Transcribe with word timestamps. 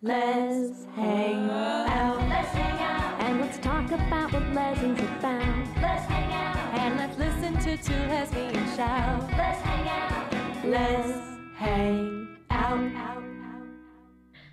Let's 0.00 0.84
hang 0.94 1.50
out. 1.50 2.18
Let's 2.28 2.52
hang 2.52 2.80
out. 2.80 3.20
And 3.20 3.40
let's 3.40 3.58
talk 3.58 3.90
about 3.90 4.32
what 4.32 4.48
lessons 4.54 5.00
we 5.00 5.06
found. 5.20 5.66
Let's 5.82 6.04
hang 6.04 6.32
out. 6.32 6.78
And 6.78 6.96
let's 6.98 7.18
listen 7.18 7.54
to 7.54 7.76
two 7.82 8.06
lesbians 8.06 8.76
shout. 8.76 9.28
Let's 9.36 9.60
hang 9.60 9.88
out. 9.88 10.64
Let's 10.64 11.18
hang 11.56 12.38
out. 12.48 13.24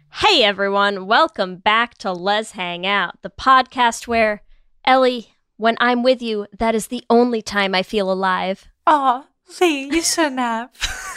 Hey 0.09 0.43
everyone, 0.43 1.05
welcome 1.05 1.57
back 1.57 1.95
to 1.99 2.11
Lez 2.11 2.53
Hang 2.53 2.88
Out, 2.88 3.21
the 3.21 3.29
podcast 3.29 4.07
where, 4.07 4.41
Ellie, 4.83 5.35
when 5.57 5.77
I'm 5.79 6.01
with 6.01 6.23
you, 6.23 6.47
that 6.57 6.73
is 6.73 6.88
the 6.88 7.03
only 7.07 7.43
time 7.43 7.75
I 7.75 7.83
feel 7.83 8.11
alive. 8.11 8.67
Oh, 8.88 9.27
Leigh, 9.61 9.89
you 9.91 10.01
shouldn't 10.01 10.39
have. 10.39 10.72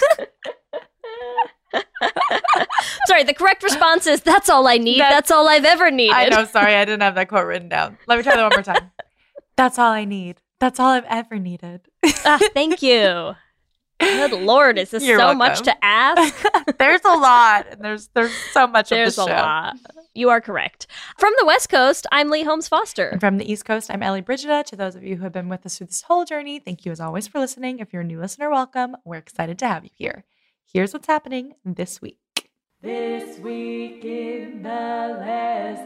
Sorry, 3.06 3.24
the 3.24 3.34
correct 3.34 3.62
response 3.62 4.06
is 4.06 4.20
that's 4.22 4.48
all 4.48 4.66
I 4.66 4.76
need. 4.78 5.00
That's- 5.00 5.14
That's, 5.14 5.30
all 5.30 5.48
I've 5.48 5.64
ever 5.64 5.90
needed. 5.90 6.14
I 6.14 6.28
know, 6.28 6.44
sorry, 6.44 6.74
I 6.74 6.84
didn't 6.84 7.02
have 7.02 7.14
that 7.16 7.28
quote 7.28 7.46
written 7.46 7.68
down. 7.68 7.98
Let 8.06 8.16
me 8.18 8.22
try 8.22 8.36
that 8.36 8.42
one 8.42 8.52
more 8.54 8.62
time. 8.62 8.90
That's 9.56 9.78
all 9.78 9.90
I 9.90 10.04
need. 10.04 10.40
That's 10.60 10.78
all 10.78 10.88
I've 10.90 11.04
ever 11.08 11.38
needed. 11.38 11.82
Ah, 12.24 12.38
thank 12.54 12.80
you. 12.82 13.34
Good 14.00 14.30
lord, 14.32 14.78
is 14.78 14.92
this 14.92 15.04
You're 15.04 15.18
so 15.18 15.34
much 15.34 15.62
to 15.62 15.84
ask? 15.84 16.44
there's 16.78 17.00
a 17.04 17.16
lot, 17.16 17.66
and 17.72 17.80
there's 17.84 18.08
there's 18.14 18.32
so 18.52 18.68
much 18.68 18.90
There's 18.90 19.18
of 19.18 19.24
a 19.26 19.30
the 19.30 19.36
show. 19.36 19.42
lot. 19.42 19.76
You 20.14 20.30
are 20.30 20.40
correct. 20.40 20.86
From 21.18 21.32
the 21.38 21.44
West 21.44 21.68
Coast, 21.68 22.06
I'm 22.12 22.30
Leigh 22.30 22.44
Holmes 22.44 22.68
Foster. 22.68 23.08
And 23.08 23.20
from 23.20 23.38
the 23.38 23.50
East 23.50 23.64
Coast, 23.64 23.90
I'm 23.90 24.02
Ellie 24.02 24.20
Brigida. 24.20 24.62
To 24.64 24.76
those 24.76 24.94
of 24.94 25.02
you 25.02 25.16
who 25.16 25.24
have 25.24 25.32
been 25.32 25.48
with 25.48 25.66
us 25.66 25.78
through 25.78 25.88
this 25.88 26.02
whole 26.02 26.24
journey, 26.24 26.60
thank 26.60 26.84
you 26.86 26.92
as 26.92 27.00
always 27.00 27.26
for 27.26 27.40
listening. 27.40 27.80
If 27.80 27.92
you're 27.92 28.02
a 28.02 28.04
new 28.04 28.20
listener, 28.20 28.48
welcome. 28.50 28.96
We're 29.04 29.16
excited 29.16 29.58
to 29.60 29.66
have 29.68 29.82
you 29.84 29.90
here. 29.94 30.24
Here's 30.70 30.92
what's 30.92 31.06
happening 31.06 31.54
this 31.64 32.02
week. 32.02 32.18
This 32.82 33.38
week 33.38 34.04
in 34.04 34.62
the 34.62 34.68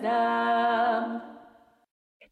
Lesdom. 0.02 1.22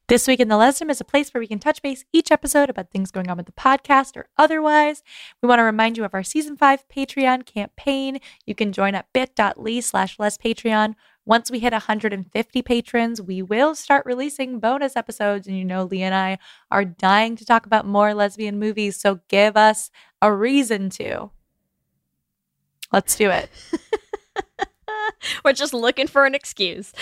This 0.08 0.26
week 0.26 0.40
in 0.40 0.48
the 0.48 0.56
Lesdom 0.56 0.90
is 0.90 1.00
a 1.00 1.04
place 1.04 1.32
where 1.32 1.40
we 1.40 1.46
can 1.46 1.60
touch 1.60 1.80
base 1.80 2.04
each 2.12 2.32
episode 2.32 2.68
about 2.68 2.90
things 2.90 3.12
going 3.12 3.30
on 3.30 3.36
with 3.36 3.46
the 3.46 3.52
podcast 3.52 4.16
or 4.16 4.26
otherwise. 4.36 5.04
We 5.40 5.48
want 5.48 5.60
to 5.60 5.62
remind 5.62 5.96
you 5.96 6.04
of 6.04 6.12
our 6.12 6.24
season 6.24 6.56
five 6.56 6.88
Patreon 6.88 7.46
campaign. 7.46 8.18
You 8.44 8.56
can 8.56 8.72
join 8.72 8.96
at 8.96 9.06
bit.ly 9.12 9.78
slash 9.78 10.18
less 10.18 10.36
Patreon. 10.36 10.96
Once 11.24 11.52
we 11.52 11.60
hit 11.60 11.72
150 11.72 12.62
patrons, 12.62 13.22
we 13.22 13.42
will 13.42 13.76
start 13.76 14.04
releasing 14.04 14.58
bonus 14.58 14.96
episodes. 14.96 15.46
And 15.46 15.56
you 15.56 15.64
know, 15.64 15.84
Leigh 15.84 16.02
and 16.02 16.16
I 16.16 16.38
are 16.68 16.84
dying 16.84 17.36
to 17.36 17.46
talk 17.46 17.64
about 17.64 17.86
more 17.86 18.12
lesbian 18.12 18.58
movies. 18.58 19.00
So 19.00 19.20
give 19.28 19.56
us 19.56 19.92
a 20.20 20.34
reason 20.34 20.90
to. 20.90 21.30
Let's 22.92 23.16
do 23.16 23.30
it. 23.30 23.50
We're 25.44 25.52
just 25.52 25.74
looking 25.74 26.06
for 26.06 26.24
an 26.24 26.34
excuse. 26.34 26.92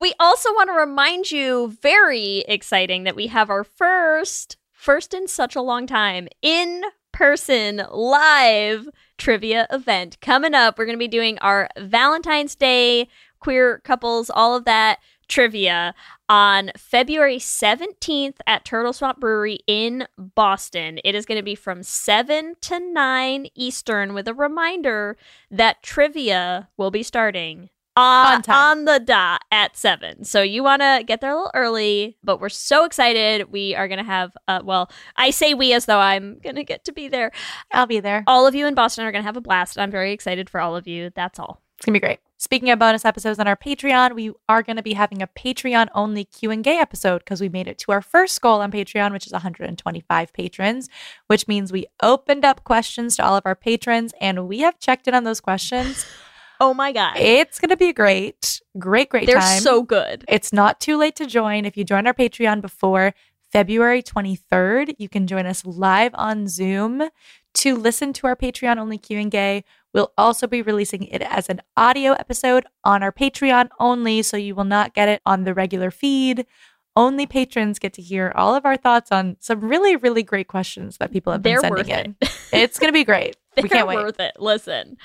We 0.00 0.12
also 0.18 0.50
want 0.52 0.68
to 0.68 0.74
remind 0.74 1.30
you, 1.30 1.76
very 1.80 2.38
exciting, 2.48 3.04
that 3.04 3.16
we 3.16 3.28
have 3.28 3.50
our 3.50 3.64
first, 3.64 4.56
first 4.72 5.14
in 5.14 5.28
such 5.28 5.56
a 5.56 5.62
long 5.62 5.86
time, 5.86 6.28
in 6.42 6.82
person 7.12 7.82
live 7.90 8.88
trivia 9.16 9.66
event 9.70 10.20
coming 10.20 10.54
up. 10.54 10.78
We're 10.78 10.86
going 10.86 10.98
to 10.98 10.98
be 10.98 11.08
doing 11.08 11.38
our 11.38 11.68
Valentine's 11.78 12.54
Day, 12.54 13.08
queer 13.40 13.80
couples, 13.84 14.30
all 14.30 14.56
of 14.56 14.64
that 14.64 14.98
trivia 15.28 15.94
on 16.28 16.70
February 16.76 17.38
17th 17.38 18.36
at 18.46 18.64
Turtle 18.64 18.92
Swamp 18.92 19.20
Brewery 19.20 19.60
in 19.66 20.06
Boston. 20.16 20.98
It 21.04 21.14
is 21.14 21.26
going 21.26 21.38
to 21.38 21.44
be 21.44 21.54
from 21.54 21.82
7 21.82 22.56
to 22.62 22.80
9 22.80 23.46
Eastern 23.54 24.14
with 24.14 24.28
a 24.28 24.34
reminder 24.34 25.16
that 25.50 25.82
trivia 25.82 26.68
will 26.76 26.90
be 26.90 27.02
starting 27.02 27.70
uh, 27.96 28.40
On 28.46 28.54
on 28.54 28.84
the 28.84 29.00
dot 29.00 29.42
at 29.50 29.76
7. 29.76 30.22
So 30.22 30.40
you 30.40 30.62
want 30.62 30.82
to 30.82 31.02
get 31.04 31.20
there 31.20 31.32
a 31.32 31.34
little 31.34 31.50
early, 31.52 32.16
but 32.22 32.40
we're 32.40 32.48
so 32.48 32.84
excited. 32.84 33.50
We 33.50 33.74
are 33.74 33.88
going 33.88 33.98
to 33.98 34.04
have, 34.04 34.36
uh, 34.46 34.60
well, 34.62 34.88
I 35.16 35.30
say 35.30 35.52
we 35.52 35.72
as 35.72 35.86
though 35.86 35.98
I'm 35.98 36.38
going 36.38 36.54
to 36.54 36.62
get 36.62 36.84
to 36.84 36.92
be 36.92 37.08
there. 37.08 37.32
I'll 37.72 37.88
be 37.88 37.98
there. 37.98 38.22
All 38.28 38.46
of 38.46 38.54
you 38.54 38.68
in 38.68 38.74
Boston 38.74 39.04
are 39.04 39.10
going 39.10 39.22
to 39.22 39.26
have 39.26 39.36
a 39.36 39.40
blast. 39.40 39.78
I'm 39.78 39.90
very 39.90 40.12
excited 40.12 40.48
for 40.48 40.60
all 40.60 40.76
of 40.76 40.86
you. 40.86 41.10
That's 41.16 41.40
all. 41.40 41.60
It's 41.78 41.84
gonna 41.84 41.94
be 41.94 42.00
great. 42.00 42.18
Speaking 42.40 42.70
of 42.70 42.78
bonus 42.78 43.04
episodes 43.04 43.40
on 43.40 43.48
our 43.48 43.56
Patreon, 43.56 44.14
we 44.14 44.32
are 44.48 44.62
gonna 44.62 44.82
be 44.82 44.92
having 44.92 45.20
a 45.20 45.26
Patreon 45.26 45.88
only 45.92 46.24
Q 46.24 46.52
and 46.52 46.64
A 46.64 46.78
episode 46.78 47.18
because 47.18 47.40
we 47.40 47.48
made 47.48 47.66
it 47.66 47.78
to 47.78 47.90
our 47.90 48.00
first 48.00 48.40
goal 48.40 48.60
on 48.60 48.70
Patreon, 48.70 49.10
which 49.10 49.26
is 49.26 49.32
125 49.32 50.32
patrons, 50.32 50.88
which 51.26 51.48
means 51.48 51.72
we 51.72 51.86
opened 52.00 52.44
up 52.44 52.62
questions 52.62 53.16
to 53.16 53.24
all 53.24 53.34
of 53.34 53.42
our 53.44 53.56
patrons, 53.56 54.14
and 54.20 54.46
we 54.46 54.60
have 54.60 54.78
checked 54.78 55.08
in 55.08 55.14
on 55.14 55.24
those 55.24 55.40
questions. 55.40 56.06
Oh 56.60 56.74
my 56.74 56.90
God. 56.90 57.16
It's 57.16 57.60
gonna 57.60 57.76
be 57.76 57.92
great, 57.92 58.60
great, 58.76 59.10
great 59.10 59.26
They're 59.26 59.36
time. 59.36 59.60
so 59.60 59.84
good. 59.84 60.24
It's 60.26 60.52
not 60.52 60.80
too 60.80 60.96
late 60.96 61.14
to 61.14 61.24
join. 61.24 61.64
If 61.64 61.76
you 61.76 61.84
join 61.84 62.04
our 62.08 62.12
Patreon 62.12 62.60
before 62.60 63.14
February 63.52 64.02
23rd, 64.02 64.96
you 64.98 65.08
can 65.08 65.28
join 65.28 65.46
us 65.46 65.64
live 65.64 66.10
on 66.14 66.48
Zoom 66.48 67.10
to 67.54 67.76
listen 67.76 68.12
to 68.14 68.26
our 68.26 68.36
Patreon 68.36 68.76
only 68.76 68.98
Q&A. 68.98 69.64
We'll 69.94 70.12
also 70.18 70.46
be 70.46 70.62
releasing 70.62 71.04
it 71.04 71.22
as 71.22 71.48
an 71.48 71.62
audio 71.76 72.12
episode 72.12 72.66
on 72.84 73.02
our 73.02 73.12
Patreon 73.12 73.68
only, 73.80 74.22
so 74.22 74.36
you 74.36 74.54
will 74.54 74.64
not 74.64 74.94
get 74.94 75.08
it 75.08 75.22
on 75.24 75.44
the 75.44 75.54
regular 75.54 75.90
feed. 75.90 76.46
Only 76.94 77.26
patrons 77.26 77.78
get 77.78 77.92
to 77.94 78.02
hear 78.02 78.32
all 78.34 78.54
of 78.56 78.66
our 78.66 78.76
thoughts 78.76 79.12
on 79.12 79.36
some 79.38 79.60
really, 79.60 79.94
really 79.94 80.22
great 80.24 80.48
questions 80.48 80.96
that 80.98 81.12
people 81.12 81.32
have 81.32 81.42
been 81.42 81.52
They're 81.52 81.60
sending 81.60 81.88
in. 81.88 82.16
it. 82.20 82.30
It's 82.52 82.78
going 82.78 82.88
to 82.88 82.94
be 82.94 83.04
great. 83.04 83.36
They're 83.54 83.62
we 83.62 83.68
can't 83.68 83.86
wait. 83.86 83.96
worth 83.96 84.18
it. 84.20 84.32
Listen, 84.38 84.96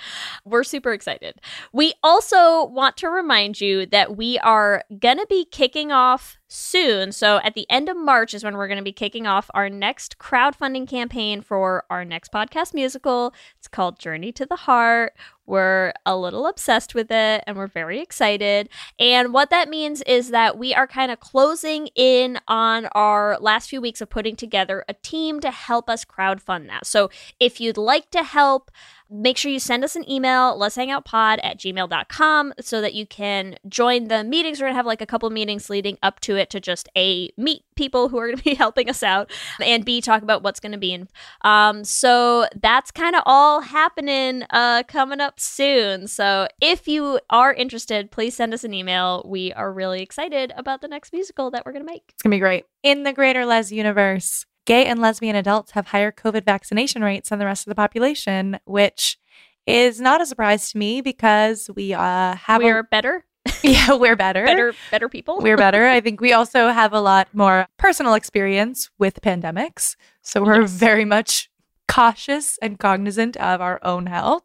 we're 0.45 0.63
super 0.63 0.93
excited. 0.93 1.35
We 1.73 1.93
also 2.01 2.65
want 2.65 2.95
to 2.97 3.09
remind 3.09 3.59
you 3.59 3.85
that 3.87 4.15
we 4.15 4.39
are 4.39 4.83
going 4.97 5.17
to 5.17 5.27
be 5.29 5.45
kicking 5.45 5.91
off 5.91 6.37
soon. 6.53 7.11
So 7.11 7.39
at 7.43 7.55
the 7.55 7.65
end 7.69 7.89
of 7.89 7.97
March 7.97 8.33
is 8.33 8.43
when 8.43 8.55
we're 8.55 8.67
going 8.67 8.77
to 8.77 8.83
be 8.83 8.91
kicking 8.91 9.25
off 9.25 9.49
our 9.55 9.69
next 9.69 10.19
crowdfunding 10.19 10.87
campaign 10.87 11.41
for 11.41 11.83
our 11.89 12.05
next 12.05 12.31
podcast 12.31 12.75
musical. 12.75 13.33
It's 13.57 13.67
called 13.67 13.97
Journey 13.97 14.31
to 14.33 14.45
the 14.45 14.55
Heart. 14.55 15.13
We're 15.45 15.93
a 16.05 16.15
little 16.15 16.45
obsessed 16.47 16.93
with 16.93 17.11
it 17.11 17.43
and 17.45 17.57
we're 17.57 17.67
very 17.67 17.99
excited. 17.99 18.69
And 18.99 19.33
what 19.33 19.49
that 19.49 19.67
means 19.67 20.01
is 20.03 20.29
that 20.29 20.57
we 20.57 20.73
are 20.73 20.87
kind 20.87 21.11
of 21.11 21.19
closing 21.19 21.87
in 21.95 22.39
on 22.47 22.85
our 22.93 23.37
last 23.39 23.69
few 23.69 23.81
weeks 23.81 23.99
of 23.99 24.09
putting 24.09 24.35
together 24.35 24.85
a 24.87 24.93
team 24.93 25.39
to 25.41 25.51
help 25.51 25.89
us 25.89 26.05
crowdfund 26.05 26.67
that. 26.67 26.85
So 26.85 27.09
if 27.39 27.59
you'd 27.59 27.77
like 27.77 28.11
to 28.11 28.23
help, 28.23 28.69
make 29.13 29.37
sure 29.37 29.51
you 29.51 29.59
send 29.59 29.83
us 29.83 29.95
an 29.95 30.09
email, 30.09 30.57
let's 30.57 30.75
hang 30.75 30.89
out 30.89 31.05
pod 31.05 31.39
at 31.43 31.59
gmail.com 31.59 32.53
so 32.59 32.81
that 32.81 32.93
you 32.93 33.05
can 33.05 33.55
join 33.67 34.07
the 34.07 34.23
meetings. 34.23 34.59
We're 34.59 34.65
going 34.65 34.73
to 34.73 34.77
have 34.77 34.85
like 34.87 35.01
a 35.01 35.05
couple 35.05 35.29
meetings 35.29 35.69
leading 35.69 35.97
up 36.01 36.19
to 36.21 36.35
it 36.35 36.49
to 36.49 36.59
just 36.59 36.89
A, 36.97 37.29
meet 37.37 37.63
people 37.75 38.09
who 38.09 38.17
are 38.17 38.27
going 38.27 38.37
to 38.37 38.43
be 38.43 38.55
helping 38.63 38.89
us 38.89 39.03
out, 39.03 39.31
and 39.61 39.85
B, 39.85 40.01
talk 40.01 40.23
about 40.23 40.43
what's 40.43 40.59
going 40.59 40.71
to 40.71 40.77
be 40.77 40.93
in. 40.93 41.07
Um, 41.41 41.83
so 41.83 42.47
that's 42.59 42.91
kind 42.91 43.15
of 43.15 43.21
all 43.25 43.61
happening 43.61 44.43
uh, 44.49 44.83
coming 44.87 45.21
up 45.21 45.39
soon. 45.39 46.07
So 46.07 46.47
if 46.59 46.87
you 46.87 47.19
are 47.29 47.53
interested, 47.53 48.11
please 48.11 48.35
send 48.35 48.53
us 48.53 48.63
an 48.63 48.73
email. 48.73 49.23
We 49.27 49.53
are 49.53 49.71
really 49.71 50.01
excited 50.01 50.51
about 50.57 50.81
the 50.81 50.87
next 50.87 51.13
musical 51.13 51.51
that 51.51 51.65
we're 51.65 51.73
going 51.73 51.85
to 51.85 51.91
make. 51.91 52.03
It's 52.09 52.23
going 52.23 52.31
to 52.31 52.35
be 52.35 52.39
great. 52.39 52.65
In 52.81 53.03
the 53.03 53.13
greater 53.13 53.45
Les 53.45 53.71
universe, 53.71 54.45
gay 54.65 54.85
and 54.85 54.99
lesbian 54.99 55.35
adults 55.35 55.71
have 55.71 55.87
higher 55.87 56.11
COVID 56.11 56.45
vaccination 56.45 57.03
rates 57.03 57.29
than 57.29 57.39
the 57.39 57.45
rest 57.45 57.65
of 57.65 57.71
the 57.71 57.75
population, 57.75 58.59
which 58.65 59.17
is 59.65 59.99
not 60.01 60.21
a 60.21 60.25
surprise 60.25 60.71
to 60.71 60.77
me 60.77 61.01
because 61.01 61.69
we 61.75 61.93
uh, 61.93 62.35
have 62.35 62.61
We're 62.61 62.79
a, 62.79 62.83
better, 62.83 63.25
yeah 63.63 63.93
we're 63.93 64.15
better 64.15 64.43
better, 64.45 64.73
better 64.91 65.09
people. 65.09 65.39
we're 65.41 65.57
better. 65.57 65.87
I 65.87 65.99
think 66.05 66.21
we 66.21 66.33
also 66.33 66.69
have 66.69 66.93
a 66.93 67.01
lot 67.01 67.27
more 67.33 67.67
personal 67.77 68.13
experience 68.13 68.89
with 68.99 69.21
pandemics, 69.21 69.95
so 70.21 70.43
we're 70.43 70.61
Yes. 70.61 70.71
very 70.71 71.05
much 71.05 71.49
cautious 71.87 72.57
and 72.61 72.79
cognizant 72.79 73.37
of 73.37 73.61
our 73.61 73.79
own 73.83 74.05
health. 74.07 74.43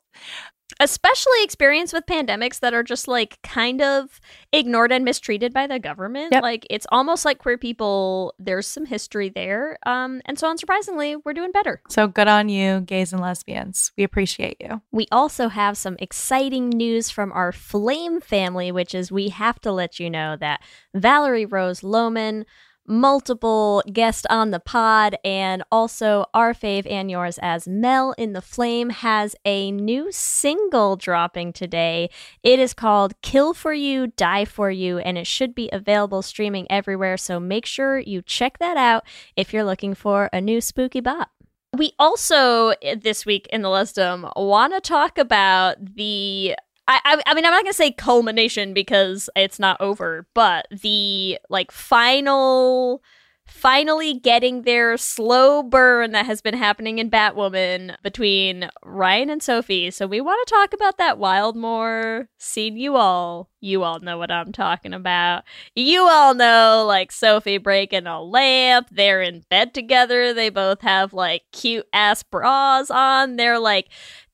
Especially 0.81 1.43
experience 1.43 1.93
with 1.93 2.07
pandemics 2.07 2.61
that 2.61 2.75
are 2.75 2.83
just 2.83 3.09
like 3.09 3.39
kind 3.43 3.81
of 3.83 4.21
ignored 4.53 4.93
and 4.93 5.05
mistreated 5.05 5.53
by 5.53 5.67
the 5.67 5.79
government. 5.79 6.33
Yep. 6.33 6.43
Like 6.43 6.67
it's 6.71 6.87
almost 6.93 7.25
like 7.25 7.39
queer 7.39 7.59
people, 7.59 8.35
there's 8.39 8.67
some 8.67 8.87
history 8.87 9.29
there. 9.29 9.79
Um, 9.87 10.21
and 10.27 10.39
so 10.39 10.53
unsurprisingly, 10.53 11.21
we're 11.25 11.33
doing 11.33 11.53
better. 11.53 11.81
So 11.89 12.07
good 12.07 12.29
on 12.29 12.49
you, 12.49 12.81
gays 12.81 13.13
and 13.13 13.23
lesbians. 13.23 13.93
We 13.97 14.05
appreciate 14.05 14.59
you. 14.61 14.83
We 14.93 15.07
also 15.11 15.49
have 15.49 15.77
some 15.77 15.97
exciting 15.99 16.69
news 16.69 17.11
from 17.11 17.33
our 17.33 17.53
Flame 17.53 18.21
family, 18.21 18.71
which 18.71 18.95
is 18.95 19.11
we 19.11 19.31
have 19.31 19.61
to 19.63 19.73
let 19.73 19.99
you 19.99 20.11
know 20.11 20.37
that 20.37 20.61
Valerie 20.95 21.47
Rose 21.47 21.81
Lohman, 21.81 22.45
multiple 22.89 23.83
guest 23.93 24.27
on 24.31 24.51
the 24.51 24.61
pod, 24.61 25.17
and 25.25 25.63
also 25.71 26.27
our 26.35 26.55
fave 26.55 26.91
and 26.91 27.11
yours 27.11 27.39
as 27.43 27.69
Mel 27.69 28.15
in 28.19 28.33
the 28.33 28.43
Flame 28.43 28.91
has 28.91 29.37
a 29.45 29.71
new 29.71 30.11
single 30.11 30.97
dropping 30.97 31.53
today. 31.53 32.11
It 32.43 32.59
is 32.59 32.75
called 32.75 33.21
Kill 33.23 33.55
for 33.55 33.73
You, 33.73 34.09
Die 34.09 34.45
for 34.47 34.71
You, 34.71 34.99
and 34.99 35.19
it 35.19 35.27
should 35.27 35.55
be 35.55 35.69
available 35.73 36.23
streaming 36.23 36.67
everywhere. 36.71 37.17
So 37.17 37.39
make 37.39 37.67
sure 37.67 37.99
you 37.99 38.23
check 38.23 38.59
that 38.59 38.77
out 38.77 39.05
if 39.37 39.53
you're 39.53 39.65
looking 39.65 39.95
for 39.95 40.31
a 40.33 40.41
new 40.41 40.61
spooky 40.61 41.01
bop. 41.01 41.31
We 41.77 41.93
also 41.99 42.71
eh, 42.83 42.97
this 43.01 43.27
week 43.27 43.47
in 43.53 43.63
the 43.63 43.69
Lesdom 43.69 44.33
want 44.37 44.73
to 44.73 44.81
talk 44.81 45.19
about 45.19 45.77
the. 45.97 46.57
I, 46.89 47.01
I, 47.05 47.23
I 47.27 47.35
mean, 47.35 47.45
I'm 47.45 47.53
not 47.53 47.65
gonna 47.65 47.75
say 47.75 47.93
culmination 47.93 48.73
because 48.73 49.29
it's 49.37 49.59
not 49.59 49.81
over, 49.81 50.27
but 50.35 50.67
the 50.71 51.39
like 51.51 51.71
final, 51.71 53.03
finally 53.47 54.15
getting 54.15 54.63
their 54.63 54.97
slow 54.97 55.63
burn 55.63 56.13
that 56.13 56.25
has 56.25 56.41
been 56.41 56.55
happening 56.55 56.99
in 56.99 57.11
Batwoman 57.11 57.97
between 58.03 58.71
Ryan 58.83 59.29
and 59.29 59.43
Sophie. 59.43 59.91
So 59.91 60.07
we 60.07 60.23
want 60.23 60.47
to 60.47 60.55
talk 60.55 60.73
about 60.73 60.97
that 60.97 61.19
Wildmore 61.19 62.29
scene. 62.39 62.79
You 62.79 62.97
all, 62.97 63.51
you 63.61 63.83
all 63.83 64.01
know 64.01 64.17
what 64.17 64.31
I'm 64.31 64.53
talking 64.53 64.95
about. 64.95 65.45
You 65.75 66.09
all 66.09 66.33
know 66.33 66.87
like 66.89 67.13
Sophie 67.13 67.59
breaking 67.59 68.07
a 68.07 68.23
lamp. 68.23 68.89
They're 68.91 69.21
in 69.21 69.45
bed 69.51 69.75
together. 69.75 70.33
They 70.33 70.49
both 70.49 70.81
have 70.81 71.13
like 71.13 71.43
cute 71.53 71.87
ass 71.93 72.23
bras 72.23 72.91
on. 72.91 73.37
They're 73.37 73.59
like 73.59 73.89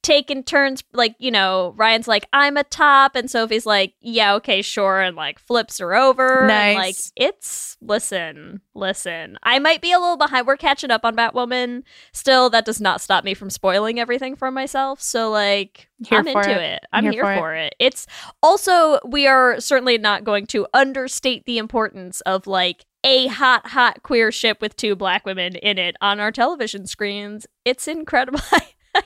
taking 0.05 0.45
turns 0.45 0.85
like 0.93 1.17
you 1.19 1.31
know 1.31 1.73
ryan's 1.77 2.07
like 2.07 2.29
i'm 2.35 2.59
a 2.59 2.65
top 2.65 3.17
and 3.17 3.31
sophie's 3.31 3.65
like 3.65 3.95
yeah 4.03 4.35
okay 4.35 4.61
sure 4.61 5.01
and 5.01 5.17
like 5.17 5.39
flips 5.39 5.79
her 5.79 5.95
over 5.95 6.41
and, 6.41 6.49
Nice. 6.49 6.77
like 6.77 6.97
it's 7.17 7.79
listen 7.81 8.61
listen 8.75 9.39
i 9.43 9.59
might 9.59 9.81
be 9.81 9.93
a 9.93 9.99
little 9.99 10.19
behind 10.19 10.47
we're 10.47 10.59
catching 10.59 10.91
up 10.91 11.05
on 11.05 11.17
batwoman 11.17 11.85
still 12.13 12.51
that 12.51 12.67
does 12.67 12.83
not 12.83 13.01
stop 13.01 13.25
me 13.25 13.33
from 13.33 13.49
spoiling 13.49 13.99
everything 13.99 14.37
for 14.37 14.51
myself 14.51 15.01
so 15.01 15.31
like 15.31 15.89
Here 16.07 16.19
i'm 16.19 16.29
into 16.29 16.51
it. 16.51 16.75
it, 16.75 16.81
i'm 16.93 17.05
Here 17.05 17.13
here, 17.13 17.23
for 17.23 17.35
for, 17.37 17.55
it. 17.55 17.67
it. 17.69 17.75
it's 17.79 18.07
also 18.43 18.99
we 19.07 19.27
are 19.27 19.59
certainly 19.59 19.97
not 19.97 20.23
going 20.23 20.47
to 20.49 20.67
understate 20.75 21.47
the 21.47 21.57
importance 21.57 22.21
of 22.23 22.47
like 22.47 22.85
a 23.05 23.27
hot 23.29 23.69
hot 23.69 24.03
queer 24.03 24.31
ship 24.31 24.61
with 24.61 24.77
two 24.77 24.95
black 24.95 25.25
women 25.25 25.57
in 25.57 25.79
it 25.79 25.97
on 26.03 26.21
our 26.21 26.31
television 26.31 26.87
screens 26.87 27.47
it's 27.65 27.89
incredible 27.89 28.41
I 28.53 28.67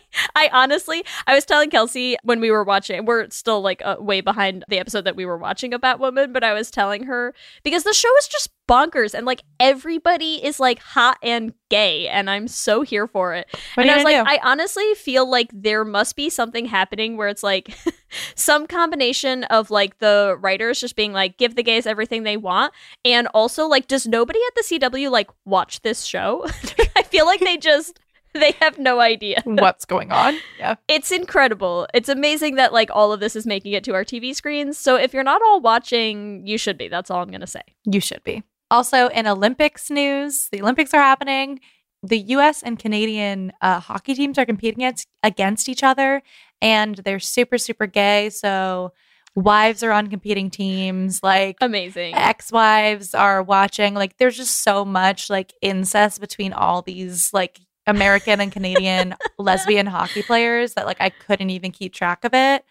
honestly, 0.53 1.05
I 1.27 1.35
was 1.35 1.45
telling 1.45 1.71
Kelsey 1.71 2.17
when 2.23 2.41
we 2.41 2.51
were 2.51 2.65
watching, 2.65 3.05
we're 3.05 3.29
still 3.31 3.61
like 3.61 3.83
uh, 3.85 3.97
way 3.99 4.21
behind 4.21 4.65
the 4.69 4.79
episode 4.79 5.03
that 5.05 5.17
we 5.17 5.27
were 5.27 5.39
watching 5.39 5.73
Batwoman, 5.73 6.33
but 6.33 6.45
I 6.45 6.53
was 6.53 6.71
telling 6.71 7.05
her 7.05 7.35
because 7.63 7.85
the 7.85 7.93
show 7.93 8.15
is 8.19 8.29
just 8.29 8.51
bonkers 8.69 9.15
and 9.15 9.25
like 9.25 9.43
everybody 9.59 10.45
is 10.45 10.61
like 10.61 10.79
hot 10.79 11.19
and 11.23 11.55
gay, 11.71 12.09
and 12.09 12.29
I'm 12.29 12.49
so 12.49 12.83
here 12.83 13.07
for 13.07 13.35
it. 13.35 13.47
What 13.75 13.85
and 13.85 13.91
I 13.91 13.97
was 13.97 14.05
like, 14.05 14.17
do? 14.17 14.31
I 14.31 14.39
honestly 14.43 14.95
feel 14.95 15.29
like 15.29 15.51
there 15.53 15.85
must 15.85 16.17
be 16.17 16.31
something 16.31 16.67
happening 16.67 17.17
where 17.17 17.29
it's 17.29 17.43
like 17.43 17.75
some 18.35 18.67
combination 18.67 19.45
of 19.45 19.71
like 19.71 19.99
the 19.99 20.37
writers 20.41 20.81
just 20.81 20.97
being 20.97 21.13
like, 21.13 21.39
give 21.39 21.57
the 21.57 21.63
gays 21.63 21.87
everything 21.87 22.23
they 22.23 22.37
want, 22.37 22.73
and 23.05 23.27
also 23.29 23.67
like, 23.67 23.89
does 23.89 24.07
nobody 24.07 24.41
at 24.49 24.55
the 24.55 24.79
CW 24.79 25.11
like 25.11 25.31
watch 25.45 25.83
this 25.83 26.03
show? 26.03 26.47
I 26.97 27.03
feel 27.03 27.27
like 27.27 27.41
they 27.41 27.57
just. 27.57 27.99
They 28.35 28.53
have 28.61 28.79
no 28.79 29.01
idea 29.01 29.43
What's 29.45 29.85
going 29.85 30.13
on? 30.13 30.37
Yeah. 30.59 30.77
it's 30.87 31.11
incredible. 31.11 31.87
It's 31.95 32.09
amazing 32.09 32.57
that 32.57 32.73
like 32.73 32.91
all 32.93 33.13
of 33.13 33.21
this 33.21 33.35
is 33.35 33.47
making 33.47 33.73
it 33.73 33.85
to 33.85 33.95
our 33.95 34.05
TV 34.05 34.35
screens. 34.35 34.79
So 34.79 34.97
if 34.97 35.13
you're 35.15 35.25
not 35.25 35.41
all 35.43 35.61
watching, 35.61 36.47
you 36.47 36.59
should 36.59 36.79
be. 36.79 36.89
That's 36.89 37.11
all 37.11 37.23
I'm 37.23 37.29
going 37.31 37.41
to 37.41 37.47
say. 37.47 37.63
You 37.85 38.01
should 38.01 38.23
be. 38.25 38.43
Also, 38.71 39.09
in 39.09 39.27
Olympics 39.27 39.91
news, 39.91 40.49
the 40.53 40.61
Olympics 40.61 40.93
are 40.93 41.01
happening. 41.01 41.59
The 42.03 42.19
US 42.19 42.63
and 42.63 42.79
Canadian 42.79 43.53
uh, 43.63 43.81
hockey 43.81 44.15
teams 44.15 44.39
are 44.39 44.47
competing 44.47 44.85
against, 44.85 45.09
against 45.23 45.69
each 45.69 45.83
other, 45.83 46.23
and 46.61 46.97
they're 46.97 47.19
super, 47.19 47.59
super 47.59 47.87
gay. 47.87 48.31
So, 48.31 48.93
wives 49.35 49.83
are 49.83 49.91
on 49.91 50.09
competing 50.09 50.51
teams. 50.51 51.23
Like, 51.23 51.57
Amazing. 51.61 52.15
ex 52.15 52.53
wives 52.53 53.15
are 53.15 53.43
watching. 53.43 53.95
Like, 53.95 54.19
there's 54.19 54.37
just 54.37 54.63
so 54.63 54.85
much 54.85 55.31
like 55.31 55.55
incest 55.63 56.21
between 56.21 56.53
all 56.53 56.83
these 56.83 57.33
like 57.33 57.59
American 57.89 58.41
and 58.41 58.53
Canadian 58.53 59.15
lesbian 59.39 59.87
hockey 59.87 60.23
players 60.23 60.75
that 60.75 60.87
like 60.87 60.99
I 61.01 61.11
couldn't 61.11 61.51
even 61.51 61.73
keep 61.73 61.93
track 61.93 62.25
of 62.25 62.33
it. 62.35 62.65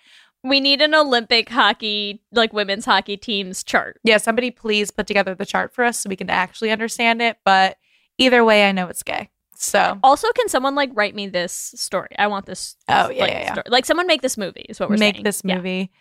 We 0.44 0.60
need 0.60 0.82
an 0.82 0.94
Olympic 0.94 1.50
hockey, 1.50 2.22
like 2.32 2.54
women's 2.54 2.86
hockey 2.86 3.18
teams 3.18 3.64
chart. 3.64 4.00
Yeah, 4.04 4.18
somebody 4.18 4.52
please 4.52 4.92
put 4.92 5.08
together 5.08 5.36
the 5.36 5.46
chart 5.46 5.74
for 5.74 5.84
us 5.84 6.00
so 6.00 6.10
we 6.10 6.16
can 6.16 6.30
actually 6.30 6.72
understand 6.72 7.22
it. 7.22 7.38
But 7.44 7.78
either 8.18 8.46
way, 8.46 8.68
I 8.70 8.72
know 8.72 8.88
it's 8.88 9.04
gay. 9.04 9.30
So 9.56 9.98
Also, 10.04 10.28
can 10.34 10.48
someone 10.48 10.76
like 10.76 10.92
write 10.94 11.16
me 11.16 11.28
this 11.28 11.52
story? 11.76 12.10
I 12.20 12.28
want 12.28 12.46
this. 12.46 12.78
Oh, 12.88 13.10
yeah, 13.10 13.22
like, 13.24 13.32
yeah, 13.32 13.40
yeah. 13.42 13.52
Story. 13.54 13.64
Like 13.70 13.86
someone 13.86 14.06
make 14.06 14.22
this 14.22 14.38
movie 14.38 14.66
is 14.70 14.80
what 14.80 14.90
we're 14.90 14.98
make 14.98 15.16
saying. 15.16 15.24
this 15.24 15.42
Yeah. 15.44 15.56
movie. 15.56 15.92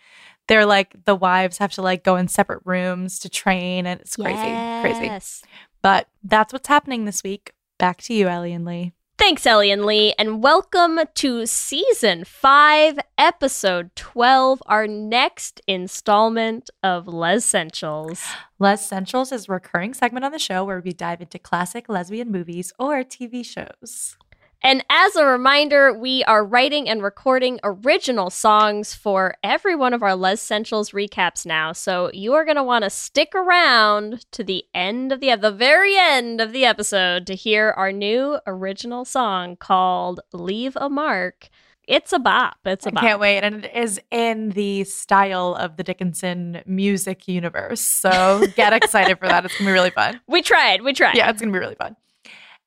They're 0.49 0.67
like 0.67 0.95
the 1.07 1.15
wives 1.17 1.57
have 1.59 1.73
to 1.73 1.83
like 1.83 2.05
go 2.05 2.17
in 2.17 2.29
separate 2.29 2.61
rooms 2.67 3.19
to 3.21 3.31
train, 3.31 3.87
and 3.87 4.01
it's 4.01 4.15
crazy, 4.17 4.37
crazy. 4.83 5.07
Yes. 5.07 5.43
But 5.83 6.09
that's 6.23 6.53
what's 6.53 6.69
happening 6.69 7.05
this 7.07 7.23
week. 7.25 7.53
Back 7.79 8.01
to 8.03 8.15
you, 8.15 8.29
Ellie 8.29 8.53
and 8.53 8.65
Leigh. 8.65 8.93
Thanks, 9.19 9.47
Ellie 9.47 9.71
and 9.71 9.87
Leigh, 9.87 10.13
and 10.19 10.43
welcome 10.43 11.01
to 11.15 11.47
season 11.47 12.25
five, 12.25 12.99
episode 13.17 13.91
12, 13.97 14.63
our 14.67 14.87
next 14.87 15.63
installment 15.67 16.69
of 16.83 17.09
Lez-ssentials. 17.09 18.23
Les 18.59 18.83
Essentials 18.83 19.33
is 19.33 19.49
a 19.49 19.53
recurring 19.53 19.95
segment 19.95 20.27
on 20.27 20.33
the 20.33 20.39
show 20.39 20.65
where 20.65 20.81
we 20.81 20.93
dive 20.93 21.23
into 21.23 21.39
classic 21.39 21.89
lesbian 21.89 22.31
movies 22.31 22.75
or 22.79 23.03
TV 23.03 23.45
shows. 23.45 24.19
And 24.67 24.85
as 24.91 25.15
a 25.15 25.25
reminder, 25.25 25.93
we 25.93 26.25
are 26.25 26.45
writing 26.45 26.89
and 26.89 27.01
recording 27.01 27.61
original 27.63 28.31
songs 28.31 28.97
for 28.97 29.37
every 29.45 29.77
one 29.77 29.95
of 29.95 30.03
our 30.03 30.17
Lez-ssentials 30.17 30.93
recaps 30.93 31.47
now. 31.47 31.71
So 31.71 32.11
you 32.13 32.35
are 32.35 32.45
going 32.45 32.57
to 32.57 32.65
want 32.65 32.83
to 32.83 32.91
stick 32.91 33.33
around 33.37 34.27
to 34.33 34.43
the 34.43 34.65
end 34.75 35.13
of 35.13 35.21
the 35.21 35.37
the 35.37 35.53
very 35.53 35.97
end 35.97 36.41
of 36.41 36.53
the 36.53 36.65
episode 36.65 37.29
to 37.29 37.37
hear 37.37 37.75
our 37.77 37.93
new 37.93 38.41
original 38.45 39.05
song 39.05 39.55
called 39.55 40.19
"Leave 40.33 40.75
a 40.75 40.91
Mark." 40.91 41.49
it's 41.87 42.13
a 42.13 42.19
bop. 42.19 42.57
It's 42.65 42.85
a 42.85 42.91
bop. 42.91 43.05
can't 43.05 43.21
wait. 43.21 43.43
And 43.43 43.65
it 43.65 43.73
is 43.73 44.01
in 44.11 44.49
the 44.51 44.83
style 44.83 45.55
of 45.55 45.77
the 45.77 45.85
Dickinson 45.85 46.63
music 46.67 47.29
universe. 47.29 47.81
So 47.81 48.45
get 48.57 48.73
excited 48.73 49.21
for 49.21 49.29
that. 49.29 49.45
It's 49.45 49.55
going 49.55 49.67
to 49.67 49.71
be 49.71 49.73
really 49.73 49.91
fun. 49.91 50.21
We 50.27 50.43
tried. 50.43 50.83
We 50.83 50.93
tried. 50.93 51.15
Yeah, 51.15 51.31
it's 51.31 51.41
going 51.41 51.53
to 51.53 51.57
be 51.57 51.61
really 51.61 51.77
fun. 51.77 51.95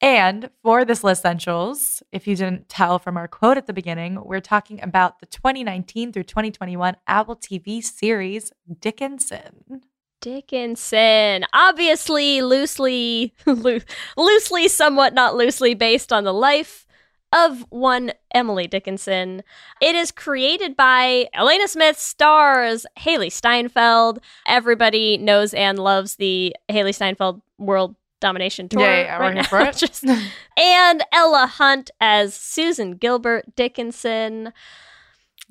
And 0.01 0.49
for 0.63 0.85
this 0.85 1.03
list 1.03 1.19
essentials, 1.21 2.01
if 2.11 2.25
you 2.25 2.35
didn't 2.35 2.69
tell 2.69 2.99
from 2.99 3.17
our 3.17 3.27
quote 3.27 3.57
at 3.57 3.67
the 3.67 3.73
beginning, 3.73 4.19
we're 4.23 4.39
talking 4.39 4.81
about 4.81 5.19
the 5.19 5.25
2019 5.25 6.13
through 6.13 6.23
2021 6.23 6.95
Apple 7.05 7.35
TV 7.35 7.83
series 7.83 8.53
Dickinson. 8.79 9.81
Dickinson, 10.21 11.45
obviously 11.53 12.41
loosely, 12.41 13.33
loo- 13.45 13.81
loosely, 14.17 14.67
somewhat 14.67 15.13
not 15.13 15.35
loosely 15.35 15.73
based 15.73 16.13
on 16.13 16.23
the 16.23 16.33
life 16.33 16.85
of 17.31 17.65
one 17.69 18.11
Emily 18.33 18.67
Dickinson. 18.67 19.43
It 19.81 19.95
is 19.95 20.11
created 20.11 20.75
by 20.75 21.27
Alena 21.35 21.67
Smith, 21.67 21.99
stars 21.99 22.85
Hailee 22.97 23.31
Steinfeld. 23.31 24.19
Everybody 24.47 25.17
knows 25.17 25.53
and 25.53 25.77
loves 25.77 26.15
the 26.15 26.55
Hailee 26.69 26.95
Steinfeld 26.95 27.41
World 27.57 27.95
Domination 28.19 28.69
Tour. 28.69 28.81
Yeah, 28.81 29.01
yeah, 29.01 29.17
we're 29.17 29.23
right 29.25 29.33
here 29.33 29.41
now. 29.43 29.47
for 29.47 29.59
it. 29.61 29.75
Just- 29.77 30.05
and 30.57 31.03
Ella 31.11 31.47
Hunt 31.47 31.91
as 32.01 32.33
Susan 32.33 32.91
Gilbert 32.95 33.55
Dickinson. 33.55 34.53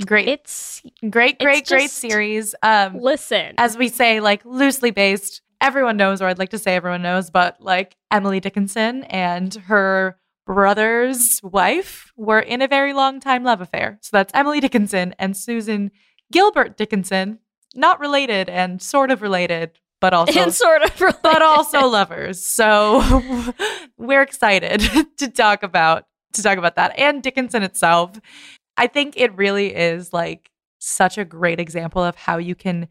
Great, 0.07 0.29
It's 0.29 0.81
great, 1.11 1.39
great, 1.41 1.61
it's 1.63 1.71
great 1.71 1.83
just- 1.83 1.97
series. 1.97 2.55
Um, 2.63 2.99
listen. 3.01 3.55
as 3.59 3.77
we 3.77 3.89
say, 3.89 4.21
like 4.21 4.45
loosely 4.45 4.91
based. 4.91 5.43
Everyone 5.61 5.97
knows, 5.97 6.23
or 6.23 6.27
I'd 6.27 6.39
like 6.39 6.51
to 6.51 6.59
say 6.59 6.77
everyone 6.77 7.03
knows, 7.03 7.31
but 7.31 7.61
like 7.61 7.97
Emily 8.13 8.39
Dickinson 8.39 9.03
and 9.05 9.53
her 9.67 10.17
brother's 10.47 11.41
wife 11.43 12.13
were 12.17 12.39
in 12.39 12.63
a 12.63 12.69
very 12.69 12.93
long 12.93 13.19
time 13.19 13.43
love 13.43 13.61
affair. 13.61 13.99
So 14.01 14.11
that's 14.17 14.33
Emily 14.35 14.61
Dickinson 14.61 15.17
and 15.19 15.37
Susan 15.37 15.91
Gilbert 16.31 16.77
Dickinson, 16.77 17.41
not 17.75 17.99
related 17.99 18.49
and 18.49 18.81
sort 18.81 19.11
of 19.11 19.21
related, 19.21 19.73
but 20.01 20.15
also 20.15 20.41
and 20.41 20.53
sort 20.53 20.83
of 20.83 21.17
but 21.23 21.43
also 21.43 21.87
lovers. 21.87 22.45
So 22.45 23.53
we're 23.99 24.23
excited 24.23 24.81
to 25.19 25.29
talk 25.29 25.63
about 25.63 26.05
to 26.35 26.43
talk 26.43 26.59
about 26.59 26.77
that 26.77 26.99
and 26.99 27.23
Dickinson 27.23 27.63
itself. 27.63 28.21
I 28.77 28.87
think 28.87 29.17
it 29.17 29.35
really 29.37 29.75
is 29.75 30.13
like 30.13 30.51
such 30.79 31.19
a 31.19 31.25
great 31.25 31.59
example 31.59 32.03
of 32.03 32.15
how 32.17 32.39
you 32.39 32.55
can 32.55 32.89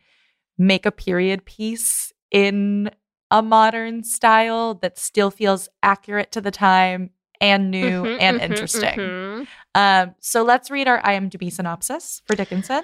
make 0.57 0.85
a 0.85 0.91
period 0.91 1.45
piece 1.45 2.11
in 2.31 2.91
a 3.31 3.41
modern 3.41 4.03
style 4.03 4.73
that 4.75 4.97
still 4.97 5.31
feels 5.31 5.69
accurate 5.83 6.31
to 6.31 6.41
the 6.41 6.51
time 6.51 7.11
and 7.39 7.69
new 7.71 8.03
Mhm, 8.03 8.17
and 8.19 8.39
mhm, 8.39 8.43
interesting. 8.43 8.99
mhm. 8.99 9.47
Um, 9.75 10.15
so 10.19 10.43
let's 10.43 10.71
read 10.71 10.87
our 10.87 11.01
IMDb 11.03 11.51
synopsis 11.51 12.21
for 12.25 12.35
Dickinson. 12.35 12.81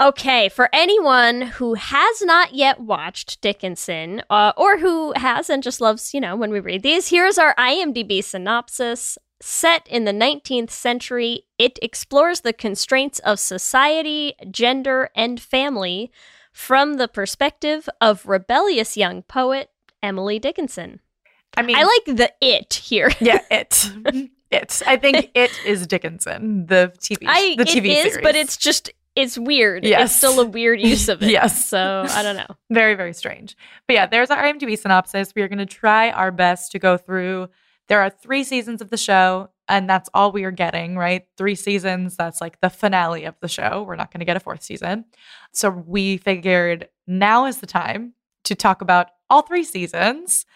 Okay, 0.00 0.48
for 0.48 0.68
anyone 0.72 1.42
who 1.42 1.74
has 1.74 2.22
not 2.22 2.52
yet 2.54 2.80
watched 2.80 3.40
Dickinson, 3.40 4.22
uh, 4.28 4.52
or 4.56 4.78
who 4.78 5.12
has 5.16 5.48
and 5.48 5.62
just 5.62 5.80
loves, 5.80 6.12
you 6.12 6.20
know, 6.20 6.34
when 6.34 6.50
we 6.50 6.58
read 6.58 6.82
these, 6.82 7.08
here's 7.08 7.38
our 7.38 7.54
IMDb 7.54 8.22
synopsis. 8.22 9.18
Set 9.40 9.86
in 9.88 10.04
the 10.04 10.12
19th 10.12 10.70
century, 10.70 11.42
it 11.58 11.78
explores 11.82 12.40
the 12.40 12.52
constraints 12.52 13.18
of 13.20 13.38
society, 13.38 14.34
gender, 14.50 15.10
and 15.14 15.40
family 15.40 16.10
from 16.52 16.94
the 16.94 17.08
perspective 17.08 17.88
of 18.00 18.26
rebellious 18.26 18.96
young 18.96 19.22
poet 19.22 19.70
Emily 20.02 20.38
Dickinson. 20.38 21.00
I 21.56 21.62
mean, 21.62 21.76
I 21.76 21.84
like 21.84 22.16
the 22.16 22.32
it 22.40 22.74
here. 22.74 23.10
yeah, 23.20 23.40
it. 23.50 23.90
it. 24.50 24.82
I 24.86 24.96
think 24.96 25.30
it 25.34 25.52
is 25.64 25.86
Dickinson, 25.86 26.66
the 26.66 26.92
TV, 26.98 27.24
I 27.26 27.54
the 27.56 27.64
TV 27.64 27.86
it 27.86 28.06
is, 28.06 28.12
series. 28.12 28.24
but 28.24 28.34
it's 28.34 28.56
just 28.56 28.90
it's 29.16 29.38
weird. 29.38 29.84
Yes. 29.84 30.10
It's 30.10 30.16
still 30.16 30.40
a 30.40 30.46
weird 30.46 30.80
use 30.80 31.08
of 31.08 31.22
it. 31.22 31.30
Yes. 31.30 31.68
So 31.68 32.06
I 32.08 32.22
don't 32.22 32.36
know. 32.36 32.56
very, 32.70 32.94
very 32.94 33.12
strange. 33.12 33.56
But 33.86 33.94
yeah, 33.94 34.06
there's 34.06 34.30
our 34.30 34.42
IMDb 34.42 34.78
synopsis. 34.78 35.32
We 35.34 35.42
are 35.42 35.48
going 35.48 35.58
to 35.58 35.66
try 35.66 36.10
our 36.10 36.32
best 36.32 36.72
to 36.72 36.78
go 36.78 36.96
through. 36.96 37.48
There 37.88 38.00
are 38.00 38.10
three 38.10 38.44
seasons 38.44 38.80
of 38.80 38.90
the 38.90 38.96
show, 38.96 39.50
and 39.68 39.88
that's 39.88 40.08
all 40.14 40.32
we 40.32 40.44
are 40.44 40.50
getting, 40.50 40.96
right? 40.96 41.26
Three 41.36 41.54
seasons. 41.54 42.16
That's 42.16 42.40
like 42.40 42.60
the 42.60 42.70
finale 42.70 43.24
of 43.24 43.34
the 43.40 43.48
show. 43.48 43.84
We're 43.86 43.96
not 43.96 44.10
going 44.10 44.20
to 44.20 44.26
get 44.26 44.36
a 44.36 44.40
fourth 44.40 44.62
season. 44.62 45.04
So 45.52 45.70
we 45.70 46.16
figured 46.16 46.88
now 47.06 47.46
is 47.46 47.58
the 47.58 47.66
time 47.66 48.14
to 48.44 48.54
talk 48.54 48.80
about 48.82 49.08
all 49.30 49.42
three 49.42 49.64
seasons 49.64 50.46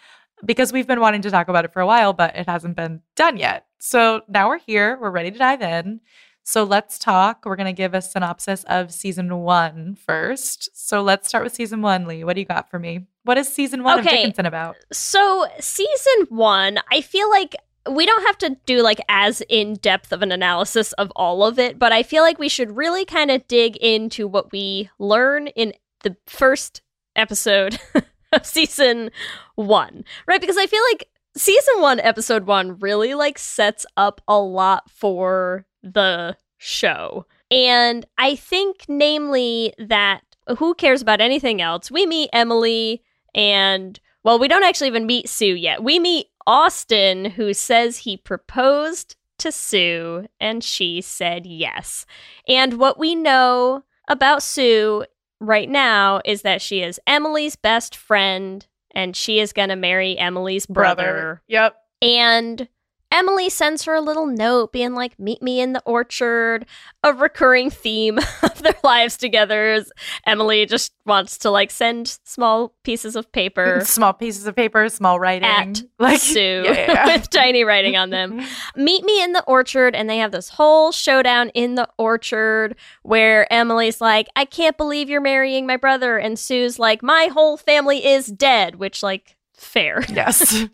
because 0.44 0.72
we've 0.72 0.86
been 0.86 1.00
wanting 1.00 1.22
to 1.22 1.30
talk 1.30 1.48
about 1.48 1.64
it 1.64 1.72
for 1.72 1.80
a 1.80 1.86
while, 1.86 2.12
but 2.12 2.36
it 2.36 2.48
hasn't 2.48 2.76
been 2.76 3.02
done 3.16 3.36
yet. 3.36 3.66
So 3.80 4.22
now 4.28 4.48
we're 4.48 4.58
here. 4.58 4.98
We're 5.00 5.10
ready 5.10 5.30
to 5.30 5.38
dive 5.38 5.62
in. 5.62 6.00
So 6.48 6.64
let's 6.64 6.98
talk. 6.98 7.44
We're 7.44 7.56
going 7.56 7.66
to 7.66 7.74
give 7.74 7.92
a 7.92 8.00
synopsis 8.00 8.64
of 8.68 8.90
season 8.90 9.40
one 9.40 9.96
first. 9.96 10.70
So 10.72 11.02
let's 11.02 11.28
start 11.28 11.44
with 11.44 11.54
season 11.54 11.82
one, 11.82 12.06
Leigh. 12.06 12.24
What 12.24 12.36
do 12.36 12.40
you 12.40 12.46
got 12.46 12.70
for 12.70 12.78
me? 12.78 13.06
What 13.24 13.36
is 13.36 13.52
season 13.52 13.82
one 13.82 13.98
Okay. 13.98 14.08
of 14.08 14.14
Dickinson 14.14 14.46
about? 14.46 14.76
So, 14.90 15.46
season 15.60 16.26
one, 16.30 16.78
I 16.90 17.02
feel 17.02 17.28
like 17.28 17.54
we 17.90 18.06
don't 18.06 18.24
have 18.24 18.38
to 18.38 18.56
do 18.64 18.80
like 18.80 18.98
as 19.10 19.42
in 19.50 19.74
depth 19.74 20.10
of 20.10 20.22
an 20.22 20.32
analysis 20.32 20.94
of 20.94 21.12
all 21.14 21.44
of 21.44 21.58
it, 21.58 21.78
but 21.78 21.92
I 21.92 22.02
feel 22.02 22.22
like 22.22 22.38
we 22.38 22.48
should 22.48 22.74
really 22.78 23.04
kind 23.04 23.30
of 23.30 23.46
dig 23.46 23.76
into 23.76 24.26
what 24.26 24.50
we 24.50 24.88
learn 24.98 25.48
in 25.48 25.74
the 26.02 26.16
first 26.26 26.80
episode 27.14 27.78
of 28.32 28.46
season 28.46 29.10
one, 29.56 30.02
right? 30.26 30.40
Because 30.40 30.56
I 30.56 30.66
feel 30.66 30.82
like 30.92 31.10
season 31.36 31.82
one, 31.82 32.00
episode 32.00 32.46
one, 32.46 32.78
really 32.78 33.12
like 33.12 33.38
sets 33.38 33.84
up 33.98 34.22
a 34.26 34.38
lot 34.38 34.90
for 34.90 35.66
the 35.82 36.36
show. 36.58 37.26
And 37.50 38.06
I 38.18 38.34
think, 38.34 38.84
namely, 38.88 39.72
that 39.78 40.22
who 40.58 40.74
cares 40.74 41.02
about 41.02 41.20
anything 41.20 41.60
else? 41.60 41.90
We 41.90 42.06
meet 42.06 42.30
Emily 42.32 43.02
and 43.34 43.98
well, 44.24 44.38
we 44.38 44.48
don't 44.48 44.64
actually 44.64 44.88
even 44.88 45.06
meet 45.06 45.28
Sue 45.28 45.54
yet. 45.54 45.82
We 45.82 45.98
meet 45.98 46.26
Austin, 46.46 47.24
who 47.26 47.54
says 47.54 47.98
he 47.98 48.16
proposed 48.16 49.16
to 49.38 49.52
Sue, 49.52 50.26
and 50.40 50.62
she 50.62 51.00
said 51.00 51.46
yes. 51.46 52.04
And 52.48 52.74
what 52.74 52.98
we 52.98 53.14
know 53.14 53.84
about 54.08 54.42
Sue 54.42 55.04
right 55.40 55.68
now 55.68 56.20
is 56.24 56.42
that 56.42 56.60
she 56.60 56.82
is 56.82 57.00
Emily's 57.06 57.54
best 57.56 57.94
friend, 57.94 58.66
and 58.90 59.14
she 59.14 59.38
is 59.38 59.52
going 59.52 59.68
to 59.68 59.76
marry 59.76 60.18
Emily's 60.18 60.66
brother. 60.66 61.40
Yep. 61.46 61.76
And 62.02 62.68
Emily 63.10 63.48
sends 63.48 63.84
her 63.84 63.94
a 63.94 64.00
little 64.00 64.26
note 64.26 64.72
being 64.72 64.94
like, 64.94 65.18
Meet 65.18 65.42
me 65.42 65.60
in 65.60 65.72
the 65.72 65.82
orchard. 65.86 66.66
A 67.02 67.12
recurring 67.14 67.70
theme 67.70 68.18
of 68.42 68.62
their 68.62 68.74
lives 68.84 69.16
together 69.16 69.72
is 69.72 69.90
Emily 70.26 70.66
just 70.66 70.92
wants 71.06 71.38
to 71.38 71.50
like 71.50 71.70
send 71.70 72.18
small 72.24 72.74
pieces 72.84 73.16
of 73.16 73.30
paper 73.32 73.80
Small 73.84 74.12
pieces 74.12 74.46
of 74.46 74.54
paper, 74.54 74.88
small 74.88 75.18
writing. 75.18 75.48
at 75.48 75.82
like 75.98 76.20
Sue 76.20 76.62
Yeah, 76.64 76.72
yeah, 76.72 76.92
yeah. 76.92 77.06
with 77.16 77.30
tiny 77.30 77.64
writing 77.64 77.96
on 77.96 78.10
them. 78.10 78.42
Meet 78.76 79.04
me 79.04 79.22
in 79.22 79.32
the 79.32 79.44
orchard, 79.44 79.94
and 79.94 80.08
they 80.10 80.18
have 80.18 80.32
this 80.32 80.50
whole 80.50 80.92
showdown 80.92 81.48
in 81.50 81.76
the 81.76 81.88
orchard 81.98 82.76
where 83.02 83.50
Emily's 83.52 84.00
like, 84.00 84.28
I 84.36 84.44
can't 84.44 84.76
believe 84.76 85.08
you're 85.08 85.20
marrying 85.20 85.66
my 85.66 85.76
brother. 85.76 86.18
And 86.18 86.38
Sue's 86.38 86.78
like, 86.78 87.02
My 87.02 87.28
whole 87.32 87.56
family 87.56 88.06
is 88.06 88.26
dead, 88.26 88.74
which, 88.76 89.02
like, 89.02 89.36
fair. 89.54 90.04
yes. 90.12 90.66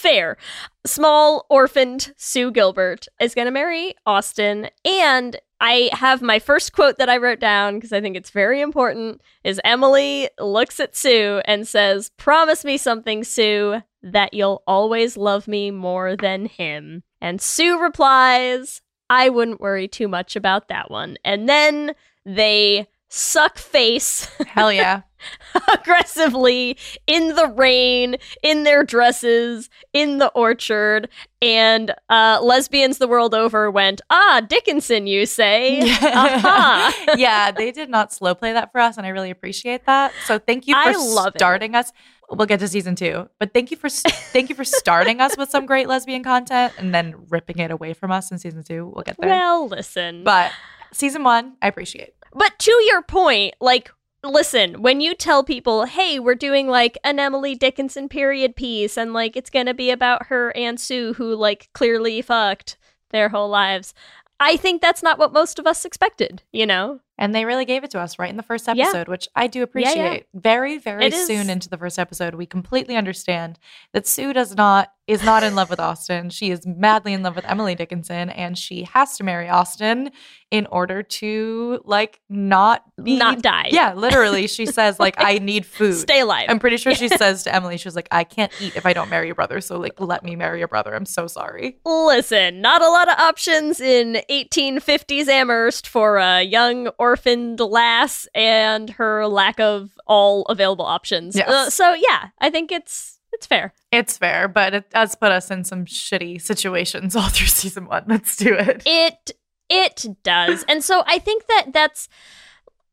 Fair. 0.00 0.36
Small 0.84 1.46
orphaned 1.48 2.12
Sue 2.16 2.50
Gilbert 2.50 3.06
is 3.20 3.34
going 3.34 3.46
to 3.46 3.52
marry 3.52 3.94
Austin. 4.06 4.70
And 4.84 5.38
I 5.60 5.90
have 5.92 6.22
my 6.22 6.38
first 6.38 6.72
quote 6.72 6.96
that 6.96 7.10
I 7.10 7.18
wrote 7.18 7.38
down 7.38 7.74
because 7.74 7.92
I 7.92 8.00
think 8.00 8.16
it's 8.16 8.30
very 8.30 8.62
important 8.62 9.20
is 9.44 9.60
Emily 9.62 10.28
looks 10.38 10.80
at 10.80 10.96
Sue 10.96 11.42
and 11.44 11.68
says, 11.68 12.10
"Promise 12.16 12.64
me 12.64 12.78
something, 12.78 13.24
Sue, 13.24 13.82
that 14.02 14.32
you'll 14.32 14.62
always 14.66 15.18
love 15.18 15.46
me 15.46 15.70
more 15.70 16.16
than 16.16 16.46
him." 16.46 17.02
And 17.20 17.42
Sue 17.42 17.78
replies, 17.78 18.80
"I 19.10 19.28
wouldn't 19.28 19.60
worry 19.60 19.86
too 19.86 20.08
much 20.08 20.34
about 20.34 20.68
that 20.68 20.90
one." 20.90 21.18
And 21.24 21.46
then 21.46 21.94
they 22.24 22.88
suck 23.10 23.58
face 23.58 24.30
Hell 24.46 24.72
yeah. 24.72 25.02
aggressively 25.74 26.76
in 27.06 27.34
the 27.34 27.46
rain, 27.48 28.16
in 28.42 28.64
their 28.64 28.84
dresses, 28.84 29.68
in 29.92 30.18
the 30.18 30.28
orchard, 30.28 31.08
and 31.42 31.94
uh, 32.08 32.40
lesbians 32.42 32.98
the 32.98 33.08
world 33.08 33.34
over 33.34 33.70
went, 33.70 34.00
ah, 34.10 34.40
Dickinson, 34.46 35.06
you 35.06 35.26
say? 35.26 35.80
Aha. 36.02 37.14
yeah, 37.16 37.50
they 37.50 37.72
did 37.72 37.90
not 37.90 38.12
slow 38.12 38.34
play 38.34 38.52
that 38.52 38.72
for 38.72 38.80
us, 38.80 38.96
and 38.96 39.06
I 39.06 39.10
really 39.10 39.30
appreciate 39.30 39.86
that. 39.86 40.12
So 40.26 40.38
thank 40.38 40.66
you 40.66 40.74
for 40.74 40.90
I 40.90 40.92
love 40.92 41.34
it. 41.34 41.38
starting 41.38 41.74
us. 41.74 41.92
We'll 42.30 42.46
get 42.46 42.60
to 42.60 42.68
season 42.68 42.94
two, 42.94 43.28
but 43.40 43.52
thank 43.52 43.72
you 43.72 43.76
for 43.76 43.88
thank 43.88 44.50
you 44.50 44.54
for 44.54 44.62
starting 44.62 45.20
us 45.20 45.36
with 45.36 45.50
some 45.50 45.66
great 45.66 45.88
lesbian 45.88 46.22
content 46.22 46.72
and 46.78 46.94
then 46.94 47.26
ripping 47.28 47.58
it 47.58 47.72
away 47.72 47.92
from 47.92 48.12
us 48.12 48.30
in 48.30 48.38
season 48.38 48.62
two. 48.62 48.86
We'll 48.86 49.02
get 49.02 49.16
there. 49.18 49.30
Well, 49.30 49.66
listen. 49.66 50.22
but 50.22 50.52
season 50.92 51.24
one, 51.24 51.56
I 51.60 51.66
appreciate. 51.66 52.14
But 52.32 52.58
to 52.60 52.72
your 52.86 53.02
point, 53.02 53.54
like, 53.60 53.90
listen, 54.22 54.82
when 54.82 55.00
you 55.00 55.14
tell 55.14 55.42
people, 55.42 55.84
hey, 55.84 56.18
we're 56.18 56.34
doing 56.34 56.68
like 56.68 56.98
an 57.04 57.18
Emily 57.18 57.54
Dickinson 57.54 58.08
period 58.08 58.56
piece 58.56 58.96
and 58.96 59.12
like 59.12 59.36
it's 59.36 59.50
going 59.50 59.66
to 59.66 59.74
be 59.74 59.90
about 59.90 60.26
her 60.26 60.50
and 60.56 60.78
Sue 60.78 61.14
who 61.14 61.34
like 61.34 61.68
clearly 61.72 62.22
fucked 62.22 62.76
their 63.10 63.30
whole 63.30 63.48
lives, 63.48 63.94
I 64.38 64.56
think 64.56 64.80
that's 64.80 65.02
not 65.02 65.18
what 65.18 65.32
most 65.32 65.58
of 65.58 65.66
us 65.66 65.84
expected, 65.84 66.42
you 66.52 66.66
know? 66.66 67.00
And 67.20 67.32
they 67.34 67.44
really 67.44 67.64
gave 67.66 67.84
it 67.84 67.90
to 67.92 68.00
us 68.00 68.18
right 68.18 68.30
in 68.30 68.36
the 68.36 68.42
first 68.42 68.66
Yeah. 68.66 68.82
episode, 68.84 69.06
which 69.06 69.28
I 69.36 69.46
do 69.46 69.58
yeah. 69.60 69.64
appreciate. 69.64 70.26
Very, 70.34 70.78
very 70.78 71.04
It 71.04 71.12
is- 71.12 71.26
soon 71.26 71.48
into 71.50 71.68
the 71.68 71.78
first 71.78 71.98
episode, 71.98 72.34
we 72.34 72.46
completely 72.46 72.96
understand 72.96 73.58
that 73.92 74.08
Sue 74.08 74.32
does 74.32 74.56
not 74.56 74.90
is 75.06 75.24
not 75.24 75.42
in 75.42 75.56
love 75.56 75.68
with 75.68 75.80
Austin. 75.80 76.30
She 76.30 76.52
is 76.52 76.64
madly 76.64 77.12
in 77.12 77.24
love 77.24 77.34
with 77.34 77.44
Emily 77.44 77.74
Dickinson, 77.74 78.30
and 78.30 78.56
she 78.56 78.84
has 78.84 79.16
to 79.16 79.24
marry 79.24 79.48
Austin 79.48 80.12
in 80.52 80.66
order 80.66 81.02
to 81.02 81.80
like 81.84 82.20
not 82.28 82.84
be 83.02 83.16
Not 83.16 83.42
die. 83.42 83.70
Yeah, 83.72 83.94
literally, 83.94 84.46
she 84.46 84.66
says 84.66 85.00
like 85.00 85.16
I 85.18 85.38
need 85.42 85.66
food. 85.66 85.94
Stay 85.96 86.20
alive. 86.20 86.46
I'm 86.48 86.60
pretty 86.60 86.76
sure 86.76 86.94
she 86.94 87.08
says 87.22 87.42
to 87.42 87.52
Emily, 87.52 87.76
she 87.76 87.88
was 87.88 87.96
like, 87.96 88.06
I 88.12 88.22
can't 88.22 88.52
eat 88.60 88.76
if 88.76 88.86
I 88.86 88.92
don't 88.92 89.10
marry 89.10 89.26
your 89.26 89.34
brother. 89.34 89.60
So 89.60 89.78
like, 89.80 89.98
let 89.98 90.22
me 90.22 90.36
marry 90.36 90.60
your 90.60 90.68
brother. 90.68 90.94
I'm 90.94 91.06
so 91.06 91.26
sorry. 91.26 91.78
Listen, 91.84 92.60
not 92.60 92.80
a 92.80 92.88
lot 92.88 93.08
of 93.10 93.18
options 93.18 93.80
in 93.80 94.22
1850s 94.30 95.26
Amherst 95.26 95.88
for 95.88 96.18
a 96.18 96.42
young 96.42 96.86
orphaned 97.10 97.58
lass 97.58 98.28
and 98.34 98.90
her 98.90 99.26
lack 99.26 99.58
of 99.58 99.90
all 100.06 100.42
available 100.44 100.84
options. 100.84 101.36
Yes. 101.36 101.48
Uh, 101.48 101.70
so 101.70 101.92
yeah, 101.94 102.28
I 102.38 102.50
think 102.50 102.70
it's 102.70 103.18
it's 103.32 103.46
fair. 103.46 103.74
It's 103.92 104.16
fair, 104.16 104.48
but 104.48 104.74
it 104.74 104.90
does 104.90 105.14
put 105.14 105.32
us 105.32 105.50
in 105.50 105.64
some 105.64 105.84
shitty 105.84 106.40
situations 106.40 107.16
all 107.16 107.28
through 107.28 107.48
season 107.48 107.86
one. 107.86 108.04
Let's 108.06 108.36
do 108.36 108.54
it. 108.54 108.82
It 108.86 109.32
it 109.68 110.06
does. 110.22 110.64
And 110.68 110.84
so 110.84 111.02
I 111.06 111.18
think 111.18 111.46
that 111.46 111.66
that's 111.72 112.08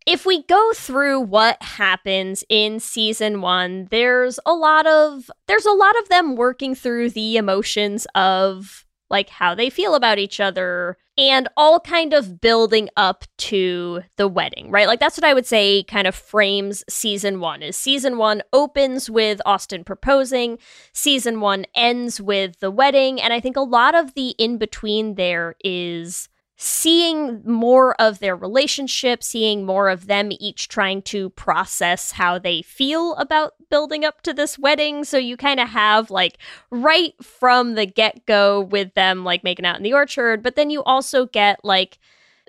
if 0.08 0.26
we 0.26 0.44
go 0.44 0.72
through 0.74 1.20
what 1.20 1.62
happens 1.62 2.44
in 2.48 2.80
season 2.80 3.42
1, 3.42 3.90
there's 3.92 4.40
a 4.46 4.54
lot 4.54 4.88
of 4.88 5.30
there's 5.48 5.66
a 5.66 5.72
lot 5.72 6.00
of 6.00 6.08
them 6.10 6.36
working 6.36 6.76
through 6.76 7.10
the 7.10 7.36
emotions 7.36 8.08
of 8.16 8.86
like 9.10 9.30
how 9.30 9.56
they 9.56 9.70
feel 9.70 9.96
about 9.96 10.20
each 10.20 10.40
other 10.40 10.98
and 11.18 11.48
all 11.58 11.80
kind 11.80 12.14
of 12.14 12.40
building 12.40 12.90
up 12.96 13.24
to 13.38 14.02
the 14.18 14.28
wedding, 14.28 14.70
right? 14.70 14.88
Like 14.88 15.00
that's 15.00 15.18
what 15.18 15.24
I 15.24 15.34
would 15.34 15.48
say 15.48 15.84
kind 15.84 16.08
of 16.08 16.14
frames 16.14 16.84
season 16.88 17.40
1 17.40 17.64
is 17.64 17.76
season 17.76 18.18
1 18.18 18.44
opens 18.54 19.10
with 19.10 19.42
Austin 19.46 19.84
proposing, 19.84 20.60
season 20.94 21.42
1 21.42 21.66
ends 21.74 22.22
with 22.22 22.60
the 22.60 22.72
wedding, 22.72 23.20
and 23.20 23.34
I 23.34 23.40
think 23.40 23.58
a 23.58 23.62
lot 23.62 23.96
of 23.96 24.14
the 24.14 24.30
in 24.38 24.58
between 24.58 25.16
there 25.16 25.56
is 25.64 26.30
seeing 26.60 27.42
more 27.46 28.00
of 28.02 28.18
their 28.18 28.36
relationship, 28.36 29.24
seeing 29.24 29.64
more 29.64 29.90
of 29.90 30.08
them 30.08 30.30
each 30.40 30.68
trying 30.68 31.04
to 31.04 31.30
process 31.32 32.12
how 32.12 32.40
they 32.40 32.64
feel 32.64 33.14
about 33.16 33.54
building 33.70 34.04
up 34.04 34.22
to 34.24 34.34
this 34.34 34.58
wedding. 34.58 35.04
So 35.04 35.18
you 35.18 35.38
kind 35.38 35.60
of 35.60 35.70
have 35.70 36.10
like 36.10 36.40
right 36.72 37.14
from 37.24 37.76
the 37.76 37.86
get 37.86 38.26
go 38.26 38.62
with 38.62 38.94
them 38.96 39.24
like 39.24 39.44
making 39.44 39.66
out 39.66 39.78
in 39.78 39.84
the 39.84 39.94
orchard, 39.94 40.42
but 40.42 40.56
then 40.56 40.72
you 40.72 40.84
also 40.84 41.28
get 41.28 41.64
like 41.64 42.00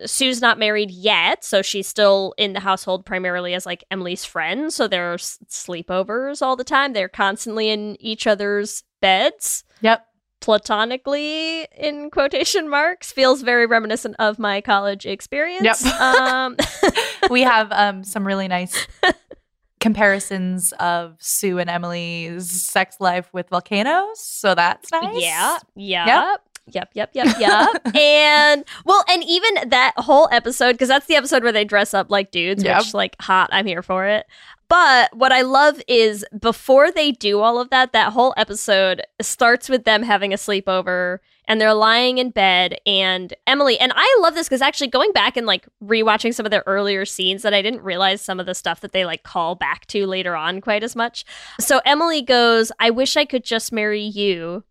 Sue's 0.06 0.40
not 0.40 0.60
married 0.60 0.92
yet, 0.92 1.44
so 1.44 1.60
she's 1.60 1.88
still 1.88 2.32
in 2.38 2.52
the 2.52 2.60
household 2.60 3.04
primarily 3.04 3.52
as 3.52 3.66
like 3.66 3.84
Emily's 3.90 4.24
friend. 4.24 4.72
So 4.72 4.88
there's 4.88 5.38
sleepovers 5.48 6.40
all 6.40 6.56
the 6.56 6.64
time. 6.64 6.92
They're 6.92 7.08
constantly 7.08 7.68
in 7.68 7.96
each 8.00 8.26
other's 8.26 8.84
beds 9.00 9.64
Yep. 9.80 10.06
Platonically 10.40 11.66
in 11.76 12.10
quotation 12.10 12.68
marks 12.68 13.12
feels 13.12 13.42
very 13.42 13.66
reminiscent 13.66 14.16
of 14.18 14.38
my 14.38 14.60
college 14.60 15.06
experience. 15.06 15.84
Yep. 15.84 16.00
um, 16.00 16.56
we 17.30 17.42
have 17.42 17.70
um, 17.72 18.04
some 18.04 18.26
really 18.26 18.48
nice 18.48 18.86
comparisons 19.80 20.72
of 20.80 21.16
Sue 21.20 21.58
and 21.58 21.70
Emily's 21.70 22.50
sex 22.50 22.96
life 23.00 23.28
with 23.32 23.48
volcanoes. 23.48 24.20
So 24.20 24.54
that's 24.54 24.90
nice. 24.92 25.22
yeah, 25.22 25.58
yeah. 25.74 26.36
Yep, 26.70 26.90
yep, 26.94 27.10
yep, 27.14 27.26
yep. 27.40 27.94
and 27.96 28.62
well, 28.84 29.02
and 29.08 29.24
even 29.24 29.70
that 29.70 29.94
whole 29.96 30.28
episode, 30.30 30.72
because 30.72 30.88
that's 30.88 31.06
the 31.06 31.16
episode 31.16 31.42
where 31.42 31.52
they 31.52 31.64
dress 31.64 31.94
up 31.94 32.10
like 32.10 32.30
dudes, 32.30 32.62
Yep. 32.62 32.78
which 32.78 32.94
like 32.94 33.16
hot, 33.20 33.48
I'm 33.52 33.64
here 33.66 33.82
for 33.82 34.04
it. 34.06 34.26
But 34.68 35.16
what 35.16 35.32
I 35.32 35.42
love 35.42 35.80
is 35.88 36.24
before 36.38 36.90
they 36.90 37.12
do 37.12 37.40
all 37.40 37.58
of 37.58 37.70
that, 37.70 37.92
that 37.92 38.12
whole 38.12 38.34
episode 38.36 39.02
starts 39.20 39.68
with 39.68 39.84
them 39.84 40.02
having 40.02 40.32
a 40.32 40.36
sleepover 40.36 41.18
and 41.46 41.58
they're 41.58 41.72
lying 41.72 42.18
in 42.18 42.30
bed 42.30 42.78
and 42.86 43.32
Emily 43.46 43.78
and 43.80 43.92
I 43.96 44.18
love 44.20 44.34
this 44.34 44.46
because 44.46 44.60
actually 44.60 44.88
going 44.88 45.12
back 45.12 45.36
and 45.38 45.46
like 45.46 45.66
rewatching 45.82 46.34
some 46.34 46.44
of 46.44 46.50
their 46.50 46.62
earlier 46.66 47.06
scenes 47.06 47.42
that 47.42 47.54
I 47.54 47.62
didn't 47.62 47.82
realize 47.82 48.20
some 48.20 48.38
of 48.38 48.44
the 48.44 48.54
stuff 48.54 48.80
that 48.80 48.92
they 48.92 49.06
like 49.06 49.22
call 49.22 49.54
back 49.54 49.86
to 49.86 50.06
later 50.06 50.36
on 50.36 50.60
quite 50.60 50.84
as 50.84 50.94
much. 50.94 51.24
So 51.58 51.80
Emily 51.86 52.20
goes, 52.20 52.70
I 52.78 52.90
wish 52.90 53.16
I 53.16 53.24
could 53.24 53.44
just 53.44 53.72
marry 53.72 54.02
you. 54.02 54.64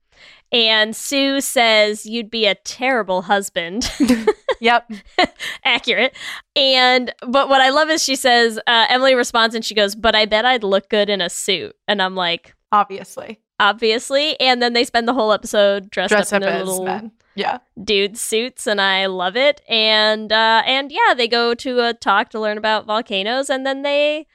And 0.51 0.95
Sue 0.95 1.41
says, 1.41 2.05
You'd 2.05 2.29
be 2.29 2.45
a 2.45 2.55
terrible 2.55 3.23
husband. 3.23 3.91
Yep. 4.59 4.91
Accurate. 5.65 6.15
And, 6.55 7.13
but 7.27 7.49
what 7.49 7.61
I 7.61 7.69
love 7.69 7.89
is 7.89 8.03
she 8.03 8.15
says, 8.15 8.59
uh, 8.67 8.85
Emily 8.89 9.15
responds 9.15 9.55
and 9.55 9.63
she 9.63 9.75
goes, 9.75 9.95
But 9.95 10.15
I 10.15 10.25
bet 10.25 10.45
I'd 10.45 10.63
look 10.63 10.89
good 10.89 11.09
in 11.09 11.21
a 11.21 11.29
suit. 11.29 11.75
And 11.87 12.01
I'm 12.01 12.15
like, 12.15 12.55
Obviously. 12.71 13.39
Obviously. 13.59 14.39
And 14.39 14.61
then 14.61 14.73
they 14.73 14.83
spend 14.83 15.07
the 15.07 15.13
whole 15.13 15.31
episode 15.31 15.89
dressed 15.89 16.11
Dress 16.11 16.33
up 16.33 16.37
up 16.37 16.43
in 16.43 16.49
their 16.49 16.61
as 16.61 16.67
little 16.67 16.85
men. 16.85 17.11
Yeah. 17.35 17.59
dude 17.83 18.17
suits 18.17 18.65
and 18.65 18.81
I 18.81 19.05
love 19.05 19.35
it. 19.37 19.61
And 19.69 20.31
uh 20.31 20.63
and 20.65 20.91
yeah, 20.91 21.13
they 21.15 21.27
go 21.27 21.53
to 21.53 21.79
a 21.81 21.93
talk 21.93 22.29
to 22.29 22.39
learn 22.39 22.57
about 22.57 22.87
volcanoes 22.87 23.49
and 23.49 23.63
then 23.65 23.83
they 23.83 24.25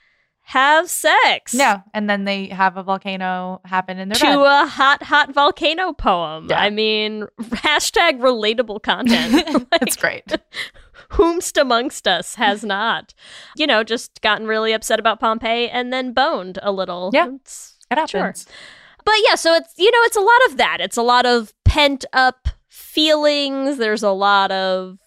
have 0.44 0.90
sex. 0.90 1.54
Yeah. 1.54 1.82
And 1.94 2.10
then 2.10 2.24
they 2.24 2.46
have 2.46 2.76
a 2.76 2.82
volcano 2.82 3.60
happen 3.64 3.98
in 3.98 4.08
their 4.08 4.16
To 4.16 4.24
bed. 4.24 4.34
a 4.38 4.66
hot, 4.66 5.02
hot 5.04 5.32
volcano 5.32 5.92
poem. 5.92 6.48
Yeah. 6.50 6.60
I 6.60 6.70
mean, 6.70 7.26
hashtag 7.40 8.18
relatable 8.20 8.82
content. 8.82 9.66
it's 9.80 9.96
great. 9.96 10.24
Whomst 11.12 11.60
amongst 11.60 12.08
us 12.08 12.34
has 12.36 12.64
not, 12.64 13.14
you 13.56 13.66
know, 13.66 13.84
just 13.84 14.20
gotten 14.22 14.46
really 14.46 14.72
upset 14.72 14.98
about 14.98 15.20
Pompeii 15.20 15.68
and 15.68 15.92
then 15.92 16.12
boned 16.12 16.58
a 16.62 16.72
little. 16.72 17.10
Yeah. 17.12 17.26
It's- 17.26 17.76
It 17.90 17.98
happens. 17.98 18.10
Sure. 18.44 18.54
But 19.04 19.14
yeah, 19.26 19.34
so 19.34 19.52
it's 19.54 19.74
you 19.78 19.90
know, 19.90 19.98
it's 20.02 20.16
a 20.16 20.20
lot 20.20 20.38
of 20.48 20.56
that. 20.58 20.78
It's 20.80 20.96
a 20.96 21.02
lot 21.02 21.26
of 21.26 21.52
pent 21.64 22.04
up 22.12 22.48
feelings. 22.68 23.76
There's 23.78 24.02
a 24.04 24.10
lot 24.12 24.50
of 24.52 24.98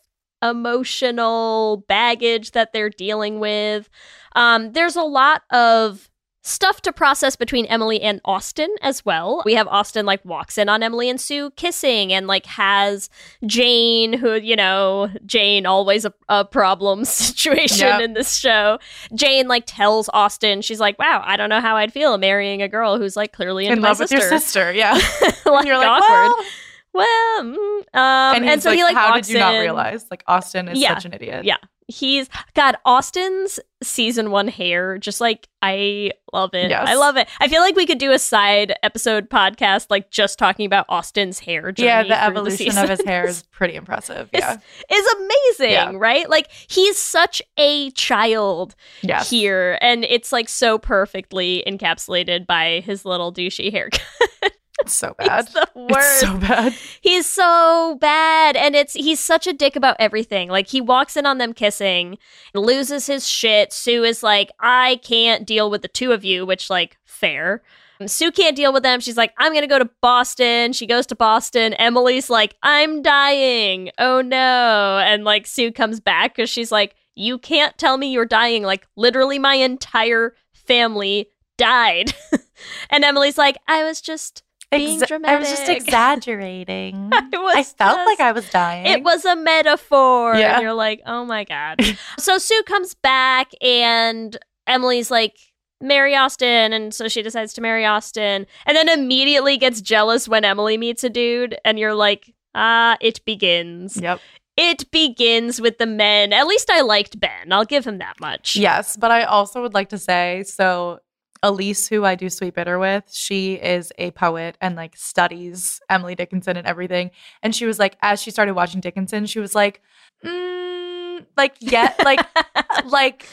emotional 0.43 1.83
baggage 1.87 2.51
that 2.51 2.73
they're 2.73 2.89
dealing 2.89 3.39
with. 3.39 3.89
Um, 4.35 4.73
there's 4.73 4.95
a 4.95 5.01
lot 5.03 5.41
of 5.51 6.09
stuff 6.47 6.79
to 6.79 6.93
process 6.93 7.35
between 7.35 7.65
Emily 7.65 7.99
and 8.03 8.21
Austin 8.23 8.69
as 8.83 9.03
well. 9.03 9.41
We 9.45 9.55
have 9.55 9.67
Austin 9.67 10.05
like 10.05 10.23
walks 10.23 10.59
in 10.59 10.69
on 10.69 10.83
Emily 10.83 11.09
and 11.09 11.19
Sue 11.19 11.49
kissing 11.55 12.13
and 12.13 12.27
like 12.27 12.45
has 12.45 13.09
Jane, 13.47 14.13
who, 14.13 14.35
you 14.35 14.55
know, 14.55 15.09
Jane 15.25 15.65
always 15.65 16.05
a, 16.05 16.13
a 16.29 16.45
problem 16.45 17.03
situation 17.05 17.87
Yep. 17.87 18.01
in 18.01 18.13
this 18.13 18.35
show. 18.35 18.77
Jane 19.15 19.47
like 19.47 19.63
tells 19.65 20.07
Austin, 20.13 20.61
she's 20.61 20.79
like, 20.79 20.99
wow, 20.99 21.23
I 21.25 21.35
don't 21.35 21.49
know 21.49 21.61
how 21.61 21.77
I'd 21.77 21.91
feel 21.91 22.15
marrying 22.19 22.61
a 22.61 22.67
girl 22.67 22.99
who's 22.99 23.15
like 23.15 23.33
clearly 23.33 23.65
in 23.65 23.81
my 23.81 23.87
love 23.87 23.99
with 23.99 24.09
sister. 24.09 24.27
your 24.29 24.39
sister. 24.39 24.71
Yeah. 24.75 24.99
like, 25.47 25.65
You're 25.65 25.79
like, 25.79 25.87
awkward. 25.87 26.09
well. 26.35 26.45
Well, 26.93 27.43
mm, 27.43 27.55
um, 27.93 28.35
and, 28.35 28.45
and, 28.45 28.63
so 28.63 28.69
like, 28.69 28.77
he 28.77 28.83
like 28.83 28.95
how 28.95 29.15
did 29.15 29.27
you 29.27 29.37
not 29.39 29.59
realize? 29.59 30.05
Like 30.11 30.23
Austin 30.27 30.67
is 30.69 30.79
Yeah. 30.79 30.93
such 30.93 31.05
an 31.05 31.13
idiot. 31.13 31.43
Yeah. 31.43 31.57
He's 31.87 32.29
God, 32.55 32.77
Austin's 32.83 33.59
season 33.83 34.31
one 34.31 34.47
hair, 34.47 34.97
just 34.97 35.21
like 35.21 35.47
I 35.61 36.11
love 36.33 36.55
it. 36.55 36.71
Yes. 36.71 36.87
I 36.87 36.95
love 36.95 37.15
it. 37.17 37.27
I 37.39 37.47
feel 37.47 37.61
like 37.61 37.75
we 37.75 37.85
could 37.85 37.99
do 37.99 38.11
a 38.11 38.17
side 38.17 38.73
episode 38.81 39.29
podcast, 39.29 39.87
like 39.91 40.09
just 40.09 40.39
talking 40.39 40.65
about 40.65 40.85
Austin's 40.89 41.37
hair. 41.39 41.71
Yeah, 41.77 42.01
the 42.03 42.19
evolution 42.23 42.75
of 42.77 42.89
his 42.89 43.03
hair 43.05 43.27
is 43.27 43.43
pretty 43.51 43.75
impressive. 43.75 44.29
Yeah. 44.33 44.57
is 44.91 45.07
amazing, 45.13 45.71
Yeah. 45.73 45.91
right? 45.93 46.27
Like 46.27 46.49
he's 46.51 46.97
such 46.97 47.41
a 47.57 47.91
child 47.91 48.75
Yes. 49.03 49.29
here, 49.29 49.77
and 49.79 50.03
it's 50.05 50.31
like 50.31 50.49
so 50.49 50.79
perfectly 50.79 51.63
encapsulated 51.67 52.47
by 52.47 52.81
his 52.83 53.05
little 53.05 53.31
douchey 53.31 53.71
haircut. 53.71 54.01
It's 54.81 54.93
so 54.93 55.15
bad. 55.17 55.45
It's 55.45 55.53
the 55.53 55.67
worst. 55.75 55.91
It's 55.91 56.19
so 56.21 56.37
bad. 56.37 56.75
He's 57.01 57.25
so 57.25 57.97
bad. 57.99 58.55
And 58.55 58.75
it's 58.75 58.93
he's 58.93 59.19
such 59.19 59.47
a 59.47 59.53
dick 59.53 59.75
about 59.75 59.95
everything. 59.99 60.49
Like 60.49 60.67
he 60.67 60.81
walks 60.81 61.17
in 61.17 61.25
on 61.25 61.37
them 61.37 61.53
kissing, 61.53 62.17
loses 62.53 63.07
his 63.07 63.27
shit. 63.27 63.73
Sue 63.73 64.03
is 64.03 64.23
like, 64.23 64.51
I 64.59 64.99
can't 65.03 65.45
deal 65.45 65.69
with 65.69 65.81
the 65.81 65.87
two 65.87 66.11
of 66.11 66.23
you, 66.23 66.45
which 66.45 66.69
like 66.69 66.97
fair. 67.05 67.61
Sue 68.05 68.31
can't 68.31 68.57
deal 68.57 68.73
with 68.73 68.83
them. 68.83 68.99
She's 68.99 69.15
like, 69.17 69.33
I'm 69.37 69.53
gonna 69.53 69.67
go 69.67 69.79
to 69.79 69.89
Boston. 70.01 70.73
She 70.73 70.85
goes 70.85 71.05
to 71.07 71.15
Boston. 71.15 71.73
Emily's 71.75 72.29
like, 72.29 72.55
I'm 72.61 73.01
dying. 73.01 73.91
Oh 73.97 74.21
no. 74.21 74.99
And 75.01 75.23
like 75.23 75.47
Sue 75.47 75.71
comes 75.71 75.99
back 75.99 76.35
because 76.35 76.49
she's 76.49 76.71
like, 76.71 76.95
You 77.15 77.37
can't 77.37 77.77
tell 77.77 77.97
me 77.97 78.11
you're 78.11 78.25
dying. 78.25 78.63
Like 78.63 78.87
literally 78.97 79.39
my 79.39 79.55
entire 79.55 80.35
family 80.53 81.29
died. 81.57 82.13
and 82.89 83.05
Emily's 83.05 83.37
like, 83.37 83.57
I 83.67 83.83
was 83.83 84.01
just 84.01 84.43
being 84.71 84.99
Exa- 85.01 85.23
I 85.25 85.37
was 85.37 85.49
just 85.49 85.69
exaggerating. 86.25 87.09
I 87.13 87.21
was 87.37 87.55
I 87.55 87.63
felt 87.63 87.97
just- 87.97 88.07
like 88.07 88.19
I 88.19 88.31
was 88.31 88.49
dying. 88.49 88.85
It 88.87 89.03
was 89.03 89.25
a 89.25 89.35
metaphor. 89.35 90.35
Yeah. 90.35 90.55
And 90.55 90.63
you're 90.63 90.73
like, 90.73 91.01
oh 91.05 91.25
my 91.25 91.43
God. 91.43 91.81
so 92.17 92.37
Sue 92.37 92.63
comes 92.65 92.93
back 92.93 93.51
and 93.61 94.37
Emily's 94.67 95.11
like, 95.11 95.37
marry 95.81 96.15
Austin. 96.15 96.73
And 96.73 96.93
so 96.93 97.07
she 97.07 97.21
decides 97.21 97.53
to 97.53 97.61
marry 97.61 97.85
Austin 97.85 98.45
and 98.65 98.75
then 98.77 98.89
immediately 98.89 99.57
gets 99.57 99.81
jealous 99.81 100.27
when 100.27 100.45
Emily 100.45 100.77
meets 100.77 101.03
a 101.03 101.09
dude. 101.09 101.55
And 101.65 101.77
you're 101.77 101.93
like, 101.95 102.33
ah, 102.55 102.97
it 103.01 103.23
begins. 103.25 103.97
Yep. 103.97 104.19
it 104.57 104.89
begins 104.91 105.59
with 105.61 105.77
the 105.77 105.85
men. 105.85 106.31
At 106.33 106.47
least 106.47 106.69
I 106.71 106.81
liked 106.81 107.19
Ben. 107.19 107.51
I'll 107.51 107.65
give 107.65 107.85
him 107.85 107.97
that 107.99 108.19
much. 108.19 108.55
Yes, 108.55 108.95
but 108.97 109.11
I 109.11 109.23
also 109.23 109.61
would 109.61 109.73
like 109.73 109.89
to 109.89 109.97
say 109.97 110.43
so 110.43 110.99
Elise, 111.45 111.87
who 111.87 112.03
I 112.03 112.15
do 112.15 112.27
Sweet 112.29 112.55
Bitter 112.55 112.79
with, 112.79 113.03
she 113.13 113.53
is 113.53 113.93
a 113.99 114.09
poet 114.11 114.57
and 114.59 114.75
like 114.75 114.97
studies 114.97 115.79
Emily 115.89 116.15
Dickinson 116.15 116.57
and 116.57 116.65
everything. 116.65 117.11
And 117.43 117.55
she 117.55 117.67
was 117.67 117.77
like, 117.77 117.97
as 118.01 118.21
she 118.21 118.31
started 118.31 118.55
watching 118.55 118.81
Dickinson, 118.81 119.27
she 119.27 119.39
was 119.39 119.53
like, 119.53 119.81
mm, 120.25 121.25
like, 121.37 121.55
yeah, 121.59 121.93
like, 122.03 122.25
like 122.85 123.27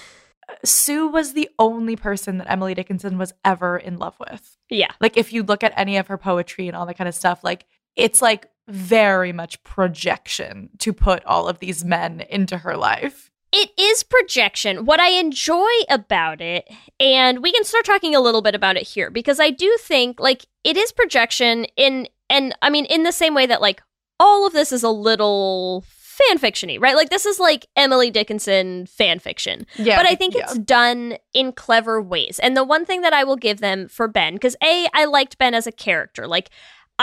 Sue 0.62 1.08
was 1.08 1.32
the 1.32 1.48
only 1.58 1.96
person 1.96 2.36
that 2.38 2.50
Emily 2.50 2.74
Dickinson 2.74 3.16
was 3.16 3.32
ever 3.46 3.78
in 3.78 3.98
love 3.98 4.16
with. 4.20 4.58
Yeah. 4.68 4.92
Like, 5.00 5.16
if 5.16 5.32
you 5.32 5.42
look 5.42 5.64
at 5.64 5.72
any 5.74 5.96
of 5.96 6.08
her 6.08 6.18
poetry 6.18 6.68
and 6.68 6.76
all 6.76 6.84
that 6.86 6.98
kind 6.98 7.08
of 7.08 7.14
stuff, 7.14 7.42
like, 7.42 7.64
it's 7.96 8.20
like 8.20 8.48
very 8.68 9.32
much 9.32 9.64
projection 9.64 10.68
to 10.78 10.92
put 10.92 11.24
all 11.24 11.48
of 11.48 11.60
these 11.60 11.82
men 11.82 12.22
into 12.28 12.58
her 12.58 12.76
life. 12.76 13.31
It 13.52 13.70
is 13.78 14.02
projection. 14.02 14.86
What 14.86 14.98
I 15.00 15.10
enjoy 15.10 15.70
about 15.90 16.40
it, 16.40 16.68
and 16.98 17.42
we 17.42 17.52
can 17.52 17.64
start 17.64 17.84
talking 17.84 18.14
a 18.14 18.20
little 18.20 18.42
bit 18.42 18.54
about 18.54 18.76
it 18.76 18.84
here, 18.84 19.10
because 19.10 19.38
I 19.38 19.50
do 19.50 19.76
think 19.80 20.18
like 20.18 20.46
it 20.64 20.76
is 20.76 20.92
projection 20.92 21.66
in 21.76 22.08
and 22.30 22.54
I 22.62 22.70
mean 22.70 22.86
in 22.86 23.02
the 23.02 23.12
same 23.12 23.34
way 23.34 23.46
that 23.46 23.60
like 23.60 23.82
all 24.18 24.46
of 24.46 24.52
this 24.52 24.72
is 24.72 24.82
a 24.82 24.88
little 24.88 25.84
fan 25.86 26.38
fictiony, 26.38 26.80
right? 26.80 26.94
Like 26.94 27.10
this 27.10 27.26
is 27.26 27.38
like 27.40 27.66
Emily 27.76 28.10
Dickinson 28.10 28.86
fan 28.86 29.18
fiction. 29.18 29.66
Yeah. 29.76 29.96
but 29.96 30.06
I 30.06 30.14
think 30.14 30.34
it's 30.34 30.58
done 30.58 31.16
in 31.34 31.52
clever 31.52 32.00
ways. 32.00 32.38
And 32.38 32.56
the 32.56 32.64
one 32.64 32.84
thing 32.84 33.00
that 33.00 33.12
I 33.12 33.24
will 33.24 33.36
give 33.36 33.60
them 33.60 33.88
for 33.88 34.08
Ben, 34.08 34.34
because 34.34 34.56
A, 34.62 34.86
I 34.94 35.06
liked 35.06 35.38
Ben 35.38 35.54
as 35.54 35.66
a 35.66 35.72
character. 35.72 36.26
Like, 36.26 36.50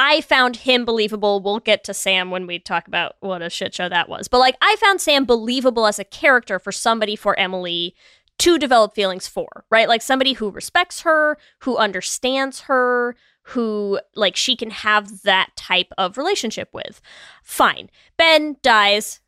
I 0.02 0.22
found 0.22 0.56
him 0.56 0.86
believable. 0.86 1.42
We'll 1.42 1.60
get 1.60 1.84
to 1.84 1.94
Sam 1.94 2.32
when 2.32 2.48
we 2.48 2.58
talk 2.58 2.88
about 2.88 3.18
what 3.20 3.42
a 3.42 3.50
shit 3.50 3.74
show 3.74 3.90
that 3.90 4.08
was. 4.08 4.30
But 4.30 4.38
like, 4.40 4.56
I 4.62 4.78
found 4.78 5.02
Sam 5.02 5.26
believable 5.26 5.86
as 5.86 6.00
a 6.00 6.06
character 6.06 6.58
for 6.58 6.72
somebody 6.72 7.18
for 7.18 7.38
Emily 7.38 7.94
to 8.38 8.58
develop 8.58 8.96
feelings 8.96 9.28
for, 9.28 9.66
right? 9.70 9.90
Like 9.90 10.02
somebody 10.02 10.32
who 10.34 10.52
respects 10.52 11.02
her, 11.02 11.38
who 11.60 11.76
understands 11.76 12.62
her, 12.62 13.18
who 13.42 14.00
like 14.16 14.38
she 14.38 14.56
can 14.56 14.70
have 14.70 15.24
that 15.24 15.50
type 15.58 15.92
of 15.98 16.18
relationship 16.18 16.70
with. 16.72 17.02
Fine. 17.44 17.90
Ben 18.16 18.56
dies. 18.62 19.20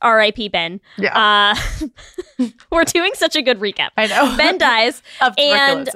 R.I.P. 0.00 0.48
Ben. 0.48 0.80
Yeah. 0.96 1.54
Uh, 2.40 2.46
we're 2.72 2.84
doing 2.84 3.12
such 3.12 3.36
a 3.36 3.42
good 3.42 3.60
recap. 3.60 3.90
I 3.98 4.06
know. 4.06 4.34
Ben 4.38 4.56
dies. 4.56 5.02
of 5.20 5.34
and- 5.36 5.88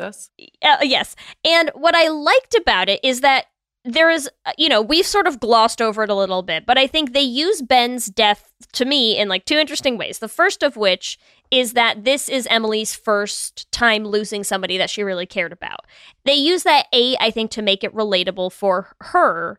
Uh, 0.63 0.77
yes. 0.83 1.17
And 1.43 1.71
what 1.75 1.95
I 1.95 2.09
liked 2.09 2.55
about 2.55 2.91
it 2.91 3.01
is 3.03 3.23
that 3.23 3.47
there 3.85 4.11
is, 4.11 4.29
uh, 4.45 4.53
you 4.59 4.69
know, 4.69 4.83
we've 4.83 5.07
sort 5.07 5.27
of 5.27 5.41
glossed 5.41 5.81
over 5.81 6.03
it 6.03 6.11
a 6.11 6.15
little 6.15 6.43
bit, 6.43 6.67
but 6.67 6.77
I 6.77 6.87
think 6.87 7.13
they 7.13 7.21
use 7.23 7.63
Ben's 7.63 8.07
death 8.07 8.53
to 8.73 8.85
me 8.85 9.17
in 9.19 9.29
like 9.29 9.45
two 9.47 9.57
interesting 9.57 9.97
ways. 9.97 10.19
The 10.19 10.29
first 10.29 10.63
of 10.63 10.77
which 10.77 11.19
is 11.51 11.73
that 11.73 12.05
this 12.05 12.29
is 12.29 12.47
Emily's 12.51 12.95
first 12.95 13.71
time 13.73 14.05
losing 14.05 14.45
somebody 14.45 14.77
that 14.79 14.91
she 14.91 15.03
really 15.03 15.27
cared 15.27 15.53
about. 15.53 15.81
They 16.25 16.35
use 16.35 16.63
that 16.65 16.87
A, 16.93 17.17
I 17.19 17.31
think, 17.31 17.51
to 17.53 17.63
make 17.63 17.83
it 17.83 17.95
relatable 17.95 18.53
for 18.53 18.95
her 19.01 19.59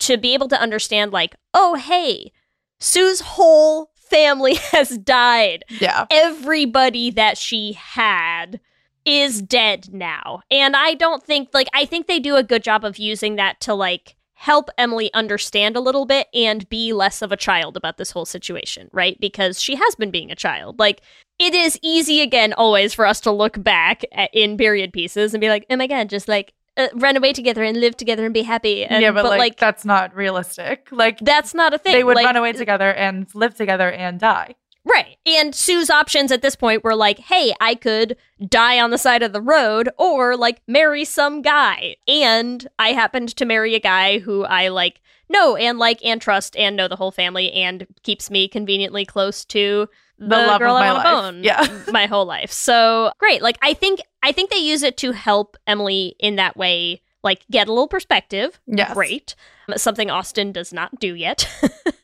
to 0.00 0.16
be 0.16 0.32
able 0.34 0.48
to 0.48 0.60
understand, 0.60 1.12
like, 1.12 1.36
oh, 1.52 1.74
hey, 1.74 2.32
Sue's 2.80 3.20
whole 3.20 3.90
family 3.94 4.54
has 4.72 4.96
died 4.98 5.64
Yeah. 5.80 6.06
everybody 6.10 7.10
that 7.10 7.36
she 7.36 7.74
had 7.74 8.58
is 9.04 9.42
dead 9.42 9.92
now. 9.92 10.42
And 10.50 10.76
I 10.76 10.94
don't 10.94 11.22
think 11.22 11.48
like 11.52 11.68
I 11.74 11.84
think 11.84 12.06
they 12.06 12.18
do 12.18 12.36
a 12.36 12.42
good 12.42 12.62
job 12.62 12.84
of 12.84 12.98
using 12.98 13.36
that 13.36 13.60
to 13.62 13.74
like 13.74 14.16
help 14.34 14.70
Emily 14.78 15.12
understand 15.12 15.76
a 15.76 15.80
little 15.80 16.06
bit 16.06 16.26
and 16.32 16.66
be 16.70 16.92
less 16.94 17.20
of 17.20 17.30
a 17.30 17.36
child 17.36 17.76
about 17.76 17.98
this 17.98 18.12
whole 18.12 18.24
situation, 18.24 18.88
right? 18.92 19.20
Because 19.20 19.60
she 19.60 19.74
has 19.74 19.94
been 19.94 20.10
being 20.10 20.30
a 20.30 20.36
child. 20.36 20.78
Like 20.78 21.02
it 21.38 21.54
is 21.54 21.78
easy 21.82 22.20
again 22.20 22.52
always 22.54 22.94
for 22.94 23.06
us 23.06 23.20
to 23.22 23.30
look 23.30 23.62
back 23.62 24.02
at, 24.12 24.30
in 24.32 24.56
period 24.56 24.92
pieces 24.92 25.34
and 25.34 25.40
be 25.40 25.48
like, 25.48 25.66
"Oh 25.70 25.76
my 25.76 25.86
god, 25.86 26.08
just 26.08 26.28
like 26.28 26.52
uh, 26.76 26.88
run 26.94 27.16
away 27.16 27.32
together 27.32 27.62
and 27.62 27.78
live 27.78 27.96
together 27.96 28.24
and 28.24 28.34
be 28.34 28.42
happy." 28.42 28.84
And, 28.84 29.02
yeah, 29.02 29.10
but, 29.10 29.24
like, 29.24 29.56
that's 29.58 29.84
not 29.84 30.14
realistic. 30.14 30.88
Like 30.90 31.18
that's 31.20 31.54
not 31.54 31.74
a 31.74 31.78
thing. 31.78 31.92
they 31.92 32.04
would 32.04 32.16
Like, 32.16 32.26
run 32.26 32.36
away 32.36 32.52
together 32.52 32.92
and 32.92 33.26
live 33.34 33.54
together 33.54 33.90
and 33.90 34.20
die. 34.20 34.54
Right. 34.90 35.16
And 35.26 35.54
Sue's 35.54 35.90
options 35.90 36.32
at 36.32 36.42
this 36.42 36.56
point 36.56 36.82
were 36.82 36.94
like, 36.96 37.18
hey, 37.18 37.54
I 37.60 37.74
could 37.74 38.16
die 38.48 38.80
on 38.80 38.90
the 38.90 38.98
side 38.98 39.22
of 39.22 39.32
the 39.32 39.40
road 39.40 39.88
or 39.98 40.36
like 40.36 40.62
marry 40.66 41.04
some 41.04 41.42
guy. 41.42 41.96
And 42.08 42.66
I 42.78 42.92
happened 42.92 43.28
to 43.36 43.44
marry 43.44 43.74
a 43.74 43.80
guy 43.80 44.18
who 44.18 44.44
I 44.44 44.68
like 44.68 45.00
know 45.28 45.54
and 45.56 45.78
like 45.78 46.04
and 46.04 46.20
trust 46.20 46.56
and 46.56 46.74
know 46.76 46.88
the 46.88 46.96
whole 46.96 47.12
family 47.12 47.52
and 47.52 47.86
keeps 48.02 48.30
me 48.30 48.48
conveniently 48.48 49.04
close 49.04 49.44
to 49.46 49.88
the, 50.18 50.26
The 50.28 50.36
love 50.36 50.58
girl 50.60 50.76
of 50.76 50.82
I 50.82 50.88
my 50.88 50.92
want 50.92 51.04
to 51.04 51.12
life. 51.12 51.22
bone 51.22 51.44
Yeah. 51.44 51.82
my 51.92 52.06
whole 52.06 52.26
life. 52.26 52.50
So 52.50 53.12
great. 53.18 53.42
Like 53.42 53.58
I 53.62 53.74
think 53.74 54.00
I 54.22 54.32
think 54.32 54.50
they 54.50 54.58
use 54.58 54.82
it 54.82 54.96
to 54.98 55.12
help 55.12 55.56
Emily 55.66 56.16
in 56.18 56.36
that 56.36 56.56
way, 56.56 57.00
like 57.22 57.44
get 57.50 57.68
a 57.68 57.72
little 57.72 57.86
perspective 57.88 58.58
Yes. 58.66 58.92
great. 58.92 59.34
Something 59.76 60.10
Austin 60.10 60.50
does 60.52 60.72
not 60.72 60.98
do 60.98 61.14
yet. 61.14 61.48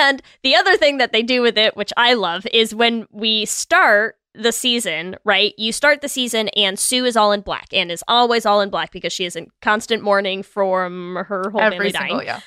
and 0.00 0.22
the 0.42 0.54
other 0.56 0.76
thing 0.76 0.98
that 0.98 1.12
they 1.12 1.22
do 1.22 1.42
with 1.42 1.56
it, 1.58 1.76
which 1.76 1.92
I 1.96 2.14
love, 2.14 2.46
is 2.52 2.74
when 2.74 3.06
we 3.10 3.44
start 3.44 4.16
the 4.34 4.52
season, 4.52 5.16
right? 5.24 5.52
You 5.58 5.72
start 5.72 6.00
the 6.00 6.08
season 6.08 6.48
and 6.50 6.78
Sue 6.78 7.04
is 7.04 7.16
all 7.16 7.32
in 7.32 7.40
black 7.40 7.66
and 7.72 7.90
is 7.90 8.04
always 8.06 8.46
all 8.46 8.60
in 8.60 8.70
black 8.70 8.92
because 8.92 9.12
she 9.12 9.24
is 9.24 9.34
in 9.34 9.48
constant 9.62 10.02
mourning 10.02 10.42
from 10.44 11.16
her 11.28 11.50
whole 11.50 11.60
Every 11.60 11.78
family 11.78 11.90
dying 11.92 12.08
single, 12.10 12.22
yeah. 12.24 12.40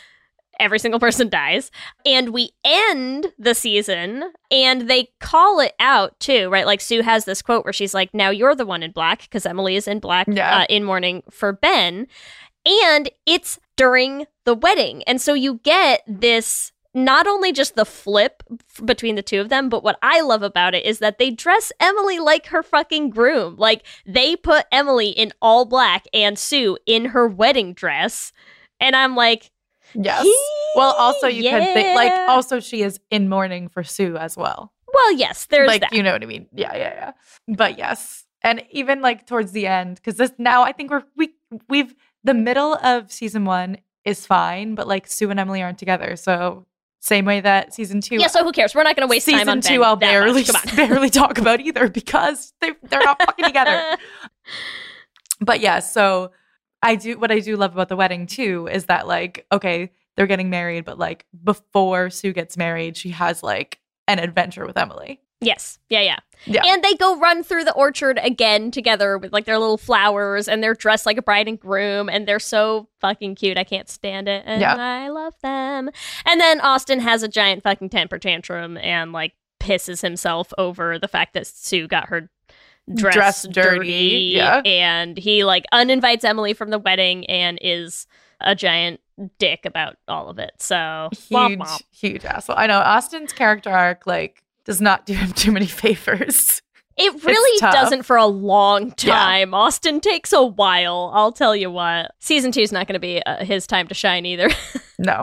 every 0.58 0.80
single 0.80 1.02
person 1.02 1.28
dies. 1.28 1.70
And 2.06 2.30
we 2.30 2.52
end 2.64 3.34
the 3.38 3.54
season 3.54 4.24
and 4.50 4.90
they 4.90 5.10
call 5.20 5.60
it 5.60 5.74
out 5.82 6.18
too, 6.22 6.50
right? 6.50 6.66
Like 6.66 6.80
Sue 6.80 7.02
has 7.02 7.26
this 7.26 7.42
quote 7.42 7.66
where 7.66 7.74
she's 7.74 7.94
like, 7.94 8.14
Now 8.14 8.30
you're 8.30 8.56
the 8.56 8.66
one 8.66 8.84
in 8.84 8.92
black 8.92 9.24
because 9.24 9.46
Emily 9.46 9.76
is 9.76 9.88
in 9.88 10.00
black 10.00 10.28
Yeah. 10.30 10.60
uh, 10.60 10.66
in 10.70 10.86
mourning 10.86 11.24
for 11.30 11.52
Ben. 11.52 12.08
And 12.66 13.10
it's 13.26 13.60
during 13.76 14.28
the 14.46 14.54
wedding. 14.54 15.04
And 15.08 15.20
so 15.20 15.34
you 15.34 15.56
get 15.64 16.04
this. 16.08 16.72
Not 16.94 17.26
only 17.26 17.54
just 17.54 17.76
the 17.76 17.86
flip 17.86 18.44
f- 18.52 18.86
between 18.86 19.16
the 19.16 19.22
two 19.22 19.40
of 19.40 19.48
them, 19.50 19.70
but 19.70 19.84
what 19.84 19.98
I 20.02 20.22
love 20.22 20.44
about 20.44 20.76
it 20.76 20.86
is 20.86 21.00
that 21.00 21.18
they 21.20 21.30
dress 21.32 21.72
Emily 21.80 22.20
like 22.20 22.48
her 22.48 22.62
fucking 22.64 23.12
groom. 23.12 23.56
Like 23.58 23.86
they 24.06 24.36
put 24.36 24.66
Emily 24.72 25.10
in 25.10 25.32
all 25.42 25.66
black 25.66 26.06
and 26.14 26.38
Sue 26.38 26.78
in 26.86 27.06
her 27.06 27.28
wedding 27.28 27.74
dress. 27.74 28.34
And 28.80 28.96
I'm 28.96 29.16
like, 29.16 29.52
Yes. 29.94 30.26
Well, 30.76 30.94
also 30.98 31.28
you 31.28 31.44
could 31.50 31.74
think 31.74 31.96
like 31.96 32.14
also 32.30 32.60
she 32.62 32.82
is 32.82 33.00
in 33.10 33.28
mourning 33.28 33.68
for 33.68 33.84
Sue 33.84 34.16
as 34.18 34.38
well. 34.38 34.72
Well, 34.94 35.14
yes, 35.14 35.46
there's 35.46 35.68
like 35.68 35.82
that. 35.82 35.94
you 35.94 36.02
know 36.04 36.14
what 36.14 36.24
I 36.24 36.26
mean? 36.26 36.48
Yeah, 36.54 36.74
yeah, 36.76 36.94
yeah. 36.94 37.56
But 37.56 37.78
yes, 37.78 38.26
and 38.42 38.64
even 38.72 39.02
like 39.02 39.28
towards 39.28 39.52
the 39.52 39.68
end, 39.68 39.96
because 39.96 40.16
this 40.16 40.32
now 40.38 40.64
I 40.64 40.72
think 40.72 40.92
we're 40.92 41.04
we 41.18 41.34
we've 41.68 41.94
the 42.24 42.34
middle 42.34 42.76
of 42.76 43.12
season 43.12 43.44
one 43.46 43.78
is 44.06 44.26
fine, 44.26 44.76
but 44.76 44.88
like 44.88 45.08
Sue 45.08 45.30
and 45.30 45.40
Emily 45.40 45.62
aren't 45.62 45.78
together, 45.78 46.16
so 46.16 46.66
same 47.02 47.26
way 47.26 47.42
that 47.42 47.74
season 47.74 48.00
two. 48.00 48.16
yeah, 48.16 48.28
so 48.28 48.44
who 48.44 48.52
cares? 48.52 48.76
We're 48.76 48.84
not 48.84 48.96
going 48.96 49.08
to 49.08 49.12
waste 49.12 49.26
season 49.26 49.40
time 49.40 49.50
on 49.50 49.62
two, 49.62 49.80
Ben 49.80 49.84
I'll 49.84 49.96
that 49.98 50.06
barely 50.12 50.42
much. 50.42 50.48
Come 50.48 50.70
on. 50.70 50.76
barely 50.88 51.10
talk 51.10 51.38
about 51.40 51.60
either 51.60 51.90
because 51.90 52.54
they 52.62 52.72
they're 52.84 53.02
not 53.02 53.22
fucking 53.22 53.46
together. 53.46 53.98
But 55.44 55.60
yeah, 55.60 55.80
so 55.80 56.34
I 56.84 56.94
do 56.96 57.18
what 57.18 57.32
I 57.32 57.40
do 57.40 57.58
love 57.58 57.74
about 57.74 57.90
the 57.90 57.96
wedding 57.96 58.28
too 58.28 58.70
is 58.72 58.86
that 58.86 59.08
like 59.08 59.48
okay, 59.52 59.92
they're 60.16 60.28
getting 60.28 60.52
married, 60.52 60.86
but 60.86 61.00
like 61.00 61.26
before 61.44 62.12
Sue 62.12 62.32
gets 62.32 62.58
married, 62.58 62.96
she 62.96 63.10
has 63.10 63.42
like 63.42 63.80
an 64.08 64.20
adventure 64.20 64.68
with 64.68 64.78
Emily. 64.78 65.20
Yes, 65.42 65.80
yeah, 65.90 66.02
yeah, 66.02 66.18
Yeah. 66.46 66.62
And 66.66 66.84
they 66.84 66.94
go 66.96 67.18
run 67.20 67.44
through 67.44 67.64
the 67.66 67.74
orchard 67.74 68.20
again 68.24 68.72
together 68.72 69.18
with 69.18 69.34
like 69.34 69.46
their 69.46 69.58
little 69.60 69.78
flowers, 69.78 70.48
and 70.48 70.64
they're 70.64 70.74
dressed 70.74 71.06
like 71.06 71.18
a 71.18 71.22
bride 71.22 71.48
and 71.48 71.60
groom, 71.60 72.08
and 72.10 72.28
they're 72.28 72.40
so 72.40 72.88
fucking 73.00 73.36
cute. 73.36 73.58
I 73.58 73.64
can't 73.64 73.90
stand 73.90 74.28
it, 74.28 74.44
and 74.46 74.62
Yeah. 74.62 74.76
I 74.78 75.10
love 75.10 75.34
them. 75.42 75.90
And 76.26 76.40
then 76.40 76.62
Austin 76.62 77.00
has 77.00 77.24
a 77.24 77.28
giant 77.28 77.64
fucking 77.64 77.90
temper 77.90 78.18
tantrum 78.20 78.78
and 78.78 79.12
like 79.12 79.34
pisses 79.60 80.02
himself 80.02 80.52
over 80.58 80.98
the 80.98 81.08
fact 81.08 81.34
that 81.34 81.46
Sue 81.48 81.88
got 81.88 82.08
her 82.08 82.30
dress, 82.96 83.14
Dress 83.14 83.44
dirty, 83.44 83.78
dirty, 83.80 84.34
yeah. 84.36 84.62
and 84.66 85.18
he 85.18 85.44
like 85.44 85.66
uninvites 85.72 86.24
Emily 86.24 86.54
from 86.54 86.72
the 86.72 86.80
wedding 86.80 87.26
and 87.28 87.60
is 87.62 88.08
a 88.40 88.56
giant 88.56 89.00
dick 89.38 89.66
about 89.68 89.98
all 90.08 90.30
of 90.30 90.40
it. 90.40 90.52
So 90.58 90.76
womp 90.76 91.50
huge, 91.50 91.60
womp. 91.60 91.82
huge 91.92 92.26
asshole. 92.26 92.56
I 92.58 92.66
know 92.66 92.80
Austin's 92.80 93.34
character 93.34 93.70
arc 93.70 94.08
like 94.08 94.44
does 94.66 94.82
not 94.82 95.06
do 95.06 95.14
him 95.14 95.32
too 95.34 95.52
many 95.52 95.66
favors. 95.82 96.62
It 96.98 97.24
really 97.24 97.60
doesn't 97.60 98.04
for 98.04 98.18
a 98.18 98.26
long 98.26 98.94
Yeah. 99.02 99.14
time. 99.16 99.54
Austin 99.54 100.02
takes 100.02 100.34
a 100.34 100.44
while. 100.44 101.10
I'll 101.16 101.32
tell 101.32 101.56
you 101.56 101.72
what. 101.72 102.12
Season 102.20 102.52
two 102.52 102.60
is 102.62 102.72
not 102.72 102.86
going 102.86 102.94
to 102.96 103.00
be 103.00 103.24
uh, 103.24 103.44
his 103.46 103.66
time 103.66 103.88
to 103.88 103.94
shine 103.94 104.26
either. 104.26 104.50
No, 105.04 105.20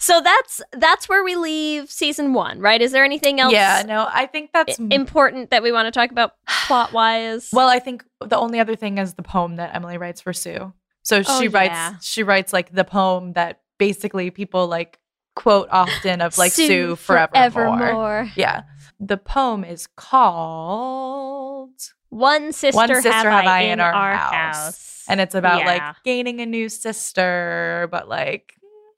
so 0.00 0.20
that's 0.20 0.60
that's 0.72 1.08
where 1.08 1.22
we 1.22 1.36
leave 1.36 1.88
season 1.88 2.32
one, 2.32 2.58
right? 2.58 2.82
Is 2.82 2.90
there 2.90 3.04
anything 3.04 3.38
else? 3.38 3.52
yeah, 3.52 3.84
no. 3.86 4.08
I 4.12 4.26
think 4.26 4.50
that's 4.52 4.80
i- 4.80 4.86
important 4.90 5.50
that 5.50 5.62
we 5.62 5.70
want 5.70 5.86
to 5.86 5.92
talk 5.92 6.10
about 6.10 6.32
plot 6.66 6.92
wise? 6.92 7.48
well. 7.52 7.68
I 7.68 7.78
think 7.78 8.04
the 8.26 8.36
only 8.36 8.58
other 8.58 8.74
thing 8.74 8.98
is 8.98 9.14
the 9.14 9.22
poem 9.22 9.54
that 9.56 9.72
Emily 9.72 9.98
writes 9.98 10.20
for 10.20 10.32
Sue. 10.32 10.72
So 11.04 11.22
Oh, 11.28 11.40
she 11.40 11.46
writes 11.46 11.70
yeah. 11.74 11.94
she 12.02 12.24
writes 12.24 12.52
like 12.52 12.72
the 12.72 12.82
poem 12.82 13.34
that 13.34 13.60
basically 13.78 14.32
people 14.32 14.66
like 14.66 14.98
quote 15.36 15.68
often 15.70 16.20
of 16.20 16.38
like 16.38 16.52
Sue, 16.52 16.96
forevermore. 16.96 17.50
forevermore. 17.50 18.30
Yeah. 18.36 18.62
The 19.00 19.16
poem 19.16 19.64
is 19.64 19.86
called 19.96 21.70
One 22.10 22.52
sister, 22.52 22.76
One 22.76 22.88
Sister 22.88 23.10
have, 23.10 23.46
I 23.46 23.62
in 23.62 23.80
our, 23.80 24.14
house. 24.16 25.04
and 25.08 25.20
it's 25.20 25.34
about 25.34 25.60
Yeah. 25.60 25.66
like 25.66 25.96
gaining 26.04 26.40
a 26.40 26.46
new 26.46 26.68
sister, 26.68 27.88
but 27.90 28.08
like 28.08 28.54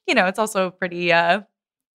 you 0.06 0.14
know, 0.14 0.26
it's 0.26 0.38
also 0.38 0.70
pretty 0.70 1.12
uh 1.12 1.40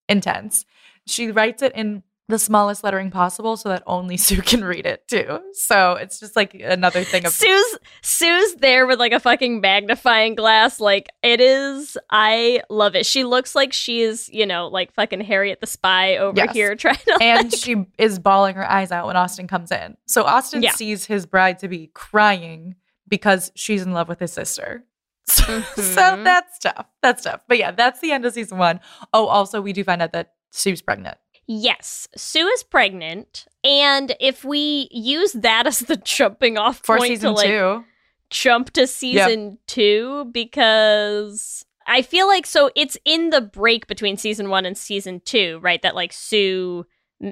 intense. 0.10 0.66
She 1.08 1.32
writes 1.32 1.62
it 1.62 1.74
in 1.76 2.04
the 2.32 2.40
smallest 2.40 2.84
lettering 2.84 3.12
possible 3.12 3.56
so 3.58 3.70
that 3.70 3.84
only 3.86 4.18
Sue 4.26 4.42
can 4.42 4.64
read 4.64 4.88
it 4.88 5.08
too. 5.08 5.40
So 5.54 5.94
it's 5.94 6.20
just 6.20 6.36
like 6.36 6.56
another 6.56 7.04
thing 7.04 7.26
of 7.26 7.32
Sue's 7.32 7.78
Sue's 8.02 8.56
there 8.56 8.88
with 8.88 8.98
like 8.98 9.12
a 9.12 9.20
fucking 9.20 9.62
magnifying 9.62 10.34
glass. 10.34 10.80
Like 10.80 11.10
it 11.22 11.40
is. 11.40 11.98
I 12.10 12.64
love 12.70 12.96
it. 12.96 13.06
She 13.06 13.24
looks 13.24 13.54
like 13.54 13.74
she 13.74 14.02
is, 14.02 14.28
you 14.30 14.46
know, 14.48 14.68
like 14.68 14.92
fucking 14.94 15.22
Harriet 15.22 15.62
the 15.62 15.68
Spy 15.68 16.18
over 16.18 16.36
Yes. 16.38 16.54
here 16.56 16.76
trying 16.78 16.96
to. 16.96 17.18
and 17.22 17.52
like- 17.52 17.60
she 17.60 17.86
is 18.00 18.18
bawling 18.18 18.56
her 18.56 18.68
eyes 18.70 18.92
out 18.92 19.06
when 19.06 19.16
Austin 19.16 19.48
comes 19.48 19.72
in. 19.72 19.96
So 20.08 20.24
Austin 20.24 20.64
Yeah. 20.64 20.72
sees 20.72 21.06
his 21.06 21.26
bride 21.28 21.60
to 21.60 21.68
be 21.68 21.92
crying 21.94 22.76
because 23.08 23.52
she's 23.56 23.82
in 23.84 23.92
love 23.94 24.08
with 24.10 24.20
his 24.20 24.34
sister. 24.34 24.84
So, 25.28 25.62
so 25.62 25.82
Mhm. 25.84 26.24
that's 26.24 26.58
tough. 26.60 26.88
That's 27.02 27.24
tough. 27.24 27.42
But 27.48 27.58
yeah, 27.60 27.72
that's 27.72 28.00
the 28.02 28.12
end 28.12 28.26
of 28.26 28.34
season 28.34 28.58
one. 28.58 28.80
Oh, 29.14 29.28
also, 29.28 29.62
we 29.62 29.72
do 29.72 29.84
find 29.84 30.02
out 30.02 30.12
that 30.14 30.34
Sue's 30.50 30.82
pregnant. 30.82 31.18
Yes, 31.52 32.08
Sue 32.16 32.48
is 32.48 32.64
pregnant, 32.64 33.46
and 33.64 34.16
if 34.20 34.46
we 34.46 34.88
use 34.92 35.34
that 35.34 35.68
as 35.68 35.80
the 35.80 35.98
jumping 35.98 36.58
off 36.58 36.82
For 36.84 36.98
point 36.98 37.10
season 37.10 37.32
to 37.32 37.36
like 37.36 37.48
two. 37.48 37.84
jump 38.30 38.72
to 38.72 38.88
season 38.88 39.58
two 39.68 40.26
because 40.32 41.66
I 41.86 42.02
feel 42.02 42.28
like 42.28 42.46
so 42.46 42.72
it's 42.76 42.98
in 43.06 43.30
the 43.32 43.42
break 43.42 43.88
between 43.88 44.18
season 44.18 44.50
one 44.50 44.66
and 44.66 44.78
season 44.78 45.22
two, 45.26 45.60
right? 45.62 45.82
That 45.82 45.96
like 45.96 46.14
Sue 46.14 46.86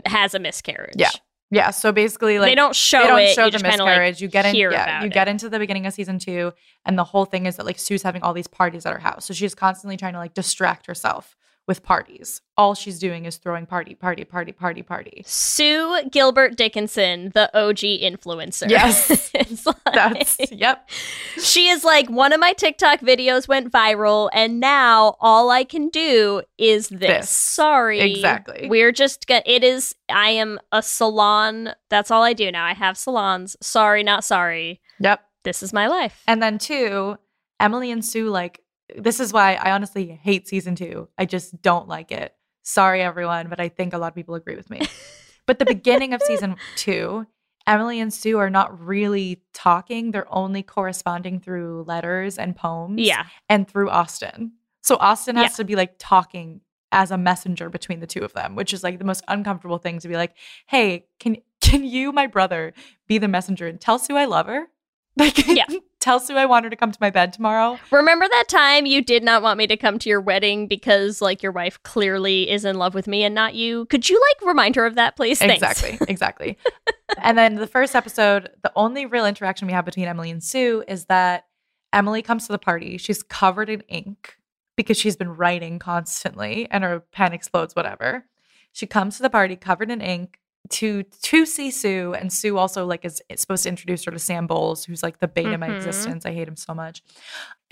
has 0.05 0.33
a 0.35 0.39
miscarriage. 0.39 0.95
Yeah. 0.97 1.11
Yeah. 1.51 1.71
So 1.71 1.91
basically, 1.91 2.37
like 2.39 2.51
they 2.51 2.55
don't 2.55 2.75
show 2.75 3.01
they 3.01 3.07
don't 3.07 3.19
it. 3.19 3.33
show 3.33 3.49
the 3.49 3.57
kind 3.57 3.63
like 3.63 3.87
miscarriage. 3.87 4.21
you 4.21 4.27
get 4.27 4.45
in, 4.45 4.55
yeah, 4.55 5.01
you 5.01 5.07
it. 5.07 5.13
get 5.13 5.27
into 5.27 5.49
the 5.49 5.59
beginning 5.59 5.85
of 5.85 5.93
season 5.93 6.19
two, 6.19 6.51
and 6.85 6.97
the 6.97 7.03
whole 7.03 7.25
thing 7.25 7.45
is 7.45 7.55
that 7.55 7.65
like 7.65 7.79
Sue's 7.79 8.03
having 8.03 8.21
all 8.21 8.33
these 8.33 8.47
parties 8.47 8.85
at 8.85 8.93
her 8.93 8.99
house, 8.99 9.25
so 9.25 9.33
she's 9.33 9.55
constantly 9.55 9.97
trying 9.97 10.13
to 10.13 10.19
like 10.19 10.33
distract 10.35 10.85
herself 10.85 11.35
with 11.69 11.83
parties. 11.83 12.41
All 12.57 12.73
she's 12.73 12.97
doing 12.97 13.25
is 13.25 13.37
throwing 13.37 13.67
party, 13.67 13.93
party, 13.93 14.23
party, 14.23 14.51
party, 14.51 14.81
party. 14.81 15.21
Sue 15.27 16.01
Gilbert 16.09 16.57
Dickinson, 16.57 17.29
the 17.35 17.55
OG 17.55 17.77
influencer. 17.77 18.67
Yes. 18.67 19.31
like, 19.65 19.75
That's 19.93 20.35
yep. 20.51 20.89
she 21.37 21.69
is 21.69 21.83
like 21.83 22.09
one 22.09 22.33
of 22.33 22.39
my 22.39 22.53
TikTok 22.53 23.01
videos 23.01 23.47
went 23.47 23.71
viral, 23.71 24.31
and 24.33 24.59
now 24.59 25.15
all 25.19 25.51
I 25.51 25.63
can 25.63 25.89
do 25.89 26.41
is 26.57 26.89
this. 26.89 26.99
This. 26.99 27.29
Sorry, 27.29 27.99
Exactly. 27.99 28.67
We're 28.67 28.91
just 28.91 29.27
gonna. 29.27 29.43
It 29.45 29.63
is. 29.63 29.93
I 30.09 30.31
am 30.31 30.59
a 30.71 30.81
salon. 30.81 31.73
That's 31.89 32.09
all 32.09 32.23
I 32.23 32.33
do 32.33 32.51
now. 32.51 32.65
I 32.65 32.73
have 32.73 32.97
salons. 32.97 33.55
Sorry, 33.61 34.01
not 34.01 34.23
sorry. 34.23 34.81
Yep. 34.99 35.23
This 35.43 35.61
is 35.61 35.71
my 35.71 35.85
life. 35.85 36.23
And 36.27 36.41
then 36.41 36.57
two, 36.57 37.19
Emily 37.59 37.91
and 37.91 38.03
Sue 38.03 38.31
like 38.31 38.59
this 38.97 39.19
is 39.19 39.31
why 39.33 39.55
I 39.55 39.71
honestly 39.71 40.07
hate 40.21 40.47
season 40.47 40.75
two. 40.75 41.07
I 41.17 41.25
just 41.25 41.61
don't 41.61 41.87
like 41.87 42.11
it. 42.11 42.33
Sorry 42.63 43.01
everyone, 43.01 43.47
but 43.49 43.59
I 43.59 43.69
think 43.69 43.93
a 43.93 43.97
lot 43.97 44.07
of 44.07 44.15
people 44.15 44.35
agree 44.35 44.55
with 44.55 44.69
me. 44.69 44.81
but 45.45 45.59
the 45.59 45.65
beginning 45.65 46.13
of 46.13 46.21
season 46.23 46.55
two, 46.75 47.25
Emily 47.67 47.99
and 47.99 48.13
Sue 48.13 48.37
are 48.39 48.49
not 48.49 48.79
really 48.83 49.41
talking. 49.53 50.11
They're 50.11 50.31
only 50.33 50.63
corresponding 50.63 51.39
through 51.39 51.83
letters 51.87 52.37
and 52.37 52.55
poems. 52.55 52.99
yeah. 53.01 53.25
And 53.47 53.67
through 53.67 53.89
Austin. 53.89 54.53
So 54.81 54.95
Austin 54.97 55.35
has 55.35 55.51
Yeah. 55.51 55.55
to 55.57 55.63
be 55.65 55.75
like 55.75 55.95
talking 55.99 56.61
as 56.91 57.11
a 57.11 57.17
messenger 57.17 57.69
between 57.69 57.99
the 57.99 58.07
two 58.07 58.21
of 58.23 58.33
them, 58.33 58.55
which 58.55 58.73
is 58.73 58.83
like 58.83 58.97
the 58.97 59.05
most 59.05 59.23
uncomfortable 59.27 59.77
thing 59.77 59.99
to 59.99 60.07
be 60.07 60.15
like, 60.15 60.33
hey, 60.67 61.05
can 61.19 61.37
can 61.61 61.83
you, 61.83 62.11
my 62.11 62.25
brother, 62.25 62.73
be 63.07 63.17
the 63.19 63.27
messenger 63.27 63.67
and 63.67 63.79
tell 63.79 63.99
Sue 63.99 64.15
I 64.17 64.25
love 64.25 64.47
her? 64.47 64.67
Like 65.17 65.45
Yeah. 65.47 65.65
Tell 65.99 66.19
Sue 66.19 66.37
I 66.37 66.45
want 66.45 66.63
her 66.63 66.69
to 66.69 66.75
come 66.75 66.91
to 66.91 66.97
my 67.01 67.09
bed 67.09 67.33
tomorrow. 67.33 67.79
Remember 67.91 68.27
that 68.27 68.45
time 68.47 68.85
you 68.85 69.01
did 69.01 69.23
not 69.23 69.41
want 69.41 69.57
me 69.57 69.67
to 69.67 69.77
come 69.77 69.99
to 69.99 70.09
your 70.09 70.21
wedding 70.21 70.67
because 70.67 71.21
like 71.21 71.43
your 71.43 71.51
wife 71.51 71.81
clearly 71.83 72.49
is 72.49 72.65
in 72.65 72.77
love 72.77 72.93
with 72.93 73.07
me 73.07 73.23
and 73.23 73.35
not 73.35 73.55
you? 73.55 73.85
Could 73.85 74.09
you 74.09 74.21
like 74.29 74.47
remind 74.47 74.75
her 74.75 74.85
of 74.85 74.95
that, 74.95 75.15
please? 75.15 75.39
Thanks. 75.39 75.55
Exactly, 75.55 75.97
exactly. 76.07 76.57
and 77.21 77.37
then 77.37 77.55
the 77.55 77.67
first 77.67 77.95
episode, 77.95 78.49
the 78.63 78.71
only 78.75 79.05
real 79.05 79.25
interaction 79.25 79.67
we 79.67 79.73
have 79.73 79.85
between 79.85 80.07
Emily 80.07 80.31
and 80.31 80.43
Sue 80.43 80.83
is 80.87 81.05
that 81.05 81.45
Emily 81.91 82.21
comes 82.21 82.45
to 82.47 82.51
the 82.51 82.59
party. 82.59 82.97
She's 82.97 83.23
covered 83.23 83.69
in 83.69 83.81
ink 83.81 84.37
because 84.75 84.97
she's 84.97 85.15
been 85.15 85.35
writing 85.35 85.79
constantly 85.79 86.67
and 86.71 86.83
her 86.83 87.01
pen 87.11 87.33
explodes, 87.33 87.75
whatever. 87.75 88.25
She 88.71 88.85
comes 88.85 89.17
to 89.17 89.23
the 89.23 89.29
party 89.29 89.55
covered 89.55 89.91
in 89.91 90.01
ink 90.01 90.39
to 90.69 91.03
to 91.03 91.45
see 91.45 91.71
Sue, 91.71 92.13
and 92.13 92.31
Sue 92.31 92.57
also 92.57 92.85
like 92.85 93.03
is, 93.05 93.21
is 93.29 93.41
supposed 93.41 93.63
to 93.63 93.69
introduce 93.69 94.03
her 94.05 94.11
to 94.11 94.19
Sam 94.19 94.47
Bowles, 94.47 94.85
who's 94.85 95.01
like 95.03 95.19
the 95.19 95.27
bane 95.27 95.53
of 95.53 95.59
my 95.59 95.69
Mhm. 95.69 95.77
existence. 95.77 96.25
I 96.25 96.33
hate 96.33 96.47
him 96.47 96.55
so 96.55 96.73
much. 96.73 97.01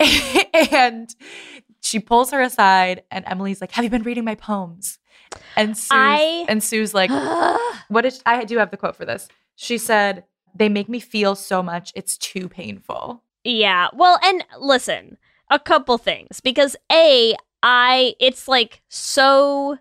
and 0.70 1.14
she 1.80 2.00
pulls 2.00 2.30
her 2.30 2.40
aside, 2.40 3.02
and 3.10 3.24
Emily's 3.26 3.60
like, 3.60 3.72
"Have 3.72 3.84
you 3.84 3.90
been 3.90 4.02
reading 4.02 4.24
my 4.24 4.34
poems?" 4.34 4.98
And 5.56 5.76
Sue's, 5.76 5.88
I- 5.92 6.46
and 6.48 6.62
Sue's 6.62 6.94
like, 6.94 7.10
what 7.88 8.02
did 8.02 8.14
I 8.26 8.44
do 8.44 8.58
have 8.58 8.70
the 8.70 8.76
quote 8.76 8.96
for 8.96 9.04
this? 9.04 9.28
She 9.56 9.78
said, 9.78 10.24
"They 10.54 10.68
make 10.68 10.88
me 10.88 11.00
feel 11.00 11.34
so 11.34 11.62
much. 11.62 11.92
It's 11.94 12.16
too 12.18 12.48
painful." 12.48 13.22
Yeah. 13.44 13.88
Well, 13.92 14.18
and 14.22 14.44
listen, 14.58 15.18
a 15.50 15.58
couple 15.58 15.98
things 15.98 16.40
because 16.40 16.76
A, 16.92 17.34
I 17.62 18.14
it's 18.20 18.48
like 18.48 18.82
so 18.88 19.78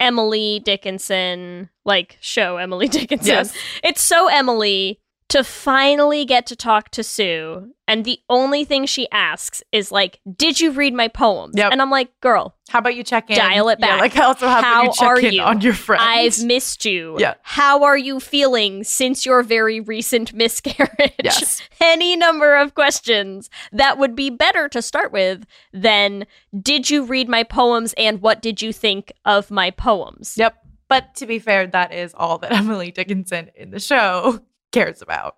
Emily 0.00 0.60
Dickinson, 0.60 1.68
like 1.84 2.16
show 2.20 2.56
Emily 2.56 2.88
Dickinson. 2.98 3.26
Yes. 3.28 3.54
It's 3.84 4.00
so 4.02 4.26
Emily 4.28 4.98
to 5.30 5.44
finally 5.44 6.24
get 6.24 6.46
to 6.46 6.56
talk 6.56 6.90
to 6.90 7.02
Sue 7.02 7.72
and 7.88 8.04
the 8.04 8.20
only 8.28 8.64
thing 8.64 8.86
she 8.86 9.08
asks 9.10 9.62
is 9.72 9.90
like, 9.90 10.20
"Did 10.36 10.60
you 10.60 10.70
read 10.70 10.94
my 10.94 11.08
poems?" 11.08 11.54
Yep. 11.56 11.72
And 11.72 11.82
I'm 11.82 11.90
like, 11.90 12.08
"Girl, 12.20 12.54
How 12.68 12.78
about 12.78 12.94
you 12.94 13.02
check 13.02 13.28
in? 13.30 13.36
Dial 13.36 13.68
it 13.68 13.78
Yeah, 13.80 13.86
back. 13.98 14.00
like 14.00 14.16
also 14.16 14.46
how, 14.46 14.62
How 14.62 14.82
you 14.84 14.92
check 14.92 15.08
are 15.08 15.18
in 15.20 15.32
you? 15.34 15.42
on 15.42 15.60
your 15.60 15.72
friends? 15.74 16.02
I've 16.40 16.46
missed 16.46 16.84
you. 16.84 17.16
Yeah. 17.18 17.34
How 17.42 17.82
are 17.82 17.98
you 17.98 18.20
feeling 18.20 18.84
since 18.84 19.26
your 19.26 19.42
very 19.42 19.80
recent 19.80 20.32
miscarriage? 20.42 21.14
Yes. 21.24 21.62
Any 21.80 22.14
number 22.16 22.54
of 22.56 22.74
questions 22.76 23.50
that 23.72 23.98
would 23.98 24.14
be 24.14 24.30
better 24.30 24.68
to 24.68 24.80
start 24.82 25.10
with 25.12 25.44
than 25.72 26.26
did 26.60 26.90
you 26.90 27.04
read 27.04 27.28
my 27.28 27.42
poems 27.42 27.92
and 27.96 28.20
what 28.22 28.40
did 28.40 28.62
you 28.62 28.72
think 28.72 29.12
of 29.24 29.50
my 29.50 29.70
poems? 29.72 30.34
Yep. 30.36 30.56
But 30.88 31.14
to 31.16 31.26
be 31.26 31.38
fair, 31.38 31.66
that 31.68 31.92
is 31.92 32.14
all 32.14 32.38
that 32.38 32.52
Emily 32.56 32.90
Dickinson 32.92 33.50
in 33.56 33.70
the 33.70 33.80
show 33.80 34.40
cares 34.72 35.02
about. 35.02 35.36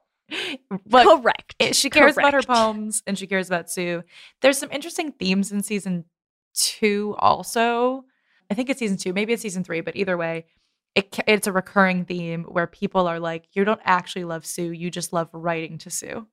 But 0.86 1.04
Correct. 1.06 1.54
it- 1.58 1.76
she 1.76 1.90
cares 1.90 2.16
about 2.16 2.32
her 2.32 2.42
poems 2.42 3.02
and 3.06 3.18
she 3.18 3.26
cares 3.26 3.48
about 3.48 3.70
Sue. 3.70 4.02
There's 4.40 4.58
some 4.58 4.70
interesting 4.72 5.12
themes 5.12 5.52
in 5.52 5.62
season 5.62 6.04
two, 6.54 7.14
also. 7.18 8.04
I 8.50 8.54
think 8.54 8.70
it's 8.70 8.78
season 8.78 8.96
two, 8.96 9.12
maybe 9.12 9.32
it's 9.32 9.42
season 9.42 9.64
three, 9.64 9.80
but 9.80 9.96
either 9.96 10.16
way, 10.16 10.46
it, 10.94 11.18
it's 11.26 11.46
a 11.46 11.52
recurring 11.52 12.04
theme 12.04 12.44
where 12.44 12.66
people 12.66 13.06
are 13.06 13.18
like, 13.20 13.44
you 13.52 13.64
don't 13.64 13.80
actually 13.84 14.24
love 14.24 14.44
Sue, 14.44 14.72
you 14.72 14.90
just 14.90 15.12
love 15.12 15.28
writing 15.32 15.78
to 15.78 15.90
Sue. 15.90 16.26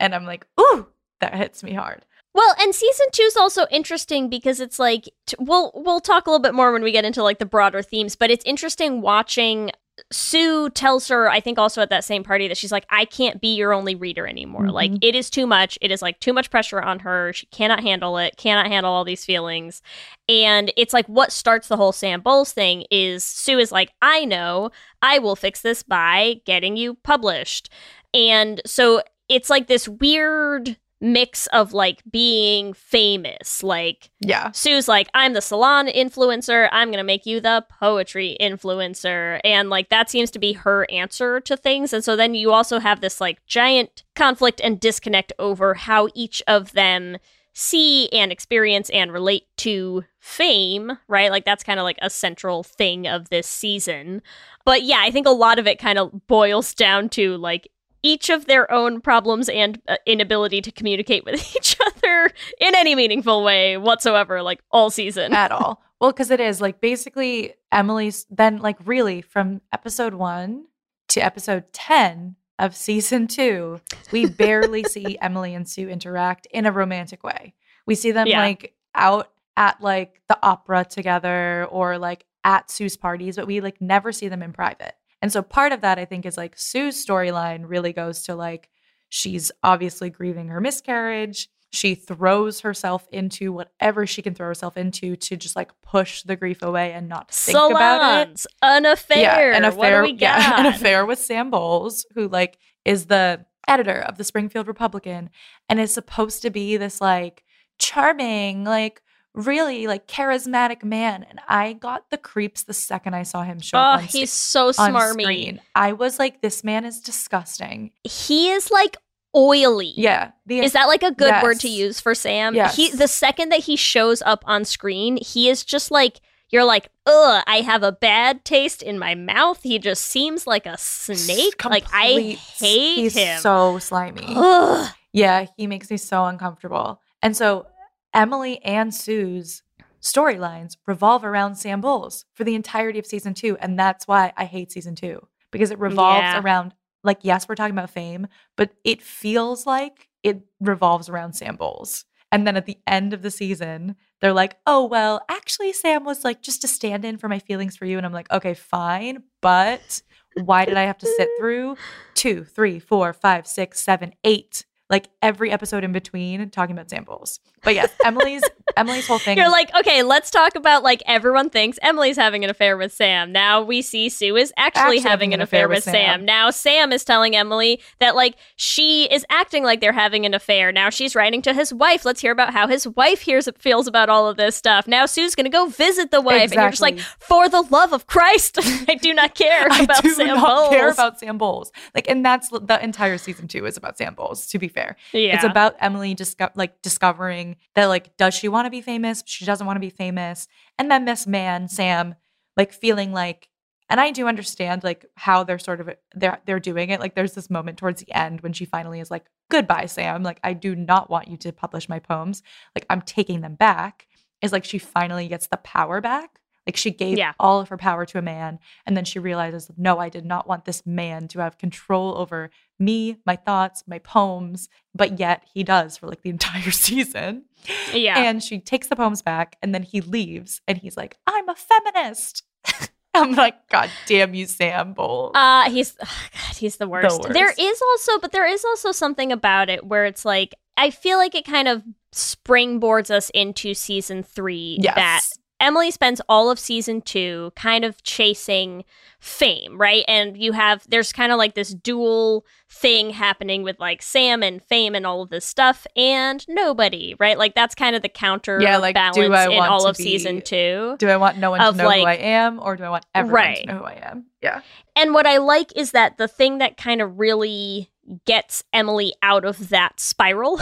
And 0.00 0.14
I'm 0.14 0.24
like, 0.26 0.46
ooh, 0.60 0.86
that 1.20 1.34
hits 1.34 1.62
me 1.62 1.72
hard. 1.72 2.04
Well, 2.34 2.54
and 2.60 2.74
season 2.74 3.06
two 3.12 3.22
is 3.24 3.36
also 3.36 3.66
interesting 3.70 4.28
because 4.30 4.60
it's 4.60 4.78
like 4.78 5.04
t- 5.26 5.36
we'll 5.38 5.70
we'll 5.74 6.00
talk 6.00 6.26
a 6.26 6.30
little 6.30 6.42
bit 6.42 6.54
more 6.54 6.72
when 6.72 6.82
we 6.82 6.90
get 6.90 7.04
into 7.04 7.22
like 7.22 7.38
the 7.38 7.44
broader 7.46 7.82
themes, 7.82 8.16
but 8.16 8.30
it's 8.30 8.44
interesting 8.46 9.02
watching 9.02 9.70
Sue 10.10 10.70
tells 10.70 11.08
her, 11.08 11.28
I 11.30 11.40
think 11.40 11.58
also 11.58 11.80
at 11.82 11.90
that 11.90 12.04
same 12.04 12.24
party 12.24 12.48
that 12.48 12.56
she's 12.56 12.72
like, 12.72 12.86
I 12.90 13.04
can't 13.04 13.40
be 13.40 13.54
your 13.54 13.72
only 13.72 13.94
reader 13.94 14.26
anymore. 14.26 14.70
Like 14.70 14.90
Mhm. 14.90 14.98
it 15.02 15.14
is 15.14 15.30
too 15.30 15.46
much. 15.46 15.78
It 15.80 15.90
is 15.90 16.02
like 16.02 16.18
too 16.20 16.32
much 16.32 16.50
pressure 16.50 16.80
on 16.80 17.00
her. 17.00 17.32
She 17.32 17.46
cannot 17.46 17.80
handle 17.80 18.18
it, 18.18 18.36
cannot 18.36 18.66
handle 18.66 18.92
all 18.92 19.04
these 19.04 19.24
feelings. 19.24 19.82
And 20.28 20.72
it's 20.76 20.92
like 20.92 21.06
what 21.06 21.32
starts 21.32 21.68
the 21.68 21.76
whole 21.76 21.92
Sam 21.92 22.20
Bowles 22.20 22.52
thing 22.52 22.84
is 22.90 23.22
Sue 23.24 23.58
is 23.58 23.72
like, 23.72 23.92
I 24.02 24.24
know, 24.24 24.70
I 25.00 25.18
will 25.18 25.36
fix 25.36 25.60
this 25.60 25.82
by 25.82 26.40
getting 26.44 26.76
you 26.76 26.94
published. 26.94 27.70
And 28.14 28.60
so 28.66 29.02
it's 29.28 29.48
like 29.50 29.66
this 29.66 29.88
weird 29.88 30.76
mix 31.02 31.48
of 31.48 31.72
like 31.72 32.02
being 32.10 32.72
famous. 32.72 33.62
Like 33.62 34.10
Yeah. 34.20 34.52
Sue's 34.52 34.88
like, 34.88 35.08
I'm 35.12 35.32
the 35.32 35.40
salon 35.40 35.88
influencer. 35.88 36.68
I'm 36.70 36.88
going 36.88 36.98
to 36.98 37.04
make 37.04 37.26
you 37.26 37.40
the 37.40 37.66
poetry 37.68 38.36
influencer. 38.40 39.40
And 39.44 39.68
like 39.68 39.88
that 39.88 40.08
seems 40.08 40.30
to 40.30 40.38
be 40.38 40.52
her 40.52 40.88
answer 40.90 41.40
to 41.40 41.56
things. 41.56 41.92
And 41.92 42.04
so 42.04 42.14
then 42.14 42.34
you 42.34 42.52
also 42.52 42.78
have 42.78 43.00
this 43.00 43.20
like 43.20 43.44
giant 43.46 44.04
conflict 44.14 44.60
and 44.62 44.78
disconnect 44.78 45.32
over 45.38 45.74
how 45.74 46.08
each 46.14 46.42
of 46.46 46.72
them 46.72 47.18
see 47.52 48.08
and 48.10 48.32
experience 48.32 48.88
and 48.90 49.12
relate 49.12 49.44
to 49.58 50.04
fame, 50.20 50.98
right? 51.08 51.30
Like 51.30 51.44
that's 51.44 51.64
kind 51.64 51.80
of 51.80 51.84
like 51.84 51.98
a 52.00 52.10
central 52.10 52.62
thing 52.62 53.06
of 53.06 53.28
this 53.28 53.46
season. 53.46 54.22
But 54.64 54.84
yeah, 54.84 55.00
I 55.00 55.10
think 55.10 55.26
a 55.26 55.30
lot 55.30 55.58
of 55.58 55.66
it 55.66 55.78
kind 55.78 55.98
of 55.98 56.26
boils 56.28 56.74
down 56.74 57.08
to 57.10 57.36
like 57.36 57.68
each 58.02 58.30
of 58.30 58.46
their 58.46 58.70
own 58.72 59.00
problems 59.00 59.48
and 59.48 59.80
uh, 59.88 59.96
inability 60.06 60.60
to 60.60 60.72
communicate 60.72 61.24
with 61.24 61.34
each 61.56 61.76
other 61.80 62.30
in 62.60 62.74
any 62.74 62.94
meaningful 62.94 63.42
way 63.44 63.76
whatsoever, 63.76 64.42
like 64.42 64.60
all 64.70 64.90
season. 64.90 65.32
at 65.32 65.52
all. 65.52 65.82
Well, 66.00 66.10
because 66.12 66.30
it 66.32 66.40
is 66.40 66.60
like 66.60 66.80
basically 66.80 67.54
Emily's 67.70 68.26
then 68.28 68.58
like 68.58 68.76
really 68.84 69.22
from 69.22 69.60
episode 69.72 70.14
one 70.14 70.66
to 71.10 71.20
episode 71.24 71.72
10 71.72 72.34
of 72.58 72.74
season 72.74 73.26
two, 73.28 73.80
we 74.10 74.26
barely 74.28 74.82
see 74.84 75.16
Emily 75.20 75.54
and 75.54 75.68
Sue 75.68 75.88
interact 75.88 76.46
in 76.50 76.66
a 76.66 76.72
romantic 76.72 77.22
way. 77.22 77.54
We 77.86 77.94
see 77.94 78.10
them 78.12 78.26
Yeah. 78.26 78.40
like 78.40 78.74
out 78.94 79.30
at 79.56 79.80
like 79.80 80.20
the 80.28 80.38
opera 80.42 80.84
together 80.84 81.66
or 81.70 81.98
like 81.98 82.24
at 82.44 82.70
Sue's 82.70 82.96
parties, 82.96 83.36
but 83.36 83.46
we 83.46 83.60
like 83.60 83.80
never 83.80 84.10
see 84.10 84.26
them 84.28 84.42
in 84.42 84.52
private. 84.52 84.94
And 85.22 85.32
so 85.32 85.40
part 85.40 85.72
of 85.72 85.80
that 85.80 85.98
I 85.98 86.04
think 86.04 86.26
is 86.26 86.36
like 86.36 86.58
Sue's 86.58 87.02
storyline 87.04 87.62
really 87.64 87.92
goes 87.92 88.24
to 88.24 88.34
like 88.34 88.68
she's 89.08 89.52
obviously 89.62 90.10
grieving 90.10 90.48
her 90.48 90.60
miscarriage. 90.60 91.48
She 91.70 91.94
throws 91.94 92.60
herself 92.60 93.06
into 93.12 93.52
whatever 93.52 94.06
she 94.06 94.20
can 94.20 94.34
throw 94.34 94.48
herself 94.48 94.76
into 94.76 95.16
to 95.16 95.36
just 95.36 95.56
like 95.56 95.70
push 95.80 96.22
the 96.22 96.36
grief 96.36 96.60
away 96.60 96.92
and 96.92 97.08
not 97.08 97.30
think 97.30 97.56
about 97.70 98.28
it. 98.28 98.46
An 98.60 98.84
affair. 98.84 99.52
Yeah, 99.52 99.56
an 99.56 99.64
affair. 99.64 100.02
What 100.02 100.08
do 100.08 100.12
we 100.12 100.18
yeah, 100.20 100.60
an 100.60 100.66
affair 100.66 101.06
with 101.06 101.18
Sam 101.18 101.50
Bowles, 101.50 102.04
who 102.14 102.28
like 102.28 102.58
is 102.84 103.06
the 103.06 103.46
editor 103.68 104.00
of 104.00 104.18
the 104.18 104.24
Springfield 104.24 104.66
Republican, 104.66 105.30
and 105.68 105.80
is 105.80 105.94
supposed 105.94 106.42
to 106.42 106.50
be 106.50 106.76
this 106.76 107.00
like 107.00 107.44
charming, 107.78 108.64
like 108.64 109.00
really 109.34 109.86
like 109.86 110.06
charismatic 110.06 110.84
man. 110.84 111.24
And 111.28 111.40
I 111.48 111.72
got 111.74 112.10
the 112.10 112.18
creeps 112.18 112.62
the 112.64 112.74
second 112.74 113.14
I 113.14 113.22
saw 113.22 113.42
him 113.42 113.60
show 113.60 113.78
Oh, 113.78 113.80
up 113.80 113.98
on, 114.00 114.04
he's 114.04 114.32
so 114.32 114.72
smarmy. 114.72 115.58
I 115.74 115.92
was 115.92 116.18
like, 116.18 116.42
this 116.42 116.62
man 116.62 116.84
is 116.84 117.00
disgusting. 117.00 117.92
He 118.04 118.50
is 118.50 118.70
like 118.70 118.96
oily. 119.34 119.92
Yeah, 119.96 120.32
the 120.46 120.58
Is 120.60 120.72
that 120.72 120.86
like 120.88 121.02
a 121.02 121.12
good 121.12 121.42
word 121.42 121.60
to 121.60 121.68
use 121.68 122.00
for 122.00 122.14
Sam? 122.14 122.54
Yes. 122.54 122.76
He 122.76 122.90
the 122.90 123.08
second 123.08 123.50
that 123.50 123.60
he 123.60 123.76
shows 123.76 124.22
up 124.22 124.44
on 124.46 124.64
screen, 124.64 125.16
he 125.16 125.48
is 125.48 125.64
just 125.64 125.90
like 125.90 126.20
you're 126.50 126.64
like, 126.64 126.90
ugh, 127.06 127.42
I 127.46 127.62
have 127.62 127.82
a 127.82 127.92
bad 127.92 128.44
taste 128.44 128.82
in 128.82 128.98
my 128.98 129.14
mouth. 129.14 129.62
He 129.62 129.78
just 129.78 130.04
seems 130.04 130.46
like 130.46 130.66
a 130.66 130.76
snake. 130.76 131.64
like 131.64 131.84
I 131.92 132.36
hate 132.58 132.96
he's 132.96 133.14
him. 133.16 133.40
So 133.40 133.78
slimy. 133.78 134.26
Ugh. 134.28 134.90
Yeah, 135.14 135.46
he 135.56 135.66
makes 135.66 135.90
me 135.90 135.96
so 135.96 136.26
uncomfortable. 136.26 137.00
And 137.22 137.36
so 137.36 137.66
Emily 138.14 138.62
and 138.64 138.94
Sue's 138.94 139.62
storylines 140.00 140.76
revolve 140.86 141.24
around 141.24 141.54
Sam 141.56 141.80
Bowles 141.80 142.24
for 142.34 142.44
the 142.44 142.54
entirety 142.54 142.98
of 142.98 143.06
season 143.06 143.34
two. 143.34 143.56
And 143.58 143.78
that's 143.78 144.06
why 144.08 144.32
I 144.36 144.44
hate 144.44 144.72
season 144.72 144.94
two 144.94 145.26
because 145.50 145.70
it 145.70 145.78
revolves 145.78 146.32
Yeah. 146.32 146.40
around, 146.40 146.74
like, 147.04 147.18
yes, 147.22 147.48
we're 147.48 147.54
talking 147.54 147.76
about 147.76 147.90
fame, 147.90 148.26
but 148.56 148.70
it 148.84 149.02
feels 149.02 149.66
like 149.66 150.08
it 150.22 150.40
revolves 150.60 151.08
around 151.08 151.34
Sam 151.34 151.56
Bowles. 151.56 152.04
And 152.32 152.46
then 152.46 152.56
at 152.56 152.64
the 152.64 152.78
end 152.86 153.12
of 153.12 153.20
the 153.22 153.30
season, 153.30 153.94
they're 154.20 154.32
like, 154.32 154.56
oh, 154.66 154.86
well, 154.86 155.20
actually, 155.28 155.72
Sam 155.74 156.04
was 156.04 156.24
like 156.24 156.40
just 156.40 156.64
a 156.64 156.68
stand 156.68 157.04
in 157.04 157.18
for 157.18 157.28
my 157.28 157.38
feelings 157.38 157.76
for 157.76 157.84
you. 157.84 157.98
And 157.98 158.06
I'm 158.06 158.12
like, 158.12 158.30
okay, 158.32 158.54
fine. 158.54 159.24
But 159.42 160.00
why 160.42 160.64
did 160.64 160.78
I 160.78 160.84
have 160.84 160.96
to 160.98 161.06
sit 161.06 161.28
through 161.38 161.76
two, 162.14 162.44
three, 162.44 162.78
four, 162.78 163.12
five, 163.12 163.46
six, 163.46 163.80
seven, 163.82 164.14
eight, 164.24 164.64
like 164.92 165.08
every 165.22 165.50
episode 165.50 165.82
in 165.82 165.90
between 165.90 166.50
talking 166.50 166.74
about 166.76 166.90
Sam 166.90 167.04
Bowles? 167.04 167.40
But 167.64 167.74
yes, 167.74 167.90
Emily's 168.04 168.42
Emily's 168.76 169.06
whole 169.06 169.18
thing. 169.18 169.38
You're 169.38 169.50
like, 169.50 169.74
okay, 169.74 170.02
let's 170.02 170.30
talk 170.30 170.54
about 170.54 170.82
like 170.82 171.02
everyone 171.06 171.50
thinks 171.50 171.78
Emily's 171.82 172.16
having 172.16 172.44
an 172.44 172.50
affair 172.50 172.76
with 172.76 172.92
Sam. 172.92 173.32
Now 173.32 173.62
we 173.62 173.82
see 173.82 174.08
Sue 174.08 174.36
is 174.36 174.52
actually, 174.56 175.00
having 175.00 175.32
an 175.34 175.40
affair, 175.40 175.68
with 175.68 175.82
Sam. 175.82 176.24
Now 176.24 176.50
Sam 176.50 176.92
is 176.92 177.04
telling 177.04 177.34
Emily 177.34 177.80
that 178.00 178.14
like 178.14 178.36
she 178.56 179.04
is 179.12 179.24
acting 179.30 179.64
like 179.64 179.80
they're 179.80 179.92
having 179.92 180.26
an 180.26 180.34
affair. 180.34 180.70
Now 180.72 180.90
she's 180.90 181.14
writing 181.16 181.42
to 181.42 181.54
his 181.54 181.72
wife. 181.72 182.04
Let's 182.04 182.20
hear 182.20 182.32
about 182.32 182.52
how 182.52 182.66
his 182.68 182.86
wife 182.86 183.22
hears 183.22 183.48
feels 183.58 183.86
about 183.86 184.08
all 184.10 184.28
of 184.28 184.36
this 184.36 184.54
stuff. 184.56 184.86
Now 184.86 185.06
Sue's 185.06 185.34
gonna 185.34 185.48
go 185.48 185.66
visit 185.66 186.10
the 186.10 186.20
wife, 186.20 186.52
and 186.52 186.60
you're 186.60 186.70
just 186.70 186.82
like, 186.82 186.98
for 186.98 187.48
the 187.48 187.62
love 187.62 187.92
of 187.92 188.06
Christ, 188.06 188.58
I 188.88 188.96
do 188.96 189.14
not 189.14 189.34
care 189.34 189.66
I 189.70 189.84
about 189.84 190.02
do 190.02 190.10
Sam 190.10 190.26
not 190.28 190.46
Bowles. 190.46 190.68
care 190.70 190.90
about 190.90 191.18
Sam 191.18 191.38
Bowles. 191.38 191.72
Like, 191.94 192.08
and 192.08 192.24
that's 192.24 192.50
the 192.50 192.78
entire 192.82 193.16
season 193.18 193.48
two 193.48 193.64
is 193.64 193.76
about 193.76 193.96
Sam 193.96 194.14
Bowles. 194.14 194.46
To 194.48 194.58
be 194.58 194.68
fair, 194.68 194.81
yeah. 195.12 195.34
it's 195.34 195.44
about 195.44 195.76
Emily 195.80 196.14
disco- 196.14 196.50
like 196.54 196.80
discovering 196.82 197.56
that 197.74 197.86
like 197.86 198.16
does 198.16 198.34
she 198.34 198.48
want 198.48 198.66
to 198.66 198.70
be 198.70 198.80
famous? 198.80 199.22
She 199.26 199.44
doesn't 199.44 199.66
want 199.66 199.76
to 199.76 199.80
be 199.80 199.90
famous, 199.90 200.48
and 200.78 200.90
then 200.90 201.04
this 201.04 201.26
man 201.26 201.68
Sam 201.68 202.14
like 202.56 202.72
feeling 202.72 203.12
like. 203.12 203.48
And 203.90 204.00
I 204.00 204.10
do 204.10 204.26
understand 204.26 204.82
like 204.84 205.04
how 205.16 205.44
they're 205.44 205.58
sort 205.58 205.80
of 205.80 205.90
they're 206.14 206.40
they're 206.46 206.60
doing 206.60 206.88
it. 206.90 207.00
Like 207.00 207.14
there's 207.14 207.34
this 207.34 207.50
moment 207.50 207.76
towards 207.76 208.00
the 208.00 208.10
end 208.16 208.40
when 208.40 208.54
she 208.54 208.64
finally 208.64 209.00
is 209.00 209.10
like, 209.10 209.26
"Goodbye, 209.50 209.84
Sam. 209.86 210.22
Like 210.22 210.40
I 210.42 210.54
do 210.54 210.74
not 210.74 211.10
want 211.10 211.28
you 211.28 211.36
to 211.38 211.52
publish 211.52 211.90
my 211.90 211.98
poems. 211.98 212.42
Like 212.74 212.86
I'm 212.88 213.02
taking 213.02 213.42
them 213.42 213.54
back." 213.54 214.06
Is 214.40 214.50
like 214.52 214.64
she 214.64 214.78
finally 214.78 215.28
gets 215.28 215.46
the 215.48 215.58
power 215.58 216.00
back. 216.00 216.40
Like 216.66 216.76
she 216.76 216.90
gave 216.90 217.18
Yeah. 217.18 217.32
all 217.38 217.60
of 217.60 217.68
her 217.68 217.76
power 217.76 218.06
to 218.06 218.18
a 218.18 218.22
man, 218.22 218.60
and 218.86 218.96
then 218.96 219.04
she 219.04 219.18
realizes, 219.18 219.68
no, 219.76 219.98
I 219.98 220.08
did 220.08 220.24
not 220.24 220.46
want 220.48 220.64
this 220.64 220.86
man 220.86 221.28
to 221.28 221.40
have 221.40 221.58
control 221.58 222.16
over 222.16 222.50
me, 222.84 223.18
my 223.24 223.36
thoughts, 223.36 223.84
my 223.86 223.98
poems, 223.98 224.68
but 224.94 225.18
yet 225.18 225.44
he 225.52 225.62
does 225.62 225.96
for 225.96 226.06
like 226.06 226.22
the 226.22 226.30
entire 226.36 226.70
season. 226.70 227.44
yeah. 227.92 228.18
And 228.18 228.42
she 228.42 228.58
takes 228.58 228.88
the 228.88 228.96
poems 228.96 229.22
back, 229.22 229.56
and 229.62 229.74
then 229.74 229.82
he 229.82 230.00
leaves, 230.00 230.60
and 230.66 230.78
he's 230.78 230.96
like, 230.96 231.16
I'm 231.26 231.48
a 231.48 231.54
feminist. 231.54 232.42
I'm 233.14 233.34
like, 233.34 233.68
God 233.68 233.90
damn 234.06 234.32
you, 234.32 234.46
Sam 234.46 234.94
Bowles. 234.94 235.32
Uh 235.34 235.68
he's 235.70 235.94
ugh, 236.00 236.08
God, 236.08 236.56
he's 236.56 236.76
the 236.76 236.88
worst. 236.88 237.20
worst. 237.20 237.34
There 237.34 237.52
is 237.58 237.82
also 237.82 238.18
but 238.18 238.32
there 238.32 238.46
is 238.46 238.64
also 238.64 238.90
something 238.90 239.30
about 239.30 239.68
it 239.68 239.84
where 239.84 240.06
it's 240.06 240.24
like 240.24 240.54
I 240.78 240.88
feel 240.88 241.18
like 241.18 241.34
it 241.34 241.44
kind 241.44 241.68
of 241.68 241.82
springboards 242.12 243.10
us 243.10 243.30
into 243.30 243.74
season 243.74 244.22
3 244.22 244.78
yes. 244.80 244.94
that 244.94 245.20
Emily 245.62 245.90
spends 245.92 246.20
all 246.28 246.50
of 246.50 246.58
season 246.58 247.00
2 247.00 247.52
kind 247.56 247.84
of 247.84 248.02
chasing 248.02 248.84
fame, 249.20 249.80
right? 249.80 250.04
And 250.08 250.36
you 250.36 250.50
have 250.52 250.84
there's 250.90 251.12
kind 251.12 251.30
of 251.30 251.38
like 251.38 251.54
this 251.54 251.72
dual 251.72 252.44
thing 252.68 253.10
happening 253.10 253.62
with 253.62 253.78
like 253.78 254.02
Sam 254.02 254.42
and 254.42 254.60
fame 254.60 254.96
and 254.96 255.06
all 255.06 255.22
of 255.22 255.30
this 255.30 255.44
stuff 255.46 255.86
and 255.96 256.44
nobody, 256.48 257.14
right? 257.20 257.38
Like 257.38 257.54
that's 257.54 257.76
kind 257.76 257.94
of 257.94 258.02
the 258.02 258.08
counter 258.08 258.60
Yeah, 258.60 258.78
like, 258.78 258.94
balance 258.94 259.16
in 259.16 259.32
all 259.60 259.86
of 259.86 259.96
be- 259.96 260.02
season 260.02 260.42
2. 260.42 260.96
do 260.98 261.08
I 261.08 261.16
want 261.16 261.38
no 261.38 261.52
one 261.52 261.60
to 261.60 261.72
know 261.76 261.84
who 261.84 261.88
I 262.06 262.14
am, 262.14 262.58
or 262.60 262.74
do 262.76 262.82
I 262.82 262.90
want 262.90 263.06
everyone 263.14 263.34
Right. 263.34 263.60
to 263.60 263.66
know 263.66 263.78
who 263.78 263.84
I 263.84 264.00
am? 264.02 264.26
Yeah. 264.42 264.62
And 264.96 265.14
what 265.14 265.26
I 265.28 265.36
like 265.36 265.72
is 265.76 265.92
that 265.92 266.18
the 266.18 266.26
thing 266.26 266.58
that 266.58 266.76
kind 266.76 267.00
of 267.00 267.20
really 267.20 267.91
gets 268.24 268.64
Emily 268.72 269.14
out 269.22 269.44
of 269.44 269.68
that 269.68 270.00
spiral 270.00 270.60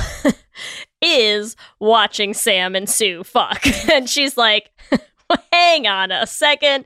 is 1.03 1.57
watching 1.79 2.35
Sam 2.35 2.74
and 2.74 2.88
Sue 2.88 3.24
fuck. 3.24 3.66
and 3.90 4.09
she's 4.09 4.37
like, 4.37 4.70
hang 5.53 5.87
on 5.87 6.11
a 6.11 6.26
second. 6.26 6.85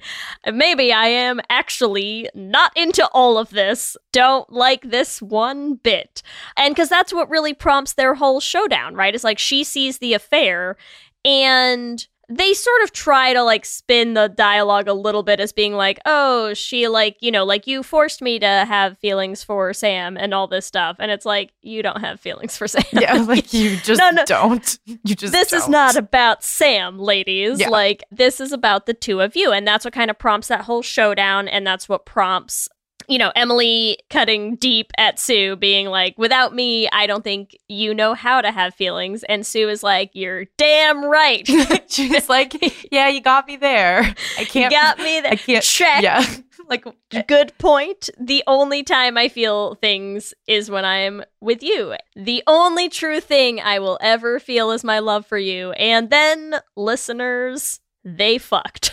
Maybe 0.51 0.93
I 0.93 1.07
am 1.07 1.41
actually 1.49 2.29
not 2.35 2.73
into 2.77 3.07
all 3.09 3.39
of 3.39 3.51
this. 3.51 3.97
Don't 4.13 4.51
like 4.53 4.83
this 4.83 5.21
one 5.21 5.75
bit. 5.75 6.23
And 6.57 6.75
because 6.75 6.89
that's 6.89 7.13
what 7.13 7.31
really 7.31 7.55
prompts 7.55 7.95
their 7.95 8.15
whole 8.15 8.41
showdown, 8.41 8.95
right? 8.95 9.15
It's 9.15 9.25
like 9.25 9.39
she 9.39 9.65
sees 9.65 9.99
the 9.99 10.15
affair 10.15 10.77
and 11.25 12.07
they 12.29 12.55
sort 12.55 12.83
of 12.83 12.93
try 12.93 13.33
to 13.33 13.43
like 13.43 13.65
spin 13.65 14.15
the 14.15 14.29
dialogue 14.29 14.89
a 14.89 14.95
little 14.95 15.23
bit 15.23 15.41
as 15.41 15.53
being 15.53 15.75
like, 15.75 15.99
oh, 16.07 16.55
she 16.55 16.89
like, 16.89 17.17
you 17.21 17.31
know, 17.31 17.45
like 17.45 17.67
you 17.67 17.83
forced 17.83 18.23
me 18.23 18.39
to 18.39 18.47
have 18.47 18.99
feelings 18.99 19.45
for 19.45 19.73
Sam 19.73 20.17
and 20.17 20.33
all 20.33 20.47
this 20.47 20.65
stuff. 20.67 20.97
And 20.99 21.11
it's 21.11 21.27
like, 21.27 21.53
you 21.63 21.83
don't 21.83 22.01
have 22.01 22.19
feelings 22.21 22.57
for 22.57 22.67
Sam. 22.69 22.83
Yeah, 22.93 23.15
like 23.15 23.53
you 23.53 23.77
just 23.77 23.99
No, 23.99 24.11
no. 24.11 24.25
don't. 24.25 24.79
You 24.87 25.15
just 25.15 25.33
this 25.33 25.53
is 25.53 25.63
don't. 25.63 25.71
not 25.73 25.97
about 25.97 26.43
Sam, 26.43 26.99
ladies. 26.99 27.61
Yeah. 27.61 27.69
Like, 27.69 28.05
this 28.11 28.41
is 28.41 28.53
about 28.53 28.87
the 28.87 28.95
two 28.95 29.21
of 29.21 29.37
you. 29.37 29.53
And 29.53 29.67
that's 29.67 29.85
what 29.85 29.95
kind 29.95 30.11
of 30.11 30.19
prompts 30.19 30.49
that 30.49 30.63
whole 30.63 30.83
showdown. 30.83 31.49
And 31.49 31.67
that's 31.67 31.89
what 31.89 32.07
prompts, 32.07 32.69
you 33.09 33.19
know, 33.19 33.33
Emily 33.35 33.99
cutting 34.11 34.57
deep 34.57 34.91
at 34.99 35.19
Sue, 35.19 35.57
being 35.57 35.87
like, 35.87 36.17
without 36.19 36.55
me, 36.55 36.89
I 36.91 37.07
don't 37.07 37.25
think 37.25 37.57
you 37.69 37.95
know 37.95 38.15
how 38.15 38.41
to 38.41 38.51
have 38.51 38.75
feelings. 38.75 39.23
And 39.25 39.47
Sue 39.47 39.69
is 39.69 39.83
like, 39.83 40.11
you're 40.15 40.47
damn 40.57 41.05
right. 41.05 41.47
She's 41.89 42.29
like, 42.29 42.57
yeah, 42.91 43.09
you 43.09 43.21
got 43.21 43.47
me 43.47 43.57
there. 43.57 44.15
I 44.39 44.45
can't. 44.45 44.73
got 44.73 44.99
me 44.99 45.21
there. 45.21 45.33
I 45.33 45.37
can't. 45.37 45.65
Check. 45.75 46.03
Yeah. 46.03 46.25
like, 46.69 46.85
Good 47.27 47.57
point. 47.59 48.11
The 48.19 48.43
only 48.47 48.83
time 48.83 49.17
I 49.17 49.29
feel 49.29 49.77
things 49.77 50.35
is 50.47 50.71
when 50.71 50.85
I'm 50.85 51.23
with 51.41 51.63
you. 51.63 51.95
The 52.17 52.43
only 52.47 52.89
true 52.89 53.21
thing 53.21 53.61
I 53.61 53.79
will 53.79 53.99
ever 54.01 54.41
feel 54.41 54.71
is 54.71 54.85
my 54.85 54.99
love 54.99 55.27
for 55.27 55.39
you. 55.39 55.73
And 55.73 56.11
then, 56.11 56.57
listeners, 56.77 57.81
they 58.05 58.39
fucked. 58.39 58.93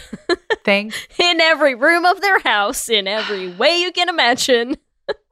Thank, 0.63 0.93
in 1.19 1.41
every 1.41 1.75
room 1.75 2.05
of 2.05 2.21
their 2.21 2.39
house, 2.39 2.89
in 2.89 3.07
every 3.07 3.47
way 3.47 3.77
you 3.81 3.91
can 3.91 4.09
imagine. 4.09 4.77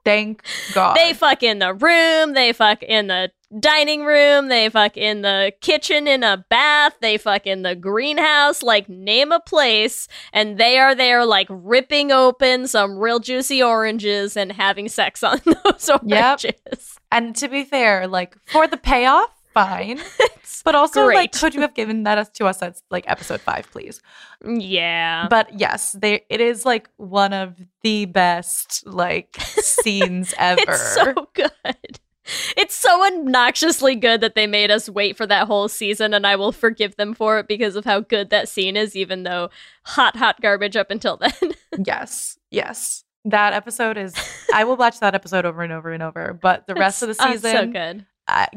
thank 0.06 0.44
God. 0.74 0.96
They 0.96 1.14
fuck 1.14 1.44
in 1.44 1.60
the 1.60 1.74
room, 1.74 2.34
they 2.34 2.54
fuck 2.54 2.84
in 2.84 3.08
the 3.08 3.32
dining 3.60 4.04
room, 4.04 4.48
they 4.48 4.70
fuck 4.70 4.96
in 4.96 5.22
the 5.24 5.52
kitchen 5.62 6.08
in 6.08 6.24
a 6.24 6.46
bath, 6.50 6.94
they 7.02 7.18
fuck 7.18 7.48
in 7.48 7.64
the 7.64 7.76
greenhouse, 7.76 8.62
like 8.62 8.88
name 8.88 9.32
a 9.32 9.40
place, 9.40 10.08
and 10.34 10.58
they 10.60 10.78
are 10.78 10.94
there 10.94 11.26
like 11.26 11.48
ripping 11.50 12.12
open 12.12 12.68
some 12.68 12.98
real 13.00 13.20
juicy 13.20 13.62
oranges 13.64 14.38
and 14.38 14.52
having 14.52 14.88
sex 14.88 15.24
on 15.24 15.42
those 15.64 15.90
Yep. 16.06 16.40
oranges. 16.44 17.00
And 17.12 17.36
to 17.38 17.48
be 17.48 17.64
fair, 17.64 18.08
like 18.08 18.36
for 18.52 18.68
the 18.68 18.78
payoff, 18.78 19.32
fine. 19.66 20.00
but 20.64 20.76
also, 20.76 21.06
like, 21.06 21.16
great. 21.16 21.32
could 21.34 21.56
you 21.56 21.62
have 21.62 21.74
given 21.74 22.04
that 22.04 22.18
us 22.18 22.30
to 22.30 22.46
us 22.46 22.62
at 22.62 22.82
like 22.90 23.06
episode 23.08 23.42
five, 23.42 23.70
please? 23.72 24.02
Yeah. 24.46 25.28
But 25.30 25.60
yes, 25.60 25.94
they 25.94 26.26
it 26.30 26.42
is 26.42 26.66
like 26.66 26.90
one 26.98 27.34
of 27.34 27.56
the 27.82 28.06
best 28.06 28.86
like 28.86 29.36
scenes 29.40 30.34
ever. 30.38 30.62
It's 30.68 30.94
so 30.96 31.30
good. 31.34 32.00
It's 32.56 32.76
so 32.76 33.08
obnoxiously 33.08 33.96
good 33.96 34.22
that 34.22 34.36
they 34.36 34.46
made 34.46 34.70
us 34.70 34.88
wait 34.88 35.18
for 35.18 35.26
that 35.26 35.48
whole 35.48 35.68
season, 35.68 36.14
and 36.14 36.28
I 36.28 36.36
will 36.36 36.52
forgive 36.52 36.96
them 36.96 37.16
for 37.16 37.40
it 37.40 37.48
because 37.48 37.76
of 37.76 37.86
how 37.86 38.02
good 38.02 38.30
that 38.30 38.48
scene 38.48 38.78
is, 38.78 38.96
even 38.96 39.24
though 39.24 39.50
hot, 39.84 40.16
hot 40.16 40.40
garbage 40.40 40.76
up 40.76 40.92
until 40.92 41.18
then. 41.40 41.54
yes, 41.84 42.38
yes. 42.52 43.04
That 43.26 43.54
episode 43.54 43.98
is. 43.98 44.14
I 44.54 44.64
will 44.64 44.78
watch 44.78 45.00
that 45.00 45.16
episode 45.16 45.46
over 45.46 45.62
and 45.62 45.74
over 45.74 45.92
and 45.92 46.02
over. 46.02 46.38
But 46.40 46.68
the 46.68 46.76
rest 46.76 47.02
of 47.02 47.10
the 47.10 47.22
uh, 47.22 47.32
season, 47.32 47.56
oh, 47.56 47.62
so 47.62 47.68
good. 47.68 48.06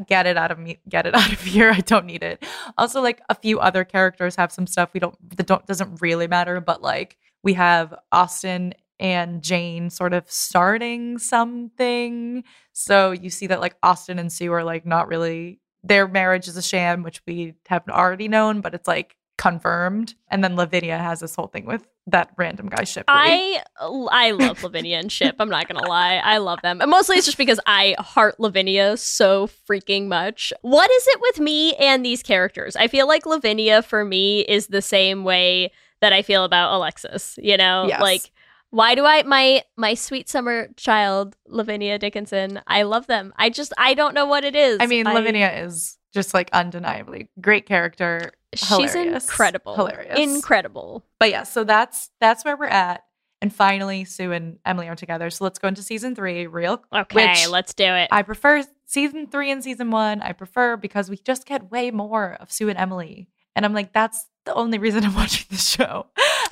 Get 0.07 0.25
it 0.25 0.37
out 0.37 0.51
of 0.51 0.59
me 0.59 0.79
get 0.89 1.05
it 1.05 1.15
out 1.15 1.31
of 1.31 1.41
here. 1.41 1.71
I 1.71 1.81
don't 1.81 2.05
need 2.05 2.23
it. 2.23 2.43
Also 2.77 3.01
like 3.01 3.21
a 3.29 3.35
few 3.35 3.59
other 3.59 3.83
characters 3.83 4.35
have 4.35 4.51
some 4.51 4.67
stuff 4.67 4.89
we 4.93 4.99
don't 4.99 5.15
that 5.37 5.47
don't 5.47 5.65
doesn't 5.65 6.01
really 6.01 6.27
matter 6.27 6.59
but 6.61 6.81
like 6.81 7.17
we 7.43 7.53
have 7.53 7.93
austin 8.11 8.73
and 8.99 9.41
jane 9.43 9.89
sort 9.89 10.13
of 10.13 10.29
starting 10.31 11.17
something. 11.17 12.43
So 12.73 13.11
you 13.11 13.29
see 13.29 13.47
that 13.47 13.61
like 13.61 13.75
austin 13.83 14.19
and 14.19 14.31
sue 14.31 14.51
are 14.53 14.63
like 14.63 14.85
not 14.85 15.07
really 15.07 15.59
their 15.83 16.07
marriage 16.07 16.47
is 16.47 16.57
a 16.57 16.61
sham 16.61 17.03
which 17.03 17.21
we 17.27 17.55
have 17.67 17.83
already 17.89 18.27
known 18.27 18.61
but 18.61 18.73
it's 18.73 18.87
like 18.87 19.15
confirmed. 19.37 20.15
And 20.29 20.43
then 20.43 20.55
lavinia 20.55 20.97
has 20.97 21.19
this 21.19 21.35
whole 21.35 21.47
thing 21.47 21.65
with 21.65 21.87
that 22.07 22.29
random 22.37 22.67
guy 22.67 22.83
ship 22.83 23.05
I 23.07 23.61
I 23.79 24.31
love 24.31 24.61
Lavinia 24.61 24.99
and 24.99 25.09
Ship. 25.11 25.35
I'm 25.39 25.49
not 25.49 25.67
gonna 25.69 25.87
lie, 25.87 26.15
I 26.15 26.37
love 26.37 26.61
them. 26.61 26.81
And 26.81 26.91
mostly 26.91 27.15
it's 27.15 27.25
just 27.25 27.37
because 27.37 27.59
I 27.65 27.95
heart 27.97 28.39
Lavinia 28.39 28.97
so 28.97 29.47
freaking 29.69 30.07
much. 30.07 30.51
What 30.61 30.91
is 30.91 31.07
it 31.07 31.21
with 31.21 31.39
me 31.39 31.75
and 31.75 32.05
these 32.05 32.21
characters? 32.21 32.75
I 32.75 32.87
feel 32.87 33.07
like 33.07 33.25
Lavinia 33.25 33.81
for 33.81 34.03
me 34.03 34.41
is 34.41 34.67
the 34.67 34.81
same 34.81 35.23
way 35.23 35.71
that 36.01 36.11
I 36.11 36.21
feel 36.23 36.43
about 36.43 36.73
Alexis. 36.73 37.39
You 37.41 37.55
know, 37.55 37.85
Yes. 37.87 38.01
like 38.01 38.31
why 38.69 38.95
do 38.95 39.05
I 39.05 39.23
my 39.23 39.63
my 39.77 39.93
sweet 39.93 40.27
summer 40.27 40.67
child 40.75 41.37
Lavinia 41.47 41.97
Dickinson? 41.99 42.59
I 42.67 42.83
love 42.83 43.07
them. 43.07 43.31
I 43.37 43.49
just 43.49 43.71
I 43.77 43.93
don't 43.93 44.13
know 44.13 44.25
what 44.25 44.43
it 44.43 44.55
is. 44.55 44.77
i 44.81 44.87
mean 44.87 45.05
lavinia 45.05 45.51
is 45.63 45.97
just 46.13 46.33
like 46.33 46.49
undeniably 46.51 47.29
great 47.39 47.65
character 47.65 48.31
she's 48.59 48.95
incredible, 48.95 49.75
hilarious 49.75 50.19
incredible. 50.19 51.05
but 51.19 51.29
yeah, 51.29 51.43
so 51.43 51.63
that's 51.63 52.09
that's 52.19 52.43
where 52.45 52.57
we're 52.57 52.65
at. 52.65 53.03
And 53.41 53.53
finally, 53.53 54.05
Sue 54.05 54.31
and 54.31 54.57
Emily 54.65 54.87
are 54.87 54.95
together. 54.95 55.29
So 55.29 55.43
let's 55.43 55.59
go 55.59 55.67
into 55.67 55.83
season 55.83 56.15
three, 56.15 56.47
real. 56.47 56.81
Okay, 56.95 57.45
let's 57.47 57.73
do 57.73 57.83
it. 57.83 58.07
I 58.09 58.21
prefer 58.21 58.63
season 58.85 59.27
three 59.27 59.51
and 59.51 59.61
season 59.61 59.91
one. 59.91 60.21
I 60.21 60.31
prefer 60.31 60.77
because 60.77 61.09
we 61.09 61.17
just 61.17 61.45
get 61.45 61.69
way 61.69 61.91
more 61.91 62.37
of 62.39 62.51
Sue 62.53 62.69
and 62.69 62.79
Emily. 62.79 63.27
And 63.55 63.65
I'm 63.65 63.73
like, 63.73 63.91
that's 63.91 64.25
the 64.45 64.53
only 64.53 64.77
reason 64.77 65.03
I'm 65.03 65.13
watching 65.15 65.45
this 65.49 65.67
show. 65.69 66.05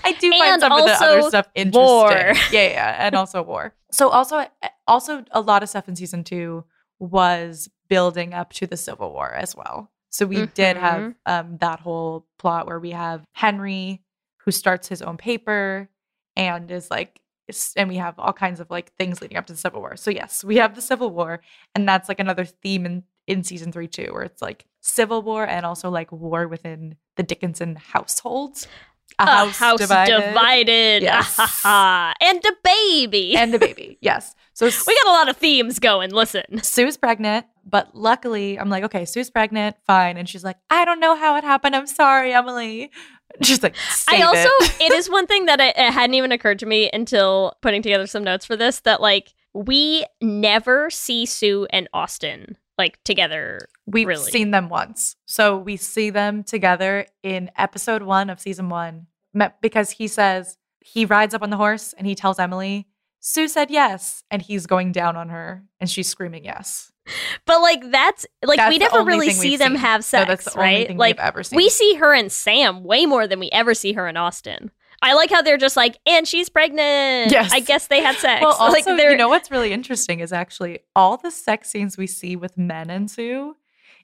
I 0.03 0.11
do 0.19 0.31
find 0.31 0.43
And 0.43 0.61
some 0.61 0.71
of 0.73 0.85
the 0.85 0.93
other 0.93 1.21
stuff 1.29 1.47
interesting. 1.55 1.81
war. 1.81 2.11
Yeah, 2.11 2.33
yeah, 2.51 3.05
and 3.05 3.15
also 3.15 3.41
war. 3.41 3.73
So 3.91 4.09
also, 4.09 4.45
also 4.85 5.23
a 5.31 5.39
lot 5.39 5.63
of 5.63 5.69
stuff 5.69 5.87
in 5.87 5.95
season 5.95 6.25
two 6.25 6.65
was 6.99 7.69
building 7.87 8.33
up 8.33 8.51
to 8.53 8.67
the 8.67 8.77
Civil 8.77 9.13
War 9.13 9.33
as 9.33 9.55
well. 9.55 9.91
So 10.11 10.25
we 10.27 10.45
did 10.45 10.77
have 10.77 10.99
Mhm. 11.01 11.15
um, 11.25 11.57
that 11.57 11.79
whole 11.79 12.27
plot 12.37 12.67
where 12.67 12.79
we 12.79 12.91
have 12.91 13.23
Henry 13.33 14.01
who 14.45 14.51
starts 14.51 14.87
his 14.87 15.01
own 15.01 15.17
paper 15.17 15.89
and 16.35 16.69
is 16.69 16.91
like, 16.91 17.19
and 17.75 17.89
we 17.89 17.97
have 17.97 18.17
all 18.19 18.33
kinds 18.33 18.59
of 18.59 18.69
like 18.69 18.91
things 18.97 19.21
leading 19.21 19.37
up 19.37 19.45
to 19.47 19.53
the 19.53 19.59
Civil 19.59 19.81
War. 19.81 19.95
So 19.95 20.11
yes, 20.11 20.43
we 20.43 20.57
have 20.57 20.75
the 20.75 20.81
Civil 20.81 21.09
War, 21.11 21.41
and 21.75 21.87
that's 21.87 22.07
like 22.09 22.19
another 22.19 22.45
theme 22.45 22.85
in 22.85 23.03
in 23.27 23.43
season 23.43 23.71
three 23.71 23.87
too, 23.87 24.09
where 24.11 24.23
it's 24.23 24.41
like 24.41 24.65
Civil 24.81 25.21
War 25.21 25.45
and 25.47 25.65
also 25.65 25.89
like 25.89 26.11
war 26.11 26.47
within 26.47 26.95
the 27.17 27.23
Dickinson 27.23 27.75
household. 27.75 28.65
A 29.19 29.23
A 29.23 29.45
house, 29.51 29.79
divided. 29.79 31.03
Yes. 31.03 31.39
and 31.65 32.43
a 32.45 32.51
baby. 32.63 33.35
and 33.35 33.53
a 33.53 33.59
baby. 33.59 33.97
Yes. 34.01 34.35
So 34.53 34.65
we 34.87 34.95
got 35.03 35.07
a 35.07 35.11
lot 35.11 35.29
of 35.29 35.37
themes 35.37 35.79
going. 35.79 36.11
Listen. 36.11 36.63
Sue's 36.63 36.97
pregnant, 36.97 37.45
but 37.65 37.95
luckily 37.95 38.59
I'm 38.59 38.69
like, 38.69 38.83
okay, 38.85 39.05
Sue's 39.05 39.29
pregnant, 39.29 39.75
fine. 39.85 40.17
And 40.17 40.27
she's 40.27 40.43
like, 40.43 40.57
I 40.69 40.85
don't 40.85 40.99
know 40.99 41.15
how 41.15 41.35
it 41.37 41.43
happened. 41.43 41.75
I'm 41.75 41.87
sorry, 41.87 42.33
Emily. 42.33 42.91
She's 43.41 43.63
like, 43.63 43.75
I 44.09 44.23
also, 44.23 44.49
it." 44.59 44.75
it 44.81 44.91
is 44.91 45.09
one 45.09 45.25
thing 45.25 45.45
that 45.45 45.61
I, 45.61 45.69
it 45.69 45.91
hadn't 45.93 46.15
even 46.15 46.33
occurred 46.33 46.59
to 46.59 46.65
me 46.65 46.89
until 46.91 47.53
putting 47.61 47.81
together 47.81 48.05
some 48.05 48.25
notes 48.25 48.45
for 48.45 48.57
this 48.57 48.81
that 48.81 48.99
like 48.99 49.33
we 49.53 50.05
never 50.21 50.89
see 50.89 51.25
Sue 51.25 51.65
and 51.71 51.87
Austin 51.93 52.57
like 52.77 53.01
together. 53.03 53.67
We've 53.85 54.07
really. 54.07 54.31
seen 54.31 54.51
them 54.51 54.69
once. 54.69 55.15
So 55.25 55.57
we 55.57 55.77
see 55.77 56.09
them 56.09 56.43
together 56.43 57.05
in 57.23 57.51
episode 57.57 58.01
one 58.03 58.29
of 58.29 58.39
season 58.39 58.69
one 58.69 59.07
because 59.61 59.91
he 59.91 60.07
says 60.07 60.57
he 60.79 61.05
rides 61.05 61.33
up 61.33 61.41
on 61.41 61.49
the 61.49 61.57
horse 61.57 61.93
and 61.93 62.07
he 62.07 62.15
tells 62.15 62.39
Emily, 62.39 62.87
Sue 63.19 63.47
said 63.47 63.69
yes. 63.69 64.23
And 64.31 64.41
he's 64.41 64.65
going 64.65 64.91
down 64.91 65.15
on 65.15 65.29
her 65.29 65.63
and 65.79 65.89
she's 65.89 66.09
screaming 66.09 66.43
yes. 66.43 66.90
But 67.45 67.61
like 67.61 67.89
that's 67.91 68.25
like 68.45 68.57
That's 68.57 68.69
we 68.73 68.77
never 68.77 69.03
really 69.03 69.31
see 69.31 69.57
them 69.57 69.73
seen. 69.73 69.79
have 69.81 69.99
No, 69.99 70.03
sex, 70.03 70.27
that's 70.27 70.53
the 70.53 70.59
right? 70.59 70.95
like 70.95 71.17
we've 71.17 71.25
ever 71.25 71.43
seen. 71.43 71.57
we 71.57 71.69
see 71.69 71.95
her 71.95 72.13
and 72.13 72.31
Sam 72.31 72.83
way 72.83 73.05
more 73.05 73.27
than 73.27 73.39
we 73.39 73.49
ever 73.51 73.73
see 73.73 73.93
her 73.93 74.07
and 74.07 74.17
Austin. 74.17 74.71
I 75.03 75.15
like 75.15 75.31
how 75.31 75.41
they're 75.41 75.57
just 75.57 75.75
like, 75.75 75.97
and 76.05 76.27
she's 76.27 76.47
pregnant. 76.47 77.31
Yes. 77.31 77.51
I 77.51 77.59
guess 77.59 77.87
they 77.87 78.01
had 78.01 78.17
sex. 78.17 78.41
Well, 78.43 78.53
also, 78.59 78.71
like 78.71 78.85
you 78.85 79.17
know 79.17 79.29
what's 79.29 79.49
really 79.49 79.71
interesting 79.73 80.19
is 80.19 80.31
actually 80.31 80.79
all 80.95 81.17
the 81.17 81.31
sex 81.31 81.69
scenes 81.71 81.97
we 81.97 82.05
see 82.05 82.35
with 82.35 82.55
men 82.57 82.89
and 82.91 83.09
Sue 83.09 83.55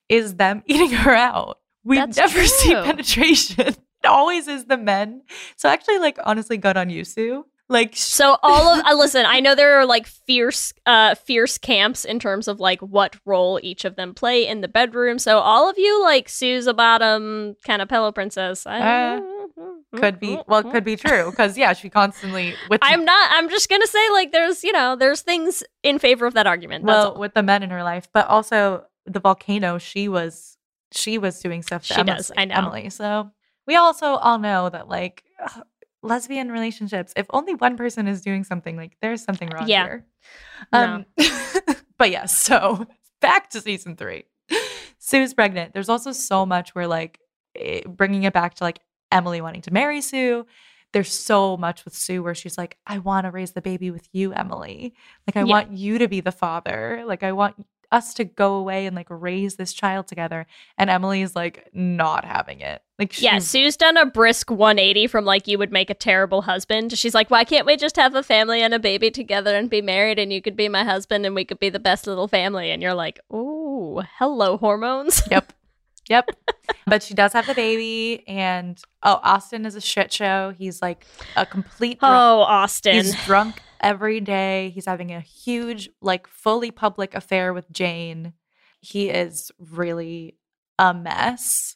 is 0.10 0.36
them 0.38 0.64
eating 0.68 0.90
her 0.92 1.14
out. 1.14 1.60
We 1.84 1.98
That's 1.98 2.18
never 2.18 2.44
see 2.46 2.74
penetration. 2.74 3.76
It 4.04 4.06
always 4.08 4.48
is 4.48 4.66
the 4.66 4.78
men. 4.78 5.24
So 5.56 5.68
actually, 5.70 5.98
like 5.98 6.18
honestly, 6.24 6.58
good 6.58 6.78
on 6.78 6.90
you, 6.92 7.04
Sue. 7.04 7.46
Like 7.70 7.96
sh- 7.96 8.00
So 8.00 8.38
all 8.44 8.68
of 8.80 8.86
uh, 8.86 8.96
listen, 8.96 9.26
I 9.28 9.40
know 9.40 9.56
there 9.56 9.80
are 9.80 9.86
like 9.86 10.08
fierce 10.08 10.74
uh 10.86 11.16
fierce 11.16 11.58
camps 11.58 12.06
in 12.06 12.20
terms 12.20 12.48
of 12.48 12.60
like 12.60 12.82
what 12.82 13.16
role 13.26 13.60
each 13.62 13.86
of 13.86 13.96
them 13.96 14.14
play 14.14 14.48
in 14.48 14.62
the 14.62 14.68
bedroom. 14.68 15.20
So 15.20 15.40
all 15.40 15.70
of 15.70 15.78
you 15.78 16.02
like 16.04 16.30
Sue's 16.30 16.68
a 16.68 16.74
bottom 16.74 17.56
kind 17.66 17.82
of 17.82 17.90
pillow 17.90 18.12
princess. 18.12 18.66
I- 18.66 19.22
could 19.96 20.20
be 20.20 20.38
well, 20.48 20.64
could 20.64 20.84
be 20.84 20.96
true 20.96 21.32
because 21.32 21.58
yeah, 21.58 21.74
she 21.74 21.90
constantly 21.90 22.54
with 22.70 22.80
I'm 22.84 23.06
not 23.06 23.30
I'm 23.32 23.50
just 23.50 23.70
to 23.70 23.88
say 23.88 24.10
like 24.12 24.32
there's, 24.32 24.64
you 24.64 24.72
know, 24.72 24.96
there's 24.96 25.22
things 25.22 25.64
in 25.82 25.98
favor 25.98 26.26
of 26.26 26.34
that 26.36 26.46
argument. 26.46 26.86
Well 26.86 27.18
with 27.18 27.34
the 27.34 27.42
men 27.44 27.64
in 27.64 27.70
her 27.72 27.84
life, 27.84 28.08
but 28.14 28.28
also 28.28 28.86
the 29.06 29.20
volcano. 29.20 29.78
She 29.78 30.08
was 30.10 30.58
she 30.92 31.18
was 31.18 31.40
doing 31.40 31.64
stuff 31.64 31.84
She 31.86 31.96
Emily, 31.96 32.18
does, 32.18 32.32
I 32.38 32.46
know. 32.46 32.56
Emily. 32.56 32.90
So 32.90 33.32
we 33.66 33.76
also 33.76 34.08
all 34.16 34.40
know 34.40 34.70
that 34.70 34.88
like 34.88 35.24
lesbian 36.04 36.52
relationships. 36.52 37.14
If 37.16 37.26
only 37.32 37.54
one 37.56 37.78
person 37.78 38.08
is 38.08 38.22
doing 38.22 38.44
something, 38.44 38.76
like 38.78 38.98
there's 39.02 39.24
something 39.24 39.50
wrong 39.50 39.68
Yeah. 39.68 39.84
here. 39.84 40.06
No. 40.72 40.84
Um, 40.96 41.06
but 41.98 42.12
yeah, 42.12 42.26
so 42.26 42.86
back 43.22 43.50
to 43.52 43.62
season 43.62 43.96
three. 43.96 44.26
Sue's 45.00 45.34
pregnant. 45.34 45.74
There's 45.74 45.90
also 45.90 46.12
so 46.12 46.46
much 46.46 46.76
where 46.76 46.88
like 46.88 47.20
eh, 47.56 47.82
bringing 47.88 48.24
it 48.24 48.34
back 48.34 48.56
to 48.56 48.64
like 48.64 48.80
Emily 49.12 49.42
wanting 49.42 49.62
to 49.64 49.74
marry 49.74 50.02
Sue. 50.02 50.46
There's 50.94 51.12
so 51.12 51.58
much 51.58 51.84
with 51.86 51.94
Sue 51.96 52.24
where 52.24 52.34
she's 52.36 52.58
like, 52.58 52.78
I 52.88 53.00
want 53.00 53.26
to 53.26 53.32
raise 53.32 53.52
the 53.52 53.62
baby 53.62 53.92
with 53.92 54.08
you, 54.14 54.32
Emily. 54.34 54.94
Like, 55.28 55.36
I 55.36 55.42
Yeah. 55.42 55.52
want 55.52 55.72
you 55.74 55.98
to 55.98 56.08
be 56.08 56.22
the 56.22 56.32
father. 56.32 57.04
Like, 57.06 57.24
I 57.24 57.34
want 57.34 57.66
us 57.92 58.14
to 58.16 58.26
go 58.26 58.56
away 58.56 58.86
and 58.86 58.96
like 58.96 59.08
raise 59.10 59.56
this 59.56 59.74
child 59.74 60.08
together. 60.08 60.46
And 60.78 60.90
Emily 60.90 61.22
is 61.22 61.36
like 61.36 61.70
not 61.74 62.26
having 62.26 62.60
it. 62.62 62.82
Like, 63.00 63.14
she, 63.14 63.26
yeah, 63.26 63.40
Sue's 63.40 63.78
done 63.78 63.96
a 63.96 64.06
brisk 64.06 64.50
180 64.50 65.08
from 65.08 65.24
like 65.24 65.48
you 65.48 65.58
would 65.58 65.72
make 65.72 65.90
a 65.90 65.94
terrible 65.94 66.44
husband. 66.44 66.98
She's 66.98 67.14
like, 67.14 67.30
why 67.30 67.44
can't 67.44 67.66
we 67.66 67.78
just 67.78 67.96
have 67.96 68.16
a 68.16 68.24
family 68.24 68.62
and 68.62 68.74
a 68.74 68.80
baby 68.80 69.12
together 69.12 69.56
and 69.56 69.70
be 69.70 69.82
married 69.82 70.20
and 70.20 70.34
you 70.34 70.42
could 70.42 70.56
be 70.56 70.68
my 70.68 70.84
husband 70.84 71.26
and 71.26 71.36
we 71.36 71.46
could 71.46 71.60
be 71.60 71.70
the 71.70 71.80
best 71.80 72.08
little 72.08 72.28
family? 72.28 72.72
And 72.72 72.82
you're 72.82 72.96
like, 72.96 73.20
ooh, 73.32 74.02
hello, 74.18 74.58
hormones. 74.58 75.22
Yep. 75.30 75.54
Yep. 76.10 76.30
but 76.86 77.04
she 77.04 77.14
does 77.14 77.34
have 77.34 77.48
the 77.48 77.54
baby. 77.54 78.24
And 78.30 78.82
oh, 79.04 79.20
Austin 79.22 79.66
is 79.66 79.76
a 79.76 79.82
shit 79.82 80.14
show. 80.14 80.54
He's 80.58 80.82
like 80.82 81.06
a 81.36 81.46
complete 81.46 82.00
drunk. 82.00 82.14
Oh, 82.14 82.40
Austin. 82.44 82.94
He's 82.94 83.26
drunk 83.26 83.62
every 83.82 84.20
day. 84.20 84.72
He's 84.74 84.86
having 84.86 85.12
a 85.14 85.20
huge, 85.22 85.90
like, 86.02 86.28
fully 86.28 86.72
public 86.72 87.14
affair 87.16 87.54
with 87.54 87.72
Jane. 87.72 88.34
He 88.82 89.10
is 89.10 89.52
really 89.60 90.36
a 90.80 90.94
mess. 90.94 91.76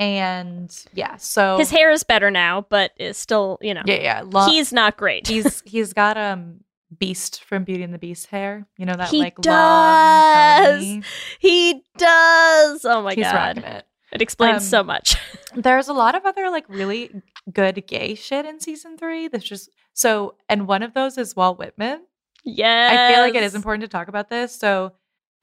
And 0.00 0.70
yeah, 0.94 1.16
so 1.16 1.58
His 1.58 1.70
hair 1.70 1.90
is 1.90 2.04
better 2.04 2.30
now, 2.30 2.64
but 2.70 2.92
is 2.98 3.16
still, 3.16 3.58
you 3.60 3.74
know, 3.74 3.82
yeah, 3.84 4.00
yeah, 4.00 4.22
lo- 4.24 4.46
he's 4.48 4.72
not 4.72 4.96
great. 4.96 5.26
he's 5.28 5.60
he's 5.66 5.92
got 5.92 6.16
um 6.16 6.60
Beast 6.98 7.42
from 7.42 7.64
Beauty 7.64 7.82
and 7.82 7.92
the 7.92 7.98
Beast 7.98 8.28
hair. 8.28 8.64
You 8.76 8.86
know 8.86 8.94
that 8.94 9.08
He 9.08 9.18
like 9.18 9.34
does. 9.40 11.04
He 11.40 11.82
does. 11.96 12.84
Oh 12.84 13.02
my 13.02 13.14
He's 13.14 13.24
god. 13.24 13.58
it. 13.58 13.86
It 14.12 14.22
explains 14.22 14.62
Um, 14.62 14.68
so 14.68 14.82
much. 14.84 15.16
There's 15.54 15.88
a 15.88 15.92
lot 15.92 16.14
of 16.14 16.24
other 16.24 16.48
like 16.48 16.64
really 16.68 17.10
good 17.52 17.84
gay 17.86 18.14
shit 18.14 18.46
in 18.46 18.60
season 18.60 18.96
three. 18.96 19.28
That's 19.28 19.44
just 19.44 19.68
so, 19.98 20.34
and 20.48 20.66
one 20.68 20.82
of 20.82 20.94
those 20.94 21.18
is 21.18 21.34
Walt 21.34 21.58
Whitman. 21.58 22.00
yes. 22.44 22.92
I 22.92 23.12
feel 23.12 23.22
like 23.22 23.34
it 23.34 23.42
is 23.42 23.54
important 23.54 23.82
to 23.82 23.88
talk 23.88 24.08
about 24.08 24.28
this. 24.30 24.54
So, 24.54 24.92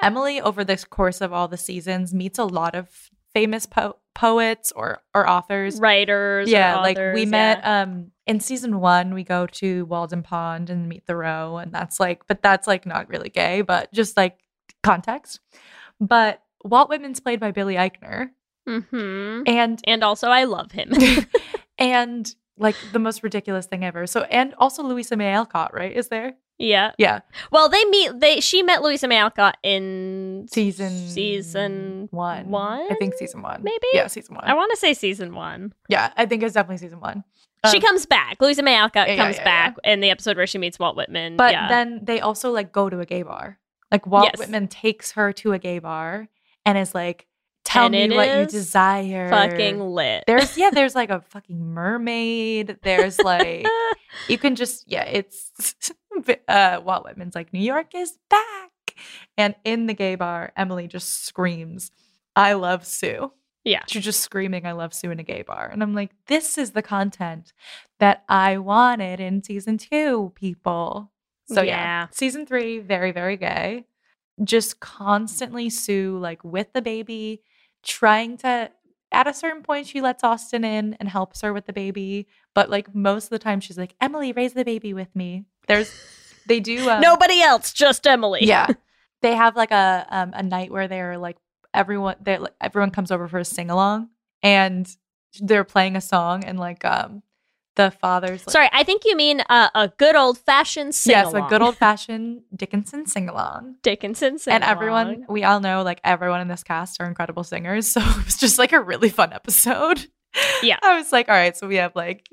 Emily, 0.01 0.39
over 0.41 0.63
this 0.63 0.83
course 0.85 1.21
of 1.21 1.33
all 1.33 1.47
the 1.47 1.57
seasons, 1.57 2.13
meets 2.13 2.39
a 2.39 2.45
lot 2.45 2.73
of 2.75 2.89
famous 3.33 3.65
po- 3.65 3.97
poets 4.13 4.71
or 4.75 5.01
or 5.13 5.29
authors. 5.29 5.79
Writers. 5.79 6.49
Yeah, 6.49 6.79
like 6.79 6.97
we 7.13 7.25
met 7.25 7.59
yeah. 7.59 7.81
um 7.83 8.11
in 8.25 8.39
season 8.39 8.79
one. 8.79 9.13
We 9.13 9.23
go 9.23 9.45
to 9.47 9.85
Walden 9.85 10.23
Pond 10.23 10.69
and 10.69 10.87
meet 10.87 11.05
Thoreau, 11.05 11.57
and 11.57 11.71
that's 11.73 11.99
like, 11.99 12.25
but 12.27 12.41
that's 12.41 12.65
like 12.67 12.85
not 12.85 13.09
really 13.09 13.29
gay, 13.29 13.61
but 13.61 13.91
just 13.93 14.15
like 14.17 14.37
context. 14.83 15.39
But 15.99 16.41
Walt 16.63 16.89
Whitman's 16.89 17.19
played 17.19 17.39
by 17.39 17.51
Billy 17.51 17.75
Eichner, 17.75 18.29
Mhm. 18.67 19.43
and 19.47 19.81
And 19.85 20.03
also, 20.03 20.29
I 20.29 20.45
love 20.45 20.71
him. 20.71 20.91
and 21.77 22.33
like 22.57 22.75
the 22.93 22.99
most 22.99 23.23
ridiculous 23.23 23.65
thing 23.65 23.83
ever. 23.83 24.07
So, 24.07 24.21
and 24.23 24.53
also 24.57 24.83
Louisa 24.83 25.15
May 25.15 25.31
Alcott, 25.31 25.73
right? 25.73 25.91
Is 25.95 26.07
there? 26.09 26.33
yeah. 26.57 26.93
Yeah, 26.97 27.19
Well, 27.51 27.67
they 27.67 27.83
meet. 27.85 28.19
They 28.21 28.39
she 28.39 28.63
met 28.63 28.81
Louisa 28.81 29.07
May 29.09 29.17
Alcott 29.17 29.57
in 29.63 30.47
season 30.51 31.09
season 31.09 32.07
one. 32.11 32.47
one. 32.49 32.87
I 32.91 32.95
think 32.95 33.13
season 33.15 33.41
one. 33.41 33.61
Maybe? 33.63 33.87
Yeah, 33.93 34.07
season 34.07 34.35
one. 34.35 34.45
I 34.45 34.53
want 34.53 34.71
to 34.71 34.77
say 34.77 34.93
season 34.93 35.35
one. 35.35 35.73
yeah, 35.89 36.11
I 36.15 36.25
think 36.25 36.43
it's 36.43 36.53
definitely 36.53 36.77
season 36.77 36.99
one. 37.01 37.23
she 37.69 37.77
Um, 37.77 37.81
comes 37.83 38.05
back. 38.05 38.37
Louisa 38.39 38.63
May 38.63 38.75
Alcott 38.75 39.07
yeah, 39.09 39.15
yeah, 39.15 39.23
comes 39.25 39.35
yeah, 39.37 39.43
back 39.43 39.75
in 39.83 39.99
the 39.99 40.09
episode 40.09 40.37
where 40.37 40.47
she 40.47 40.57
meets 40.57 40.79
Walt 40.79 40.95
Whitman. 40.95 41.35
But 41.35 41.51
yeah. 41.53 41.67
then 41.67 41.99
they 42.03 42.21
also 42.21 42.51
like 42.51 42.71
go 42.71 42.89
to 42.89 42.99
a 43.01 43.05
gay 43.05 43.23
bar. 43.23 43.59
Like 43.91 44.07
Walt 44.07 44.25
Yes. 44.25 44.37
Whitman 44.39 44.67
takes 44.69 45.11
her 45.11 45.33
to 45.33 45.51
a 45.53 45.59
gay 45.59 45.79
bar 45.79 46.27
and 46.65 46.77
is 46.77 46.95
like, 46.95 47.27
"Tell 47.65 47.85
And 47.87 47.91
me 47.91 48.15
what 48.15 48.29
you 48.29 48.45
desire." 48.45 49.27
fucking 49.29 49.79
lit. 49.81 50.23
There's 50.27 50.57
yeah, 50.57 50.69
there's 50.73 50.95
like 50.95 51.09
a 51.09 51.19
fucking 51.21 51.59
mermaid. 51.73 52.77
There's 52.83 53.19
like 53.19 53.67
you 54.29 54.37
can 54.37 54.55
just 54.55 54.89
yeah, 54.89 55.03
it's 55.03 55.51
uh 56.47 56.81
Walt 56.83 57.03
Whitman's 57.05 57.35
like 57.35 57.51
New 57.51 57.59
York 57.59 57.93
is 57.93 58.17
back, 58.29 58.95
and 59.37 59.55
in 59.65 59.87
the 59.87 59.93
gay 59.93 60.15
bar, 60.15 60.53
Emily 60.55 60.87
just 60.87 61.25
screams, 61.25 61.91
"I 62.35 62.53
love 62.53 62.85
Sue." 62.85 63.31
Yeah. 63.63 63.81
she's 63.87 64.03
just 64.05 64.19
screaming, 64.21 64.65
"I 64.67 64.73
love 64.73 64.93
Sue" 64.93 65.09
in 65.11 65.19
a 65.19 65.23
gay 65.23 65.41
bar, 65.41 65.67
and 65.71 65.81
I'm 65.81 65.95
like, 65.95 66.11
this 66.27 66.57
is 66.57 66.71
the 66.71 66.83
content 66.83 67.51
that 67.99 68.23
I 68.29 68.57
wanted 68.59 69.19
in 69.19 69.41
season 69.43 69.77
two, 69.79 70.31
people. 70.35 71.11
So 71.47 71.61
yeah, 71.63 71.77
Yeah. 71.77 72.07
season 72.11 72.45
three, 72.45 72.77
very 72.79 73.11
very 73.11 73.37
gay. 73.37 73.85
Just 74.43 74.79
constantly 74.79 75.69
Sue 75.69 76.17
like 76.19 76.43
with 76.43 76.73
the 76.73 76.81
baby, 76.81 77.41
trying 77.85 78.37
to. 78.37 78.71
At 79.11 79.27
a 79.27 79.33
certain 79.33 79.63
point, 79.63 79.87
she 79.87 80.01
lets 80.01 80.23
Austin 80.23 80.65
in 80.65 80.95
and 80.95 81.07
helps 81.07 81.41
her 81.41 81.53
with 81.53 81.67
the 81.67 81.73
baby, 81.73 82.27
but 82.53 82.69
like 82.69 82.93
most 82.93 83.25
of 83.25 83.29
the 83.29 83.39
time, 83.39 83.59
she's 83.61 83.77
like, 83.77 83.95
"Emily, 84.01 84.33
raise 84.33 84.53
the 84.53 84.65
baby 84.65 84.93
with 84.93 85.15
me." 85.15 85.45
There's, 85.67 85.91
they 86.47 86.59
do. 86.59 86.89
Um, 86.89 87.01
Nobody 87.01 87.41
else, 87.41 87.71
just 87.71 88.05
Emily. 88.05 88.41
yeah, 88.45 88.67
they 89.21 89.35
have 89.35 89.55
like 89.55 89.71
a 89.71 90.05
um, 90.09 90.31
a 90.33 90.43
night 90.43 90.71
where 90.71 90.87
they're 90.87 91.17
like 91.17 91.37
everyone 91.73 92.15
they 92.21 92.37
like, 92.37 92.53
everyone 92.59 92.89
comes 92.91 93.11
over 93.11 93.27
for 93.27 93.39
a 93.39 93.45
sing 93.45 93.69
along 93.69 94.09
and 94.41 94.89
they're 95.41 95.63
playing 95.65 95.95
a 95.95 96.01
song 96.01 96.43
and 96.45 96.59
like 96.59 96.83
um 96.85 97.21
the 97.75 97.91
father's 97.91 98.45
like, 98.45 98.51
Sorry, 98.51 98.69
I 98.71 98.83
think 98.83 99.03
you 99.05 99.15
mean 99.15 99.41
uh, 99.49 99.69
a 99.75 99.89
good 99.97 100.15
old 100.15 100.37
fashioned 100.37 100.95
sing 100.95 101.11
yes, 101.11 101.33
a 101.33 101.41
good 101.41 101.61
old 101.61 101.77
fashioned 101.77 102.41
Dickinson 102.55 103.05
sing 103.05 103.29
along. 103.29 103.75
Dickinson 103.83 104.37
sing 104.39 104.53
And 104.53 104.63
everyone, 104.63 105.25
we 105.29 105.43
all 105.43 105.59
know, 105.59 105.83
like 105.83 105.99
everyone 106.03 106.41
in 106.41 106.47
this 106.47 106.63
cast 106.63 107.01
are 107.01 107.07
incredible 107.07 107.43
singers. 107.43 107.85
So 107.95 108.01
it 108.01 108.25
was 108.25 108.37
just 108.37 108.59
like 108.59 108.73
a 108.73 108.81
really 108.81 109.09
fun 109.09 109.31
episode. 109.31 110.07
Yeah. 110.61 110.77
I 110.83 110.97
was 110.97 111.13
like, 111.13 111.29
all 111.29 111.35
right, 111.35 111.55
so 111.55 111.65
we 111.65 111.75
have 111.75 111.95
like 111.95 112.27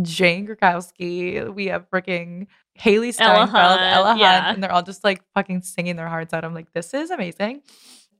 Jane 0.00 0.46
Krakowski, 0.46 1.52
we 1.52 1.66
have 1.66 1.90
freaking 1.90 2.46
Hailee 2.78 3.12
Steinfeld, 3.12 3.80
Ella 3.80 4.08
Hunt, 4.08 4.20
yeah. 4.20 4.52
and 4.52 4.62
they're 4.62 4.72
all 4.72 4.82
just 4.82 5.04
like 5.04 5.22
fucking 5.34 5.62
singing 5.62 5.96
their 5.96 6.08
hearts 6.08 6.32
out. 6.32 6.44
I'm 6.44 6.54
like, 6.54 6.72
this 6.72 6.94
is 6.94 7.10
amazing. 7.10 7.62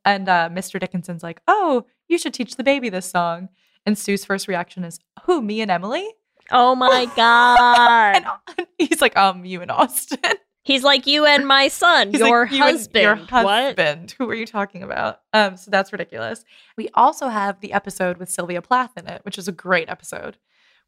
And 0.04 0.28
uh, 0.28 0.50
Mr. 0.52 0.78
Dickinson's 0.78 1.22
like, 1.22 1.40
oh, 1.48 1.86
you 2.08 2.18
should 2.18 2.34
teach 2.34 2.56
the 2.56 2.64
baby 2.64 2.90
this 2.90 3.08
song. 3.08 3.48
And 3.86 3.96
Sue's 3.98 4.24
first 4.24 4.48
reaction 4.48 4.84
is, 4.84 4.98
who, 5.24 5.40
me 5.40 5.60
and 5.60 5.70
Emily? 5.70 6.06
Oh 6.50 6.74
my 6.74 7.06
god. 7.16 8.24
And 8.58 8.66
he's 8.78 9.00
like, 9.00 9.16
um, 9.16 9.44
you 9.44 9.60
and 9.62 9.70
Austin. 9.70 10.18
He's 10.66 10.82
like 10.82 11.06
you 11.06 11.26
and 11.26 11.46
my 11.46 11.68
son, 11.68 12.12
your 12.12 12.44
like, 12.44 12.52
"You 12.52 12.62
and 12.64 12.72
husband. 12.72 13.02
Your 13.02 13.16
What? 13.16 13.76
husband. 13.76 14.14
Who 14.16 14.30
are 14.30 14.34
you 14.34 14.46
talking 14.46 14.82
about? 14.82 15.20
Um, 15.34 15.58
so 15.58 15.70
that's 15.70 15.92
ridiculous. 15.92 16.42
We 16.78 16.88
also 16.94 17.28
have 17.28 17.60
the 17.60 17.74
episode 17.74 18.16
with 18.16 18.30
Sylvia 18.30 18.62
Plath 18.62 18.92
in 18.96 19.06
it, 19.06 19.20
which 19.26 19.36
is 19.36 19.46
a 19.46 19.52
great 19.52 19.90
episode 19.90 20.38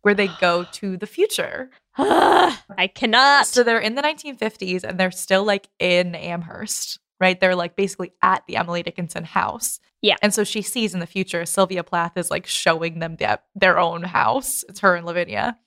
where 0.01 0.15
they 0.15 0.29
go 0.41 0.65
to 0.73 0.97
the 0.97 1.07
future. 1.07 1.69
I 1.99 2.91
cannot. 2.95 3.49
So 3.49 3.63
they're 3.63 3.79
in 3.79 3.97
the 3.97 4.03
1950s 4.03 4.83
and 4.83 4.99
they're 4.99 5.11
still 5.11 5.45
like 5.45 5.69
in 5.79 6.15
Amherst, 6.15 6.99
right? 7.21 7.39
They're 7.39 7.57
like 7.57 7.77
basically 7.77 8.13
at 8.23 8.43
the 8.47 8.57
Emily 8.57 8.83
Dickinson 8.83 9.25
house. 9.25 9.81
Yeah. 10.03 10.17
And 10.23 10.33
so 10.33 10.45
she 10.45 10.63
sees 10.63 10.95
in 10.95 11.01
the 11.01 11.07
future 11.07 11.47
Sylvia 11.47 11.83
Plath 11.83 12.17
is 12.17 12.31
like 12.31 12.47
showing 12.47 12.99
them 12.99 13.17
their, 13.17 13.39
their 13.55 13.79
own 13.79 14.03
house. 14.03 14.65
It's 14.69 14.81
her 14.81 14.95
and 14.95 15.07
Lavinia. 15.07 15.59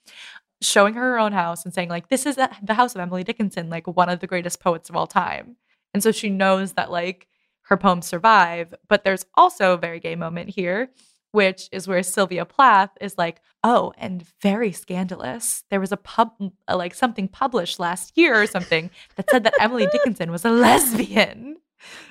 Showing 0.61 0.93
her 0.93 1.13
her 1.13 1.19
own 1.19 1.31
house 1.31 1.63
and 1.63 1.73
saying, 1.73 1.87
like, 1.87 2.09
this 2.09 2.25
is 2.25 2.35
the 2.35 2.49
the 2.61 2.73
house 2.73 2.93
of 2.93 2.99
Emily 2.99 3.23
Dickinson, 3.23 3.69
like 3.69 3.87
one 3.87 4.09
of 4.09 4.19
the 4.19 4.27
greatest 4.27 4.59
poets 4.59 4.89
of 4.89 4.95
all 4.95 5.07
time. 5.07 5.55
And 5.93 6.03
so 6.03 6.11
she 6.11 6.29
knows 6.29 6.73
that 6.73 6.91
like 6.91 7.27
her 7.63 7.77
poems 7.77 8.07
survive. 8.07 8.73
But 8.89 9.05
there's 9.05 9.25
also 9.35 9.73
a 9.73 9.77
very 9.77 10.01
gay 10.01 10.15
moment 10.15 10.49
here, 10.49 10.89
which 11.31 11.69
is 11.71 11.87
where 11.87 12.03
Sylvia 12.03 12.45
Plath 12.45 12.91
is 13.01 13.17
like, 13.17 13.41
oh, 13.63 13.93
and 13.97 14.25
very 14.41 14.71
scandalous. 14.71 15.63
There 15.69 15.79
was 15.79 15.91
a 15.91 15.97
pub, 15.97 16.31
uh, 16.67 16.77
like 16.77 16.93
something 16.93 17.27
published 17.27 17.79
last 17.79 18.17
year 18.17 18.41
or 18.41 18.47
something 18.47 18.89
that 19.15 19.29
said 19.29 19.43
that 19.43 19.53
Emily 19.59 19.87
Dickinson 19.91 20.31
was 20.31 20.45
a 20.45 20.51
lesbian. 20.51 21.57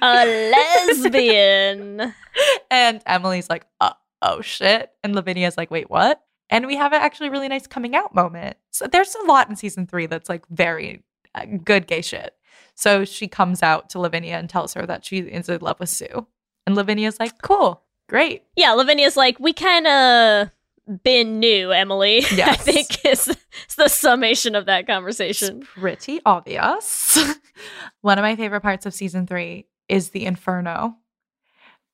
a 0.03 0.25
lesbian. 0.87 2.15
And 2.71 3.03
Emily's 3.05 3.51
like, 3.51 3.67
uh, 3.81 3.95
oh 4.23 4.41
shit. 4.43 4.93
And 5.03 5.15
Lavinia's 5.15 5.57
like, 5.57 5.73
wait, 5.73 5.91
what? 5.91 6.23
And 6.51 6.67
we 6.67 6.77
have 6.77 6.93
an 6.93 7.03
actually 7.03 7.31
really 7.31 7.49
nice 7.49 7.67
coming 7.67 7.97
out 7.97 8.15
moment. 8.15 8.57
So 8.71 8.87
there's 8.87 9.15
a 9.17 9.25
lot 9.25 9.51
in 9.51 9.57
season 9.57 9.87
three 9.87 10.07
that's 10.07 10.29
like 10.29 10.47
very 10.49 11.03
uh, 11.35 11.47
good 11.65 11.89
gay 11.89 12.03
shit. 12.03 12.35
So 12.75 13.05
she 13.05 13.27
comes 13.27 13.63
out 13.63 13.91
to 13.91 13.99
Lavinia 13.99 14.37
and 14.37 14.49
tells 14.49 14.75
her 14.75 14.87
that 14.87 15.05
she 15.05 15.19
is 15.19 15.49
in 15.49 15.59
love 15.61 15.81
with 15.81 15.89
Sue. 15.89 16.29
And 16.67 16.77
Lavinia's 16.77 17.19
like, 17.19 17.43
cool, 17.43 17.83
great. 18.09 18.43
yeah, 18.57 18.73
Lavinia's 18.73 19.17
like, 19.17 19.39
we 19.39 19.53
kind 19.53 19.87
of 19.87 20.51
been 21.03 21.39
new, 21.39 21.71
Emily. 21.71 22.19
I 22.33 22.55
think 22.57 23.05
is, 23.05 23.29
is 23.29 23.75
the 23.77 23.89
summation 23.89 24.55
of 24.55 24.67
that 24.67 24.81
It's 24.81 24.87
conversation. 24.89 25.61
pretty 25.61 26.21
obvious. 26.25 27.19
One 28.01 28.19
of 28.19 28.23
my 28.23 28.37
favorite 28.37 28.63
parts 28.63 28.87
of 28.87 28.95
season 28.95 29.27
three 29.27 29.67
is 29.89 30.11
the 30.11 30.25
Inferno 30.27 30.97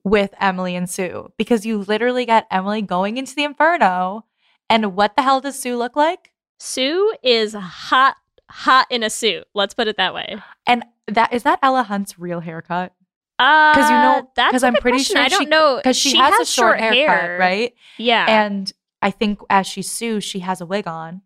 with 0.05 0.35
Emily 0.41 0.77
and 0.77 0.89
Sue 0.89 1.33
because 1.39 1.65
you 1.65 1.79
literally 1.79 2.27
get 2.27 2.47
Emily 2.51 2.83
going 2.83 3.17
into 3.17 3.35
the 3.35 3.45
Inferno. 3.45 4.25
And 4.71 4.95
what 4.95 5.17
the 5.17 5.23
hell 5.23 5.41
does 5.41 5.59
Sue 5.59 5.77
look 5.77 5.97
like? 5.97 6.33
Sue 6.59 7.15
is 7.23 7.55
hot, 7.55 8.17
hot 8.51 8.87
in 8.91 9.03
a 9.03 9.11
suit. 9.11 9.45
Let's 9.55 9.75
put 9.75 9.89
it 9.89 9.97
that 9.97 10.15
way. 10.15 10.37
And 10.67 10.85
that 11.09 11.33
is 11.33 11.43
that 11.43 11.59
Ella 11.63 11.83
Hunt's 11.83 12.19
real 12.19 12.41
haircut? 12.41 12.93
Because 13.39 13.91
you 13.91 13.97
know- 13.97 14.19
uh, 14.19 14.23
that's 14.37 14.53
'cause 14.53 14.63
a 14.63 14.69
I'm 14.69 14.75
pretty 14.75 14.99
question. 14.99 15.17
sure 15.17 15.25
I 15.25 15.29
don't 15.29 15.41
she- 15.43 15.47
know 15.47 15.77
Because 15.77 15.97
she, 15.97 16.17
has, 16.17 16.41
a 16.41 16.45
short, 16.45 16.79
haircut, 16.79 17.39
right? 17.39 17.75
Yeah, 17.99 18.27
And 18.29 18.73
I 19.03 19.11
think 19.11 19.41
as 19.51 19.67
she 19.67 19.83
Sue, 19.83 20.21
she 20.21 20.39
has 20.41 20.61
a 20.61 20.67
wig 20.67 20.87
on. 20.87 21.23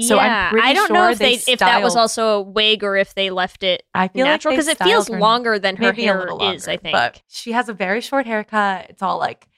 So 0.00 0.18
I'm 0.18 0.26
yeah. 0.30 0.50
pretty 0.50 0.68
I 0.68 0.72
don't 0.72 0.92
know 0.92 1.06
sure 1.06 1.10
if 1.10 1.18
they, 1.18 1.36
they 1.36 1.52
if 1.52 1.58
that 1.58 1.82
was 1.82 1.96
also 1.96 2.28
a 2.38 2.40
wig 2.42 2.84
or 2.84 2.96
if 2.96 3.14
they 3.14 3.28
left 3.30 3.64
it 3.64 3.82
I 3.92 4.06
feel 4.06 4.24
natural 4.24 4.52
because 4.52 4.66
they 4.66 4.72
it 4.72 4.78
feels 4.78 5.08
her 5.08 5.18
longer 5.18 5.58
than 5.58 5.74
her 5.78 5.92
hair 5.92 6.16
little 6.20 6.40
is. 6.52 6.68
I 6.68 6.76
think. 6.76 6.92
But 6.92 7.22
she 7.26 7.50
has 7.52 7.68
a 7.68 7.72
very 7.74 8.00
short 8.00 8.24
haircut. 8.24 8.86
It's 8.90 9.02
all 9.02 9.18
like 9.18 9.48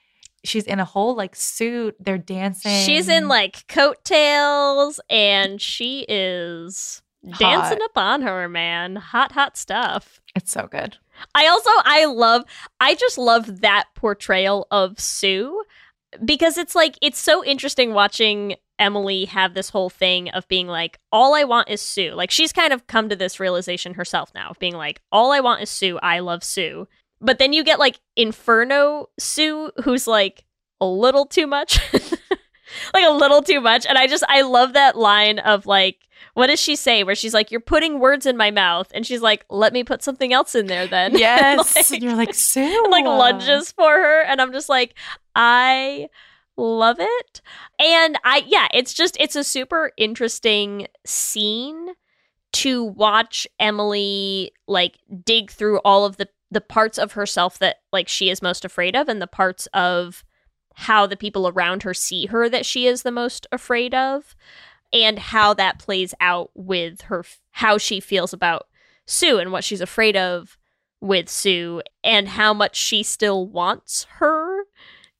she's 0.42 0.64
in 0.64 0.80
a 0.80 0.86
whole 0.86 1.14
like 1.14 1.36
suit. 1.36 1.96
They're 2.00 2.16
dancing. 2.16 2.82
She's 2.86 3.08
in 3.08 3.28
like 3.28 3.66
coattails 3.68 5.00
and 5.10 5.60
she 5.60 6.06
is 6.08 7.02
dancing 7.38 7.78
Hot. 7.78 7.84
up 7.84 7.98
on 7.98 8.22
her, 8.22 8.48
man. 8.48 8.96
Hot, 8.96 9.32
hot 9.32 9.58
stuff. 9.58 10.18
It's 10.34 10.50
so 10.50 10.66
good. 10.66 10.96
I 11.34 11.46
also 11.46 11.70
I 11.84 12.04
love 12.06 12.44
I 12.80 12.94
just 12.94 13.18
love 13.18 13.60
that 13.60 13.84
portrayal 13.94 14.66
of 14.70 14.98
Sue 15.00 15.62
because 16.24 16.58
it's 16.58 16.74
like 16.74 16.98
it's 17.00 17.20
so 17.20 17.44
interesting 17.44 17.94
watching 17.94 18.56
Emily 18.78 19.26
have 19.26 19.54
this 19.54 19.70
whole 19.70 19.90
thing 19.90 20.28
of 20.30 20.48
being 20.48 20.66
like 20.66 20.98
all 21.10 21.34
I 21.34 21.44
want 21.44 21.68
is 21.68 21.80
Sue. 21.80 22.12
Like 22.12 22.30
she's 22.30 22.52
kind 22.52 22.72
of 22.72 22.86
come 22.86 23.08
to 23.08 23.16
this 23.16 23.40
realization 23.40 23.94
herself 23.94 24.32
now 24.34 24.50
of 24.50 24.58
being 24.58 24.74
like 24.74 25.00
all 25.10 25.32
I 25.32 25.40
want 25.40 25.62
is 25.62 25.70
Sue. 25.70 25.98
I 26.02 26.18
love 26.20 26.42
Sue. 26.44 26.88
But 27.20 27.38
then 27.38 27.52
you 27.52 27.62
get 27.62 27.78
like 27.78 28.00
Inferno 28.16 29.08
Sue 29.18 29.70
who's 29.84 30.06
like 30.06 30.44
a 30.80 30.86
little 30.86 31.26
too 31.26 31.46
much. 31.46 31.78
like 32.94 33.04
a 33.06 33.12
little 33.12 33.42
too 33.42 33.60
much 33.60 33.86
and 33.86 33.98
I 33.98 34.06
just 34.06 34.24
I 34.28 34.42
love 34.42 34.72
that 34.72 34.96
line 34.96 35.38
of 35.38 35.66
like 35.66 35.98
what 36.34 36.48
does 36.48 36.60
she 36.60 36.76
say? 36.76 37.04
Where 37.04 37.14
she's 37.14 37.34
like, 37.34 37.50
"You're 37.50 37.60
putting 37.60 37.98
words 37.98 38.26
in 38.26 38.36
my 38.36 38.50
mouth," 38.50 38.90
and 38.94 39.06
she's 39.06 39.22
like, 39.22 39.44
"Let 39.48 39.72
me 39.72 39.84
put 39.84 40.02
something 40.02 40.32
else 40.32 40.54
in 40.54 40.66
there 40.66 40.86
then." 40.86 41.16
Yes. 41.18 41.76
Like- 41.76 41.90
and 41.92 42.02
you're 42.02 42.16
like, 42.16 42.34
Sue. 42.34 42.60
and, 42.84 42.90
like 42.90 43.04
lunges 43.04 43.72
for 43.72 43.90
her 43.90 44.22
and 44.22 44.40
i'm 44.40 44.52
just 44.52 44.68
like 44.68 44.94
i 45.34 46.08
love 46.56 46.96
it 47.00 47.40
and 47.78 48.18
i 48.24 48.44
yeah 48.46 48.68
it's 48.74 48.92
just 48.92 49.16
it's 49.18 49.36
a 49.36 49.44
super 49.44 49.92
interesting 49.96 50.86
scene 51.06 51.88
to 52.52 52.84
watch 52.84 53.46
emily 53.58 54.52
like 54.66 54.98
dig 55.24 55.50
through 55.50 55.78
all 55.78 56.04
of 56.04 56.16
the 56.18 56.28
the 56.50 56.60
parts 56.60 56.98
of 56.98 57.12
herself 57.12 57.58
that 57.58 57.76
like 57.92 58.08
she 58.08 58.28
is 58.28 58.42
most 58.42 58.64
afraid 58.64 58.94
of 58.94 59.08
and 59.08 59.22
the 59.22 59.26
parts 59.26 59.66
of 59.72 60.24
how 60.74 61.06
the 61.06 61.16
people 61.16 61.48
around 61.48 61.82
her 61.82 61.94
see 61.94 62.26
her 62.26 62.48
that 62.48 62.66
she 62.66 62.86
is 62.86 63.02
the 63.02 63.10
most 63.10 63.46
afraid 63.52 63.94
of 63.94 64.34
and 64.92 65.18
how 65.18 65.54
that 65.54 65.78
plays 65.78 66.14
out 66.20 66.50
with 66.54 67.02
her 67.02 67.24
how 67.52 67.78
she 67.78 68.00
feels 68.00 68.32
about 68.32 68.66
sue 69.06 69.38
and 69.38 69.52
what 69.52 69.64
she's 69.64 69.80
afraid 69.80 70.16
of 70.16 70.56
with 71.02 71.28
Sue 71.28 71.82
and 72.02 72.28
how 72.28 72.54
much 72.54 72.76
she 72.76 73.02
still 73.02 73.46
wants 73.46 74.06
her, 74.18 74.62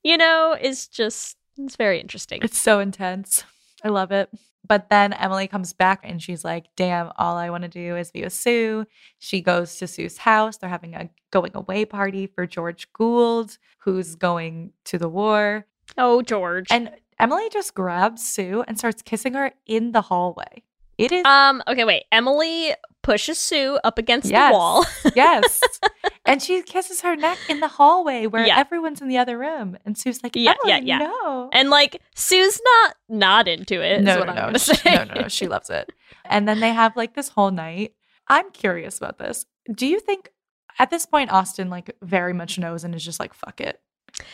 you 0.03 0.17
know, 0.17 0.57
is 0.59 0.87
just 0.87 1.37
it's 1.59 1.77
very 1.77 2.01
interesting. 2.01 2.41
It's 2.43 2.59
so 2.59 2.79
intense. 2.79 3.45
I 3.85 3.89
love 3.89 4.13
it. 4.13 4.31
But 4.67 4.89
then 4.89 5.13
Emily 5.13 5.49
comes 5.49 5.73
back 5.73 6.01
and 6.05 6.23
she's 6.23 6.45
like, 6.45 6.67
damn, 6.77 7.11
all 7.19 7.37
I 7.37 7.51
want 7.51 7.65
to 7.65 7.69
do 7.69 7.97
is 7.97 8.13
be 8.13 8.23
with 8.23 8.33
Sue. 8.33 8.87
She 9.19 9.43
goes 9.43 9.77
to 9.79 9.89
Sue's 9.89 10.19
house. 10.19 10.57
They're 10.57 10.71
having 10.71 10.95
a 10.95 11.11
going 11.31 11.51
away 11.55 11.85
party 11.85 12.29
for 12.29 12.47
George 12.47 12.91
Gould, 12.93 13.59
who's 13.79 14.15
going 14.15 14.73
to 14.85 14.99
the 14.99 15.09
war. 15.09 15.67
Oh, 15.99 16.23
George. 16.23 16.69
And 16.71 16.93
Emily 17.23 17.49
just 17.51 17.75
grabs 17.75 18.27
Sue 18.27 18.65
and 18.67 18.79
starts 18.79 19.01
kissing 19.03 19.35
her 19.35 19.53
in 19.67 19.93
the 19.93 20.03
hallway. 20.03 20.63
It 20.99 21.11
is 21.13 21.25
um 21.25 21.63
okay, 21.69 21.85
wait. 21.85 22.05
Emily 22.13 22.75
pushes 23.03 23.39
Sue 23.39 23.79
up 23.83 23.99
against 23.99 24.29
Yes. 24.31 24.53
the 24.53 24.57
wall. 24.59 24.85
yes. 25.17 25.61
and 26.27 26.43
she 26.43 26.63
kisses 26.63 27.01
her 27.01 27.17
neck 27.17 27.39
in 27.49 27.61
the 27.61 27.69
hallway 27.69 28.27
where 28.27 28.47
Yeah. 28.47 28.59
everyone's 28.59 29.01
in 29.01 29.09
the 29.09 29.19
other 29.19 29.39
room. 29.39 29.77
And 29.85 29.97
Sue's 29.97 30.23
like, 30.23 30.37
Yeah, 30.37 30.55
yeah, 30.65 30.75
Emily, 30.77 30.89
yeah. 30.89 30.99
no. 30.99 31.51
and 31.53 31.71
like 31.71 32.01
Sue's 32.15 32.61
not 32.65 32.95
not 33.09 33.49
into 33.49 33.81
it. 33.83 34.03
no, 34.03 34.19
what 34.19 34.27
no, 34.27 34.33
I'm 34.35 34.53
no. 34.53 34.59
She- 34.59 34.75
say. 34.75 34.95
no, 34.95 35.05
no, 35.05 35.21
no. 35.23 35.29
She 35.29 35.49
loves 35.49 35.71
it. 35.71 35.91
And 36.27 36.47
then 36.47 36.61
they 36.61 36.73
have 36.73 36.97
like 36.97 37.15
this 37.15 37.29
whole 37.31 37.51
night. 37.51 37.95
I'm 38.29 38.51
curious 38.53 38.99
about 38.99 39.19
this. 39.19 39.47
Do 39.75 39.87
you 39.87 39.99
think 40.01 40.31
at 40.79 40.91
this 40.91 41.07
point 41.07 41.33
Austin 41.33 41.71
like 41.71 41.97
very 42.03 42.33
much 42.33 42.59
knows 42.59 42.85
and 42.85 42.95
is 42.95 43.05
just 43.05 43.19
like 43.21 43.33
fuck 43.35 43.61
it? 43.61 43.81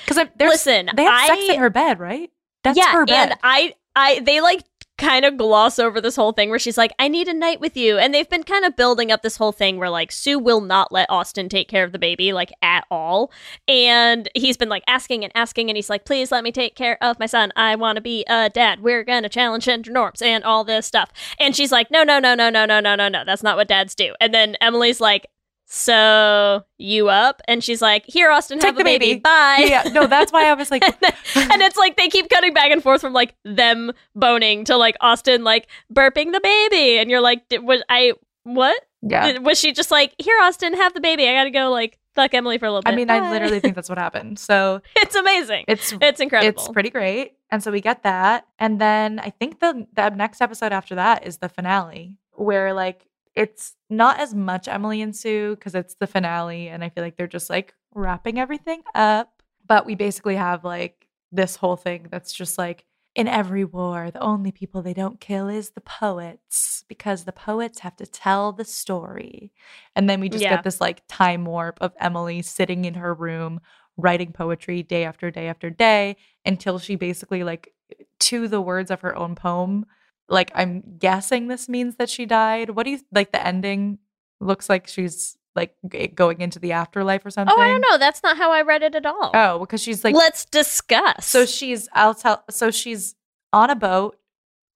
Because 0.07 0.26
Listen, 0.41 0.91
they 0.95 1.05
have 1.05 1.26
sex 1.28 1.43
in 1.49 1.59
her 1.61 1.70
bed, 1.70 2.01
right? 2.01 2.30
That's 2.65 2.79
yeah, 2.79 2.93
her 2.93 3.07
bed. 3.07 3.31
and 3.31 3.39
I 3.43 3.75
I 3.95 4.21
they 4.21 4.41
like 4.41 4.65
kind 4.99 5.25
of 5.25 5.37
gloss 5.37 5.79
over 5.79 6.01
this 6.01 6.17
whole 6.17 6.33
thing 6.33 6.51
where 6.51 6.59
she's 6.59 6.77
like, 6.77 6.93
I 6.99 7.07
need 7.07 7.29
a 7.29 7.35
night 7.35 7.61
with 7.61 7.77
you. 7.77 7.99
And 7.99 8.13
they've 8.13 8.29
been 8.29 8.43
kind 8.43 8.65
of 8.65 8.75
building 8.75 9.13
up 9.13 9.23
this 9.23 9.37
whole 9.37 9.53
thing 9.53 9.79
where 9.79 9.89
like 9.89 10.11
Sue 10.11 10.39
will 10.39 10.61
not 10.61 10.91
let 10.93 11.09
Austin 11.09 11.49
take 11.49 11.69
care 11.69 11.85
of 11.85 11.93
the 11.93 11.99
baby, 11.99 12.33
like 12.33 12.53
at 12.63 12.85
all. 12.91 13.31
And 13.69 14.29
he's 14.35 14.57
been 14.57 14.69
like 14.69 14.83
asking 14.89 15.23
and 15.23 15.33
asking, 15.37 15.71
and 15.71 15.77
he's 15.77 15.89
like, 15.89 16.05
please 16.05 16.33
let 16.33 16.43
me 16.43 16.51
take 16.51 16.75
care 16.75 17.03
of 17.03 17.19
my 17.21 17.27
son. 17.27 17.53
I 17.55 17.77
want 17.77 17.97
to 17.97 18.03
be 18.03 18.25
a 18.29 18.51
dad. 18.51 18.81
We're 18.81 19.05
gonna 19.05 19.29
challenge 19.29 19.65
gender 19.65 19.93
norms 19.93 20.21
and 20.21 20.43
all 20.43 20.65
this 20.65 20.87
stuff. 20.87 21.11
And 21.39 21.55
she's 21.55 21.71
like, 21.71 21.91
no, 21.91 22.03
no, 22.03 22.19
no, 22.19 22.35
no, 22.35 22.51
no, 22.51 22.67
no, 22.67 22.81
no, 22.81 22.97
no, 22.97 23.09
no. 23.09 23.25
That's 23.25 23.43
not 23.43 23.57
what 23.57 23.69
dads 23.69 23.95
do. 23.95 24.15
And 24.21 24.35
then 24.35 24.57
Emily's 24.61 25.01
like, 25.01 25.27
so 25.69 26.64
you 26.79 27.09
up? 27.09 27.41
And 27.47 27.62
she's 27.62 27.81
like, 27.83 28.05
here, 28.09 28.31
Austin, 28.31 28.59
Take 28.59 28.69
have 28.69 28.77
the 28.77 28.85
baby. 28.85 29.07
baby. 29.14 29.21
Bye. 29.21 29.66
yeah, 29.69 29.83
no, 29.93 30.07
that's 30.07 30.33
why 30.33 30.49
I 30.51 30.55
was 30.55 30.71
like, 30.71 30.83
and, 30.85 30.97
then- 31.01 31.53
and 31.53 31.62
it's 31.62 31.77
like 31.77 31.97
they 31.97 32.09
keep 32.09 32.29
cutting 32.31 32.55
back 32.55 32.71
and 32.71 32.83
forth 32.83 33.01
from 33.01 33.12
like 33.12 33.35
them 33.45 33.93
boning 34.14 34.64
to 34.64 34.77
like 34.77 34.97
Austin 35.01 35.45
like 35.45 35.69
burping 35.93 36.33
the 36.33 36.41
baby, 36.43 36.99
and 36.99 37.11
you're 37.11 37.21
like, 37.21 37.43
was 37.62 37.83
I 37.89 38.14
what? 38.45 38.83
yeah. 39.03 39.39
Was 39.39 39.59
she 39.61 39.73
just 39.73 39.91
like, 39.91 40.14
here, 40.19 40.39
Austin, 40.41 40.73
have 40.75 40.95
the 40.95 41.01
baby? 41.01 41.29
I 41.29 41.35
gotta 41.35 41.51
go 41.51 41.71
like 41.71 41.99
fuck 42.14 42.35
Emily 42.35 42.59
for 42.59 42.66
a 42.66 42.71
little 42.71 42.83
bit. 42.83 42.93
I 42.93 42.97
mean, 42.97 43.09
I 43.11 43.31
literally 43.31 43.61
think 43.61 43.77
that's 43.77 43.89
what 43.89 43.97
happened. 43.99 44.41
So 44.41 44.81
it's 44.97 45.14
amazing. 45.14 45.66
it's 45.69 45.95
It's 46.01 46.19
incredible. 46.21 46.49
It's 46.64 46.69
pretty 46.73 46.91
great. 46.91 47.35
And 47.51 47.62
so 47.62 47.71
we 47.71 47.81
get 47.81 48.03
that. 48.03 48.47
And 48.59 48.81
then 48.81 49.21
I 49.21 49.31
think 49.31 49.61
the 49.61 49.87
the 49.93 50.09
next 50.11 50.41
episode 50.41 50.73
after 50.73 50.97
that 50.97 51.25
is 51.27 51.37
the 51.39 51.49
finale 51.49 52.16
where 52.33 52.73
like 52.73 53.07
it's 53.37 53.75
not 53.91 54.20
as 54.20 54.34
much 54.34 54.68
Emily 54.68 55.01
and 55.03 55.14
Sue 55.14 55.55
because 55.55 55.74
it's 55.74 55.95
the 55.95 56.07
finale 56.07 56.68
and 56.68 56.84
I 56.84 56.89
feel 56.89 57.03
like 57.05 57.16
they're 57.16 57.26
just 57.26 57.51
like 57.51 57.74
wrapping 57.95 58.39
everything 58.39 58.82
up. 58.95 59.43
But 59.66 59.86
we 59.86 59.95
basically 59.95 60.36
have 60.36 60.64
like 60.64 61.09
this 61.32 61.57
whole 61.57 61.76
thing 61.76 62.09
that's 62.11 62.32
just 62.32 62.59
like 62.59 62.84
in 63.14 63.26
every 63.26 63.64
war, 63.64 64.11
the 64.11 64.20
only 64.20 64.53
people 64.53 64.80
they 64.80 64.95
don't 64.95 65.20
kill 65.20 65.49
is 65.49 65.70
the 65.70 65.80
poets 65.80 66.84
because 66.89 67.24
the 67.24 67.32
poets 67.32 67.80
have 67.80 67.97
to 67.97 68.07
tell 68.07 68.53
the 68.53 68.64
story. 68.64 69.53
And 69.97 70.09
then 70.09 70.20
we 70.20 70.28
just 70.28 70.43
Yeah. 70.43 70.51
get 70.51 70.64
this 70.64 70.80
like 70.80 71.03
time 71.09 71.45
warp 71.45 71.78
of 71.80 71.93
Emily 71.99 72.43
sitting 72.43 72.84
in 72.84 72.95
her 72.95 73.12
room 73.12 73.61
writing 73.97 74.32
poetry 74.32 74.82
day 74.82 75.05
after 75.05 75.30
day 75.30 75.49
after 75.49 75.68
day 75.70 76.16
until 76.45 76.78
she 76.78 76.95
basically 76.95 77.43
like 77.43 77.74
to 78.20 78.47
the 78.47 78.61
words 78.61 78.91
of 78.91 79.01
her 79.01 79.16
own 79.16 79.34
poem 79.34 79.84
like 80.29 80.51
i'm 80.55 80.83
guessing 80.99 81.49
this 81.49 81.68
means 81.68 81.97
that 81.97 82.09
she 82.11 82.26
died 82.26 82.70
what 82.70 82.85
do 82.85 82.91
you 82.91 83.01
like 83.12 83.33
the 83.33 83.47
ending 83.47 83.99
looks 84.41 84.68
like 84.68 84.87
she's 84.87 85.37
like 85.57 85.74
eh, 85.93 86.07
going 86.09 86.41
into 86.41 86.59
the 86.59 86.72
afterlife 86.72 87.24
or 87.26 87.31
something 87.31 87.55
oh, 87.57 87.61
I 87.61 87.68
don't 87.68 87.81
know. 87.81 87.99
That's 87.99 88.22
not 88.22 88.37
how 88.37 88.53
I 88.53 88.62
read 88.62 88.83
it 88.85 88.95
at 88.95 89.05
all. 89.07 89.31
oh 89.35 89.59
because 89.61 89.83
she's 89.83 90.05
like 90.05 90.14
Let's 90.14 90.45
discuss. 90.45 91.26
so 91.26 91.45
she's 91.47 91.89
i'll 91.95 92.14
tell 92.14 92.45
so 92.51 92.70
she's 92.70 93.14
on 93.53 93.70
a 93.70 93.74
boat 93.74 94.18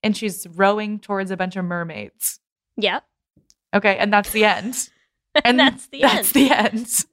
and 0.05 0.17
she's 0.17 0.47
rowing 0.55 1.01
towards 1.01 1.31
a 1.33 1.37
bunch 1.37 1.57
of 1.57 1.65
mermaids 1.65 2.39
yep. 2.77 3.05
okay 3.75 3.97
and 3.97 4.13
that's 4.13 4.31
the 4.31 4.45
end 4.45 4.91
and 5.45 5.59
That's 5.59 5.87
the 5.89 6.01
that's 6.03 6.37
end. 6.37 6.51
That's 6.51 7.05
the 7.05 7.09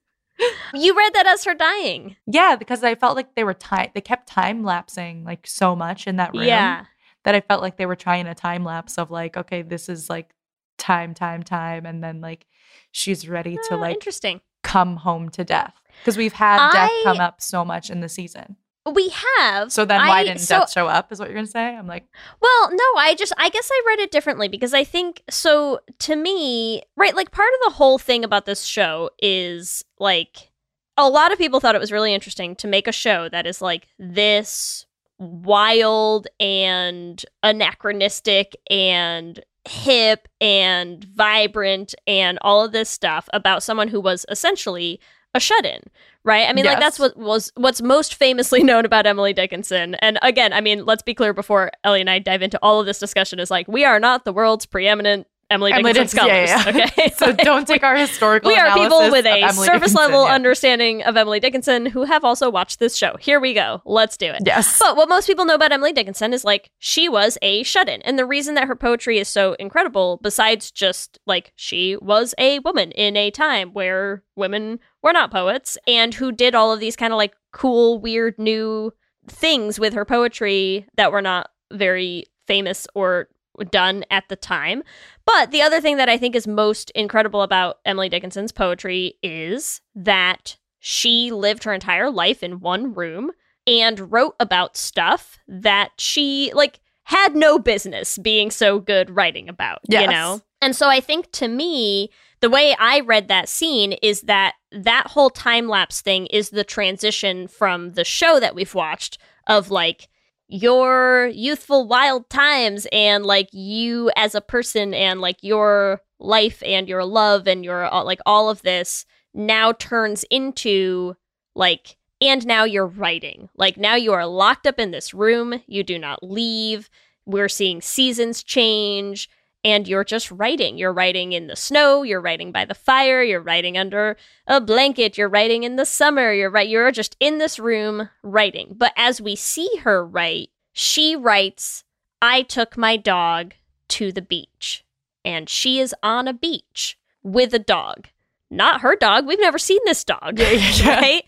end 0.78 0.84
You 0.84 0.96
read 0.96 1.14
that 1.14 1.26
as 1.26 1.46
her 1.46 1.56
dying. 1.56 2.18
yeah 2.28 2.56
because 2.58 2.84
i 2.84 2.94
felt 2.94 3.16
like 3.16 3.34
they 3.36 3.44
were 3.44 3.54
time 3.56 3.90
they 3.96 4.02
kept 4.02 4.28
time 4.28 4.64
lapsing 4.64 5.24
like 5.24 5.48
so 5.48 5.76
much 5.76 6.06
in 6.06 6.18
that 6.18 6.34
room 6.34 6.44
Yeah. 6.44 6.86
That 7.26 7.36
I 7.36 7.42
felt 7.42 7.62
like 7.62 7.76
they 7.78 7.86
were 7.86 7.96
trying 7.98 8.26
a 8.28 8.34
time 8.34 8.64
lapse 8.64 8.98
of 8.98 9.12
like, 9.12 9.36
okay, 9.36 9.62
this 9.62 9.90
is 9.90 10.10
like 10.10 10.34
time, 10.78 11.14
time, 11.14 11.44
time, 11.44 11.86
and 11.86 12.04
then 12.04 12.22
like 12.22 12.46
she's 12.92 13.28
ready 13.28 13.56
to 13.56 13.74
Oh, 13.76 13.78
like 13.78 13.96
interesting. 13.96 14.42
come 14.64 14.96
home 14.98 15.30
to 15.32 15.44
death 15.44 15.74
because 16.00 16.18
we've 16.18 16.34
had 16.34 16.72
death 16.72 16.92
come 17.04 17.20
up 17.20 17.42
so 17.42 17.66
much 17.66 17.90
in 17.90 18.00
the 18.00 18.10
season. 18.10 18.56
We 18.92 19.12
have. 19.40 19.72
So 19.72 19.84
then 19.84 20.00
why 20.00 20.20
I- 20.20 20.24
didn't 20.26 20.42
so- 20.42 20.60
death 20.60 20.72
show 20.72 20.88
up? 20.88 21.12
Is 21.12 21.20
what 21.20 21.28
you're 21.30 21.36
gonna 21.36 21.48
say? 21.48 21.76
I'm 21.76 21.88
like, 21.88 22.06
Well, 22.40 22.70
no, 22.72 22.84
I 23.00 23.16
just 23.18 23.34
I 23.38 23.50
guess 23.50 23.68
I 23.72 23.82
read 23.88 24.00
it 24.00 24.12
differently 24.12 24.48
because 24.48 24.74
I 24.76 24.84
think 24.84 25.24
so 25.30 25.80
to 26.00 26.16
me, 26.16 26.84
right, 26.96 27.16
like 27.16 27.32
part 27.32 27.50
of 27.56 27.72
the 27.72 27.78
whole 27.78 27.98
thing 27.98 28.24
about 28.24 28.46
this 28.46 28.64
show 28.64 29.10
is 29.20 29.84
like 30.00 30.52
a 30.98 31.10
lot 31.10 31.32
of 31.32 31.38
people 31.40 31.60
thought 31.60 31.74
it 31.76 31.82
was 31.82 31.92
really 31.92 32.14
interesting 32.14 32.56
to 32.58 32.68
make 32.68 32.88
a 32.88 32.92
show 32.92 33.28
that 33.30 33.48
is 33.48 33.60
like 33.62 33.88
this 33.98 34.86
wild 35.18 36.28
and 36.40 37.24
anachronistic 37.44 38.56
and 38.70 39.44
hip 39.68 40.28
and 40.40 41.04
vibrant 41.04 41.96
and 42.06 42.38
all 42.42 42.64
of 42.64 42.72
this 42.72 42.90
stuff 42.90 43.28
about 43.34 43.64
someone 43.64 43.88
who 43.88 44.00
was 44.00 44.26
essentially 44.30 45.00
a 45.34 45.40
shut-in 45.40 45.82
right? 46.26 46.50
I 46.50 46.54
mean 46.54 46.66
like 46.66 46.80
that's 46.80 47.00
what 47.00 47.16
was 47.16 47.54
what's 47.56 47.82
most 47.82 48.16
famously 48.16 48.64
known 48.70 48.84
about 48.84 49.06
emily 49.06 49.32
dickinson. 49.32 49.96
And 49.96 50.20
again 50.22 50.52
i 50.52 50.60
mean 50.60 50.86
let's 50.86 51.04
be 51.04 51.14
clear 51.14 51.34
before 51.34 51.72
ellie 51.86 52.02
and 52.02 52.10
i 52.10 52.20
dive 52.20 52.42
into 52.42 52.60
all 52.62 52.80
of 52.80 52.86
this 52.86 53.00
discussion 53.00 53.40
is 53.40 53.50
like 53.50 53.68
we 53.68 53.86
are 53.86 54.00
not 54.00 54.26
the 54.26 54.34
world's 54.34 54.66
preeminent 54.66 55.28
emily, 55.50 55.74
Emily 55.74 55.94
dickinson 55.94 56.18
scholars 56.18 56.50
yeah, 56.50 56.70
yeah. 56.70 56.86
okay 56.86 57.14
so 57.18 57.34
don't 57.34 57.68
take 57.68 57.84
our 57.84 57.96
historical. 57.96 58.50
we 58.50 58.58
are 58.58 58.74
people 58.74 59.12
with 59.12 59.26
a 59.26 59.42
surface 59.52 59.66
Dickinson, 59.66 59.96
level 59.96 60.26
yeah. 60.26 60.34
understanding 60.34 61.04
of 61.04 61.18
emily 61.18 61.40
dickinson 61.40 61.86
who 61.86 62.04
have 62.04 62.24
also 62.24 62.50
watched 62.50 62.80
this 62.80 62.96
show 62.96 63.16
here 63.20 63.40
we 63.40 63.54
go 63.54 63.82
let's 63.86 64.18
do 64.18 64.28
it 64.28 64.44
Yes, 64.46 64.80
but 64.80 64.96
what 64.96 65.10
most 65.10 65.28
people 65.28 65.46
know 65.46 65.56
about 65.56 65.72
Emily 65.72 65.92
Dickinson 65.92 66.34
is 66.34 66.44
like 66.44 66.72
she 66.78 67.10
was 67.10 67.38
a 67.42 67.64
shut 67.64 67.90
in. 67.90 68.02
And 68.04 68.18
the 68.18 68.26
reason 68.26 68.56
that 68.56 68.68
her 68.68 68.76
poetry 68.76 69.18
is 69.18 69.28
so 69.28 69.54
incredible, 69.54 70.20
besides 70.22 70.72
just 70.72 71.20
like 71.26 71.52
she 71.56 71.98
was 71.98 72.36
a 72.38 72.60
woman 72.60 72.92
in 72.92 73.18
a 73.18 73.32
time 73.32 73.74
where 73.74 74.24
women 74.36 74.80
were 75.02 75.14
not 75.14 75.32
poets 75.32 75.78
and 75.88 76.14
who 76.14 76.32
did 76.32 76.56
all 76.56 76.72
of 76.72 76.80
these 76.80 76.96
kind 76.96 77.12
of 77.12 77.18
like 77.18 77.36
cool, 77.52 78.00
weird, 78.00 78.38
new 78.38 78.94
things 79.28 79.80
with 79.80 79.94
her 79.94 80.06
poetry 80.06 80.86
that 80.96 81.12
were 81.12 81.22
not 81.22 81.50
very 81.72 82.26
famous 82.48 82.88
or 82.94 83.28
done 83.72 84.04
at 84.10 84.28
the 84.30 84.36
time. 84.36 84.84
But 85.26 85.52
the 85.52 85.62
other 85.62 85.82
thing 85.82 85.98
that 85.98 86.10
I 86.10 86.18
think 86.18 86.36
is 86.36 86.48
most 86.48 86.92
incredible 86.92 87.42
about 87.42 87.80
Emily 87.86 88.10
Dickinson's 88.10 88.52
poetry 88.52 89.16
is 89.24 89.82
that 89.96 90.58
she 90.80 91.32
lived 91.32 91.64
her 91.64 91.74
entire 91.74 92.10
life 92.12 92.44
in 92.44 92.60
one 92.60 92.94
room 92.94 93.32
and 93.68 94.12
wrote 94.12 94.36
about 94.40 94.78
stuff 94.78 95.40
that 95.48 95.92
she 95.98 96.52
like 96.54 96.80
had 97.04 97.36
no 97.36 97.58
business 97.60 98.18
being 98.18 98.52
so 98.52 98.80
good 98.80 99.10
writing 99.10 99.50
about, 99.50 99.80
you 100.02 100.08
know? 100.08 100.42
And 100.62 100.76
so 100.76 100.90
I 100.90 101.00
think 101.00 101.32
to 101.34 101.48
me, 101.48 102.10
the 102.42 102.50
way 102.50 102.76
I 102.80 103.00
read 103.00 103.28
that 103.28 103.50
scene 103.50 103.94
is 104.02 104.22
that 104.22 104.54
that 104.72 105.08
whole 105.08 105.30
time 105.30 105.68
lapse 105.68 106.02
thing 106.02 106.26
is 106.28 106.50
the 106.50 106.64
transition 106.64 107.48
from 107.48 107.94
the 107.94 108.04
show 108.04 108.40
that 108.40 108.56
we've 108.56 108.76
watched 108.76 109.18
of 109.48 109.72
like 109.72 110.08
your 110.48 111.28
youthful 111.34 111.88
wild 111.88 112.30
times 112.30 112.88
and 112.92 113.26
like 113.26 113.50
you 113.52 114.12
as 114.16 114.36
a 114.36 114.42
person 114.42 114.94
and 114.94 115.20
like 115.20 115.38
your 115.42 116.02
life 116.20 116.62
and 116.66 116.88
your 116.88 117.04
love 117.04 117.48
and 117.48 117.66
your 117.66 117.92
uh, 117.94 118.04
like 118.04 118.20
all 118.26 118.50
of 118.50 118.62
this 118.62 119.06
now 119.34 119.72
turns 119.72 120.24
into 120.30 121.16
like 121.56 121.98
and 122.22 122.46
now 122.46 122.64
you're 122.64 122.88
writing. 122.88 123.50
Like 123.56 123.78
now 123.78 123.96
you 123.96 124.14
are 124.14 124.26
locked 124.26 124.66
up 124.68 124.80
in 124.80 124.92
this 124.92 125.14
room. 125.14 125.62
You 125.68 125.84
do 125.84 126.00
not 126.00 126.24
leave. 126.24 126.90
We're 127.26 127.50
seeing 127.50 127.82
seasons 127.82 128.44
change 128.44 129.30
and 129.66 129.88
you're 129.88 130.04
just 130.04 130.30
writing. 130.30 130.78
You're 130.78 130.94
writing 130.94 131.34
in 131.34 131.48
the 131.48 131.56
snow 131.56 132.04
you're 132.04 132.22
writing 132.22 132.54
by 132.54 132.64
the 132.64 132.76
fire 132.76 133.22
you're 133.22 133.42
writing 133.42 133.78
under 133.78 134.16
a 134.48 134.62
blanket 134.62 135.18
you're 135.18 135.28
writing 135.28 135.64
in 135.64 135.76
the 135.76 135.86
summer 135.86 136.32
you're 136.32 136.52
right 136.52 136.70
you're 136.70 136.92
just 136.92 137.18
in 137.20 137.40
this 137.40 137.60
room 137.60 138.10
writing. 138.22 138.76
But 138.78 138.94
as 138.96 139.20
we 139.20 139.36
see 139.36 139.70
her 139.84 140.06
write 140.06 140.52
she 140.72 141.16
writes 141.16 141.84
i 142.22 142.44
took 142.44 142.78
my 142.78 142.96
dog 142.96 143.56
to 143.88 144.12
the 144.12 144.22
beach 144.22 144.86
and 145.26 145.50
she 145.50 145.80
is 145.80 145.96
on 146.04 146.28
a 146.28 146.34
beach 146.34 146.98
with 147.24 147.54
a 147.54 147.60
dog. 147.60 148.08
Not 148.52 148.82
her 148.82 148.96
dog. 148.96 149.26
We've 149.26 149.40
never 149.40 149.58
seen 149.58 149.80
this 149.86 150.04
dog 150.04 150.40
right? 150.40 151.24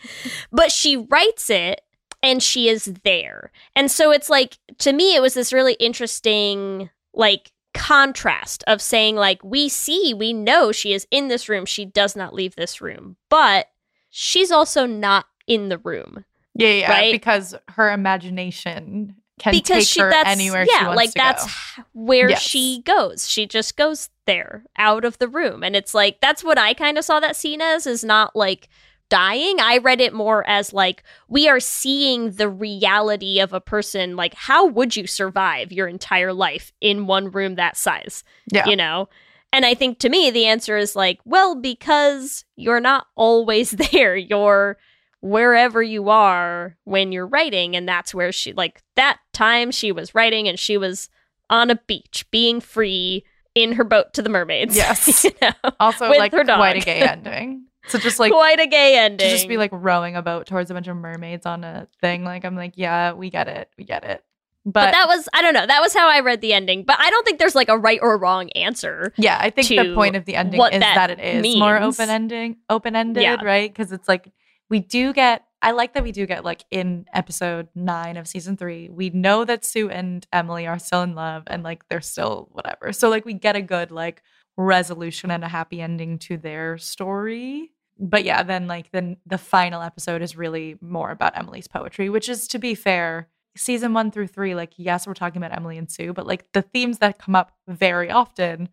But 0.52 0.72
she 0.72 0.96
writes 0.96 1.50
it 1.50 1.82
and 2.22 2.44
she 2.44 2.70
is 2.70 2.94
there. 3.04 3.52
And 3.76 3.90
so 3.90 4.12
it's 4.12 4.30
like 4.30 4.60
to 4.78 4.94
me 4.94 5.16
it 5.16 5.24
was 5.24 5.34
this 5.34 5.52
really 5.52 5.74
interesting 5.74 6.92
like 7.16 7.52
contrast 7.78 8.64
of 8.68 8.82
saying 8.82 9.16
like 9.16 9.44
we 9.44 9.70
see 9.70 10.14
we 10.14 10.34
know 10.34 10.72
she 10.72 10.94
is 10.94 11.08
in 11.12 11.28
this 11.28 11.48
room 11.50 11.66
she 11.66 11.86
does 11.86 12.16
not 12.16 12.34
leave 12.34 12.56
this 12.56 12.82
room 12.82 13.16
but 13.30 13.70
she's 14.10 14.52
also 14.52 14.86
not 14.86 15.26
in 15.48 15.70
the 15.70 15.78
room 15.78 16.26
Yeah, 16.56 16.70
yeah, 16.72 16.92
Right? 16.92 17.12
because 17.12 17.56
her 17.70 17.92
imagination 17.92 19.16
can 19.40 19.52
because 19.54 19.84
take 19.84 19.88
she 19.88 20.00
her 20.00 20.10
that's 20.10 20.30
anywhere 20.30 20.66
yeah 20.68 20.80
she 20.80 20.86
wants 20.86 20.98
like 20.98 21.14
that's 21.14 21.46
go. 21.46 21.84
where 21.94 22.30
Yes. 22.32 22.42
she 22.42 22.82
goes 22.84 23.30
she 23.30 23.46
just 23.46 23.78
goes 23.78 24.10
there 24.26 24.64
out 24.78 25.06
of 25.06 25.20
the 25.20 25.28
room 25.28 25.64
and 25.64 25.76
it's 25.76 25.94
like 25.94 26.20
that's 26.22 26.44
what 26.44 26.58
i 26.58 26.74
kind 26.74 26.98
of 26.98 27.06
saw 27.06 27.20
that 27.20 27.36
scene 27.36 27.62
as 27.62 27.86
is 27.86 28.04
not 28.04 28.36
like 28.36 28.68
dying 29.10 29.60
i 29.60 29.78
read 29.78 30.02
it 30.02 30.14
more 30.14 30.48
as 30.50 30.74
like 30.74 31.04
we 31.28 31.48
are 31.48 31.60
seeing 31.60 32.32
the 32.32 32.50
reality 32.50 33.40
of 33.40 33.54
a 33.54 33.62
person 33.62 34.16
like 34.16 34.34
how 34.34 34.66
would 34.66 34.96
you 34.96 35.08
survive 35.08 35.72
your 35.72 35.88
entire 35.88 36.34
life 36.34 36.72
in 36.82 37.08
one 37.08 37.32
room 37.32 37.56
that 37.56 37.78
size 37.78 38.24
Yeah. 38.52 38.68
you 38.68 38.76
know 38.76 39.08
and 39.54 39.66
i 39.66 39.74
think 39.74 40.00
to 40.00 40.10
me 40.10 40.30
the 40.32 40.46
answer 40.46 40.78
is 40.78 40.96
like 40.96 41.20
well 41.26 41.56
because 41.56 42.44
you're 42.56 42.80
not 42.82 43.08
always 43.16 43.72
there 43.92 44.16
you're 44.16 44.78
wherever 45.22 45.82
you 45.82 46.10
are 46.10 46.78
when 46.84 47.12
you're 47.12 47.28
writing 47.28 47.76
and 47.76 47.88
that's 47.88 48.14
where 48.14 48.32
she 48.32 48.54
like 48.54 48.82
that 48.96 49.20
time 49.34 49.72
she 49.72 49.92
was 49.92 50.14
writing 50.14 50.48
and 50.48 50.60
she 50.60 50.78
was 50.78 51.10
on 51.50 51.70
a 51.72 51.76
beach 51.88 52.26
being 52.30 52.60
free 52.60 53.24
in 53.56 53.72
her 53.72 53.84
boat 53.84 54.14
to 54.14 54.22
the 54.22 54.30
mermaids 54.30 54.76
Yes. 54.76 55.24
you 55.24 55.32
know? 55.42 55.52
Also, 55.80 56.08
like 56.10 56.32
her 56.34 56.44
dog. 56.44 56.58
quite 56.58 56.76
a 56.78 56.82
gay 56.82 57.00
ending. 57.02 57.64
So 57.88 57.98
just 58.00 58.20
like 58.20 58.32
quite 58.32 58.60
a 58.60 58.68
gay 58.68 58.98
ending 58.98 59.28
to 59.28 59.30
just 59.34 59.48
be 59.48 59.58
like 59.58 59.72
rowing 59.74 60.16
a 60.16 60.22
boat 60.22 60.46
towards 60.46 60.70
a 60.72 60.74
bunch 60.74 60.88
of 60.88 60.98
mermaids 60.98 61.46
on 61.46 61.64
a 61.64 61.88
thing. 62.02 62.24
Like 62.24 62.46
I'm 62.46 62.56
like, 62.56 62.74
yeah, 62.76 63.14
we 63.14 63.30
get 63.30 63.48
it, 63.48 63.70
we 63.78 63.84
get 63.84 64.04
it. 64.04 64.24
But, 64.66 64.88
but 64.88 64.92
that 64.92 65.08
was 65.08 65.30
i 65.32 65.42
don't 65.42 65.54
know 65.54 65.66
that 65.66 65.80
was 65.80 65.94
how 65.94 66.10
i 66.10 66.20
read 66.20 66.42
the 66.42 66.52
ending 66.52 66.84
but 66.84 67.00
i 67.00 67.10
don't 67.10 67.24
think 67.26 67.40
there's 67.40 67.56
like 67.56 67.70
a 67.70 67.78
right 67.78 68.00
or 68.02 68.18
wrong 68.18 68.50
answer 68.50 69.14
yeah, 69.16 69.38
I 69.40 69.50
think 69.50 69.70
the 69.70 69.96
point 69.96 70.18
of 70.18 70.26
the 70.26 70.36
ending 70.36 70.60
is 70.60 70.70
that 70.72 70.82
that, 70.82 71.10
it 71.12 71.20
is 71.22 71.58
more 71.58 71.80
open 71.82 72.10
ending, 72.10 72.58
open 72.70 72.94
ended, 72.94 73.24
Yeah. 73.24 73.42
right? 73.42 73.74
Because 73.74 73.94
it's 73.94 74.10
like 74.10 74.30
we 74.70 74.80
do 74.82 75.14
get. 75.14 75.44
I 75.62 75.72
like 75.72 75.94
that 75.94 76.04
we 76.04 76.12
do 76.12 76.26
get 76.28 76.44
like 76.44 76.66
in 76.70 77.06
episode 77.14 77.70
nine 77.74 78.18
of 78.18 78.28
season 78.28 78.58
three, 78.58 78.90
we 78.90 79.10
know 79.10 79.44
that 79.46 79.64
Sue 79.66 79.90
and 79.90 80.28
Emily 80.32 80.68
are 80.68 80.78
still 80.78 81.02
in 81.02 81.16
love 81.16 81.44
and 81.48 81.64
like 81.64 81.88
they're 81.88 82.02
still 82.02 82.50
whatever. 82.52 82.92
So 82.92 83.10
like 83.10 83.24
we 83.26 83.34
get 83.34 83.56
a 83.56 83.62
good 83.62 83.90
like 83.90 84.22
resolution 84.58 85.32
and 85.32 85.44
a 85.44 85.48
happy 85.48 85.82
ending 85.82 86.20
to 86.20 86.38
their 86.38 86.78
story. 86.78 87.72
But 88.00 88.24
yeah, 88.24 88.44
then 88.44 88.68
like 88.68 88.92
then 88.92 89.18
the 89.26 89.38
final 89.38 89.82
episode 89.82 90.22
is 90.22 90.36
really 90.36 90.78
more 90.82 91.12
about 91.12 91.38
Emily's 91.38 91.68
poetry, 91.68 92.10
which 92.10 92.30
is 92.30 92.48
to 92.50 92.60
be 92.60 92.76
fair, 92.76 93.28
season 93.56 93.94
one 93.94 94.12
through 94.12 94.28
three, 94.28 94.56
like 94.56 94.74
yes, 94.78 95.08
we're 95.08 95.14
talking 95.14 95.42
about 95.42 95.56
Emily 95.56 95.78
and 95.78 95.90
Sue, 95.92 96.14
but 96.14 96.28
like 96.28 96.52
the 96.54 96.62
themes 96.62 97.00
that 97.00 97.20
come 97.20 97.36
up 97.36 97.54
very 97.68 98.12
often 98.12 98.70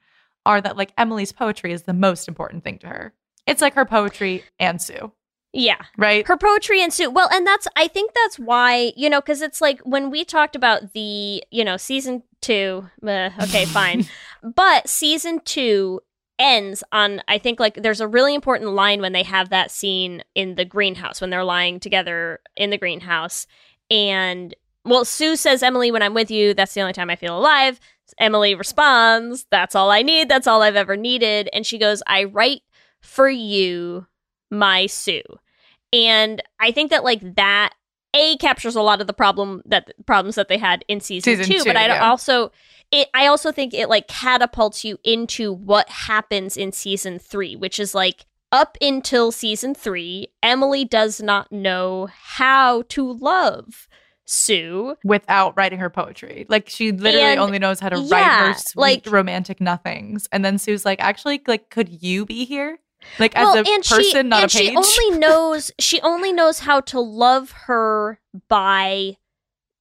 are 0.46 0.60
that 0.60 0.76
like 0.76 0.92
Emily's 0.98 1.32
poetry 1.32 1.72
is 1.72 1.82
the 1.82 1.94
most 1.94 2.28
important 2.28 2.64
thing 2.64 2.78
to 2.78 2.86
her. 2.86 3.14
It's 3.46 3.62
like 3.62 3.74
her 3.74 3.84
poetry 3.84 4.44
and 4.58 4.80
Sue, 4.80 5.12
yeah 5.54 5.82
right? 5.96 6.26
her 6.26 6.36
poetry 6.36 6.82
and 6.82 6.92
Sue. 6.92 7.10
well 7.10 7.28
and 7.32 7.46
that's 7.46 7.68
i 7.76 7.86
think 7.86 8.12
that's 8.14 8.38
why 8.38 8.92
you 8.96 9.08
know 9.08 9.20
because 9.20 9.40
it's 9.40 9.60
like 9.60 9.80
when 9.82 10.10
we 10.10 10.24
talked 10.24 10.56
about 10.56 10.92
the 10.92 11.42
you 11.50 11.64
know 11.64 11.76
season 11.76 12.22
two 12.40 12.84
uh, 13.06 13.30
okay 13.42 13.64
fine 13.64 14.06
but 14.42 14.88
season 14.88 15.40
two 15.44 16.00
ends 16.38 16.82
on 16.90 17.22
i 17.28 17.38
think 17.38 17.60
like 17.60 17.74
there's 17.76 18.00
a 18.00 18.08
really 18.08 18.34
important 18.34 18.70
line 18.72 19.00
when 19.00 19.12
they 19.12 19.22
have 19.22 19.50
that 19.50 19.70
scene 19.70 20.22
in 20.34 20.56
the 20.56 20.64
greenhouse 20.64 21.20
when 21.20 21.30
they're 21.30 21.44
lying 21.44 21.78
together 21.78 22.40
in 22.56 22.70
the 22.70 22.78
greenhouse. 22.78 23.46
And 23.90 24.54
well 24.84 25.04
sue 25.04 25.36
says 25.36 25.62
emily 25.62 25.90
when 25.90 26.02
i'm 26.02 26.14
with 26.14 26.30
you 26.30 26.54
that's 26.54 26.74
the 26.74 26.80
only 26.80 26.92
time 26.92 27.10
i 27.10 27.16
feel 27.16 27.38
alive. 27.38 27.78
Emily 28.18 28.54
responds 28.54 29.46
that's 29.50 29.74
all 29.74 29.90
i 29.90 30.02
need 30.02 30.28
that's 30.28 30.46
all 30.46 30.62
i've 30.62 30.76
ever 30.76 30.96
needed. 30.96 31.48
And 31.52 31.64
she 31.64 31.78
goes 31.78 32.02
i 32.06 32.24
write 32.24 32.62
for 33.00 33.28
you 33.28 34.06
my 34.50 34.86
sue. 34.86 35.22
And 35.92 36.42
i 36.58 36.72
think 36.72 36.90
that 36.90 37.04
like 37.04 37.36
that 37.36 37.74
a 38.14 38.36
captures 38.38 38.76
a 38.76 38.82
lot 38.82 39.00
of 39.00 39.06
the 39.06 39.12
problem 39.12 39.60
that 39.66 39.92
problems 40.06 40.36
that 40.36 40.48
they 40.48 40.56
had 40.58 40.84
in 40.88 41.00
season, 41.00 41.36
Season 41.36 41.52
two, 41.52 41.58
two, 41.58 41.64
but 41.64 41.76
i 41.76 41.86
yeah. 41.86 42.08
also 42.08 42.50
it 42.90 43.08
i 43.12 43.26
also 43.26 43.52
think 43.52 43.74
it 43.74 43.88
like 43.88 44.08
catapults 44.08 44.84
you 44.84 44.98
into 45.04 45.52
what 45.52 45.88
happens 45.88 46.56
in 46.56 46.72
season 46.72 47.18
three 47.18 47.56
which 47.56 47.78
is 47.78 47.94
like 47.94 48.24
up 48.52 48.78
until 48.80 49.32
season 49.32 49.74
three 49.74 50.28
emily 50.42 50.84
does 50.84 51.20
not 51.20 51.50
know 51.52 52.08
how 52.12 52.82
to 52.88 53.12
love 53.12 53.88
sue 54.26 54.96
Without 55.04 55.54
writing 55.54 55.78
her 55.80 55.90
poetry. 55.90 56.46
Like 56.48 56.70
she 56.70 56.92
literally 56.92 57.26
And- 57.32 57.40
only 57.40 57.58
knows 57.58 57.78
how 57.78 57.90
to 57.90 57.98
yeah, 58.00 58.14
write 58.46 58.52
her 58.54 58.58
sweet 58.58 58.80
like- 58.80 59.06
romantic 59.06 59.60
nothings. 59.60 60.26
And 60.32 60.42
then 60.42 60.56
Sue's 60.56 60.86
like, 60.86 60.98
actually, 61.02 61.42
like, 61.46 61.68
could 61.68 62.02
you 62.02 62.24
be 62.24 62.46
here? 62.46 62.78
Like 63.18 63.34
well, 63.34 63.56
as 63.56 63.66
a 63.66 63.70
and 63.70 63.84
person, 63.84 64.02
she, 64.02 64.22
not 64.22 64.44
a 64.44 64.56
page. 64.56 64.68
she 64.70 64.76
only 64.76 65.18
knows 65.18 65.70
she 65.78 66.00
only 66.00 66.32
knows 66.32 66.60
how 66.60 66.80
to 66.80 67.00
love 67.00 67.52
her 67.66 68.20
by 68.48 69.16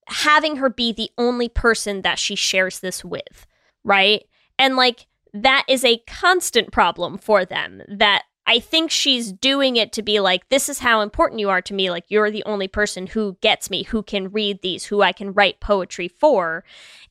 having 0.08 0.58
her 0.58 0.70
be 0.70 0.92
the 0.92 1.12
only 1.18 1.50
person 1.50 2.02
that 2.02 2.20
she 2.20 2.36
shares 2.36 2.80
this 2.80 3.04
with, 3.04 3.48
right? 3.84 4.24
And 4.60 4.76
like 4.76 5.08
that 5.34 5.66
is 5.68 5.84
a 5.84 6.04
constant 6.06 6.72
problem 6.72 7.18
for 7.18 7.46
them 7.46 7.82
that 7.88 8.24
I 8.46 8.60
think 8.60 8.92
she's 8.92 9.32
doing 9.32 9.78
it 9.78 9.94
to 9.94 10.02
be 10.02 10.20
like, 10.20 10.50
this 10.50 10.68
is 10.68 10.80
how 10.80 11.02
important 11.02 11.40
you 11.40 11.50
are 11.50 11.62
to 11.62 11.74
me. 11.74 11.90
Like, 11.90 12.06
you're 12.10 12.30
the 12.30 12.44
only 12.46 12.68
person 12.68 13.08
who 13.08 13.38
gets 13.42 13.70
me, 13.70 13.84
who 13.84 14.04
can 14.04 14.32
read 14.32 14.62
these, 14.62 14.86
who 14.86 15.02
I 15.02 15.14
can 15.14 15.32
write 15.32 15.62
poetry 15.62 16.10
for. 16.10 16.66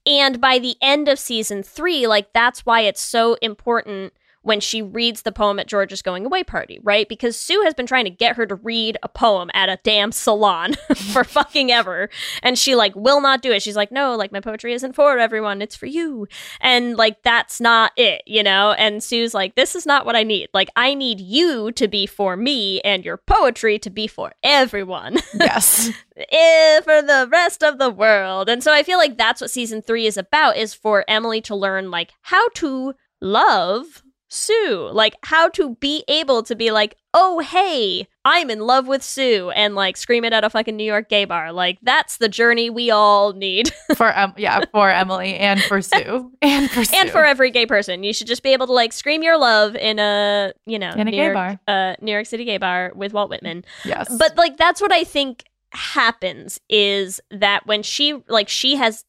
And 0.04 0.40
by 0.40 0.58
the 0.58 0.76
end 0.82 1.08
of 1.08 1.18
season 1.18 1.62
three, 1.62 2.06
like, 2.06 2.34
that's 2.34 2.66
why 2.66 2.82
it's 2.82 3.00
so 3.00 3.34
important 3.40 4.12
when 4.42 4.60
she 4.60 4.82
reads 4.82 5.22
the 5.22 5.32
poem 5.32 5.58
at 5.58 5.66
George's 5.66 6.02
going 6.02 6.26
away 6.26 6.44
party, 6.44 6.78
right? 6.82 7.08
Because 7.08 7.36
Sue 7.36 7.62
has 7.62 7.74
been 7.74 7.86
trying 7.86 8.04
to 8.04 8.10
get 8.10 8.36
her 8.36 8.46
to 8.46 8.56
read 8.56 8.98
a 9.02 9.08
poem 9.08 9.50
at 9.54 9.68
a 9.68 9.78
damn 9.82 10.12
salon 10.12 10.74
for 11.12 11.24
fucking 11.32 11.70
ever. 11.70 12.10
And 12.42 12.58
she 12.58 12.74
like 12.74 12.94
will 12.94 13.20
not 13.20 13.42
do 13.42 13.52
it. 13.52 13.62
She's 13.62 13.76
like, 13.76 13.92
no, 13.92 14.16
like 14.16 14.32
my 14.32 14.40
poetry 14.40 14.72
isn't 14.74 14.94
for 14.94 15.18
everyone, 15.18 15.62
it's 15.62 15.76
for 15.76 15.86
you. 15.86 16.26
And 16.60 16.96
like 16.96 17.22
that's 17.22 17.60
not 17.60 17.92
it, 17.96 18.22
you 18.26 18.42
know? 18.42 18.72
And 18.72 19.02
Sue's 19.02 19.34
like, 19.34 19.54
this 19.54 19.74
is 19.74 19.86
not 19.86 20.04
what 20.04 20.16
I 20.16 20.24
need. 20.24 20.48
Like 20.52 20.70
I 20.76 20.94
need 20.94 21.20
you 21.20 21.72
to 21.72 21.88
be 21.88 22.06
for 22.06 22.36
me 22.36 22.80
and 22.82 23.04
your 23.04 23.16
poetry 23.16 23.78
to 23.78 23.90
be 23.90 24.06
for 24.06 24.32
everyone. 24.42 25.18
yes. 25.34 25.90
eh, 26.16 26.80
for 26.80 27.00
the 27.02 27.28
rest 27.30 27.62
of 27.62 27.78
the 27.78 27.90
world. 27.90 28.48
And 28.48 28.62
so 28.62 28.72
I 28.72 28.82
feel 28.82 28.98
like 28.98 29.16
that's 29.16 29.40
what 29.40 29.50
season 29.50 29.82
three 29.82 30.06
is 30.06 30.16
about 30.16 30.56
is 30.56 30.74
for 30.74 31.04
Emily 31.06 31.40
to 31.42 31.54
learn 31.54 31.90
like 31.90 32.12
how 32.22 32.48
to 32.56 32.94
love 33.20 34.02
Sue, 34.32 34.88
like 34.92 35.14
how 35.24 35.48
to 35.50 35.74
be 35.76 36.04
able 36.08 36.42
to 36.44 36.54
be 36.56 36.70
like, 36.70 36.96
oh 37.12 37.40
hey, 37.40 38.08
I'm 38.24 38.48
in 38.50 38.60
love 38.60 38.86
with 38.86 39.02
Sue, 39.02 39.50
and 39.50 39.74
like 39.74 39.96
scream 39.98 40.24
it 40.24 40.32
at 40.32 40.42
a 40.42 40.48
fucking 40.50 40.74
New 40.76 40.84
York 40.84 41.08
gay 41.10 41.26
bar. 41.26 41.52
Like 41.52 41.78
that's 41.82 42.16
the 42.16 42.28
journey 42.30 42.70
we 42.70 42.90
all 42.90 43.34
need, 43.34 43.72
For 43.96 44.10
em- 44.10 44.32
yeah, 44.38 44.64
for 44.72 44.90
Emily 44.90 45.34
and 45.36 45.60
for 45.62 45.82
Sue. 45.82 46.32
And 46.40 46.70
for 46.70 46.82
Sue. 46.84 46.96
and 46.96 47.10
for 47.10 47.24
every 47.24 47.50
gay 47.50 47.66
person. 47.66 48.02
You 48.04 48.12
should 48.14 48.26
just 48.26 48.42
be 48.42 48.54
able 48.54 48.66
to 48.68 48.72
like 48.72 48.92
scream 48.94 49.22
your 49.22 49.36
love 49.38 49.76
in 49.76 49.98
a 49.98 50.52
you 50.66 50.78
know 50.78 50.92
In 50.92 51.00
a 51.00 51.04
New 51.04 51.10
gay 51.10 51.24
York, 51.24 51.34
bar. 51.34 51.60
uh, 51.68 51.94
New 52.00 52.12
York 52.12 52.26
City 52.26 52.44
gay 52.46 52.56
bar 52.58 52.92
with 52.94 53.12
Walt 53.12 53.28
Whitman. 53.28 53.64
Yes. 53.84 54.14
But 54.18 54.36
like 54.36 54.56
that's 54.56 54.80
what 54.80 54.92
I 54.92 55.04
think 55.04 55.44
happens 55.74 56.60
is 56.68 57.20
that 57.30 57.66
when 57.66 57.82
she 57.82 58.22
like 58.28 58.48
she 58.48 58.76
has 58.76 59.04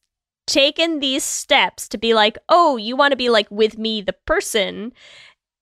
taken 0.45 0.99
these 0.99 1.23
steps 1.23 1.87
to 1.89 1.97
be 1.97 2.13
like, 2.13 2.37
"Oh, 2.49 2.77
you 2.77 2.95
want 2.95 3.11
to 3.11 3.17
be 3.17 3.29
like 3.29 3.49
with 3.49 3.77
me 3.77 4.01
the 4.01 4.13
person." 4.13 4.93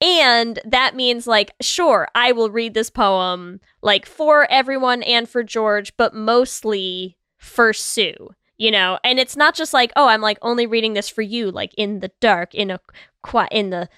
And 0.02 0.60
that 0.66 0.96
means 0.96 1.28
like, 1.28 1.52
sure, 1.62 2.08
I 2.16 2.32
will 2.32 2.50
read 2.50 2.74
this 2.74 2.90
poem 2.90 3.62
like 3.84 4.08
for 4.08 4.50
everyone 4.50 5.04
and 5.04 5.30
for 5.30 5.44
George, 5.44 5.96
but 5.96 6.16
mostly 6.16 7.18
for 7.38 7.72
Sue. 7.72 8.32
You 8.62 8.70
know 8.72 9.00
and 9.04 9.20
it's 9.20 9.36
not 9.36 9.56
just 9.56 9.74
like 9.74 9.92
oh 9.96 10.08
i'm 10.08 10.22
like 10.22 10.38
only 10.42 10.66
reading 10.68 10.94
this 10.94 11.10
for 11.10 11.22
you 11.24 11.50
like 11.52 11.74
in 11.78 12.00
the 12.00 12.12
dark 12.20 12.54
in 12.54 12.70
a 12.72 12.80
quiet 13.24 13.50
in 13.52 13.70
the 13.72 13.90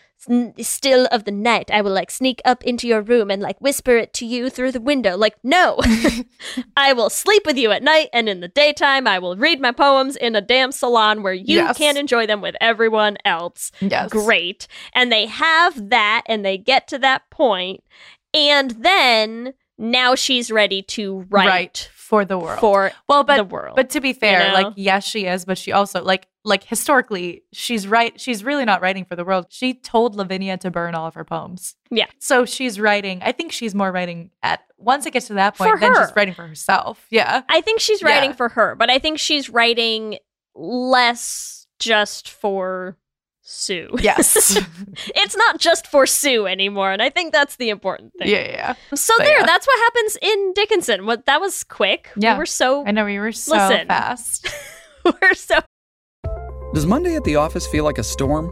still 0.61 1.05
of 1.11 1.25
the 1.25 1.31
night 1.31 1.69
i 1.69 1.81
will 1.81 1.91
like 1.91 2.09
sneak 2.09 2.41
up 2.45 2.63
into 2.63 2.87
your 2.87 3.01
room 3.01 3.29
and 3.29 3.41
like 3.41 3.59
whisper 3.59 3.97
it 3.97 4.13
to 4.13 4.25
you 4.25 4.49
through 4.49 4.71
the 4.71 4.79
window 4.79 5.17
like 5.17 5.35
no 5.43 5.77
i 6.77 6.93
will 6.93 7.09
sleep 7.09 7.43
with 7.45 7.57
you 7.57 7.71
at 7.71 7.83
night 7.83 8.07
and 8.13 8.29
in 8.29 8.39
the 8.39 8.47
daytime 8.47 9.05
i 9.05 9.19
will 9.19 9.35
read 9.35 9.59
my 9.59 9.71
poems 9.73 10.15
in 10.15 10.33
a 10.33 10.39
damn 10.41 10.71
salon 10.71 11.23
where 11.23 11.33
you 11.33 11.55
Yes. 11.55 11.77
can 11.77 11.97
enjoy 11.97 12.25
them 12.25 12.39
with 12.39 12.55
everyone 12.61 13.17
else 13.25 13.69
Yes. 13.81 14.09
great 14.09 14.65
and 14.93 15.11
they 15.11 15.25
have 15.25 15.89
that 15.89 16.23
and 16.25 16.45
they 16.45 16.57
get 16.57 16.87
to 16.87 16.97
that 16.99 17.29
point 17.29 17.83
and 18.33 18.71
then 18.71 19.53
now 19.77 20.15
she's 20.15 20.49
ready 20.51 20.81
to 20.81 21.25
write 21.29 21.45
Right. 21.47 21.89
For 22.03 22.25
the 22.25 22.37
world. 22.37 22.59
for 22.59 22.91
well, 23.07 23.23
but 23.23 23.37
the 23.37 23.43
world. 23.45 23.75
But 23.77 23.89
to 23.91 24.01
be 24.01 24.11
fair, 24.11 24.47
know? 24.49 24.53
like 24.53 24.73
yes, 24.75 25.05
she 25.05 25.25
is, 25.25 25.45
but 25.45 25.57
she 25.57 25.71
also 25.71 26.03
like 26.03 26.27
like 26.43 26.63
historically, 26.65 27.43
she's 27.53 27.87
right. 27.87 28.19
She's 28.19 28.43
really 28.43 28.65
not 28.65 28.81
writing 28.81 29.05
for 29.05 29.15
the 29.15 29.23
world. 29.23 29.45
She 29.49 29.73
told 29.73 30.15
Lavinia 30.15 30.57
to 30.57 30.69
burn 30.69 30.95
all 30.95 31.07
of 31.07 31.13
her 31.13 31.23
poems. 31.23 31.75
Yeah. 31.89 32.07
So 32.19 32.43
she's 32.45 32.79
writing. 32.79 33.21
I 33.23 33.31
think 33.31 33.53
she's 33.53 33.73
more 33.73 33.91
writing 33.91 34.31
at 34.43 34.59
once 34.77 35.05
it 35.05 35.11
gets 35.11 35.27
to 35.27 35.35
that 35.35 35.55
point, 35.55 35.71
For 35.71 35.79
then 35.79 35.95
she's 35.95 36.13
writing 36.15 36.33
for 36.33 36.45
herself. 36.45 37.05
Yeah. 37.09 37.43
I 37.47 37.61
think 37.61 37.79
she's 37.79 38.03
writing 38.03 38.31
Yeah. 38.31 38.35
for 38.35 38.49
her, 38.49 38.75
but 38.75 38.89
I 38.89 38.99
think 38.99 39.17
she's 39.17 39.49
writing 39.49 40.17
less 40.55 41.67
just 41.79 42.29
for 42.29 42.97
Sue. 43.45 43.89
Yes. 44.01 44.57
it's 45.15 45.35
not 45.35 45.59
just 45.59 45.87
for 45.87 46.05
Sue 46.05 46.47
anymore, 46.47 46.91
and 46.93 47.01
I 47.01 47.09
think 47.09 47.33
that's 47.33 47.57
the 47.57 47.69
important 47.69 48.13
thing. 48.17 48.29
yeah. 48.29 48.47
Yeah. 48.47 48.73
So 48.95 49.13
But 49.17 49.25
there, 49.25 49.39
yeah. 49.39 49.45
that's 49.45 49.67
what 49.67 49.79
happens 49.79 50.17
in 50.21 50.53
Dickinson. 50.53 51.05
What 51.05 51.25
that 51.25 51.41
was 51.41 51.63
quick. 51.65 52.09
Yeah. 52.15 52.33
We 52.35 52.39
were 52.39 52.45
so 52.45 52.85
I 52.85 52.91
know 52.91 53.03
we 53.05 53.19
were 53.19 53.33
so 53.33 53.57
Listen. 53.57 53.87
fast. 53.87 54.47
we're 55.05 55.33
so 55.33 55.59
Does 56.73 56.85
Monday 56.85 57.15
at 57.15 57.23
the 57.25 57.35
office 57.35 57.67
feel 57.67 57.83
like 57.83 57.97
a 57.97 58.03
storm? 58.03 58.51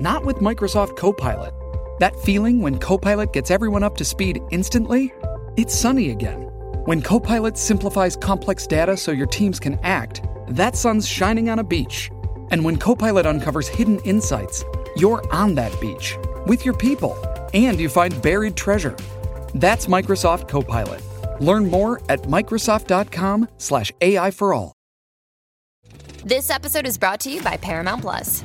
Not 0.00 0.24
with 0.24 0.38
Microsoft 0.38 0.96
Copilot. 0.96 1.54
That 2.00 2.16
feeling 2.24 2.60
when 2.60 2.78
Copilot 2.78 3.32
gets 3.32 3.52
everyone 3.52 3.84
up 3.84 3.96
to 3.98 4.04
speed 4.04 4.40
instantly? 4.50 5.12
It's 5.56 5.72
sunny 5.74 6.10
again. 6.10 6.40
When 6.86 7.00
Copilot 7.00 7.56
simplifies 7.56 8.16
complex 8.16 8.66
data 8.66 8.96
so 8.96 9.12
your 9.12 9.28
teams 9.28 9.60
can 9.60 9.78
act, 9.84 10.22
that 10.48 10.74
sun's 10.74 11.06
shining 11.06 11.48
on 11.48 11.60
a 11.60 11.64
beach. 11.64 12.10
And 12.50 12.64
when 12.64 12.76
Copilot 12.76 13.26
uncovers 13.26 13.68
hidden 13.68 13.98
insights, 14.00 14.64
you're 14.96 15.22
on 15.32 15.54
that 15.54 15.78
beach 15.80 16.16
with 16.46 16.64
your 16.64 16.74
people 16.74 17.16
and 17.54 17.78
you 17.78 17.88
find 17.88 18.20
buried 18.22 18.56
treasure. 18.56 18.96
That's 19.54 19.86
Microsoft 19.86 20.48
Copilot. 20.48 21.02
Learn 21.40 21.70
more 21.70 22.00
at 22.08 22.22
Microsoft.com 22.22 23.48
slash 23.58 23.92
AI 24.00 24.30
for 24.30 24.54
all. 24.54 24.72
This 26.24 26.50
episode 26.50 26.86
is 26.86 26.96
brought 26.98 27.18
to 27.20 27.30
you 27.30 27.42
by 27.42 27.56
Paramount 27.56 28.02
Plus. 28.02 28.44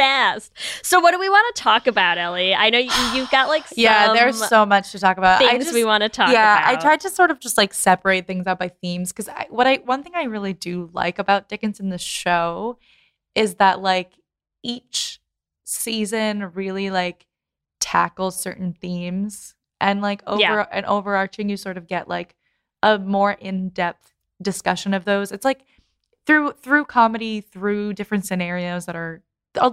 Fast. 0.00 0.52
So 0.82 0.98
what 1.00 1.10
do 1.12 1.18
we 1.20 1.28
want 1.28 1.54
to 1.54 1.62
talk 1.62 1.86
about, 1.86 2.18
Ellie? 2.18 2.54
I 2.54 2.70
know 2.70 2.78
you, 2.78 2.90
you've 3.14 3.30
got 3.30 3.48
like 3.48 3.66
some 3.68 3.74
yeah, 3.76 4.12
there's 4.12 4.46
so 4.48 4.64
much 4.64 4.92
to 4.92 4.98
talk 4.98 5.18
about. 5.18 5.42
I 5.42 5.48
things 5.50 5.64
just- 5.64 5.74
we 5.74 5.84
want 5.84 6.02
to 6.02 6.08
talk 6.08 6.30
yeah, 6.32 6.58
about. 6.70 6.78
I 6.78 6.80
tried 6.80 7.00
to 7.00 7.10
sort 7.10 7.30
of 7.30 7.38
just 7.40 7.56
like 7.56 7.74
separate 7.74 8.26
things 8.26 8.46
out 8.46 8.58
by 8.58 8.68
themes 8.68 9.12
because 9.12 9.28
I, 9.28 9.46
what 9.50 9.66
I 9.66 9.76
one 9.84 10.02
thing 10.02 10.12
I 10.14 10.24
really 10.24 10.52
do 10.54 10.90
like 10.92 11.18
about 11.18 11.48
Dickinson 11.48 11.90
the 11.90 11.98
show 11.98 12.78
is 13.34 13.56
that 13.56 13.80
like 13.80 14.12
each 14.62 15.20
season 15.64 16.50
really 16.54 16.90
like 16.90 17.26
tackles 17.80 18.40
certain 18.40 18.72
themes 18.72 19.54
and 19.80 20.02
like 20.02 20.22
over 20.26 20.40
Yeah. 20.40 20.66
and 20.72 20.84
overarching 20.86 21.48
you 21.48 21.56
sort 21.56 21.76
of 21.76 21.86
get 21.86 22.08
like 22.08 22.34
a 22.82 22.98
more 22.98 23.32
in-depth 23.32 24.12
discussion 24.42 24.94
of 24.94 25.04
those. 25.04 25.32
It's 25.32 25.44
like 25.44 25.60
through 26.26 26.52
through 26.52 26.84
comedy, 26.86 27.40
through 27.40 27.94
different 27.94 28.26
scenarios 28.26 28.86
that 28.86 28.96
are 28.96 29.22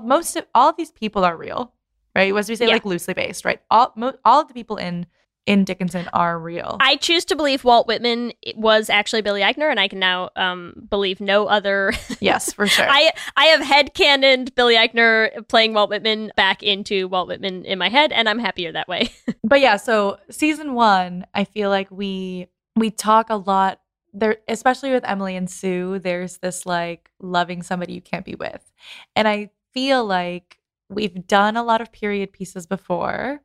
most 0.03 0.35
of 0.35 0.45
all 0.55 0.69
of 0.69 0.77
these 0.77 0.91
people 0.91 1.23
are 1.23 1.37
real, 1.37 1.73
right? 2.15 2.35
As 2.35 2.49
we 2.49 2.55
say, 2.55 2.65
Yeah. 2.67 2.73
like 2.73 2.85
loosely 2.85 3.13
based, 3.13 3.45
right? 3.45 3.59
All 3.69 3.93
mo- 3.95 4.17
all 4.25 4.41
of 4.41 4.47
the 4.47 4.53
people 4.53 4.77
in 4.77 5.07
in 5.45 5.63
Dickinson 5.63 6.09
are 6.11 6.37
real. 6.37 6.75
I 6.81 6.97
choose 6.97 7.23
to 7.25 7.35
believe 7.37 7.63
Walt 7.63 7.87
Whitman 7.87 8.33
was 8.57 8.89
actually 8.89 9.21
Billy 9.21 9.39
Eichner, 9.41 9.71
and 9.71 9.79
I 9.79 9.87
can 9.87 9.97
now 9.97 10.29
um, 10.35 10.73
believe 10.89 11.21
no 11.21 11.47
other. 11.47 11.93
yes, 12.19 12.51
for 12.51 12.67
sure. 12.67 12.85
I 12.89 13.11
I 13.37 13.45
have 13.45 13.61
headcanoned 13.61 14.55
Billy 14.55 14.75
Eichner 14.75 15.47
playing 15.47 15.73
Walt 15.73 15.89
Whitman 15.89 16.31
back 16.35 16.63
into 16.63 17.07
Walt 17.07 17.29
Whitman 17.29 17.63
in 17.63 17.79
my 17.79 17.87
head, 17.87 18.11
and 18.11 18.27
I'm 18.27 18.39
happier 18.39 18.73
that 18.73 18.89
way. 18.89 19.09
but 19.43 19.61
yeah, 19.61 19.77
so 19.77 20.17
season 20.29 20.73
one, 20.73 21.25
I 21.33 21.45
feel 21.45 21.69
like 21.69 21.89
we 21.91 22.47
we 22.75 22.91
talk 22.91 23.29
a 23.29 23.35
lot 23.37 23.79
there, 24.13 24.37
especially 24.49 24.91
with 24.91 25.07
Emily 25.07 25.37
and 25.37 25.49
Sue. 25.49 25.99
There's 25.99 26.39
this 26.39 26.65
like 26.65 27.09
loving 27.21 27.63
somebody 27.63 27.93
you 27.93 28.01
can't 28.01 28.25
be 28.25 28.35
with, 28.35 28.69
and 29.15 29.29
I 29.29 29.51
feel 29.73 30.05
like 30.05 30.59
we've 30.89 31.27
done 31.27 31.57
a 31.57 31.63
lot 31.63 31.81
of 31.81 31.91
period 31.91 32.31
pieces 32.31 32.65
before, 32.67 33.41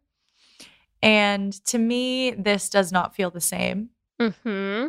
and 1.03 1.53
to 1.67 1.79
me, 1.79 2.31
this 2.33 2.69
does 2.69 2.93
not 2.93 3.15
feel 3.15 3.31
the 3.31 3.41
same 3.41 3.91
hmm 4.21 4.87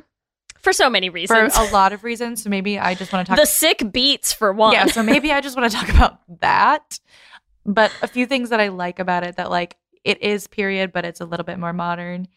For 0.60 0.72
so 0.74 0.90
many 0.90 1.10
reasons. 1.10 1.56
for 1.56 1.62
a 1.62 1.72
lot 1.72 1.92
of 1.94 2.04
reasons. 2.04 2.44
So 2.44 2.50
maybe 2.50 2.78
I 2.78 2.94
just 2.94 3.12
want 3.12 3.26
to 3.26 3.30
talk. 3.36 3.40
the 3.40 3.48
sick 3.48 3.92
beats 3.92 4.32
for 4.32 4.54
one. 4.54 4.74
Yeah, 4.74 4.86
so 4.86 5.02
maybe 5.02 5.32
I 5.32 5.42
just 5.42 5.58
want 5.58 5.72
to 5.72 5.78
talk 5.78 5.90
about 5.90 6.20
that. 6.42 7.00
But 7.66 7.92
a 8.02 8.08
few 8.08 8.26
things 8.26 8.50
that 8.50 8.60
I 8.60 8.68
like 8.68 9.00
about 9.00 9.24
it 9.24 9.38
that 9.38 9.50
like 9.50 9.78
it 10.04 10.22
is 10.22 10.48
period, 10.48 10.92
but 10.94 11.06
it's 11.06 11.22
a 11.22 11.26
little 11.26 11.46
bit 11.46 11.58
more 11.58 11.74
modern, 11.74 12.28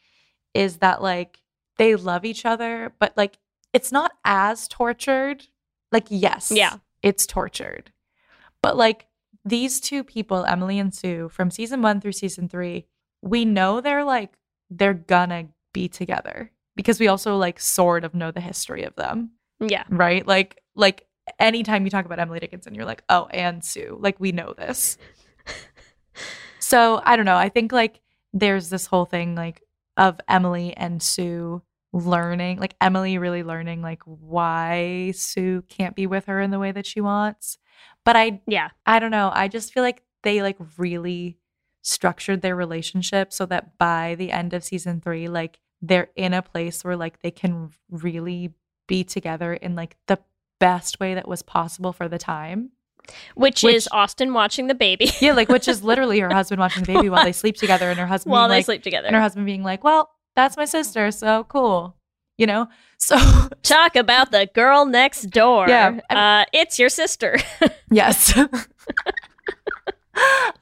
is 0.55 0.79
that 0.79 1.03
like 1.03 1.41
they 1.77 1.97
love 1.97 2.25
each 2.25 2.47
other, 2.47 2.95
but 2.99 3.13
like 3.17 3.39
it's 3.75 3.93
not 3.93 4.13
as 4.25 4.69
tortured. 4.69 5.47
Like, 5.93 6.07
yes, 6.09 6.51
Yeah. 6.55 6.77
it's 7.03 7.27
tortured. 7.27 7.93
But 8.63 8.77
like 8.77 9.07
these 9.45 9.81
two 9.81 10.03
people, 10.03 10.45
Emily 10.45 10.79
and 10.79 10.95
Sue, 10.95 11.29
from 11.29 11.51
season 11.51 11.83
one 11.83 12.01
through 12.01 12.13
season 12.13 12.49
three, 12.49 12.87
we 13.23 13.45
know 13.45 13.81
they're 13.81 14.05
like 14.05 14.37
they're 14.71 14.95
gonna 14.95 15.49
be 15.73 15.89
together 15.89 16.51
because 16.75 16.99
we 16.99 17.09
also 17.09 17.37
like 17.37 17.61
sort 17.61 18.05
of 18.05 18.15
know 18.15 18.31
the 18.31 18.41
history 18.41 18.83
of 18.83 18.97
them 18.97 19.31
yeah. 19.61 19.85
right? 19.89 20.27
Like 20.27 20.63
like 20.75 21.07
anytime 21.39 21.85
you 21.85 21.91
talk 21.91 22.05
about 22.05 22.19
Emily 22.19 22.41
Dickinson, 22.41 22.75
you're 22.75 22.85
like, 22.85 23.03
oh, 23.09 23.27
and 23.27 23.65
Sue. 23.65 23.99
Like 24.01 24.21
we 24.21 24.33
know 24.33 24.55
this. 24.57 24.99
so 26.59 27.01
I 27.05 27.17
don't 27.17 27.27
know. 27.27 27.37
I 27.37 27.49
think 27.49 27.73
like 27.73 28.01
there's 28.33 28.69
this 28.69 28.87
whole 28.87 29.05
thing 29.05 29.35
like 29.35 29.63
of 29.97 30.21
Emily 30.29 30.77
and 30.77 31.03
Sue 31.03 31.63
learning, 31.93 32.59
like 32.59 32.75
Emily 32.81 33.19
really 33.19 33.43
learning 33.43 33.83
like 33.83 34.03
why 34.05 35.13
Sue 35.15 35.63
can't 35.69 35.97
be 35.97 36.07
with 36.07 36.27
her 36.27 36.41
in 36.41 36.51
the 36.51 36.59
way 36.59 36.73
that 36.73 36.87
she 36.87 37.01
wants. 37.01 37.59
But 38.07 38.17
I 38.17 38.41
Yeah. 38.47 38.71
I 38.87 38.99
don't 39.01 39.11
know. 39.11 39.31
I 39.35 39.49
just 39.49 39.75
feel 39.75 39.83
like 39.83 40.03
they 40.23 40.41
like 40.41 40.57
really 40.79 41.37
structured 41.83 42.41
their 42.41 42.57
relationship 42.57 43.33
so 43.33 43.45
that 43.47 43.77
by 43.79 44.15
the 44.17 44.33
end 44.33 44.55
of 44.55 44.65
season 44.65 45.01
3 45.01 45.29
like 45.29 45.61
they're 45.83 46.09
in 46.17 46.33
a 46.33 46.41
place 46.43 46.83
where 46.83 46.97
like 46.97 47.21
they 47.21 47.31
can 47.31 47.71
really 47.91 48.55
be 48.89 49.05
together 49.05 49.53
in 49.53 49.75
like 49.75 49.97
the 50.07 50.19
best 50.59 50.99
way 51.01 51.13
that 51.15 51.29
was 51.29 51.43
possible 51.43 51.93
for 51.93 52.09
the 52.09 52.19
time. 52.19 52.71
Which, 53.37 53.63
Which- 53.63 53.75
is 53.77 53.89
Austin 53.93 54.33
watching 54.33 54.67
the 54.69 54.75
baby. 54.75 55.11
Yeah, 55.21 55.33
like 55.35 55.49
which 55.49 55.69
is 55.69 55.83
literally 55.85 56.19
her 56.21 56.31
husband 56.33 56.61
watching 56.61 56.83
the 56.85 56.93
baby 56.95 57.09
while 57.09 57.25
they 57.25 57.33
sleep 57.33 57.57
together 57.57 57.91
and 57.91 57.99
her 58.01 58.07
husband 58.07 58.33
While 58.33 58.45
being 58.47 58.51
they 58.51 58.57
like- 58.59 58.65
sleep 58.65 58.83
together. 58.83 59.07
and 59.07 59.15
her 59.15 59.23
husband 59.23 59.47
being 59.47 59.63
like, 59.63 59.85
"Well, 59.85 60.11
that's 60.35 60.57
my 60.57 60.65
sister, 60.65 61.11
so 61.13 61.45
cool." 61.45 61.95
You 62.39 62.47
know? 62.47 62.68
So 62.99 63.16
Talk 63.62 63.97
about 63.97 64.30
the 64.32 64.47
girl 64.55 64.84
next 64.87 65.30
door. 65.30 65.66
Yeah, 65.68 66.01
Uh, 66.11 66.45
it's 66.53 66.78
your 66.78 66.89
sister. 66.89 67.37
yes. 67.91 68.37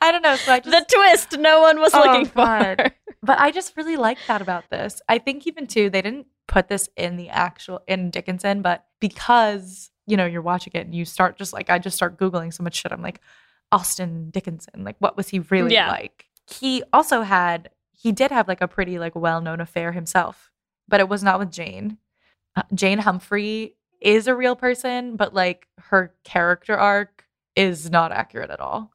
I 0.00 0.10
don't 0.10 0.22
know, 0.22 0.34
so 0.36 0.52
I 0.52 0.60
just 0.60 0.70
the 0.88 0.94
twist 0.96 1.38
no 1.38 1.60
one 1.62 1.78
was 1.80 1.92
Oh, 1.94 2.00
looking 2.00 2.26
for. 2.26 2.34
God. 2.44 2.92
But 3.22 3.38
I 3.38 3.52
just 3.52 3.74
really 3.78 3.96
like 3.96 4.18
that 4.28 4.42
about 4.42 4.68
this. 4.68 5.00
I 5.08 5.16
think 5.16 5.46
even 5.46 5.66
too, 5.66 5.88
they 5.88 6.02
didn't 6.02 6.26
put 6.46 6.68
this 6.68 6.90
in 6.94 7.16
the 7.16 7.30
actual 7.30 7.80
in 7.88 8.10
Dickinson, 8.10 8.60
but 8.60 8.84
because 9.00 9.90
you 10.06 10.18
know 10.18 10.26
you're 10.26 10.42
watching 10.42 10.72
it 10.74 10.84
and 10.84 10.94
you 10.94 11.06
start 11.06 11.38
just 11.38 11.54
like 11.54 11.70
I 11.70 11.78
just 11.78 11.96
start 11.96 12.18
googling 12.18 12.52
so 12.52 12.62
much 12.62 12.74
shit. 12.74 12.92
I'm 12.92 13.00
like 13.00 13.22
Austin 13.72 14.28
Dickinson, 14.28 14.84
like 14.84 14.96
what 14.98 15.16
was 15.16 15.30
he 15.30 15.38
really 15.38 15.72
Yeah. 15.72 15.88
like? 15.88 16.26
He 16.50 16.82
also 16.92 17.22
had 17.22 17.70
he 17.92 18.12
did 18.12 18.30
have 18.30 18.46
like 18.46 18.60
a 18.60 18.68
pretty 18.68 18.98
like 18.98 19.14
well 19.14 19.40
known 19.40 19.58
affair 19.62 19.92
himself, 19.92 20.50
but 20.88 21.00
it 21.00 21.08
was 21.08 21.22
not 21.22 21.38
with 21.38 21.50
Jane. 21.50 21.98
Uh, 22.56 22.62
Jane 22.74 22.98
Humphrey 22.98 23.76
is 24.00 24.26
a 24.26 24.34
real 24.34 24.54
person, 24.54 25.16
but 25.16 25.34
like 25.34 25.66
her 25.78 26.14
character 26.24 26.76
arc 26.76 27.24
is 27.56 27.90
not 27.90 28.12
accurate 28.12 28.50
at 28.50 28.60
all. 28.60 28.92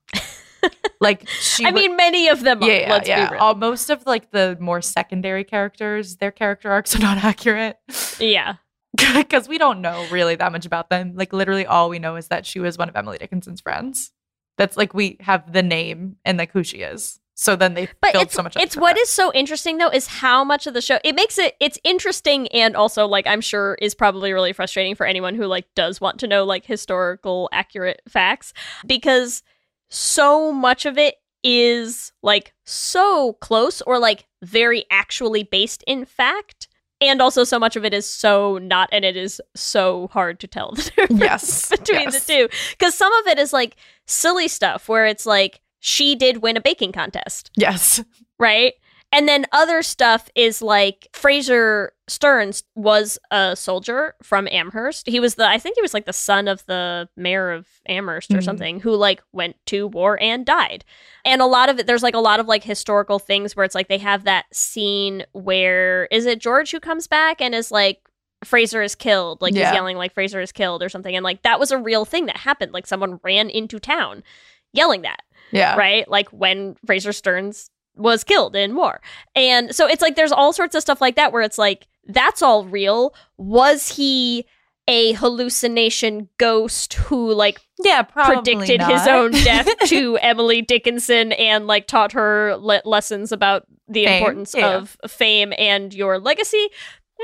like 1.02 1.28
she 1.28 1.66
I 1.66 1.72
mean, 1.72 1.96
many 1.96 2.28
of 2.28 2.42
them 2.42 2.62
are. 2.62 2.68
yeah, 2.68 2.80
yeah, 2.82 2.90
let's 2.92 3.10
yeah. 3.10 3.28
be 3.28 3.34
real. 3.34 3.42
All, 3.42 3.56
most 3.56 3.90
of 3.90 4.06
like 4.06 4.32
the 4.32 4.58
more 4.60 4.82
secondary 4.82 5.44
characters, 5.44 6.18
their 6.18 6.32
character 6.32 6.72
arcs 6.72 6.96
are 6.96 7.00
not 7.00 7.18
accurate 7.24 7.78
yeah. 8.20 8.56
because 9.16 9.48
we 9.48 9.58
don't 9.58 9.82
know 9.82 10.08
really 10.12 10.36
that 10.36 10.52
much 10.52 10.66
about 10.66 10.90
them. 10.90 11.14
Like 11.16 11.34
literally, 11.34 11.66
all 11.66 11.90
we 11.90 12.00
know 12.00 12.16
is 12.16 12.28
that 12.28 12.46
she 12.46 12.60
was 12.60 12.78
one 12.78 12.90
of 12.90 12.96
Emily 12.96 13.18
Dickinson's 13.18 13.62
friends. 13.62 14.12
That's 14.58 14.76
like 14.78 14.94
we 14.94 15.18
have 15.22 15.54
the 15.54 15.64
name 15.64 16.18
and 16.26 16.38
like 16.38 16.52
who 16.52 16.64
she 16.64 16.78
is. 16.78 17.20
So 17.42 17.56
then 17.56 17.74
they 17.74 17.88
But 18.02 18.16
it's 18.16 18.34
so 18.34 18.44
much. 18.44 18.58
it's 18.58 18.76
what 18.76 18.96
that. 18.96 19.02
is 19.02 19.10
so 19.10 19.32
interesting 19.34 19.78
though 19.78 19.90
is 19.90 20.08
how 20.08 20.44
much 20.44 20.68
of 20.68 20.74
the 20.74 20.82
show 20.82 21.00
it 21.06 21.16
makes 21.16 21.38
it 21.38 21.56
it's 21.62 21.80
interesting 21.86 22.50
and 22.50 22.76
also 22.76 23.08
like 23.08 23.26
I'm 23.28 23.40
sure 23.40 23.78
is 23.82 23.96
probably 23.96 24.34
really 24.34 24.52
frustrating 24.52 24.94
for 24.94 25.06
anyone 25.06 25.36
who 25.36 25.46
like 25.46 25.66
does 25.74 26.02
want 26.02 26.20
to 26.20 26.28
know 26.28 26.44
like 26.44 26.66
historical 26.66 27.48
accurate 27.54 28.02
facts 28.10 28.52
because 28.86 29.42
so 29.90 30.52
much 30.52 30.86
of 30.86 30.98
it 30.98 31.16
is 31.42 32.12
like 32.22 32.54
so 32.66 33.34
close 33.40 33.82
or 33.84 34.00
like 34.00 34.26
very 34.44 34.84
actually 34.92 35.44
based 35.44 35.82
in 35.88 36.04
fact 36.04 36.68
and 37.00 37.22
also 37.22 37.46
so 37.46 37.58
much 37.58 37.78
of 37.78 37.86
it 37.86 37.94
is 37.94 38.06
so 38.10 38.58
not 38.58 38.90
and 38.92 39.06
it 39.06 39.16
is 39.16 39.40
so 39.56 40.10
hard 40.12 40.42
to 40.42 40.48
tell 40.48 40.74
the 40.74 40.82
difference 40.98 41.22
Yes, 41.22 41.70
between 41.70 42.02
yes. 42.02 42.26
the 42.26 42.34
two 42.34 42.50
because 42.72 42.96
some 42.96 43.14
of 43.14 43.28
it 43.28 43.40
is 43.40 43.54
like 43.54 43.78
silly 44.08 44.50
stuff 44.50 44.90
where 44.90 45.06
it's 45.06 45.26
like 45.26 45.62
she 45.80 46.16
did 46.16 46.38
win 46.42 46.58
a 46.58 46.62
baking 46.62 46.92
contest 46.92 47.52
Yes. 47.56 48.04
right? 48.38 48.74
And 49.12 49.28
then 49.28 49.48
other 49.52 49.82
stuff 49.82 50.30
is 50.36 50.62
like 50.62 51.08
Frazar 51.14 51.90
Stearns 52.08 52.64
was 52.76 53.18
a 53.32 53.56
soldier 53.56 54.14
from 54.22 54.48
Amherst. 54.52 55.08
He 55.10 55.20
was 55.20 55.34
the 55.34 55.48
I 55.48 55.58
think 55.58 55.78
he 55.78 55.82
was 55.82 55.96
like 55.96 56.06
the 56.06 56.14
son 56.14 56.48
of 56.48 56.64
the 56.68 57.10
mayor 57.18 57.50
of 57.52 57.68
Amherst 57.88 58.32
or 58.32 58.38
Mhm. 58.38 58.44
something 58.44 58.80
who 58.82 58.96
like 58.96 59.24
went 59.32 59.56
to 59.68 59.88
war 59.88 60.22
and 60.22 60.46
died. 60.46 60.86
And 61.26 61.42
a 61.42 61.48
lot 61.48 61.70
of 61.70 61.80
it 61.80 61.88
there's 61.88 62.04
like 62.04 62.14
a 62.14 62.20
lot 62.20 62.40
of 62.40 62.48
like 62.48 62.64
historical 62.64 63.18
things 63.18 63.56
where 63.56 63.66
it's 63.66 63.74
like 63.74 63.88
they 63.88 63.98
have 63.98 64.26
that 64.26 64.46
scene 64.54 65.26
where 65.32 66.06
is 66.12 66.28
it 66.28 66.38
George 66.40 66.70
who 66.70 66.80
comes 66.80 67.08
back 67.08 67.42
and 67.42 67.56
is 67.56 67.72
like 67.72 68.02
Frazar 68.46 68.86
is 68.86 68.94
killed, 68.94 69.42
like 69.42 69.56
Yeah. 69.56 69.70
he's 69.70 69.74
yelling 69.74 69.98
like 69.98 70.14
Frazar 70.14 70.42
is 70.44 70.52
killed 70.52 70.84
or 70.84 70.90
something 70.90 71.16
and 71.16 71.24
like 71.24 71.42
that 71.42 71.60
was 71.60 71.72
a 71.72 71.80
real 71.80 72.06
thing 72.06 72.28
that 72.28 72.38
happened. 72.38 72.74
Like 72.74 72.86
someone 72.86 73.20
ran 73.24 73.50
into 73.50 73.80
town 73.80 74.24
yelling 74.72 75.02
that 75.02 75.22
Yeah. 75.52 75.76
right? 75.76 76.08
Like 76.10 76.30
when 76.30 76.76
Frazar 76.88 77.14
Stearns 77.14 77.70
was 77.96 78.24
killed 78.24 78.56
in 78.56 78.76
war. 78.76 79.02
And 79.36 79.76
so 79.76 79.86
it's 79.88 80.02
like 80.02 80.16
there's 80.16 80.32
all 80.32 80.54
sorts 80.54 80.76
of 80.76 80.82
stuff 80.82 81.02
like 81.02 81.16
that 81.16 81.32
where 81.34 81.42
it's 81.42 81.58
like 81.58 81.88
that's 82.06 82.42
all 82.42 82.66
real. 82.66 83.14
Was 83.38 83.90
he 83.96 84.46
a 84.88 85.14
hallucination 85.14 86.30
ghost 86.38 86.94
who 86.96 87.32
like 87.34 87.60
Yeah. 87.84 88.02
Predicted 88.04 88.82
his 88.82 89.08
own 89.08 89.32
death 89.32 89.68
to 89.86 90.18
Emily 90.18 90.62
Dickinson 90.62 91.32
and 91.34 91.68
like 91.68 91.88
taught 91.88 92.14
her 92.14 92.56
le- 92.58 92.82
lessons 92.86 93.32
about 93.32 93.66
the 93.88 94.06
Fame, 94.06 94.18
importance 94.18 94.56
yeah. 94.58 94.76
of 94.78 94.98
fame 95.08 95.54
and 95.58 95.94
your 95.94 96.20
legacy? 96.20 96.70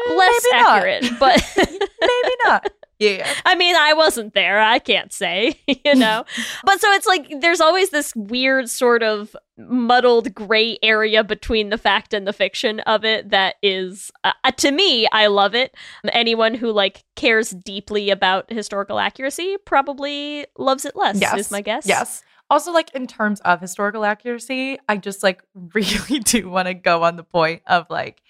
Mm, 0.09 0.17
Less 0.17 0.43
maybe 0.51 0.61
not. 0.61 0.77
accurate, 0.77 1.19
but 1.19 1.53
Maybe 1.57 2.35
not. 2.45 2.71
Yeah. 2.99 3.27
I 3.45 3.55
mean, 3.55 3.75
I 3.75 3.93
wasn't 3.93 4.33
there. 4.33 4.59
I 4.61 4.79
can't 4.79 5.11
say, 5.11 5.59
you 5.67 5.95
know. 5.95 6.23
but 6.63 6.79
so 6.79 6.89
it's 6.93 7.05
like 7.07 7.41
there's 7.41 7.59
always 7.61 7.89
this 7.89 8.15
weird 8.15 8.69
sort 8.69 9.03
of 9.03 9.35
muddled 9.57 10.33
gray 10.33 10.77
area 10.83 11.23
between 11.23 11.69
the 11.69 11.77
fact 11.77 12.13
and 12.13 12.25
the 12.27 12.33
fiction 12.33 12.79
of 12.81 13.03
it 13.05 13.29
that 13.29 13.55
is 13.61 14.11
uh, 14.23 14.31
uh, 14.43 14.51
to 14.51 14.71
me, 14.71 15.07
I 15.11 15.27
love 15.27 15.55
it. 15.55 15.75
Anyone 16.11 16.53
who 16.53 16.71
like 16.71 17.03
cares 17.15 17.49
deeply 17.51 18.09
about 18.09 18.51
historical 18.51 18.99
accuracy 18.99 19.57
probably 19.65 20.45
loves 20.57 20.85
it 20.85 20.95
less 20.95 21.19
Yes. 21.19 21.37
is 21.39 21.51
my 21.51 21.61
guess. 21.61 21.85
Yes. 21.87 22.23
Also, 22.49 22.71
like 22.71 22.91
in 22.93 23.07
terms 23.07 23.39
of 23.41 23.59
historical 23.59 24.05
accuracy, 24.05 24.77
I 24.87 24.97
just 24.97 25.23
like 25.23 25.41
really 25.73 26.19
do 26.19 26.49
want 26.49 26.67
to 26.67 26.73
go 26.73 27.03
on 27.03 27.15
the 27.15 27.23
point 27.23 27.61
of 27.67 27.87
like 27.89 28.21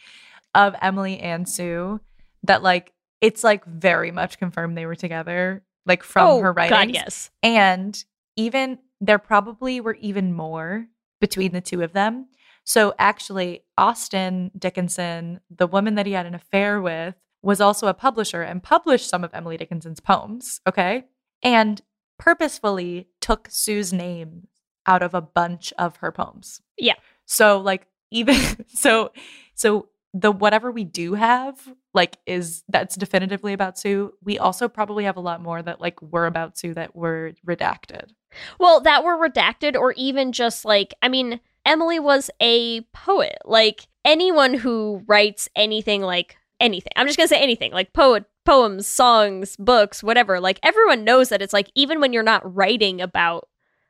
of 0.53 0.73
Emily 0.81 1.19
and 1.19 1.47
Sue 1.47 1.99
that 2.43 2.63
like 2.63 2.93
it's 3.25 3.43
like 3.43 3.65
very 3.65 4.11
much 4.11 4.37
confirmed 4.37 4.77
they 4.77 4.85
were 4.85 4.95
together, 4.95 5.63
like 5.87 6.03
from 6.03 6.27
oh, 6.27 6.41
her 6.41 6.53
writings. 6.53 6.77
God, 6.77 6.93
yes. 6.93 7.31
And 7.41 8.03
even 8.35 8.77
there 9.01 9.17
probably 9.17 9.81
were 9.81 9.95
even 9.95 10.31
more 10.31 10.85
between 11.19 11.51
the 11.51 11.61
two 11.61 11.81
of 11.81 11.93
them. 11.93 12.27
So 12.65 12.93
actually, 12.99 13.63
Austin 13.79 14.51
Dickinson, 14.57 15.39
the 15.49 15.65
woman 15.65 15.95
that 15.95 16.05
he 16.05 16.11
had 16.11 16.27
an 16.27 16.35
affair 16.35 16.79
with, 16.79 17.15
was 17.41 17.59
also 17.59 17.87
a 17.87 17.95
publisher 17.95 18.43
and 18.43 18.61
published 18.61 19.09
some 19.09 19.23
of 19.23 19.33
Emily 19.33 19.57
Dickinson's 19.57 19.99
poems. 19.99 20.61
Okay. 20.67 21.05
And 21.41 21.81
purposefully 22.19 23.07
took 23.21 23.47
Sue's 23.49 23.91
name 23.91 24.47
out 24.85 25.01
of 25.01 25.15
a 25.15 25.21
bunch 25.21 25.73
of 25.79 25.97
her 25.97 26.11
poems. 26.11 26.61
Yeah. 26.77 26.95
So 27.25 27.59
like 27.59 27.87
even 28.11 28.37
so 28.67 29.11
so 29.55 29.89
the 30.17 30.31
whatever 30.31 30.71
we 30.71 30.85
do 30.85 31.13
have 31.13 31.59
like 31.93 32.17
is 32.25 32.63
that's 32.69 32.95
definitively 32.95 33.51
about 33.51 33.77
Sue. 33.77 34.13
We 34.23 34.39
also 34.39 34.69
probably 34.69 35.03
have 35.03 35.17
a 35.17 35.21
lot 35.21 35.41
more 35.41 35.61
that 35.61 35.81
like 35.81 36.01
were 36.01 36.25
about 36.25 36.57
Sue 36.57 36.73
that 36.73 36.95
were 36.95 37.33
redacted. 37.45 38.11
Well, 38.59 38.81
that 38.81 39.03
were 39.03 39.17
redacted, 39.17 39.75
or 39.75 39.93
even 39.93 40.31
just 40.31 40.65
like, 40.65 40.93
I 41.01 41.09
mean, 41.09 41.39
Emily 41.65 41.99
was 41.99 42.29
a 42.41 42.81
poet. 42.93 43.37
Like, 43.45 43.87
anyone 44.03 44.53
who 44.53 45.03
writes 45.07 45.49
anything 45.55 46.01
like 46.01 46.37
anything, 46.59 46.91
I'm 46.95 47.07
just 47.07 47.19
to 47.19 47.27
say 47.27 47.41
anything, 47.41 47.71
like 47.71 47.93
poet, 47.93 48.25
poems, 48.45 48.87
songs, 48.87 49.55
books, 49.57 50.03
whatever, 50.03 50.39
like, 50.39 50.59
everyone 50.63 51.03
knows 51.03 51.29
that 51.29 51.41
it's 51.41 51.53
like, 51.53 51.69
even 51.75 51.99
when 51.99 52.13
you're 52.13 52.23
not 52.23 52.55
writing 52.55 53.01
about, 53.01 53.47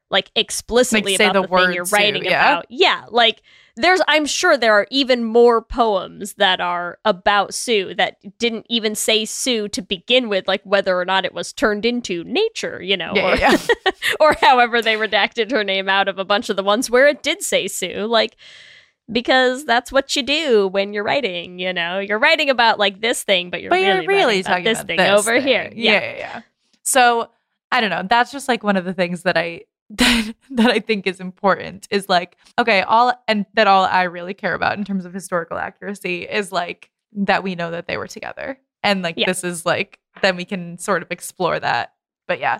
like, 0.09 0.31
explicitly 0.35 1.15
say 1.15 1.25
about 1.25 1.33
the, 1.33 1.41
the 1.41 1.47
thing 1.47 1.73
you're 1.73 1.83
words, 1.83 1.89
too, 1.89 1.95
writing 1.95 2.25
yeah? 2.25 2.51
about. 2.51 2.65
Yeah. 2.69 3.05
Like, 3.09 3.41
there's, 3.75 4.01
I'm 4.07 4.25
sure 4.25 4.57
there 4.57 4.73
are 4.73 4.87
even 4.89 5.23
more 5.23 5.61
poems 5.61 6.33
that 6.35 6.61
are 6.61 6.97
about 7.03 7.53
Sue 7.53 7.93
that 7.95 8.17
didn't 8.37 8.65
even 8.69 8.95
say 8.95 9.25
Sue 9.25 9.67
to 9.69 9.81
begin 9.81 10.29
with, 10.29 10.47
like, 10.47 10.61
whether 10.63 10.99
or 10.99 11.05
not 11.05 11.25
it 11.25 11.33
was 11.33 11.51
turned 11.51 11.85
into 11.85 12.23
nature, 12.23 12.81
you 12.81 12.95
know, 12.95 13.11
Yeah, 13.15 13.33
or, 13.33 13.35
yeah, 13.35 13.57
or 14.19 14.33
however 14.41 14.81
they 14.81 14.95
redacted 14.95 15.51
her 15.51 15.63
name 15.63 15.89
out 15.89 16.07
of 16.07 16.19
a 16.19 16.25
bunch 16.25 16.49
of 16.49 16.55
the 16.55 16.63
ones 16.63 16.89
where 16.89 17.07
it 17.07 17.21
did 17.23 17.43
say 17.43 17.67
Sue, 17.67 18.05
like 18.05 18.37
because 19.11 19.65
that's 19.65 19.91
what 19.91 20.15
you 20.15 20.23
do 20.23 20.67
when 20.67 20.93
you're 20.93 21.03
writing. 21.03 21.59
You 21.59 21.73
know, 21.73 21.99
you're 21.99 22.19
writing 22.19 22.49
about 22.49 22.79
like 22.79 23.01
this 23.01 23.23
thing, 23.23 23.49
but 23.49 23.61
you're 23.61 23.69
but 23.69 23.75
really, 23.75 23.87
you're 23.87 24.07
really 24.07 24.25
writing 24.25 24.39
about 24.41 24.49
talking 24.49 24.63
this 24.63 24.77
about 24.79 24.87
thing 24.87 24.97
this 24.97 25.19
over 25.19 25.39
here. 25.39 25.69
thing. 25.69 25.77
Yeah. 25.77 25.91
yeah, 25.91 26.17
yeah. 26.17 26.41
So 26.83 27.29
I 27.71 27.81
don't 27.81 27.89
know. 27.89 28.03
That's 28.07 28.31
just 28.31 28.47
like 28.47 28.63
one 28.63 28.77
of 28.77 28.85
the 28.85 28.93
things 28.93 29.23
that 29.23 29.37
I 29.37 29.61
that, 29.91 30.33
that 30.51 30.71
I 30.71 30.79
think 30.79 31.05
is 31.05 31.19
important 31.19 31.87
is 31.91 32.09
like 32.09 32.37
okay, 32.57 32.81
all 32.81 33.13
and 33.27 33.45
that 33.53 33.67
all 33.67 33.85
I 33.85 34.03
really 34.03 34.33
care 34.33 34.53
about 34.53 34.77
in 34.77 34.83
terms 34.83 35.05
of 35.05 35.13
historical 35.13 35.57
accuracy 35.57 36.23
is 36.23 36.51
like 36.51 36.89
that 37.13 37.43
we 37.43 37.55
know 37.55 37.71
that 37.71 37.87
they 37.87 37.97
were 37.97 38.07
together, 38.07 38.57
and 38.83 39.01
like 39.03 39.15
Yeah. 39.17 39.27
this 39.27 39.43
is 39.43 39.65
like 39.65 39.99
then 40.21 40.35
we 40.37 40.45
can 40.45 40.77
sort 40.77 41.01
of 41.01 41.11
explore 41.11 41.59
that. 41.59 41.93
But 42.27 42.39
yeah, 42.39 42.59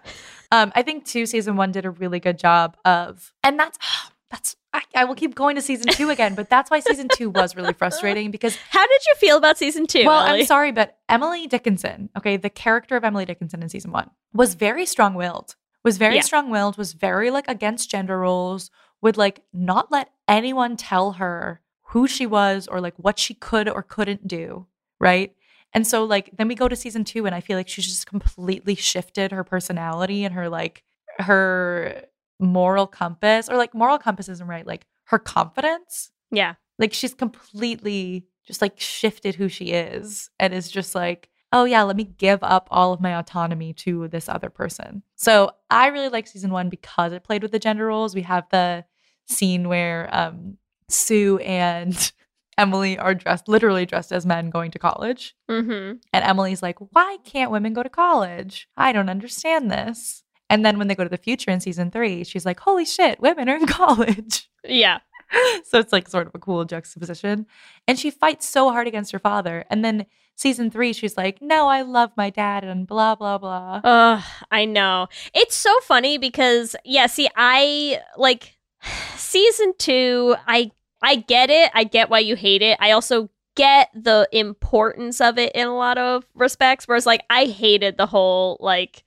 um, 0.52 0.72
I 0.76 0.84
think 0.84 1.06
two 1.06 1.26
season 1.26 1.56
one 1.56 1.72
did 1.72 1.86
a 1.86 1.90
really 1.90 2.20
good 2.20 2.38
job 2.38 2.78
of, 2.86 3.34
and 3.44 3.60
that's 3.60 3.80
that's 4.30 4.56
I, 4.74 4.82
I 4.94 5.06
will 5.06 5.16
keep 5.16 5.34
going 5.34 5.56
to 5.56 5.62
season 5.62 5.88
two 5.92 6.10
again, 6.10 6.36
but 6.36 6.50
that's 6.50 6.70
why 6.70 6.80
season 6.82 7.08
two 7.16 7.30
was 7.30 7.56
really 7.56 7.74
frustrating 7.74 8.30
because 8.30 8.56
How 8.70 8.86
did 8.86 9.06
you 9.08 9.16
feel 9.16 9.38
about 9.38 9.58
season 9.58 9.88
two? 9.88 10.06
well, 10.06 10.28
Ellie? 10.28 10.42
I'm 10.42 10.46
sorry, 10.46 10.72
but 10.72 10.98
Emily 11.10 11.48
Dickinson, 11.48 12.10
okay, 12.18 12.38
the 12.38 12.50
character 12.50 12.96
of 12.98 13.04
Emily 13.04 13.26
Dickinson 13.26 13.64
in 13.64 13.70
season 13.70 13.92
one 13.92 14.10
was 14.34 14.54
very 14.56 14.86
strong 14.86 15.16
willed, 15.16 15.56
was 15.86 15.98
very 15.98 16.16
Yeah. 16.16 16.22
strong 16.22 16.50
willed, 16.50 16.78
was 16.78 16.92
very 16.92 17.32
like 17.32 17.48
against 17.48 17.90
gender 17.90 18.20
roles, 18.20 18.70
would 19.02 19.16
like 19.16 19.42
not 19.54 19.92
let 19.92 20.10
anyone 20.28 20.76
tell 20.76 21.14
her 21.14 21.62
who 21.90 22.08
she 22.08 22.26
was 22.26 22.68
or 22.68 22.82
like 22.82 22.96
what 22.98 23.18
she 23.20 23.34
could 23.34 23.70
or 23.70 23.82
couldn't 23.84 24.28
do, 24.28 24.68
right? 25.00 25.34
And 25.74 25.86
so 25.88 26.04
like 26.04 26.32
then 26.36 26.48
we 26.50 26.56
go 26.56 26.68
to 26.68 26.76
season 26.76 27.04
2 27.06 27.26
and 27.26 27.34
I 27.36 27.40
feel 27.40 27.56
like 27.58 27.68
she's 27.70 27.88
just 27.88 28.08
completely 28.08 28.76
shifted 28.76 29.32
her 29.32 29.44
personality 29.44 30.26
and 30.26 30.34
her 30.34 30.50
like 30.50 30.84
her 31.20 32.04
moral 32.40 32.88
compass 32.88 33.48
or 33.48 33.56
like 33.56 33.74
moral 33.74 33.98
compass 33.98 34.28
isn't 34.28 34.48
right, 34.48 34.66
like 34.68 34.86
her 35.06 35.20
confidence. 35.20 36.12
Yeah. 36.32 36.56
Like 36.80 36.94
she's 36.94 37.14
completely 37.14 38.26
just 38.48 38.62
like 38.62 38.80
shifted 38.80 39.36
who 39.36 39.48
she 39.50 39.66
is 39.72 40.30
and 40.40 40.54
is 40.54 40.70
just 40.70 40.96
like, 40.96 41.30
oh 41.52 41.66
yeah, 41.66 41.84
let 41.84 41.96
me 41.96 42.04
give 42.04 42.40
up 42.42 42.68
all 42.72 42.94
of 42.94 43.02
my 43.02 43.16
autonomy 43.18 43.74
to 43.74 44.08
this 44.08 44.28
other 44.28 44.50
person. 44.50 45.04
So 45.16 45.52
I 45.70 45.88
really 45.88 46.10
like 46.10 46.28
season 46.28 46.52
one 46.52 46.70
because 46.70 47.14
it 47.14 47.24
played 47.24 47.44
with 47.44 47.52
the 47.52 47.60
gender 47.60 47.86
roles. 47.86 48.16
We 48.16 48.24
have 48.24 48.46
the 48.50 48.86
scene 49.28 49.68
where 49.68 50.10
um 50.12 50.58
Sue 50.90 51.40
and 51.40 52.12
Emily 52.58 52.98
are 52.98 53.14
dressed 53.14 53.48
literally 53.48 53.86
dressed 53.86 54.12
as 54.12 54.26
men 54.26 54.50
going 54.50 54.72
to 54.72 54.80
college. 54.80 55.36
Mm-hmm. 55.50 55.98
And 56.14 56.26
Emily's 56.26 56.64
like, 56.64 56.78
why 56.94 57.18
can't 57.24 57.52
women 57.52 57.74
go 57.74 57.84
to 57.84 57.90
college? 57.90 58.68
I 58.78 58.92
don't 58.92 59.10
understand 59.10 59.70
this. 59.70 60.24
And 60.50 60.66
then 60.66 60.78
when 60.78 60.88
they 60.88 60.96
go 60.96 61.04
to 61.04 61.10
the 61.10 61.18
future 61.18 61.52
in 61.52 61.60
season 61.60 61.92
three, 61.92 62.24
she's 62.24 62.46
like, 62.46 62.60
holy 62.60 62.86
shit, 62.86 63.20
women 63.20 63.50
are 63.50 63.56
in 63.56 63.66
college. 63.68 64.50
Yeah. 64.64 65.00
so 65.66 65.80
it's 65.80 65.92
like 65.92 66.08
sort 66.08 66.28
of 66.28 66.36
a 66.36 66.40
cool 66.40 66.66
juxtaposition. 66.66 67.46
And 67.88 68.00
she 68.00 68.12
fights 68.12 68.48
so 68.48 68.70
hard 68.72 68.88
against 68.88 69.12
her 69.12 69.20
father. 69.20 69.66
And 69.70 69.84
then 69.84 70.06
season 70.36 70.70
three, 70.70 70.94
she's 70.94 71.18
like, 71.18 71.42
no, 71.42 71.68
I 71.68 71.82
love 71.82 72.12
my 72.16 72.30
dad 72.30 72.64
and 72.64 72.86
blah, 72.86 73.16
blah, 73.16 73.38
blah. 73.38 73.82
Ugh, 73.84 74.24
I 74.52 74.66
know. 74.66 75.08
It's 75.34 75.56
so 75.56 75.78
funny 75.82 76.18
because 76.18 76.76
yeah, 76.84 77.08
see, 77.08 77.30
I 77.36 78.02
like 78.18 78.58
season 79.16 79.74
two, 79.78 80.36
I 80.48 80.72
I 81.02 81.18
get 81.18 81.50
it. 81.50 81.72
I 81.74 81.84
get 81.84 82.10
why 82.10 82.20
you 82.20 82.36
hate 82.36 82.62
it. 82.62 82.78
I 82.80 82.92
also 82.92 83.30
get 83.56 83.90
the 83.94 84.28
importance 84.32 85.22
of 85.22 85.38
it 85.38 85.54
in 85.56 85.68
a 85.68 85.76
lot 85.76 85.98
of 85.98 86.26
respects. 86.36 86.88
Whereas 86.88 87.06
like 87.06 87.24
I 87.30 87.46
hated 87.46 87.98
the 87.98 88.06
whole 88.06 88.58
like 88.60 89.04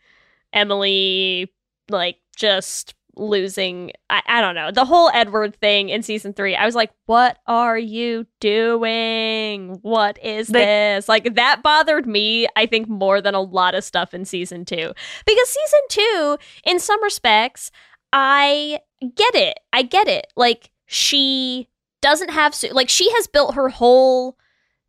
Emily 0.53 1.53
like 1.91 2.16
just 2.37 2.95
losing 3.18 3.92
I, 4.08 4.22
I 4.26 4.40
don't 4.40 4.54
know 4.54 4.70
the 4.70 4.84
whole 4.84 5.10
edward 5.12 5.56
thing 5.56 5.88
in 5.88 6.02
season 6.02 6.32
three 6.32 6.54
i 6.54 6.64
was 6.64 6.74
like 6.74 6.90
what 7.06 7.38
are 7.46 7.78
you 7.78 8.26
doing? 8.40 9.78
What 9.82 10.22
is 10.22 10.48
They- 10.48 10.64
this? 10.64 11.08
Like 11.08 11.34
that 11.34 11.62
bothered 11.62 12.06
me 12.06 12.46
i 12.56 12.66
think 12.66 12.88
more 12.88 13.20
than 13.20 13.34
a 13.34 13.40
lot 13.40 13.74
of 13.74 13.84
stuff 13.84 14.14
in 14.14 14.24
season 14.24 14.64
two. 14.64 14.92
Because 15.26 15.48
season 15.48 15.80
two 15.88 16.38
in 16.64 16.78
some 16.78 17.02
respects 17.02 17.70
i 18.12 18.78
get 19.14 19.34
it 19.34 19.58
i 19.72 19.82
get 19.82 20.08
it. 20.08 20.26
Like 20.36 20.70
she 20.86 21.68
doesn't 22.00 22.30
have 22.30 22.54
Sue 22.54 22.68
like 22.70 22.88
she 22.88 23.10
has 23.12 23.26
built 23.26 23.54
her 23.54 23.68
whole 23.68 24.36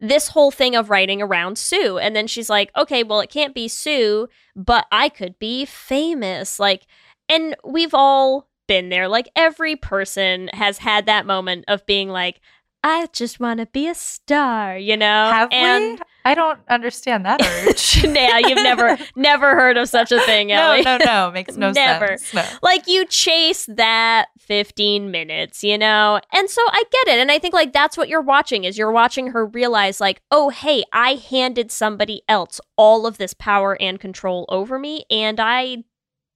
this 0.01 0.29
whole 0.29 0.51
thing 0.51 0.75
of 0.75 0.89
writing 0.89 1.21
around 1.21 1.57
Sue 1.57 1.97
and 1.97 2.15
then 2.15 2.27
she's 2.27 2.49
like 2.49 2.71
okay 2.77 3.03
well 3.03 3.19
it 3.19 3.29
can't 3.29 3.53
be 3.55 3.67
Sue 3.67 4.27
but 4.55 4.85
I 4.91 5.09
could 5.09 5.39
be 5.39 5.65
famous. 5.65 6.59
Like 6.59 6.85
and 7.29 7.55
we've 7.63 7.93
all 7.93 8.49
been 8.67 8.89
there 8.89 9.07
like 9.07 9.29
every 9.35 9.75
person 9.75 10.49
has 10.53 10.77
had 10.79 11.05
that 11.05 11.25
moment 11.25 11.65
of 11.67 11.85
being 11.85 12.09
like 12.09 12.39
I 12.81 13.07
just 13.11 13.41
want 13.41 13.59
to 13.59 13.65
be 13.65 13.87
a 13.87 13.95
star 13.95 14.77
you 14.77 14.95
know 14.95 15.05
Have 15.31 15.49
and 15.51 15.99
we? 15.99 16.05
I 16.23 16.35
don't 16.35 16.59
understand 16.69 17.25
that 17.25 17.41
urge. 17.67 18.05
yeah 18.05 18.37
you've 18.37 18.55
never 18.63 18.97
never 19.15 19.55
heard 19.55 19.75
of 19.77 19.89
such 19.89 20.11
a 20.11 20.19
thing 20.21 20.49
no, 20.49 20.79
no, 20.81 20.97
no. 21.03 21.31
Makes 21.33 21.57
no 21.57 21.71
Never. 21.71 22.17
sense. 22.17 22.33
No. 22.33 22.45
like 22.61 22.87
you 22.87 23.05
chase 23.05 23.65
that 23.65 24.27
15 24.37 25.09
minutes 25.11 25.63
you 25.63 25.77
know 25.77 26.19
and 26.31 26.49
so 26.49 26.61
i 26.71 26.83
get 26.91 27.15
it 27.15 27.19
and 27.19 27.31
i 27.31 27.39
think 27.39 27.53
like 27.55 27.73
that's 27.73 27.97
what 27.97 28.07
you're 28.07 28.21
watching 28.21 28.63
is 28.65 28.77
you're 28.77 28.91
watching 28.91 29.27
her 29.31 29.45
realize 29.47 29.99
like 29.99 30.21
oh 30.31 30.49
hey 30.49 30.83
i 30.93 31.15
handed 31.15 31.71
somebody 31.71 32.21
else 32.29 32.61
all 32.77 33.05
of 33.07 33.17
this 33.17 33.33
power 33.33 33.75
and 33.81 33.99
control 33.99 34.45
over 34.49 34.77
me 34.79 35.03
and 35.09 35.39
i 35.39 35.83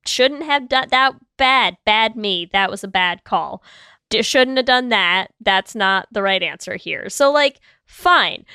shouldn't 0.06 0.43
have 0.43 0.68
done 0.68 0.88
that 0.91 1.16
bad 1.38 1.78
bad 1.86 2.16
me. 2.16 2.49
That 2.51 2.70
was 2.70 2.84
a 2.84 2.88
bad 2.88 3.24
call. 3.24 3.64
D- 4.10 4.22
shouldn't 4.22 4.58
have 4.58 4.66
done 4.66 4.89
that. 4.89 5.28
That's 5.39 5.76
not 5.76 6.08
the 6.12 6.22
right 6.22 6.43
answer 6.43 6.76
here. 6.76 7.10
So 7.10 7.32
like 7.32 7.60
fine. 7.86 8.45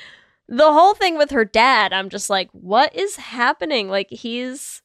The 0.47 0.71
whole 0.71 0.95
thing 0.95 1.15
with 1.17 1.29
her 1.29 1.45
dad 1.45 1.93
i'm 1.93 2.09
just 2.09 2.29
like 2.29 2.49
what 2.51 2.95
is 2.95 3.15
happening? 3.17 3.89
Like 3.89 4.09
he's 4.09 4.81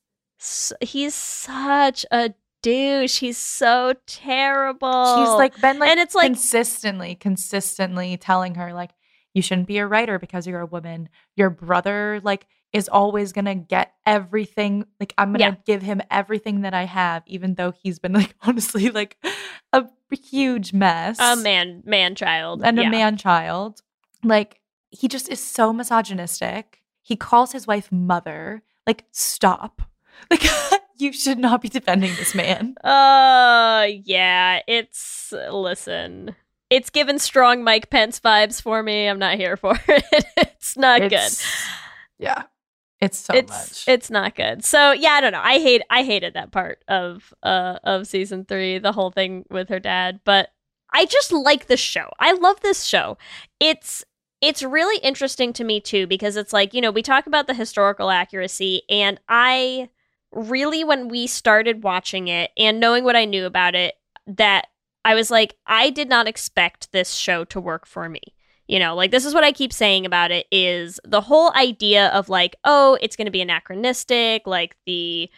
he's 0.81 1.15
such 1.15 2.05
a 2.11 2.35
douche. 2.63 3.19
He's 3.21 3.39
so 3.39 3.95
terrible. 4.07 5.17
She's 5.17 5.35
like 5.35 5.61
been 5.61 5.79
like 5.79 5.91
and 5.91 6.01
it's 6.01 6.15
like 6.15 6.27
consistently, 6.27 7.15
consistently 7.15 8.17
telling 8.17 8.57
her 8.57 8.73
like 8.73 8.91
you 9.35 9.43
shouldn't 9.43 9.69
be 9.69 9.79
a 9.79 9.87
writer 9.87 10.19
because 10.19 10.47
you're 10.47 10.61
a 10.61 10.67
woman. 10.67 11.09
Your 11.37 11.51
brother 11.51 12.21
like 12.25 12.47
is 12.75 12.89
always 12.89 13.33
gonna 13.33 13.55
get 13.55 13.95
everything. 14.05 14.85
Like 15.01 15.15
I'm 15.17 15.33
gonna 15.33 15.45
Yeah. 15.45 15.55
give 15.65 15.81
him 15.81 16.03
everything 16.11 16.61
that 16.63 16.75
I 16.75 16.85
have, 16.85 17.23
even 17.27 17.55
though 17.55 17.71
he's 17.71 17.99
been 17.99 18.13
like 18.21 18.35
honestly 18.43 18.91
like 18.91 19.17
a 19.73 19.87
huge 20.11 20.73
mess. 20.75 21.17
a 21.19 21.37
man 21.37 21.83
man 21.87 22.15
child 22.15 22.63
and 22.63 22.77
yeah. 22.77 22.89
a 22.89 22.91
man 22.91 23.17
child. 23.17 23.81
Like 24.23 24.61
he 24.91 25.09
just 25.09 25.29
is 25.31 25.41
so 25.41 25.73
misogynistic. 25.73 26.83
He 27.01 27.17
calls 27.17 27.53
his 27.53 27.67
wife 27.67 27.91
mother. 27.91 28.63
Like 28.87 29.05
stop. 29.13 29.81
Like 30.31 30.45
you 30.97 31.13
should 31.13 31.39
not 31.39 31.61
be 31.61 31.69
defending 31.69 32.15
this 32.15 32.35
man. 32.37 32.77
Uh, 32.85 33.87
yeah, 34.05 34.61
it's 34.69 35.33
listen. 35.51 36.37
It's 36.71 36.89
given 36.89 37.19
strong 37.19 37.63
Mike 37.65 37.91
Pence 37.91 38.21
vibes 38.21 38.63
for 38.63 38.83
me. 38.83 39.07
I'm 39.09 39.19
not 39.19 39.35
here 39.37 39.57
for 39.57 39.75
it. 39.89 40.05
it's 40.37 40.77
not 40.77 41.03
It's- 41.03 41.45
Yeah. 42.19 42.45
It's 43.05 43.19
so. 43.19 43.35
It's 43.35 43.51
much. 43.51 43.85
it's 43.89 44.11
not 44.11 44.35
good. 44.35 44.65
So 44.65 44.93
yeah, 44.93 45.11
I 45.13 45.21
don't 45.21 45.33
know. 45.33 45.43
I 45.43 45.59
hate 45.59 45.83
I 45.91 46.03
hated 46.03 46.35
that 46.35 46.51
part 46.53 46.83
of 46.89 47.33
uh 47.43 47.79
of 47.85 48.07
season 48.07 48.45
three, 48.45 48.79
the 48.79 48.93
whole 48.93 49.11
thing 49.11 49.45
with 49.51 49.69
her 49.69 49.81
dad. 49.81 50.21
But 50.25 50.51
I 50.93 51.07
just 51.07 51.33
like 51.33 51.67
the 51.67 51.77
show. 51.77 52.09
I 52.19 52.33
love 52.33 52.61
this 52.61 52.85
show. 52.85 53.19
It's 53.61 54.05
it's 54.41 54.63
really 54.63 54.99
interesting 55.03 55.53
to 55.55 55.65
me 55.65 55.81
too 55.81 56.07
because 56.07 56.37
it's 56.37 56.53
like 56.53 56.75
you 56.75 56.81
know 56.81 56.91
we 56.91 57.03
talk 57.03 57.27
about 57.27 57.47
the 57.47 57.55
historical 57.55 58.11
accuracy 58.11 58.83
and 58.89 59.21
I 59.29 59.89
really 60.33 60.85
when 60.85 61.09
we 61.09 61.27
started 61.27 61.83
watching 61.83 62.29
it 62.29 62.51
and 62.59 62.81
knowing 62.81 63.05
what 63.05 63.17
I 63.17 63.25
knew 63.25 63.47
about 63.47 63.75
it 63.75 63.95
that 64.27 64.67
I 65.05 65.15
was 65.15 65.31
like 65.31 65.57
I 65.67 65.91
did 65.91 66.09
not 66.09 66.29
expect 66.29 66.93
this 66.93 67.13
show 67.13 67.45
to 67.47 67.61
work 67.61 67.87
for 67.87 68.09
me. 68.09 68.21
You 68.67 68.79
know, 68.79 68.95
like 68.95 69.11
this 69.11 69.25
is 69.27 69.35
what 69.35 69.45
I 69.45 69.53
keep 69.53 69.73
saying 69.73 70.07
about 70.07 70.31
it 70.31 70.47
is 70.51 70.99
the 71.05 71.21
whole 71.21 71.53
idea 71.55 72.09
of 72.09 72.29
like, 72.31 72.57
oh, 72.65 72.97
it's 73.03 73.15
going 73.17 73.27
to 73.27 73.31
be 73.31 73.43
anachronistic, 73.43 74.47
like 74.47 74.77
the 74.87 75.31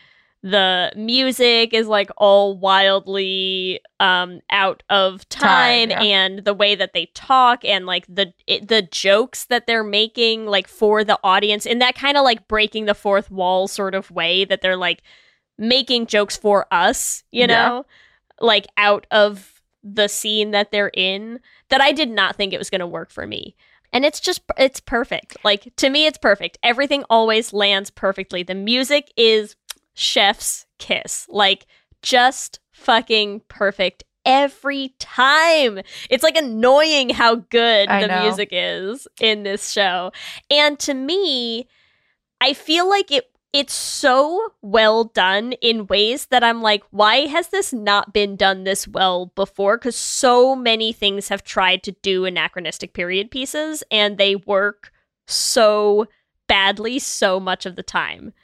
the 0.42 0.92
music 0.94 1.74
is 1.74 1.88
like 1.88 2.08
all 2.18 2.56
wildly 2.56 3.80
um 3.98 4.40
out 4.50 4.82
of 4.90 5.28
time, 5.28 5.88
Time, 5.88 5.90
yeah. 5.90 6.02
and 6.02 6.44
the 6.44 6.54
way 6.54 6.76
that 6.76 6.92
they 6.92 7.06
talk 7.14 7.64
and 7.64 7.84
like 7.84 8.06
the 8.06 8.32
it, 8.46 8.68
the 8.68 8.82
jokes 8.82 9.46
that 9.46 9.66
they're 9.66 9.82
making 9.82 10.46
like 10.46 10.68
for 10.68 11.02
the 11.02 11.18
audience 11.24 11.66
in 11.66 11.80
that 11.80 11.96
kind 11.96 12.16
of 12.16 12.22
like 12.22 12.46
breaking 12.46 12.84
the 12.84 12.94
fourth 12.94 13.28
wall 13.30 13.66
sort 13.66 13.94
of 13.94 14.10
way 14.12 14.44
that 14.44 14.60
they're 14.60 14.76
like 14.76 15.02
making 15.58 16.06
jokes 16.06 16.36
for 16.36 16.66
us, 16.70 17.24
you 17.32 17.40
Yeah. 17.40 17.46
know? 17.46 17.86
Like 18.40 18.66
out 18.76 19.06
of 19.10 19.55
the 19.94 20.08
scene 20.08 20.50
that 20.50 20.72
they're 20.72 20.90
in 20.94 21.40
that 21.68 21.80
I 21.80 21.92
did 21.92 22.10
not 22.10 22.36
think 22.36 22.52
it 22.52 22.58
was 22.58 22.70
going 22.70 22.80
to 22.80 22.86
work 22.86 23.10
for 23.10 23.26
me. 23.26 23.54
And 23.92 24.04
it's 24.04 24.20
just 24.20 24.42
it's 24.58 24.80
perfect. 24.80 25.36
Like 25.44 25.72
to 25.76 25.88
me 25.88 26.06
it's 26.06 26.18
perfect. 26.18 26.58
Everything 26.62 27.04
always 27.08 27.52
lands 27.52 27.90
perfectly. 27.90 28.42
The 28.42 28.54
music 28.54 29.12
is 29.16 29.54
chef's 29.94 30.66
kiss. 30.78 31.26
Like 31.30 31.66
just 32.02 32.58
fucking 32.72 33.42
perfect 33.48 34.02
every 34.24 34.94
time. 34.98 35.80
It's 36.10 36.24
like 36.24 36.36
annoying 36.36 37.10
how 37.10 37.36
good 37.36 37.88
I 37.88 38.02
the 38.02 38.08
know. 38.08 38.22
music 38.22 38.48
is 38.50 39.06
in 39.20 39.44
this 39.44 39.70
show. 39.70 40.12
And 40.50 40.78
to 40.80 40.92
me, 40.92 41.68
I 42.40 42.52
feel 42.52 42.88
like 42.88 43.10
it 43.12 43.30
it's 43.56 43.72
so 43.72 44.52
well 44.60 45.04
done 45.04 45.52
in 45.62 45.86
ways 45.86 46.26
that 46.26 46.44
I'm 46.44 46.60
like, 46.60 46.82
why 46.90 47.20
has 47.26 47.48
this 47.48 47.72
not 47.72 48.12
been 48.12 48.36
done 48.36 48.64
this 48.64 48.86
well 48.86 49.32
before? 49.34 49.78
Because 49.78 49.96
so 49.96 50.54
many 50.54 50.92
things 50.92 51.28
have 51.28 51.42
tried 51.42 51.82
to 51.84 51.92
do 52.02 52.26
anachronistic 52.26 52.92
period 52.92 53.30
pieces 53.30 53.82
and 53.90 54.18
they 54.18 54.36
work 54.36 54.92
so 55.26 56.06
badly 56.48 56.98
so 56.98 57.40
much 57.40 57.64
of 57.64 57.76
the 57.76 57.82
time. 57.82 58.34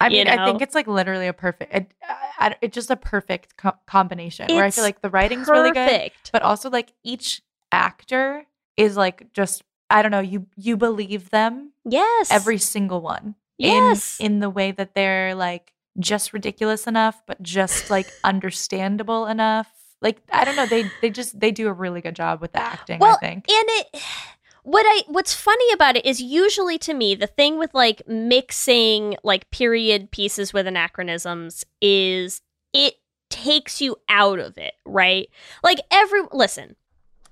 I 0.00 0.08
mean, 0.08 0.28
I 0.28 0.44
think 0.46 0.62
it's 0.62 0.74
like 0.74 0.86
literally 0.86 1.26
a 1.26 1.32
perfect. 1.32 1.74
It, 1.74 1.92
I, 2.38 2.54
it's 2.62 2.74
just 2.74 2.90
a 2.90 2.96
perfect 2.96 3.56
co- 3.56 3.76
combination 3.86 4.46
where 4.54 4.64
I 4.64 4.70
feel 4.70 4.84
like 4.84 5.02
the 5.02 5.10
writing's 5.10 5.48
really 5.48 5.72
good, 5.72 6.12
but 6.32 6.42
also 6.42 6.70
like 6.70 6.92
each 7.02 7.42
actor 7.72 8.46
is 8.76 8.96
like 8.96 9.32
just 9.32 9.64
I 9.90 10.00
don't 10.02 10.12
know. 10.12 10.20
You 10.20 10.46
you 10.56 10.76
believe 10.76 11.30
them 11.30 11.72
Yes. 11.84 12.30
every 12.30 12.56
single 12.58 13.00
one. 13.00 13.34
Yes. 13.60 14.18
In, 14.20 14.26
in 14.26 14.40
the 14.40 14.50
way 14.50 14.72
that 14.72 14.94
they're 14.94 15.34
like 15.34 15.72
just 15.98 16.32
ridiculous 16.32 16.86
enough, 16.86 17.22
but 17.26 17.42
just 17.42 17.90
like 17.90 18.06
understandable 18.24 19.26
enough. 19.26 19.70
like 20.00 20.22
I 20.32 20.44
don't 20.44 20.56
know, 20.56 20.66
they 20.66 20.90
they 21.02 21.10
just 21.10 21.38
they 21.38 21.50
do 21.50 21.68
a 21.68 21.72
really 21.72 22.00
good 22.00 22.16
job 22.16 22.40
with 22.40 22.52
the 22.52 22.62
acting, 22.62 22.98
well, 22.98 23.16
I 23.16 23.26
think. 23.26 23.48
and 23.48 23.64
it 23.68 24.02
what 24.62 24.84
I 24.86 25.02
what's 25.08 25.34
funny 25.34 25.72
about 25.72 25.96
it 25.96 26.04
is 26.04 26.20
usually 26.20 26.78
to 26.78 26.94
me 26.94 27.14
the 27.14 27.26
thing 27.26 27.58
with 27.58 27.72
like 27.74 28.06
mixing 28.06 29.16
like 29.24 29.50
period 29.50 30.10
pieces 30.10 30.52
with 30.52 30.66
anachronisms 30.66 31.64
is 31.80 32.42
it 32.72 32.94
takes 33.30 33.80
you 33.80 33.96
out 34.08 34.38
of 34.38 34.58
it, 34.58 34.74
right? 34.84 35.28
Like 35.62 35.80
every 35.90 36.22
listen. 36.32 36.76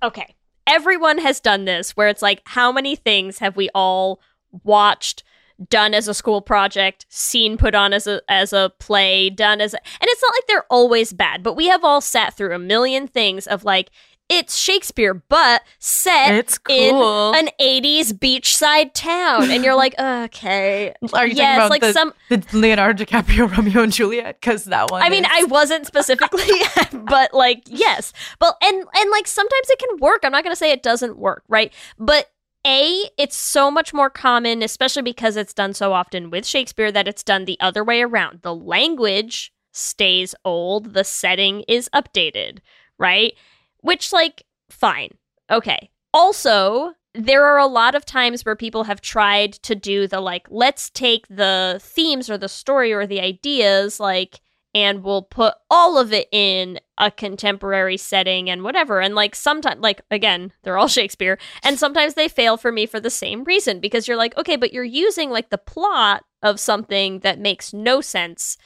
Okay. 0.03 0.35
Everyone 0.67 1.19
has 1.19 1.41
done 1.41 1.65
this 1.65 1.97
where 1.97 2.09
it's 2.09 2.23
like 2.23 2.43
how 2.45 2.71
many 2.71 2.95
things 2.95 3.39
have 3.39 3.57
we 3.57 3.71
all 3.75 4.21
watched 4.65 5.23
done 5.69 5.95
as 5.95 6.09
a 6.09 6.15
school 6.15 6.41
project, 6.41 7.07
seen 7.09 7.57
put 7.57 7.75
on 7.75 7.93
as 7.93 8.07
a 8.07 8.21
as 8.29 8.53
a 8.53 8.73
play, 8.79 9.31
done 9.31 9.61
as 9.61 9.75
a, 9.75 9.79
and 9.79 10.09
it's 10.09 10.23
not 10.23 10.35
like 10.35 10.47
they're 10.47 10.67
always 10.71 11.13
bad, 11.13 11.43
but 11.43 11.55
we 11.55 11.69
have 11.69 11.85
all 11.85 12.01
sat 12.01 12.37
through 12.37 12.55
a 12.55 12.59
million 12.59 13.07
things 13.09 13.47
of 13.47 13.65
like 13.65 13.91
it's 14.29 14.57
Shakespeare, 14.57 15.15
but 15.15 15.63
set 15.79 16.35
It's 16.35 16.59
cool. 16.59 17.33
in 17.33 17.47
an 17.47 17.51
'80s 17.59 18.13
beachside 18.13 18.93
town, 18.93 19.51
and 19.51 19.65
you're 19.65 19.75
like, 19.75 19.99
okay, 19.99 20.95
Are 21.15 21.27
you 21.27 21.35
yes, 21.35 21.57
talking 21.57 21.57
about 21.57 21.71
like 21.71 21.81
the, 21.81 21.93
some. 21.95 22.13
the 22.29 22.45
Leonardo 22.53 23.05
DiCaprio 23.05 23.51
Romeo 23.57 23.83
and 23.83 23.93
Juliet? 23.93 24.39
Because 24.39 24.65
that 24.65 24.91
one. 24.91 25.03
I 25.03 25.09
mean, 25.09 25.25
I 25.25 25.45
wasn't 25.45 25.87
specifically, 25.87 26.45
but 26.93 27.33
like, 27.33 27.63
yes, 27.67 28.13
but 28.39 28.57
and 28.63 28.77
and 28.77 29.11
like 29.11 29.27
sometimes 29.27 29.71
it 29.71 29.79
can 29.79 29.97
work. 29.99 30.21
I'm 30.25 30.33
not 30.33 30.45
gonna 30.45 30.57
say 30.57 30.73
it 30.73 30.83
doesn't 30.83 31.17
work, 31.17 31.45
right? 31.49 31.73
But 31.99 32.31
a, 32.67 33.05
it's 33.17 33.37
so 33.37 33.71
much 33.71 33.95
more 33.95 34.11
common, 34.11 34.63
especially 34.63 35.03
because 35.03 35.37
it's 35.37 35.55
done 35.55 35.75
so 35.75 35.93
often 35.93 36.31
with 36.31 36.47
Shakespeare 36.47 36.93
that 36.93 37.09
it's 37.09 37.23
done 37.23 37.45
the 37.45 37.59
other 37.61 37.83
way 37.85 38.03
around. 38.03 38.41
The 38.43 38.55
language 38.55 39.53
stays 39.73 40.35
old, 40.45 40.95
the 40.95 41.05
setting 41.05 41.63
is 41.69 41.89
updated, 41.95 42.59
right? 42.99 43.35
Which, 43.81 44.13
like, 44.13 44.45
fine. 44.71 45.11
Okay. 45.51 45.91
Also, 46.13 46.95
there 47.15 47.45
are 47.45 47.59
a 47.59 47.67
lot 47.67 47.95
of 47.95 48.05
times 48.05 48.45
where 48.45 48.57
people 48.57 48.85
have 48.85 49.01
tried 49.01 49.53
to 49.55 49.75
do 49.75 50.07
the 50.07 50.21
like, 50.21 50.47
let's 50.51 50.91
take 50.91 51.27
the 51.29 51.79
themes 51.83 52.29
or 52.29 52.39
the 52.39 52.49
story 52.49 52.93
or 52.93 53.07
the 53.07 53.21
ideas, 53.21 53.99
like, 53.99 54.41
and 54.79 55.03
we'll 55.03 55.23
put 55.23 55.55
all 55.69 55.99
of 55.99 56.13
it 56.13 56.29
in 56.31 56.79
a 56.99 57.11
contemporary 57.11 57.97
setting 57.97 58.49
and 58.49 58.63
whatever. 58.63 59.01
And 59.01 59.17
like, 59.17 59.35
sometimes, 59.35 59.81
like, 59.81 60.03
again, 60.09 60.53
they're 60.63 60.79
all 60.79 60.87
Shakespeare. 60.99 61.37
And 61.65 61.77
sometimes 61.77 62.15
they 62.15 62.29
fail 62.29 62.57
for 62.57 62.71
me 62.71 62.87
for 62.87 63.01
the 63.01 63.11
same 63.11 63.43
reason 63.43 63.81
because 63.81 64.07
you're 64.07 64.17
like, 64.17 64.37
okay, 64.37 64.55
but 64.55 64.73
you're 64.73 64.85
using 64.85 65.31
like 65.31 65.51
the 65.51 65.59
plot 65.59 66.25
of 66.45 66.61
something 66.61 67.19
that 67.21 67.41
makes 67.41 67.73
no 67.73 68.01
sense 68.01 68.57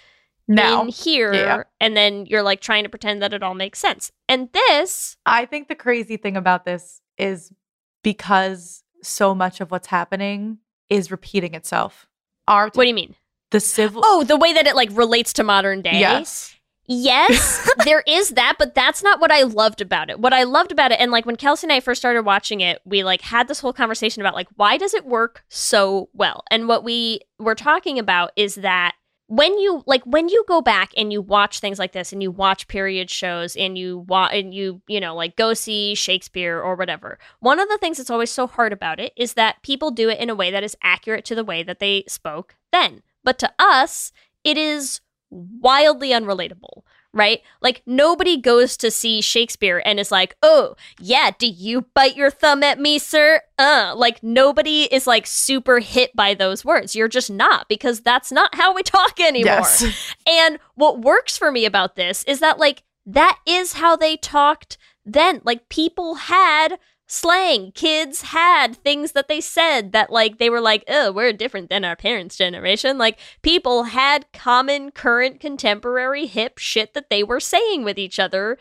now 0.47 0.83
in 0.83 0.89
here. 0.89 1.33
Yeah. 1.33 1.63
And 1.81 1.97
then 1.97 2.27
you're 2.27 2.43
like 2.43 2.61
trying 2.61 2.83
to 2.83 2.91
pretend 2.91 3.23
that 3.23 3.33
it 3.33 3.43
all 3.43 3.55
makes 3.55 3.79
sense. 3.79 4.13
And 4.29 4.51
this, 4.53 5.17
I 5.25 5.47
think 5.47 5.69
the 5.69 5.75
crazy 5.75 6.19
thing 6.19 6.37
about 6.37 6.67
this 6.67 7.01
is 7.17 7.55
because 8.03 8.85
so 9.03 9.35
much 9.35 9.63
of 9.63 9.71
what's 9.71 9.87
happening 9.87 10.59
is 10.91 11.11
repeating 11.11 11.55
itself. 11.55 12.07
Our 12.47 12.65
what 12.75 12.85
do 12.85 12.89
you 12.89 12.95
mean? 12.95 13.15
The 13.53 13.61
civil. 13.61 14.03
Oh, 14.05 14.25
the 14.25 14.37
way 14.37 14.53
that 14.53 14.67
it 14.67 14.75
like 14.75 14.91
relates 14.93 15.33
to 15.35 15.45
modern 15.45 15.83
day. 15.83 16.01
yes. 16.01 16.57
Yes, 16.87 17.71
there 17.85 18.03
is 18.09 18.31
that, 18.31 18.57
but 18.59 18.75
that's 18.75 19.05
not 19.05 19.21
what 19.21 19.31
I 19.31 19.43
loved 19.43 19.81
about 19.81 20.11
it. 20.11 20.19
What 20.19 20.33
I 20.33 20.43
loved 20.43 20.73
about 20.73 20.91
it, 20.91 20.99
and 20.99 21.13
like 21.13 21.25
when 21.25 21.37
Kelsey 21.37 21.67
and 21.67 21.73
I 21.73 21.79
first 21.79 22.03
started 22.03 22.25
watching 22.25 22.61
it, 22.61 22.81
we 22.85 23.05
like 23.05 23.21
had 23.21 23.47
this 23.47 23.61
whole 23.61 23.73
conversation 23.73 24.21
about 24.21 24.35
like 24.35 24.49
why 24.57 24.79
does 24.79 24.93
it 24.93 25.07
work 25.07 25.45
so 25.49 26.09
well? 26.13 26.43
And 26.51 26.67
what 26.67 26.83
we 26.83 27.21
were 27.39 27.55
talking 27.55 28.01
about 28.01 28.33
is 28.35 28.57
that 28.57 28.97
when 29.29 29.57
you 29.59 29.83
like 29.87 30.03
when 30.05 30.29
you 30.29 30.45
go 30.47 30.61
back 30.61 30.93
and 30.97 31.13
you 31.13 31.23
watch 31.23 31.61
things 31.61 31.79
like 31.79 31.93
this 31.93 32.13
and 32.13 32.23
you 32.23 32.31
watch 32.31 32.69
period 32.69 33.09
shows 33.09 33.57
and 33.57 33.79
you 33.79 34.01
watch 34.01 34.35
and 34.35 34.53
you 34.53 34.83
you 34.89 35.01
know 35.01 35.15
like 35.15 35.37
go 35.37 35.55
see 35.55 35.95
Shakespeare 35.95 36.61
or 36.61 36.75
whatever. 36.75 37.19
One 37.41 37.61
of 37.61 37.69
the 37.69 37.79
things 37.79 37.97
that's 37.97 38.11
always 38.11 38.31
so 38.31 38.47
hard 38.47 38.73
about 38.73 39.01
it 39.01 39.13
is 39.17 39.35
that 39.35 39.63
people 39.63 39.91
do 39.91 40.11
it 40.11 40.19
in 40.19 40.29
a 40.29 40.35
way 40.35 40.51
that 40.51 40.65
is 40.65 40.77
accurate 40.83 41.25
to 41.27 41.35
the 41.35 41.45
way 41.45 41.63
that 41.63 41.79
they 41.79 42.05
spoke 42.09 42.57
then. 42.73 43.03
But 43.25 43.39
to 43.41 43.53
us, 43.59 44.13
it 44.45 44.57
is 44.57 45.01
wildly 45.31 46.11
unrelatable, 46.11 46.83
right? 47.13 47.41
Like 47.61 47.83
nobody 47.87 48.37
goes 48.41 48.77
to 48.79 48.91
see 48.91 49.21
Shakespeare 49.21 49.83
and 49.85 49.99
is 49.99 50.11
like, 50.11 50.37
"Oh, 50.43 50.77
yeah, 51.01 51.31
do 51.39 51.47
you 51.47 51.83
bite 51.95 52.17
your 52.17 52.31
thumb 52.31 52.63
at 52.63 52.79
me, 52.79 52.99
sir?" 52.99 53.41
Uh, 53.59 53.95
like 53.97 54.23
nobody 54.23 54.83
is 54.85 55.07
like 55.07 55.27
super 55.27 55.81
hit 55.81 56.15
by 56.15 56.35
those 56.35 56.65
words. 56.65 56.95
You're 56.97 57.09
just 57.09 57.31
not 57.31 57.69
because 57.69 58.01
that's 58.01 58.33
not 58.33 58.55
how 58.55 58.75
we 58.75 58.83
talk 58.83 59.21
anymore. 59.21 59.45
Yes. 59.45 60.15
And 60.27 60.59
what 60.75 61.01
works 61.01 61.37
for 61.37 61.51
me 61.53 61.65
about 61.65 61.97
this 61.97 62.25
is 62.25 62.41
that 62.41 62.59
like 62.59 62.83
that 63.07 63.39
is 63.47 63.75
how 63.75 63.97
they 63.97 64.17
talked 64.17 64.79
then. 65.05 65.41
Like 65.45 65.69
people 65.69 66.15
had 66.15 66.79
slang. 67.07 67.73
Kids 67.73 68.23
had 68.23 68.77
things 68.77 69.13
that 69.13 69.29
they 69.29 69.41
said 69.41 69.93
that 69.93 70.11
like 70.11 70.39
they 70.39 70.51
were 70.51 70.61
like, 70.61 70.85
"Oh, 70.89 71.13
we're 71.13 71.33
different 71.33 71.69
than 71.71 71.85
our 71.85 71.97
parents' 71.97 72.37
generation." 72.37 72.99
Like 72.99 73.19
people 73.43 73.85
had 73.85 74.31
common 74.33 74.91
current 74.91 75.41
contemporary 75.41 76.27
hip 76.27 76.59
shit 76.59 76.95
that 76.95 77.11
they 77.11 77.23
were 77.23 77.41
saying 77.41 77.85
with 77.85 77.99
each 77.99 78.19
other. 78.19 78.59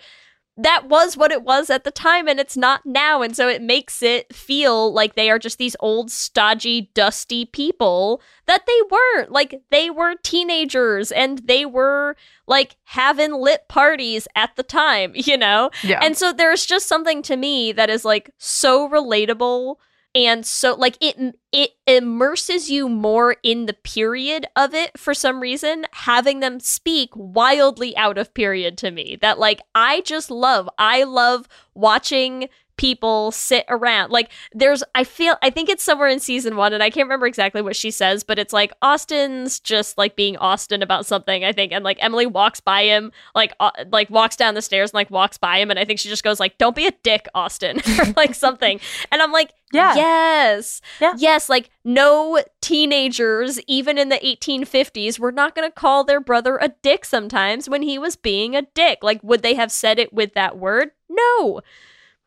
That 0.57 0.90
was 0.90 1.15
what 1.15 1.32
it 1.32 1.44
was 1.44 1.69
at 1.69 1.84
the 1.84 1.91
time 1.91 2.28
and 2.28 2.40
it's 2.40 2.57
not 2.57 2.86
now 2.86 3.22
and 3.22 3.36
so 3.36 3.48
it 3.48 3.61
makes 3.61 4.03
it 4.03 4.36
feel 4.36 4.94
like 4.94 5.15
they 5.15 5.30
are 5.30 5.40
just 5.40 5.57
these 5.57 5.78
old 5.80 6.11
stodgy 6.11 6.91
dusty 6.94 7.45
people 7.45 8.22
that 8.48 8.65
they 8.68 8.80
weren't. 8.90 9.32
Like 9.32 9.61
they 9.72 9.90
were 9.90 10.15
teenagers 10.22 11.11
and 11.11 11.40
they 11.40 11.65
were 11.65 12.15
like 12.48 12.76
having 12.84 13.34
lit 13.34 13.68
parties 13.69 14.28
at 14.36 14.56
the 14.57 14.64
time, 14.64 15.14
you 15.15 15.38
know? 15.38 15.72
Yeah. 15.84 15.99
And 16.02 16.18
so 16.18 16.34
there's 16.34 16.65
just 16.65 16.88
something 16.88 17.22
to 17.23 17.38
me 17.38 17.72
that 17.72 17.90
is 17.90 18.03
like 18.03 18.32
so 18.38 18.90
relatable 18.90 19.78
and 20.14 20.46
so 20.46 20.76
like 20.76 20.98
it 21.02 21.38
it 21.52 21.72
immerses 21.88 22.70
you 22.70 22.90
more 22.90 23.36
in 23.44 23.66
the 23.66 23.74
period 23.74 24.46
of 24.56 24.74
it 24.74 24.98
for 24.98 25.14
some 25.14 25.40
reason 25.40 25.86
having 25.94 26.40
them 26.40 26.60
speak 26.60 27.10
wildly 27.16 27.96
out 27.96 28.18
of 28.18 28.34
period 28.34 28.78
to 28.78 28.92
me 28.92 29.18
that 29.22 29.40
like 29.40 29.62
I 29.76 30.02
just 30.02 30.30
love. 30.32 30.70
I 30.78 31.04
love 31.04 31.48
watching 31.74 32.50
people 32.82 33.30
sit 33.30 33.64
around. 33.70 34.12
Like 34.12 34.32
there's 34.53 34.84
I 34.95 35.03
feel 35.03 35.36
I 35.44 35.52
think 35.52 35.70
it's 35.70 35.84
somewhere 35.84 36.08
in 36.08 36.20
season 36.20 36.56
1 36.56 36.74
and 36.74 36.82
I 36.82 36.90
can't 36.90 37.06
remember 37.06 37.28
exactly 37.28 37.62
what 37.62 37.76
she 37.76 37.91
says 37.91 38.24
but 38.24 38.40
it's 38.40 38.53
like 38.53 38.72
Austin's 38.82 39.60
just 39.60 39.99
like 39.99 40.16
being 40.16 40.36
Austin 40.38 40.82
about 40.82 41.06
something 41.06 41.45
I 41.45 41.52
think 41.52 41.72
and 41.74 41.84
like 41.84 41.99
Emily 42.02 42.26
walks 42.26 42.60
by 42.60 42.86
him 42.86 43.12
like 43.36 43.53
uh, 43.60 43.70
like 43.91 44.10
walks 44.10 44.36
down 44.36 44.56
the 44.56 44.64
stairs 44.64 44.90
and 44.90 44.95
like 44.95 45.12
walks 45.12 45.38
by 45.38 45.60
him 45.60 45.70
and 45.70 45.78
I 45.78 45.86
think 45.86 45.99
she 45.99 46.10
just 46.10 46.24
goes 46.24 46.40
like 46.40 46.58
don't 46.58 46.76
be 46.76 46.88
a 46.88 46.91
dick 47.03 47.28
Austin 47.36 47.82
or 47.99 48.06
like 48.18 48.34
something. 48.45 48.80
And 49.12 49.22
I'm 49.22 49.32
like 49.32 49.53
Yeah. 49.72 49.94
yes. 49.94 50.82
Yeah. 50.99 51.14
yes 51.20 51.49
like 51.49 51.70
no 51.84 52.44
teenagers 52.62 53.60
even 53.68 53.99
in 53.99 54.10
the 54.10 54.18
1850s 54.18 55.20
were 55.20 55.32
not 55.32 55.53
going 55.53 55.70
to 55.70 55.72
call 55.72 56.03
their 56.03 56.20
brother 56.20 56.58
a 56.58 56.70
dick 56.82 57.06
sometimes 57.06 57.70
when 57.70 57.84
he 57.84 57.99
was 57.99 58.16
being 58.16 58.56
a 58.56 58.64
dick. 58.74 59.03
Like 59.03 59.22
would 59.22 59.44
they 59.44 59.53
have 59.53 59.72
said 59.72 59.99
it 59.99 60.12
with 60.12 60.34
that 60.34 60.58
word? 60.58 60.90
No 61.08 61.62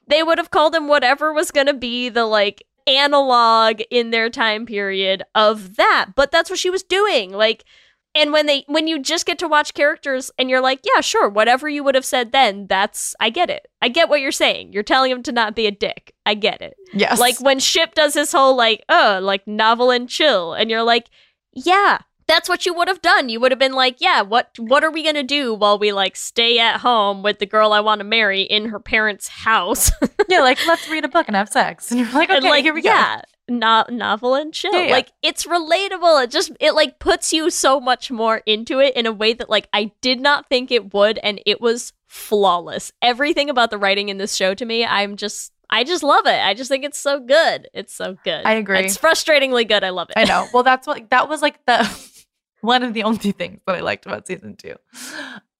they 0.06 0.22
would 0.22 0.38
have 0.38 0.50
called 0.50 0.74
him 0.74 0.88
whatever 0.88 1.32
was 1.32 1.50
going 1.50 1.66
to 1.66 1.74
be 1.74 2.08
the 2.08 2.24
like 2.24 2.64
analog 2.86 3.80
in 3.90 4.10
their 4.10 4.28
time 4.28 4.66
period 4.66 5.22
of 5.34 5.76
that 5.76 6.10
but 6.14 6.30
that's 6.30 6.50
what 6.50 6.58
she 6.58 6.68
was 6.68 6.82
doing 6.82 7.32
like 7.32 7.64
and 8.14 8.30
when 8.30 8.44
they 8.44 8.62
when 8.68 8.86
you 8.86 9.00
just 9.00 9.24
get 9.24 9.38
to 9.38 9.48
watch 9.48 9.72
characters 9.72 10.30
and 10.38 10.50
you're 10.50 10.60
like 10.60 10.80
yeah 10.84 11.00
sure 11.00 11.28
whatever 11.28 11.66
you 11.66 11.82
would 11.82 11.94
have 11.94 12.04
said 12.04 12.30
then 12.32 12.66
that's 12.66 13.14
i 13.20 13.30
get 13.30 13.48
it. 13.48 13.66
I 13.84 13.88
get 13.88 14.08
what 14.08 14.22
you're 14.22 14.32
saying. 14.32 14.72
You're 14.72 14.82
telling 14.82 15.10
him 15.10 15.22
to 15.24 15.30
not 15.30 15.54
be 15.54 15.66
a 15.66 15.70
dick. 15.70 16.14
I 16.24 16.32
get 16.32 16.62
it. 16.62 16.74
Yes. 16.94 17.20
like 17.20 17.38
when 17.42 17.58
Ship 17.58 17.94
does 17.94 18.14
his 18.14 18.32
whole 18.32 18.56
like, 18.56 18.82
oh, 18.88 19.20
like 19.22 19.46
novel 19.46 19.90
and 19.90 20.08
chill, 20.08 20.54
and 20.54 20.70
you're 20.70 20.82
like, 20.82 21.10
yeah, 21.52 21.98
that's 22.26 22.48
what 22.48 22.64
you 22.66 22.74
would 22.74 22.88
have 22.88 23.02
done. 23.02 23.28
You 23.28 23.40
would 23.40 23.52
have 23.52 23.58
been 23.58 23.74
like, 23.74 24.00
yeah, 24.00 24.22
what 24.22 24.50
what 24.58 24.82
are 24.84 24.90
we 24.90 25.02
gonna 25.04 25.22
do 25.22 25.52
while 25.54 25.78
we 25.78 25.92
like 25.92 26.16
stay 26.16 26.58
at 26.58 26.80
home 26.80 27.22
with 27.22 27.38
the 27.38 27.46
girl 27.46 27.72
I 27.72 27.80
want 27.80 28.00
to 28.00 28.04
marry 28.04 28.42
in 28.42 28.66
her 28.66 28.80
parents' 28.80 29.28
house? 29.28 29.90
yeah, 30.28 30.40
like 30.40 30.58
let's 30.66 30.88
read 30.88 31.04
a 31.04 31.08
book 31.08 31.26
and 31.28 31.36
have 31.36 31.48
sex. 31.48 31.90
And 31.94 32.00
you're 32.00 32.10
like, 32.12 32.30
okay, 32.30 32.36
and 32.38 32.46
like, 32.46 32.64
here 32.64 32.74
we 32.74 32.82
go. 32.82 32.88
yeah, 32.90 33.22
no- 33.48 33.84
novel 33.90 34.34
and 34.34 34.52
chill. 34.52 34.72
Yeah, 34.72 34.86
yeah. 34.86 34.92
Like 34.92 35.12
it's 35.22 35.46
relatable. 35.46 36.24
It 36.24 36.30
just 36.30 36.52
it 36.60 36.72
like 36.72 36.98
puts 36.98 37.32
you 37.32 37.50
so 37.50 37.80
much 37.80 38.10
more 38.10 38.38
into 38.46 38.80
it 38.80 38.96
in 38.96 39.06
a 39.06 39.12
way 39.12 39.32
that 39.34 39.50
like 39.50 39.68
I 39.72 39.92
did 40.00 40.20
not 40.20 40.48
think 40.48 40.70
it 40.70 40.94
would, 40.94 41.18
and 41.18 41.40
it 41.46 41.60
was 41.60 41.92
flawless. 42.06 42.92
Everything 43.02 43.50
about 43.50 43.70
the 43.70 43.78
writing 43.78 44.08
in 44.08 44.18
this 44.18 44.34
show 44.34 44.54
to 44.54 44.64
me, 44.64 44.84
I'm 44.84 45.16
just. 45.16 45.52
I 45.70 45.82
just 45.82 46.02
love 46.02 46.26
it. 46.26 46.38
I 46.40 46.52
just 46.54 46.68
think 46.68 46.84
it's 46.84 46.98
so 46.98 47.18
good. 47.18 47.68
It's 47.72 47.92
so 47.92 48.16
good. 48.22 48.44
I 48.44 48.52
agree. 48.52 48.80
It's 48.80 48.98
frustratingly 48.98 49.66
good. 49.66 49.82
I 49.82 49.90
love 49.90 50.10
it. 50.10 50.16
I 50.16 50.24
know. 50.24 50.46
Well, 50.52 50.62
that's 50.62 50.86
what 50.86 51.08
that 51.10 51.28
was 51.28 51.40
like 51.42 51.64
the 51.64 51.78
one 52.64 52.82
of 52.82 52.94
the 52.94 53.02
only 53.04 53.32
things 53.40 53.60
that 53.66 53.76
I 53.76 53.80
liked 53.80 54.06
about 54.06 54.26
season 54.26 54.56
two 54.56 54.74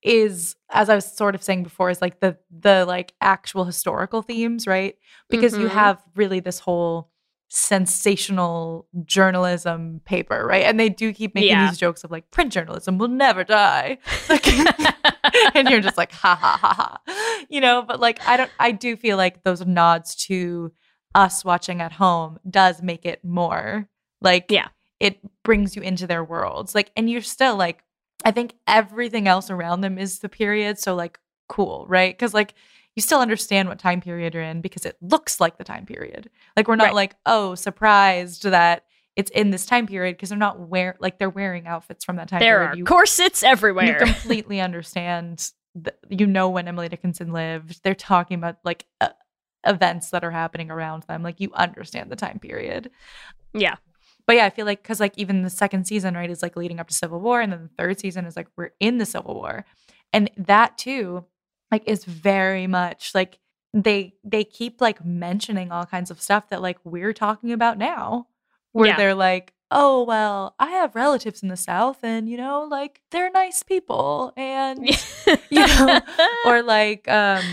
is 0.03 0.57
as 0.71 0.89
I 0.91 0.95
was 0.95 1.07
sort 1.17 1.35
of 1.35 1.43
saying 1.43 1.63
before, 1.63 1.89
is 1.91 2.01
like 2.03 2.21
the 2.21 2.37
the 2.51 2.85
like 2.87 3.15
actual 3.21 3.65
historical 3.65 4.23
themes, 4.23 4.67
right? 4.67 4.97
Because 5.31 5.57
you 5.59 5.67
Mhm. 5.69 5.71
have 5.73 6.03
really 6.15 6.41
this 6.41 6.59
whole 6.59 7.11
sensational 7.49 8.87
journalism 9.05 10.01
paper, 10.05 10.45
right? 10.47 10.65
And 10.65 10.79
they 10.79 10.89
do 10.89 11.13
keep 11.13 11.35
making 11.35 11.51
Yeah. 11.51 11.69
these 11.69 11.79
jokes 11.79 12.05
of 12.05 12.11
like 12.11 12.31
print 12.31 12.53
journalism 12.53 12.99
will 12.99 13.09
never 13.09 13.45
die. 13.45 13.99
Like, 14.29 14.47
and 15.55 15.69
you're 15.69 15.81
just 15.81 15.97
like 15.97 16.13
ha 16.13 16.35
ha 16.35 16.59
ha 16.61 16.73
ha. 17.07 17.45
You 17.49 17.61
know, 17.61 17.83
but 17.83 18.01
like 18.01 18.21
I 18.27 18.37
don't 18.37 18.51
I 18.59 18.71
do 18.73 18.97
feel 18.97 19.17
like 19.17 19.43
those 19.45 19.65
nods 19.67 20.15
to 20.27 20.73
us 21.15 21.45
watching 21.45 21.81
at 21.81 21.93
home 21.93 22.39
does 22.49 22.83
make 22.83 23.05
it 23.07 23.25
more 23.25 23.89
like 24.21 24.47
Yeah. 24.51 24.69
It 25.05 25.19
brings 25.43 25.77
you 25.77 25.83
into 25.83 26.07
their 26.07 26.25
worlds. 26.25 26.75
Like 26.75 26.91
and 26.97 27.09
you're 27.11 27.21
still 27.23 27.57
like 27.57 27.83
I 28.25 28.31
think 28.31 28.55
everything 28.67 29.29
else 29.29 29.51
around 29.51 29.83
them 29.83 29.99
is 29.99 30.21
the 30.21 30.29
period 30.29 30.79
so 30.79 30.95
like 30.95 31.19
cool, 31.49 31.85
right? 31.89 32.17
Cuz 32.19 32.33
like 32.35 32.55
you 32.97 33.03
still 33.03 33.21
understand 33.21 33.69
what 33.69 33.79
time 33.79 34.01
period 34.01 34.35
you're 34.35 34.43
in 34.43 34.61
because 34.61 34.87
it 34.87 34.97
looks 35.03 35.41
like 35.41 35.59
the 35.59 35.65
time 35.65 35.85
period. 35.85 36.31
Like 36.57 36.69
we're 36.69 36.77
not 36.77 36.85
Right. 36.87 36.95
like, 36.95 37.17
oh, 37.27 37.55
surprised 37.57 38.45
that 38.45 38.85
it's 39.17 39.31
in 39.33 39.51
this 39.51 39.67
time 39.67 39.87
period 39.87 40.17
because 40.17 40.29
they're 40.31 40.39
not 40.39 40.61
wear 40.61 40.97
like 41.01 41.19
they're 41.19 41.31
wearing 41.31 41.67
outfits 41.67 42.05
from 42.05 42.17
that 42.17 42.29
time 42.29 42.41
There 42.41 42.59
period. 42.59 42.75
are 42.75 42.77
You- 42.79 42.85
corsets 42.85 43.43
everywhere. 43.43 43.87
you 43.87 43.95
completely 43.97 44.61
understand. 44.61 45.51
th- 45.83 45.97
you 46.09 46.25
know 46.27 46.49
when 46.51 46.69
Emily 46.69 46.89
Dickinson 46.89 47.33
lived. 47.33 47.83
They're 47.83 47.97
talking 47.97 48.39
about 48.39 48.59
like 48.65 48.87
uh, 49.01 49.09
events 49.67 50.11
that 50.11 50.23
are 50.25 50.31
happening 50.31 50.71
around 50.71 51.03
them. 51.05 51.23
Like 51.25 51.41
you 51.41 51.51
understand 51.53 52.11
the 52.13 52.17
time 52.17 52.39
period. 52.39 52.91
yeah. 53.53 53.75
But 54.27 54.37
yeah, 54.37 54.47
I 54.47 54.51
feel 54.51 54.67
like 54.67 54.83
because 54.83 55.01
like 55.01 55.13
even 55.19 55.43
the 55.43 55.51
second 55.51 55.87
season, 55.87 56.15
right, 56.15 56.31
is 56.31 56.43
like 56.43 56.57
leading 56.57 56.81
up 56.81 56.89
to 56.89 56.95
Civil 56.95 57.21
War, 57.21 57.41
and 57.41 57.53
then 57.53 57.63
the 57.65 57.83
third 57.83 58.01
season 58.01 58.25
is 58.25 58.37
like 58.37 58.49
we're 58.57 58.71
in 58.81 58.99
the 58.99 59.07
Civil 59.07 59.35
War, 59.35 59.65
and 60.13 60.31
that 60.37 60.79
too, 60.79 61.25
like, 61.71 61.83
is 61.87 62.05
very 62.05 62.67
much 62.67 63.15
like 63.15 63.39
they 63.75 64.15
they 64.25 64.45
keep 64.45 64.81
like 64.81 65.05
mentioning 65.05 65.71
all 65.73 65.85
kinds 65.85 66.11
of 66.11 66.23
stuff 66.23 66.49
that 66.49 66.63
like 66.63 66.79
we're 66.85 67.13
talking 67.13 67.53
about 67.53 67.77
now, 67.77 68.29
where 68.73 68.89
Yeah. 68.89 68.97
they're 68.97 69.15
like, 69.15 69.53
oh 69.71 70.05
well, 70.05 70.55
I 70.59 70.71
have 70.71 70.95
relatives 70.95 71.43
in 71.43 71.49
the 71.49 71.57
South, 71.57 71.99
and 72.03 72.29
you 72.29 72.37
know, 72.39 72.65
like 72.71 73.01
they're 73.11 73.31
nice 73.31 73.63
people, 73.63 74.33
and 74.37 74.87
you 75.51 75.67
know, 75.67 76.01
or 76.47 76.63
like 76.63 77.07
um 77.09 77.45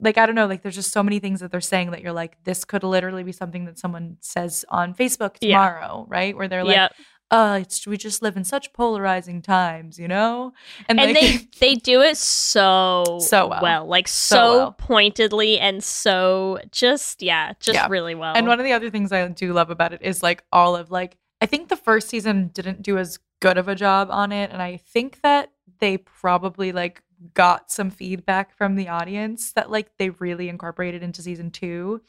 like 0.00 0.18
I 0.18 0.26
don't 0.26 0.34
know, 0.34 0.46
like 0.46 0.62
there's 0.62 0.74
just 0.74 0.92
so 0.92 1.02
many 1.02 1.18
things 1.20 1.40
that 1.40 1.50
they're 1.50 1.60
saying 1.60 1.90
that 1.92 2.02
you're 2.02 2.12
like, 2.12 2.42
this 2.44 2.64
could 2.64 2.82
literally 2.84 3.22
be 3.22 3.32
something 3.32 3.64
that 3.66 3.78
someone 3.78 4.16
says 4.20 4.64
on 4.68 4.94
Facebook 4.94 5.36
Yeah. 5.40 5.56
tomorrow, 5.58 6.06
right? 6.08 6.36
Where 6.36 6.48
they're 6.48 6.64
like, 6.64 6.90
uh, 7.30 7.60
it's 7.62 7.86
we 7.86 7.96
just 7.96 8.20
live 8.22 8.36
in 8.36 8.44
such 8.44 8.72
polarizing 8.72 9.40
times, 9.40 9.98
you 9.98 10.06
know? 10.08 10.52
and 10.88 10.98
like, 10.98 11.14
they 11.14 11.38
they 11.60 11.74
do 11.74 12.00
it 12.02 12.16
so 12.16 13.18
So 13.20 13.48
well. 13.48 13.86
like 13.86 14.08
So 14.08 14.36
so, 14.36 14.56
well. 14.58 14.72
pointedly 14.72 15.58
and 15.58 15.82
so 15.82 16.58
just 16.70 17.22
yeah, 17.22 17.52
just 17.60 17.74
Yeah. 17.74 17.86
really 17.88 18.14
well. 18.14 18.34
And 18.36 18.46
one 18.46 18.58
of 18.60 18.64
the 18.64 18.72
other 18.72 18.90
things 18.90 19.12
I 19.12 19.26
do 19.28 19.52
love 19.52 19.70
about 19.70 19.92
it 19.92 20.02
is 20.02 20.22
like 20.22 20.44
all 20.52 20.76
of 20.76 20.90
like 20.90 21.16
I 21.40 21.46
think 21.46 21.68
the 21.68 21.76
first 21.76 22.08
season 22.08 22.48
didn't 22.52 22.82
do 22.82 22.98
as 22.98 23.18
good 23.40 23.58
of 23.58 23.68
a 23.68 23.74
job 23.74 24.08
on 24.10 24.32
it 24.32 24.50
and 24.50 24.60
I 24.62 24.76
think 24.78 25.20
that 25.22 25.50
they 25.80 25.98
probably 25.98 26.72
like 26.72 27.02
got 27.32 27.70
some 27.70 27.90
feedback 27.90 28.56
from 28.56 28.76
the 28.76 28.88
audience 28.88 29.52
that 29.52 29.70
like 29.70 29.96
they 29.98 30.10
really 30.10 30.48
incorporated 30.48 31.02
into 31.02 31.22
season 31.22 31.50
2 31.50 32.00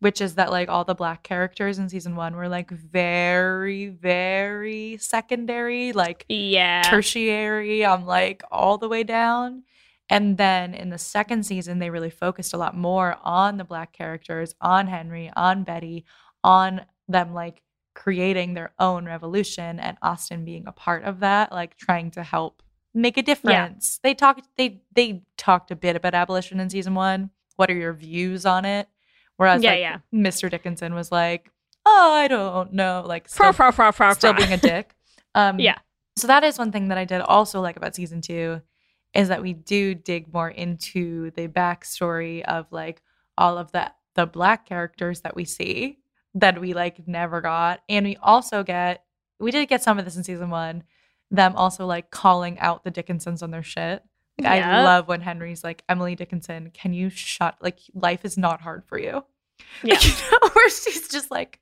which 0.00 0.20
is 0.20 0.34
that 0.36 0.50
like 0.50 0.68
all 0.68 0.84
the 0.84 0.94
black 0.94 1.22
characters 1.22 1.78
in 1.78 1.88
season 1.88 2.16
1 2.16 2.34
were 2.34 2.48
like 2.48 2.70
very 2.70 3.88
very 3.88 4.96
secondary 4.98 5.92
like 5.92 6.24
yeah, 6.28 6.82
tertiary 6.82 7.84
I'm 7.84 8.06
like 8.06 8.42
all 8.50 8.78
the 8.78 8.88
way 8.88 9.02
down. 9.02 9.64
And 10.10 10.38
then 10.38 10.74
in 10.74 10.88
the 10.88 10.98
second 10.98 11.44
season, 11.44 11.78
they 11.78 11.90
really 11.90 12.10
focused 12.10 12.54
a 12.54 12.58
lot 12.58 12.74
more 12.76 13.16
on 13.22 13.58
the 13.58 13.64
black 13.64 13.92
characters, 13.92 14.54
on 14.60 14.86
Henry, 14.86 15.30
on 15.36 15.64
Betty, 15.64 16.06
on 16.42 16.82
them 17.08 17.34
like 17.34 17.62
creating 17.94 18.54
their 18.54 18.72
own 18.78 19.04
revolution 19.04 19.78
and 19.78 19.98
Austin 20.00 20.44
being 20.44 20.66
a 20.66 20.72
part 20.72 21.04
of 21.04 21.20
that, 21.20 21.52
like 21.52 21.76
trying 21.76 22.10
to 22.12 22.22
help 22.22 22.62
make 22.98 23.16
a 23.16 23.22
difference. 23.22 24.00
They 24.02 24.14
talked 24.14 24.46
they 24.56 24.82
they 24.94 25.22
talked 25.36 25.70
a 25.70 25.76
bit 25.76 25.96
about 25.96 26.14
abolition 26.14 26.60
in 26.60 26.70
season 26.70 26.94
one. 26.94 27.30
What 27.56 27.70
are 27.70 27.74
your 27.76 27.92
views 27.92 28.44
on 28.46 28.64
it? 28.64 28.88
Whereas 29.36 29.62
Yeah, 29.62 29.70
like 29.70 29.80
yeah. 29.80 29.98
Mr. 30.12 30.50
Dickinson 30.50 30.94
was 30.94 31.10
like, 31.12 31.50
Oh, 31.86 32.12
I 32.12 32.28
don't 32.28 32.72
know. 32.72 33.02
Like 33.06 33.28
still, 33.28 33.52
fra, 33.52 33.72
fra, 33.72 33.92
fra, 33.92 34.14
still 34.14 34.32
being 34.34 34.52
a 34.52 34.56
dick. 34.56 34.94
Um 35.34 35.60
Yeah. 35.60 35.78
so 36.16 36.26
that 36.26 36.42
is 36.44 36.58
one 36.58 36.72
thing 36.72 36.88
that 36.88 36.98
I 36.98 37.04
did 37.04 37.20
also 37.20 37.60
like 37.60 37.76
about 37.76 37.94
season 37.94 38.20
two 38.20 38.60
is 39.14 39.28
that 39.28 39.42
we 39.42 39.52
do 39.52 39.94
dig 39.94 40.32
more 40.32 40.48
into 40.50 41.30
the 41.32 41.48
backstory 41.48 42.42
of 42.42 42.66
like 42.70 43.02
all 43.36 43.58
of 43.58 43.70
the 43.72 43.90
the 44.14 44.26
black 44.26 44.66
characters 44.66 45.20
that 45.20 45.36
we 45.36 45.44
see 45.44 45.98
that 46.34 46.60
we 46.60 46.74
like 46.74 47.06
never 47.06 47.40
got. 47.40 47.80
And 47.88 48.04
we 48.06 48.16
also 48.22 48.62
get 48.62 49.04
we 49.38 49.50
did 49.50 49.68
get 49.68 49.82
some 49.82 49.98
of 49.98 50.04
this 50.04 50.16
in 50.16 50.24
season 50.24 50.50
one, 50.50 50.82
them 51.30 51.54
also 51.56 51.86
like 51.86 52.10
calling 52.10 52.58
out 52.58 52.84
the 52.84 52.90
Dickinsons 52.90 53.42
on 53.42 53.50
their 53.50 53.62
shit. 53.62 54.02
Like, 54.40 54.62
I 54.62 54.84
love 54.84 55.08
when 55.08 55.20
Henry's 55.20 55.64
like, 55.64 55.82
Emily 55.88 56.14
Dickinson, 56.14 56.70
can 56.72 56.92
you 56.92 57.10
shut 57.10 57.56
like 57.60 57.80
life 57.92 58.24
is 58.24 58.38
not 58.38 58.60
hard 58.60 58.84
for 58.86 58.98
you. 58.98 59.24
Yeah. 59.82 59.94
Like, 59.94 60.04
you 60.06 60.12
know, 60.30 60.48
where 60.54 60.70
she's 60.70 61.08
just 61.08 61.30
like, 61.32 61.58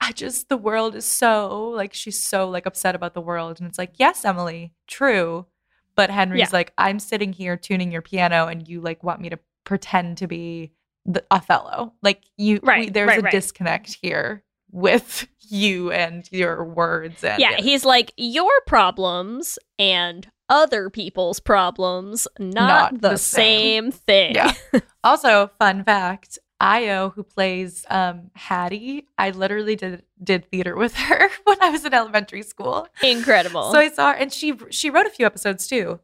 I 0.00 0.12
just 0.12 0.48
the 0.48 0.56
world 0.56 0.94
is 0.94 1.04
so 1.04 1.70
like 1.70 1.92
she's 1.92 2.22
so 2.22 2.48
like 2.48 2.66
upset 2.66 2.94
about 2.94 3.14
the 3.14 3.20
world. 3.20 3.58
And 3.60 3.68
it's 3.68 3.78
like, 3.78 3.94
yes, 3.98 4.24
Emily, 4.24 4.72
true. 4.86 5.46
But 5.96 6.10
Henry's 6.10 6.40
Yeah. 6.40 6.48
like, 6.52 6.72
I'm 6.78 6.98
sitting 7.00 7.32
here 7.32 7.56
tuning 7.56 7.90
your 7.90 8.02
piano 8.02 8.46
and 8.46 8.68
you 8.68 8.80
like 8.80 9.02
want 9.02 9.20
me 9.20 9.28
to 9.30 9.38
pretend 9.64 10.18
to 10.18 10.28
be 10.28 10.72
the 11.04 11.24
Othello. 11.32 11.94
Like 12.02 12.22
you 12.36 12.60
we- 12.62 12.68
Right, 12.68 12.92
there's 12.94 13.08
right, 13.08 13.18
a 13.18 13.22
right. 13.22 13.32
disconnect 13.32 13.98
here 14.00 14.44
with 14.76 15.26
you 15.48 15.90
and 15.90 16.28
your 16.30 16.62
words 16.64 17.24
and 17.24 17.40
yeah, 17.40 17.56
he's 17.56 17.84
like 17.84 18.12
your 18.16 18.50
problems 18.66 19.58
and 19.78 20.28
other 20.50 20.90
people's 20.90 21.40
problems, 21.40 22.28
not, 22.38 22.92
Not 22.92 23.00
the, 23.00 23.08
the 23.10 23.18
same. 23.18 23.90
same. 23.90 23.92
thing. 23.92 24.34
Yeah. 24.34 24.52
also, 25.04 25.50
fun 25.58 25.82
fact, 25.82 26.38
Ayo, 26.60 27.12
who 27.14 27.22
plays 27.22 27.86
um 27.88 28.30
Hattie, 28.34 29.06
I 29.16 29.30
literally 29.30 29.76
did 29.76 30.02
did 30.22 30.50
theater 30.50 30.76
with 30.76 30.94
her 30.94 31.30
when 31.44 31.62
I 31.62 31.70
was 31.70 31.84
in 31.84 31.94
elementary 31.94 32.42
school. 32.42 32.86
Incredible. 33.02 33.72
So 33.72 33.78
I 33.78 33.88
saw 33.88 34.12
her 34.12 34.18
and 34.18 34.32
she 34.32 34.54
she 34.70 34.90
wrote 34.90 35.06
a 35.06 35.10
few 35.10 35.24
episodes 35.24 35.66
too. 35.66 36.00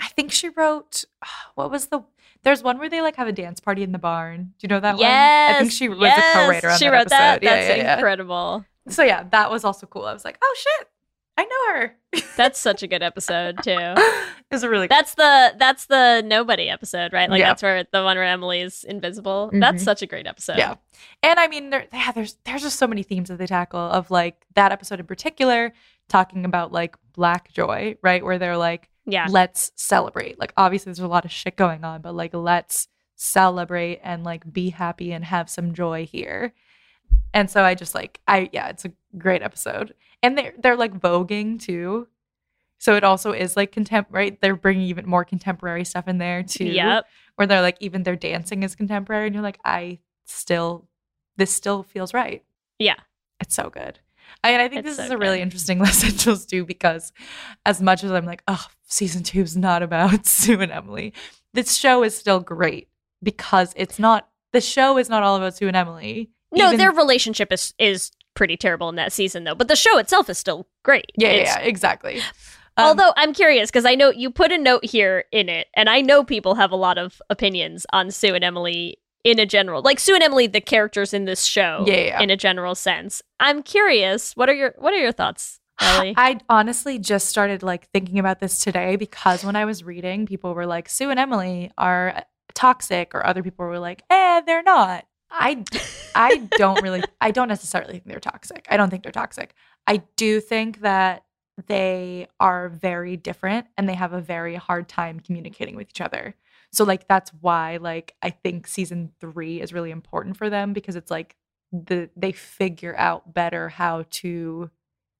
I 0.00 0.08
think 0.08 0.32
she 0.32 0.48
wrote 0.48 1.04
what 1.54 1.70
was 1.70 1.88
the 1.88 2.00
there's 2.46 2.62
one 2.62 2.78
where 2.78 2.88
they 2.88 3.02
like 3.02 3.16
have 3.16 3.26
a 3.28 3.32
dance 3.32 3.58
party 3.58 3.82
in 3.82 3.90
the 3.90 3.98
barn. 3.98 4.54
Do 4.58 4.64
you 4.64 4.68
know 4.68 4.78
that 4.80 4.98
yes, 4.98 5.48
one? 5.50 5.56
I 5.56 5.58
think 5.58 5.72
she 5.72 5.88
was 5.88 5.98
yes, 5.98 6.18
a 6.18 6.38
co-writer 6.38 6.70
on 6.70 6.78
She 6.78 6.84
that 6.84 6.90
wrote 6.92 7.00
episode. 7.00 7.16
that. 7.18 7.42
Yeah, 7.42 7.54
That's 7.56 7.68
yeah, 7.68 7.74
yeah. 7.76 7.94
incredible. 7.96 8.64
So 8.88 9.02
yeah, 9.02 9.24
that 9.32 9.50
was 9.50 9.64
also 9.64 9.86
cool. 9.86 10.04
I 10.04 10.12
was 10.12 10.24
like, 10.24 10.38
oh 10.42 10.56
shit, 10.56 10.88
I 11.36 11.44
know 11.44 11.80
her. 11.80 11.96
That's 12.36 12.58
such 12.58 12.82
a 12.84 12.86
good 12.86 13.02
episode 13.02 13.62
too. 13.64 13.76
it 13.76 14.44
was 14.52 14.62
a 14.62 14.70
really 14.70 14.86
That's 14.86 15.14
the 15.16 15.54
that's 15.58 15.86
the 15.86 16.22
nobody 16.24 16.68
episode, 16.70 17.12
right? 17.12 17.28
Like 17.28 17.40
Yeah. 17.40 17.48
that's 17.48 17.62
where 17.64 17.84
the 17.92 18.04
one 18.04 18.16
where 18.16 18.24
Emily's 18.24 18.84
invisible. 18.84 19.50
That's 19.52 19.82
Mhm. 19.82 19.84
such 19.84 20.02
a 20.02 20.06
great 20.06 20.26
episode. 20.28 20.56
Yeah. 20.58 20.76
And 21.24 21.40
I 21.40 21.48
mean, 21.48 21.70
there, 21.70 21.86
yeah, 21.92 22.12
there's 22.12 22.36
there's 22.44 22.62
just 22.62 22.78
so 22.78 22.86
many 22.86 23.02
themes 23.02 23.28
that 23.28 23.38
they 23.38 23.46
tackle 23.46 23.80
of 23.80 24.10
like 24.12 24.46
that 24.54 24.70
episode 24.70 25.00
in 25.00 25.06
particular, 25.06 25.72
talking 26.08 26.44
about 26.44 26.70
like 26.72 26.96
black 27.12 27.52
joy, 27.52 27.96
right? 28.02 28.24
Where 28.24 28.38
they're 28.38 28.56
like, 28.56 28.88
Yeah. 29.06 29.26
let's 29.30 29.70
celebrate. 29.76 30.38
Like 30.38 30.52
obviously 30.56 30.90
there's 30.90 30.98
a 31.00 31.06
lot 31.08 31.24
of 31.24 31.30
shit 31.32 31.56
going 31.56 31.84
on, 31.84 32.02
but 32.02 32.14
like 32.14 32.34
let's 32.34 32.88
celebrate 33.14 34.00
and 34.02 34.24
like 34.24 34.50
be 34.52 34.70
happy 34.70 35.12
and 35.12 35.24
have 35.24 35.48
some 35.48 35.72
joy 35.74 36.06
here. 36.06 36.52
And 37.32 37.50
so 37.50 37.62
I 37.62 37.74
just 37.74 37.94
like 37.94 38.20
I 38.26 38.50
yeah, 38.52 38.68
it's 38.68 38.84
a 38.84 38.92
great 39.16 39.42
episode. 39.42 39.94
And 40.22 40.36
they're 40.36 40.52
they're 40.58 40.76
like 40.76 40.98
voguing 40.98 41.60
too. 41.60 42.08
So 42.78 42.94
it 42.96 43.04
also 43.04 43.32
is 43.32 43.56
like 43.56 43.72
contemporary. 43.72 44.36
They're 44.40 44.56
bringing 44.56 44.88
even 44.88 45.08
more 45.08 45.24
contemporary 45.24 45.84
stuff 45.84 46.08
in 46.08 46.18
there 46.18 46.42
too 46.42 46.64
Yep. 46.66 47.06
where 47.36 47.46
they're 47.46 47.62
like 47.62 47.78
even 47.80 48.02
their 48.02 48.16
dancing 48.16 48.62
is 48.62 48.74
contemporary 48.74 49.26
and 49.26 49.34
you're 49.34 49.42
like 49.42 49.58
i 49.64 49.98
still 50.26 50.86
this 51.36 51.52
still 51.54 51.82
feels 51.84 52.12
right 52.12 52.44
Yeah. 52.78 52.96
it's 53.40 53.54
so 53.54 53.70
good 53.70 54.00
I, 54.44 54.50
and 54.50 54.62
i 54.62 54.68
think 54.68 54.86
It's 54.86 54.96
this 54.96 55.04
is 55.06 55.10
a 55.10 55.18
really 55.18 55.38
good. 55.38 55.42
interesting 55.42 55.78
lesson 55.78 56.10
to 56.18 56.46
do 56.46 56.64
because 56.64 57.12
as 57.64 57.80
much 57.82 58.04
as 58.04 58.10
i'm 58.12 58.24
like 58.26 58.42
oh 58.48 58.66
season 58.84 59.22
two 59.22 59.40
is 59.40 59.56
not 59.56 59.82
about 59.82 60.26
sue 60.38 60.60
and 60.60 60.72
emily 60.72 61.12
this 61.54 61.76
show 61.76 62.02
is 62.02 62.16
still 62.16 62.40
great 62.40 62.88
because 63.22 63.72
it's 63.76 63.98
not 63.98 64.28
the 64.52 64.60
show 64.60 64.98
is 64.98 65.08
not 65.08 65.22
all 65.22 65.36
about 65.36 65.56
sue 65.56 65.68
and 65.68 65.76
emily 65.76 66.30
No, 66.52 66.66
Even- 66.68 66.78
their 66.78 66.92
relationship 66.92 67.52
is 67.52 67.74
is 67.78 68.10
pretty 68.34 68.56
terrible 68.56 68.88
in 68.90 68.96
that 68.96 69.12
season 69.14 69.44
though, 69.44 69.54
but 69.54 69.66
the 69.68 69.74
show 69.76 69.96
itself 69.98 70.28
is 70.28 70.36
still 70.38 70.68
great. 70.84 71.06
yeah 71.16 71.28
yeah, 71.28 71.34
It's- 71.40 71.56
yeah 71.58 71.62
exactly 71.64 72.20
Um, 72.78 72.88
Although 72.88 73.14
I'm 73.16 73.32
curious 73.32 73.70
because 73.70 73.86
I 73.86 73.94
know 73.94 74.10
you 74.10 74.30
put 74.30 74.52
a 74.52 74.58
note 74.58 74.84
here 74.84 75.24
in 75.32 75.48
it, 75.48 75.66
and 75.74 75.88
I 75.88 76.02
know 76.02 76.22
people 76.22 76.56
have 76.56 76.70
a 76.72 76.76
lot 76.76 76.98
of 76.98 77.22
opinions 77.30 77.86
on 77.94 78.10
Sue 78.10 78.34
and 78.34 78.44
Emily 78.44 78.98
in 79.26 79.38
a 79.40 79.46
general, 79.46 79.82
like 79.82 79.98
Sue 79.98 80.14
and 80.14 80.22
Emily, 80.22 80.46
the 80.46 80.60
characters 80.60 81.12
in 81.12 81.24
this 81.24 81.44
show, 81.44 81.84
Yeah, 81.86 81.96
yeah, 81.96 82.20
in 82.22 82.30
a 82.30 82.36
general 82.36 82.74
sense. 82.74 83.22
I'm 83.40 83.62
curious. 83.62 84.36
What 84.36 84.48
are 84.48 84.54
your 84.54 84.74
What 84.78 84.94
are 84.94 84.98
your 84.98 85.12
thoughts, 85.12 85.60
Ellie? 85.80 86.14
I 86.16 86.38
honestly 86.48 86.98
just 86.98 87.28
started 87.28 87.62
like 87.62 87.88
thinking 87.90 88.18
about 88.18 88.38
this 88.40 88.60
today 88.60 88.96
because 88.96 89.44
when 89.44 89.56
I 89.56 89.64
was 89.64 89.82
reading, 89.82 90.26
people 90.26 90.54
were 90.54 90.66
like, 90.66 90.88
Sue 90.88 91.10
and 91.10 91.18
Emily 91.18 91.72
are 91.76 92.24
toxic, 92.54 93.14
or 93.14 93.26
other 93.26 93.42
people 93.42 93.66
were 93.66 93.80
like, 93.80 94.02
eh, 94.10 94.40
they're 94.46 94.62
not. 94.62 95.04
I, 95.30 95.64
I 96.14 96.36
don't 96.56 96.80
really, 96.82 97.02
I 97.20 97.32
don't 97.32 97.48
necessarily 97.48 97.94
think 97.94 98.06
they're 98.06 98.20
toxic. 98.20 98.66
I 98.70 98.76
don't 98.76 98.90
think 98.90 99.02
they're 99.02 99.12
toxic. 99.12 99.54
I 99.86 100.02
do 100.16 100.40
think 100.40 100.80
that 100.80 101.24
they 101.66 102.28
are 102.38 102.68
very 102.68 103.16
different 103.16 103.66
and 103.76 103.88
they 103.88 103.94
have 103.94 104.12
a 104.12 104.20
very 104.20 104.54
hard 104.54 104.88
time 104.88 105.20
communicating 105.20 105.74
with 105.74 105.88
each 105.88 106.00
other. 106.00 106.34
So, 106.72 106.84
like, 106.84 107.08
that's 107.08 107.30
why, 107.40 107.78
like, 107.78 108.14
I 108.22 108.30
think 108.30 108.66
season 108.66 109.12
three 109.20 109.60
is 109.60 109.72
really 109.72 109.90
important 109.90 110.36
for 110.36 110.50
them 110.50 110.72
because 110.72 110.96
it's 110.96 111.10
like 111.10 111.36
the 111.72 112.10
they 112.16 112.32
figure 112.32 112.94
out 112.96 113.32
better 113.34 113.68
how 113.68 114.04
to 114.10 114.70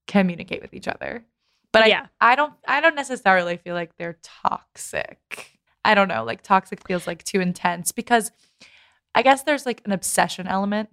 communicate 0.07 0.61
with 0.61 0.73
each 0.73 0.87
other. 0.87 1.25
But 1.73 1.87
Yeah. 1.89 2.07
I, 2.21 2.33
I 2.33 2.35
don't, 2.35 2.53
I 2.67 2.81
don't 2.81 2.95
necessarily 2.95 3.57
feel 3.57 3.75
like 3.75 3.97
they're 3.97 4.17
toxic. 4.23 5.59
I 5.83 5.95
don't 5.95 6.07
know, 6.07 6.23
like 6.23 6.41
toxic 6.41 6.85
feels 6.87 7.07
like 7.07 7.23
too 7.23 7.39
intense 7.39 7.91
because 7.91 8.31
I 9.15 9.21
guess 9.21 9.43
there's 9.43 9.65
like 9.65 9.81
an 9.85 9.91
obsession 9.91 10.47
element 10.47 10.89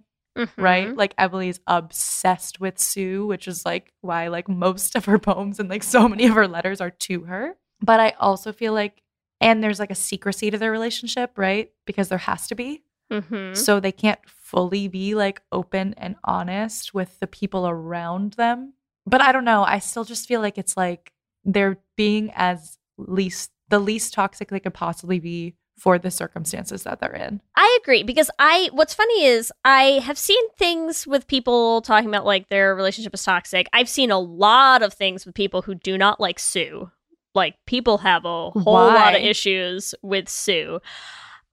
right? 0.57 0.89
Mhm. 0.89 0.97
Like 0.97 1.13
Emily's 1.17 1.61
obsessed 1.65 2.59
with 2.59 2.77
Sue, 2.77 3.25
which 3.25 3.47
is 3.47 3.65
like 3.65 3.93
why 4.01 4.27
like 4.27 4.49
most 4.49 4.95
of 4.97 5.05
her 5.05 5.17
poems 5.17 5.59
and 5.61 5.69
like 5.69 5.81
so 5.83 6.09
many 6.09 6.25
of 6.25 6.33
her 6.35 6.45
letters 6.47 6.81
are 6.81 6.89
to 6.91 7.21
her. 7.21 7.55
But 7.81 7.99
I 8.01 8.09
also 8.19 8.51
feel 8.51 8.73
like 8.73 9.01
and 9.41 9.63
there's 9.63 9.79
like 9.79 9.91
a 9.91 9.95
secrecy 9.95 10.49
to 10.51 10.57
their 10.57 10.71
relationship, 10.71 11.37
right? 11.37 11.71
Because 11.85 12.09
there 12.09 12.17
has 12.19 12.47
to 12.47 12.55
be. 12.55 12.83
Mhm. 13.11 13.55
So 13.55 13.79
they 13.79 13.91
can't 13.91 14.19
fully 14.27 14.87
be 14.87 15.13
like 15.15 15.41
open 15.51 15.93
and 15.97 16.15
honest 16.23 16.93
with 16.93 17.19
the 17.19 17.27
people 17.27 17.67
around 17.67 18.33
them. 18.33 18.73
But 19.05 19.21
I 19.21 19.31
don't 19.31 19.45
know, 19.45 19.63
I 19.63 19.79
still 19.79 20.03
just 20.03 20.27
feel 20.27 20.41
like 20.41 20.57
it's 20.57 20.75
like 20.75 21.13
they're 21.43 21.77
being 21.95 22.31
as 22.35 22.79
least 22.97 23.51
the 23.69 23.79
least 23.79 24.13
toxic 24.13 24.49
they 24.49 24.59
could 24.59 24.73
possibly 24.73 25.19
be 25.19 25.55
for 25.77 25.99
the 25.99 26.09
circumstances 26.09 26.83
that 26.83 26.99
they're 26.99 27.13
in. 27.13 27.41
I 27.55 27.79
agree 27.81 28.03
because 28.03 28.31
I 28.39 28.69
what's 28.71 28.93
funny 28.93 29.25
is 29.25 29.51
I 29.65 29.99
have 30.03 30.17
seen 30.17 30.49
things 30.51 31.05
with 31.05 31.27
people 31.27 31.81
talking 31.81 32.07
about 32.07 32.25
like 32.25 32.47
their 32.47 32.73
relationship 32.75 33.13
is 33.13 33.23
toxic. 33.23 33.67
I've 33.73 33.89
seen 33.89 34.09
a 34.09 34.19
lot 34.19 34.81
of 34.81 34.93
things 34.93 35.25
with 35.25 35.35
people 35.35 35.63
who 35.63 35.75
do 35.75 35.97
not 35.97 36.19
like 36.19 36.39
Sue. 36.39 36.89
Like 37.35 37.55
people 37.65 37.99
have 37.99 38.25
a 38.25 38.49
whole 38.51 38.73
lot 38.73 39.15
of 39.15 39.21
issues 39.21 39.93
with 40.01 40.29
Sue. 40.29 40.79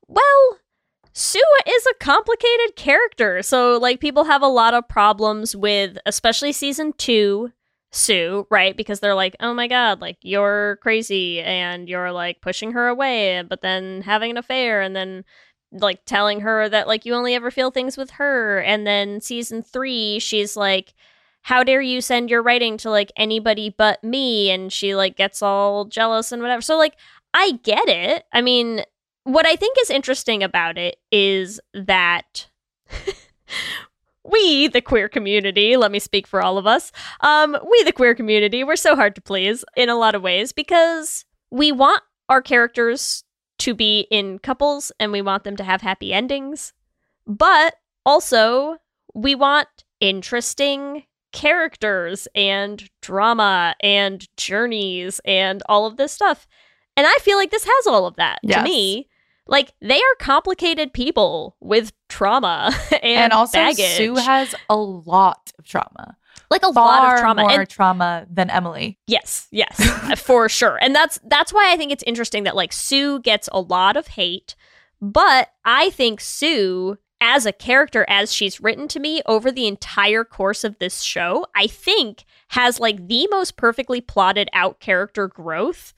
Well, 0.07 0.59
Sue 1.13 1.43
is 1.69 1.87
a 1.87 2.05
complicated 2.05 2.77
character. 2.77 3.43
So 3.43 3.79
like 3.79 4.01
people 4.01 4.25
have 4.25 4.43
a 4.43 4.47
lot 4.49 4.75
of 4.75 4.89
problems 4.89 5.55
with 5.55 5.99
especially 6.07 6.53
season 6.53 6.93
2 6.97 7.53
Sue, 7.95 8.47
right? 8.51 8.75
Because 8.75 9.01
they're 9.01 9.15
like, 9.15 9.37
"Oh 9.41 9.53
my 9.53 9.69
god, 9.69 10.01
like 10.01 10.17
you're 10.23 10.77
crazy 10.77 11.41
and 11.43 11.89
you're 11.89 12.11
like 12.13 12.41
pushing 12.41 12.73
her 12.73 12.89
away, 12.89 13.43
but 13.43 13.61
then 13.61 14.01
having 14.01 14.31
an 14.31 14.39
affair 14.39 14.81
and 14.81 14.97
then 14.97 15.25
like 15.73 16.05
telling 16.05 16.41
her 16.41 16.69
that 16.69 16.87
like 16.87 17.05
you 17.05 17.15
only 17.15 17.35
ever 17.35 17.51
feel 17.51 17.71
things 17.71 17.97
with 17.97 18.11
her 18.13 18.59
and 18.61 18.87
then 18.87 19.21
season 19.21 19.63
3 19.63 20.19
she's 20.19 20.57
like 20.57 20.93
how 21.43 21.63
dare 21.65 21.83
you 21.83 22.01
send 22.01 22.31
your 22.31 22.43
writing 22.43 22.77
to 22.79 22.91
like 22.91 23.13
anybody 23.17 23.75
but 23.77 24.03
me? 24.03 24.51
And 24.51 24.73
she 24.73 24.95
like 24.95 25.17
gets 25.17 25.43
all 25.43 25.85
jealous 25.85 26.33
and 26.33 26.43
whatever. 26.43 26.63
So 26.63 26.77
like 26.77 26.97
i 27.35 27.53
get 27.63 27.89
it. 27.89 28.25
I 28.33 28.43
mean 28.43 28.85
what 29.25 29.47
i 29.47 29.55
think 29.55 29.77
is 29.81 29.89
interesting 29.89 30.43
about 30.43 30.77
it 30.77 30.97
is 31.13 31.61
that 31.73 32.49
we 34.25 34.67
the 34.67 34.81
queer 34.81 35.09
community 35.09 35.77
let 35.77 35.93
me 35.93 36.01
speak 36.01 36.27
for 36.27 36.43
all 36.43 36.59
of 36.59 36.67
us 36.67 36.91
um 37.21 37.57
we 37.71 37.85
the 37.85 37.93
queer 37.93 38.17
community 38.17 38.65
we're 38.65 38.75
so 38.75 38.97
hard 38.97 39.15
to 39.15 39.21
please 39.21 39.65
in 39.77 39.89
a 39.89 39.95
lot 39.95 40.17
of 40.17 40.23
ways 40.23 40.53
because 40.53 41.25
we 41.53 41.71
want 41.71 42.03
our 42.29 42.43
characters 42.43 43.23
to 43.59 43.75
be 43.75 44.09
in 44.11 44.39
couples 44.41 44.91
and 44.99 45.13
we 45.13 45.23
want 45.23 45.45
them 45.45 45.57
to 45.57 45.63
have 45.63 45.83
happy 45.83 46.13
endings. 46.13 46.73
But 47.27 47.75
also 48.05 48.79
we 49.15 49.35
want 49.35 49.69
interesting 50.01 51.05
characters 51.33 52.29
and 52.35 52.89
drama 53.01 53.75
and 53.81 54.29
journeys 54.37 55.21
and 55.25 55.63
all 55.67 55.87
of 55.87 55.97
this 55.97 56.13
stuff 56.13 56.47
and 56.97 57.07
i 57.07 57.17
feel 57.21 57.37
like 57.39 57.51
this 57.51 57.65
has 57.65 57.87
all 57.87 58.07
of 58.07 58.17
that 58.17 58.39
Yes. 58.43 58.59
to 58.59 58.65
me 58.65 59.09
like 59.47 59.73
they 59.81 59.97
are 59.99 60.15
complicated 60.21 60.93
people 60.93 61.57
with 61.61 61.93
trauma 62.09 62.71
and, 62.93 63.03
and, 63.03 63.33
also 63.33 63.59
baggage. 63.59 63.97
Sue 63.97 64.15
has 64.15 64.55
a 64.71 64.77
lot 64.77 65.53
of 65.59 65.65
trauma. 65.65 66.17
like 66.49 66.63
a 66.63 66.73
Far 66.73 66.85
lot 66.85 67.15
of 67.15 67.21
trauma 67.21 67.43
more 67.43 67.51
and 67.61 67.69
trauma 67.69 68.25
than 68.31 68.51
Emily. 68.51 68.99
Yes, 69.09 69.49
yes, 69.51 69.81
uh, 69.81 70.15
for 70.15 70.49
sure. 70.59 70.79
And 70.81 70.95
that's 70.95 71.19
that's 71.25 71.53
why 71.53 71.73
I 71.73 71.77
think 71.77 71.91
it's 71.91 72.05
interesting 72.05 72.45
that 72.45 72.55
like 72.55 72.73
Sue 72.73 73.19
gets 73.19 73.49
a 73.53 73.61
lot 73.61 73.97
of 73.97 74.07
hate, 74.07 74.55
but 75.01 75.49
I 75.65 75.91
think 75.91 76.21
Sue 76.21 76.99
as 77.23 77.47
a 77.47 77.53
character 77.53 78.05
as 78.09 78.33
she's 78.33 78.61
written 78.61 78.89
to 78.89 78.99
me 78.99 79.23
over 79.27 79.53
the 79.53 79.69
entire 79.69 80.25
course 80.25 80.65
of 80.65 80.79
this 80.81 81.03
show, 81.03 81.47
I 81.55 81.69
think 81.69 82.25
has 82.49 82.81
like 82.81 83.07
the 83.07 83.29
most 83.31 83.57
perfectly 83.57 84.01
plotted 84.01 84.51
out 84.53 84.81
character 84.81 85.29
growth 85.29 85.95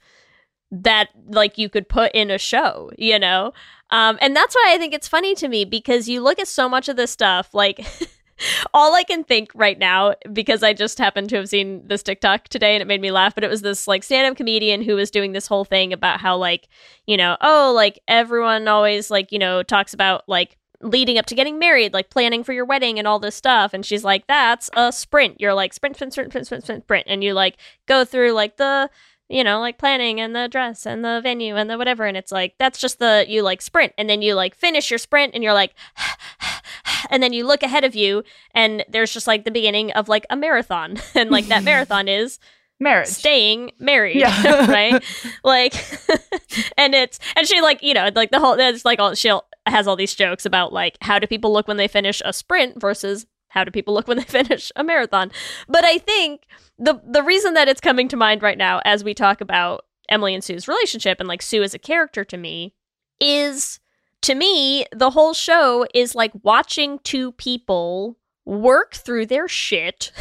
that 0.71 1.09
like 1.27 1.57
you 1.57 1.67
could 1.67 1.89
put 1.89 2.11
in 2.13 2.29
a 2.29 2.37
show, 2.37 2.91
you 2.97 3.17
know? 3.17 3.53
Um 3.89 4.19
and 4.21 4.35
that's 4.35 4.55
why 4.55 4.71
I 4.73 4.77
think 4.77 4.93
it's 4.93 5.07
funny 5.07 5.33
to 5.35 5.47
me 5.47 5.65
because 5.65 6.07
you 6.07 6.21
look 6.21 6.39
at 6.39 6.47
so 6.47 6.69
much 6.69 6.89
of 6.89 6.95
this 6.95 7.11
stuff 7.11 7.53
like 7.53 7.83
all 8.73 8.93
I 8.93 9.03
can 9.03 9.23
think 9.23 9.51
right 9.55 9.79
now, 9.79 10.13
because 10.31 10.61
I 10.61 10.73
just 10.73 10.99
happened 10.99 11.29
to 11.29 11.37
have 11.37 11.49
seen 11.49 11.87
this 11.87 12.03
TikTok 12.03 12.49
today 12.49 12.75
and 12.75 12.81
it 12.81 12.87
made 12.87 13.01
me 13.01 13.11
laugh, 13.11 13.33
but 13.33 13.43
it 13.43 13.49
was 13.49 13.61
this 13.61 13.87
like 13.87 14.03
stand 14.03 14.29
up 14.29 14.37
comedian 14.37 14.83
who 14.83 14.95
was 14.95 15.09
doing 15.09 15.31
this 15.31 15.47
whole 15.47 15.65
thing 15.65 15.93
about 15.93 16.19
how, 16.19 16.37
like, 16.37 16.67
you 17.07 17.17
know, 17.17 17.37
oh, 17.41 17.71
like 17.75 17.99
everyone 18.07 18.67
always, 18.67 19.09
like, 19.09 19.31
you 19.31 19.39
know, 19.39 19.63
talks 19.63 19.93
about 19.93 20.23
like 20.27 20.57
leading 20.85 21.17
up 21.17 21.25
to 21.25 21.35
getting 21.35 21.57
married, 21.57 21.93
like 21.93 22.09
planning 22.09 22.43
for 22.43 22.53
your 22.53 22.65
wedding 22.65 22.99
and 22.99 23.07
all 23.07 23.19
this 23.19 23.35
stuff. 23.35 23.73
And 23.73 23.85
she's 23.85 24.03
like, 24.03 24.27
that's 24.27 24.69
a 24.75 24.91
sprint. 24.91 25.41
You're 25.41 25.53
like, 25.53 25.73
sprint, 25.73 25.95
sprint, 25.95 26.13
sprint, 26.13 26.31
sprint, 26.31 26.45
sprint, 26.45 26.63
sprint, 26.63 26.83
sprint. 26.83 27.07
And 27.09 27.23
you 27.23 27.33
like 27.33 27.57
go 27.87 28.05
through 28.05 28.31
like 28.33 28.57
the, 28.57 28.89
you 29.27 29.43
know, 29.43 29.59
like 29.59 29.79
planning 29.79 30.21
and 30.21 30.35
the 30.35 30.47
dress 30.47 30.85
and 30.85 31.03
the 31.03 31.19
venue 31.23 31.55
and 31.55 31.69
the 31.69 31.77
whatever. 31.77 32.05
And 32.05 32.15
it's 32.15 32.31
like, 32.31 32.55
that's 32.59 32.79
just 32.79 32.99
the, 32.99 33.25
you 33.27 33.41
like 33.41 33.61
sprint. 33.61 33.93
And 33.97 34.09
then 34.09 34.21
you 34.21 34.35
like 34.35 34.55
finish 34.55 34.91
your 34.91 34.99
sprint 34.99 35.33
and 35.33 35.43
you're 35.43 35.53
like, 35.53 35.73
and 37.09 37.23
then 37.23 37.33
you 37.33 37.45
look 37.45 37.63
ahead 37.63 37.83
of 37.83 37.95
you 37.95 38.23
and 38.51 38.85
there's 38.87 39.11
just 39.11 39.27
like 39.27 39.43
the 39.43 39.51
beginning 39.51 39.91
of 39.93 40.07
like 40.07 40.25
a 40.29 40.35
marathon. 40.35 40.97
And 41.15 41.31
like 41.31 41.47
that 41.47 41.63
marathon 41.71 42.07
is 42.07 42.39
Marriage. 42.79 43.07
staying 43.07 43.71
married, 43.79 44.17
Yeah. 44.17 44.65
right? 44.71 45.03
Like, 45.43 45.73
and 46.77 46.93
it's 46.95 47.19
and 47.35 47.47
she 47.47 47.61
like 47.61 47.81
you 47.81 47.93
know 47.93 48.09
like 48.15 48.31
the 48.31 48.39
whole 48.39 48.59
it's 48.59 48.83
like 48.85 48.99
all 48.99 49.13
she 49.15 49.31
has 49.65 49.87
all 49.87 49.95
these 49.95 50.13
jokes 50.13 50.45
about 50.45 50.73
like 50.73 50.97
how 51.01 51.17
do 51.19 51.27
people 51.27 51.53
look 51.53 51.67
when 51.67 51.77
they 51.77 51.87
finish 51.87 52.21
a 52.25 52.33
sprint 52.33 52.79
versus 52.81 53.25
how 53.49 53.63
do 53.63 53.71
people 53.71 53.93
look 53.93 54.07
when 54.07 54.17
they 54.17 54.23
finish 54.23 54.71
a 54.75 54.83
marathon. 54.83 55.31
But 55.67 55.85
I 55.85 55.97
think 55.97 56.45
the 56.77 57.01
the 57.05 57.23
reason 57.23 57.53
that 57.53 57.67
it's 57.67 57.81
coming 57.81 58.07
to 58.09 58.17
mind 58.17 58.41
right 58.43 58.57
now 58.57 58.81
as 58.83 59.03
we 59.03 59.13
talk 59.13 59.39
about 59.41 59.85
Emily 60.09 60.33
and 60.35 60.43
Sue's 60.43 60.67
relationship 60.67 61.19
and 61.19 61.29
like 61.29 61.41
Sue 61.41 61.63
as 61.63 61.73
a 61.73 61.79
character 61.79 62.23
to 62.25 62.37
me 62.37 62.73
is 63.19 63.79
to 64.21 64.35
me 64.35 64.85
the 64.93 65.11
whole 65.11 65.33
show 65.33 65.85
is 65.93 66.15
like 66.15 66.31
watching 66.43 66.99
two 67.03 67.31
people 67.33 68.17
work 68.45 68.93
through 68.93 69.25
their 69.25 69.47
shit 69.47 70.11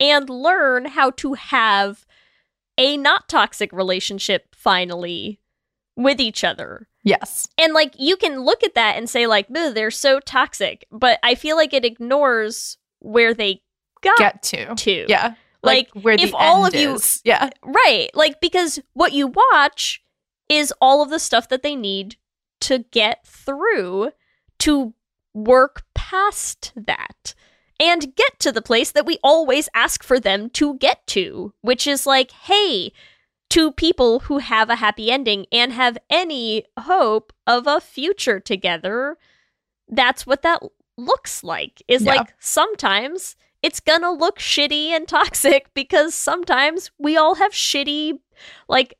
and 0.00 0.28
learn 0.30 0.86
how 0.86 1.10
to 1.10 1.34
have 1.34 2.06
a 2.76 2.96
not 2.96 3.28
toxic 3.28 3.72
relationship 3.72 4.54
finally 4.54 5.40
with 5.96 6.20
each 6.20 6.44
other. 6.44 6.86
Yes. 7.02 7.48
And 7.58 7.72
like 7.72 7.94
you 7.98 8.16
can 8.16 8.40
look 8.40 8.62
at 8.62 8.74
that 8.74 8.96
and 8.96 9.08
say 9.10 9.26
like, 9.26 9.46
"Ugh, 9.54 9.74
they're 9.74 9.90
so 9.90 10.20
toxic," 10.20 10.86
but 10.92 11.18
I 11.22 11.34
feel 11.34 11.56
like 11.56 11.72
it 11.72 11.84
ignores 11.84 12.76
where 13.00 13.34
they 13.34 13.62
got 14.02 14.18
Get 14.18 14.42
to. 14.44 14.74
to. 14.74 15.06
Yeah. 15.08 15.34
Like, 15.62 15.90
where 15.90 16.14
if 16.18 16.32
all 16.34 16.64
of 16.66 16.74
you- 16.74 16.94
is. 16.94 17.20
Yeah. 17.24 17.50
Right. 17.64 18.10
Like 18.14 18.40
because 18.40 18.80
what 18.92 19.12
you 19.12 19.26
watch 19.26 20.02
is 20.48 20.72
all 20.80 21.02
of 21.02 21.10
the 21.10 21.18
stuff 21.18 21.48
that 21.48 21.62
they 21.62 21.74
need 21.74 22.16
to 22.60 22.78
get 22.90 23.26
through 23.26 24.12
to 24.60 24.94
work 25.34 25.84
past 25.94 26.72
that 26.76 27.34
and 27.80 28.14
get 28.16 28.38
to 28.40 28.52
the 28.52 28.62
place 28.62 28.90
that 28.92 29.06
we 29.06 29.18
always 29.22 29.68
ask 29.74 30.02
for 30.02 30.18
them 30.18 30.50
to 30.50 30.74
get 30.78 31.06
to, 31.08 31.52
which 31.60 31.86
is 31.86 32.06
like, 32.06 32.30
hey, 32.32 32.92
two 33.48 33.72
people 33.72 34.20
who 34.20 34.38
have 34.38 34.68
a 34.68 34.76
happy 34.76 35.10
ending 35.10 35.46
and 35.52 35.72
have 35.72 35.96
any 36.10 36.64
hope 36.80 37.32
of 37.46 37.66
a 37.66 37.80
future 37.80 38.40
together, 38.40 39.16
that's 39.88 40.26
what 40.26 40.42
that 40.42 40.62
looks 40.96 41.42
like. 41.44 41.82
Is 41.88 42.02
Yeah. 42.02 42.14
like 42.16 42.34
sometimes 42.38 43.36
it's 43.62 43.80
gonna 43.80 44.12
look 44.12 44.38
shitty 44.38 44.88
and 44.88 45.06
toxic 45.08 45.68
because 45.74 46.14
sometimes 46.14 46.90
we 46.98 47.16
all 47.16 47.36
have 47.36 47.52
shitty, 47.52 48.18
like, 48.68 48.94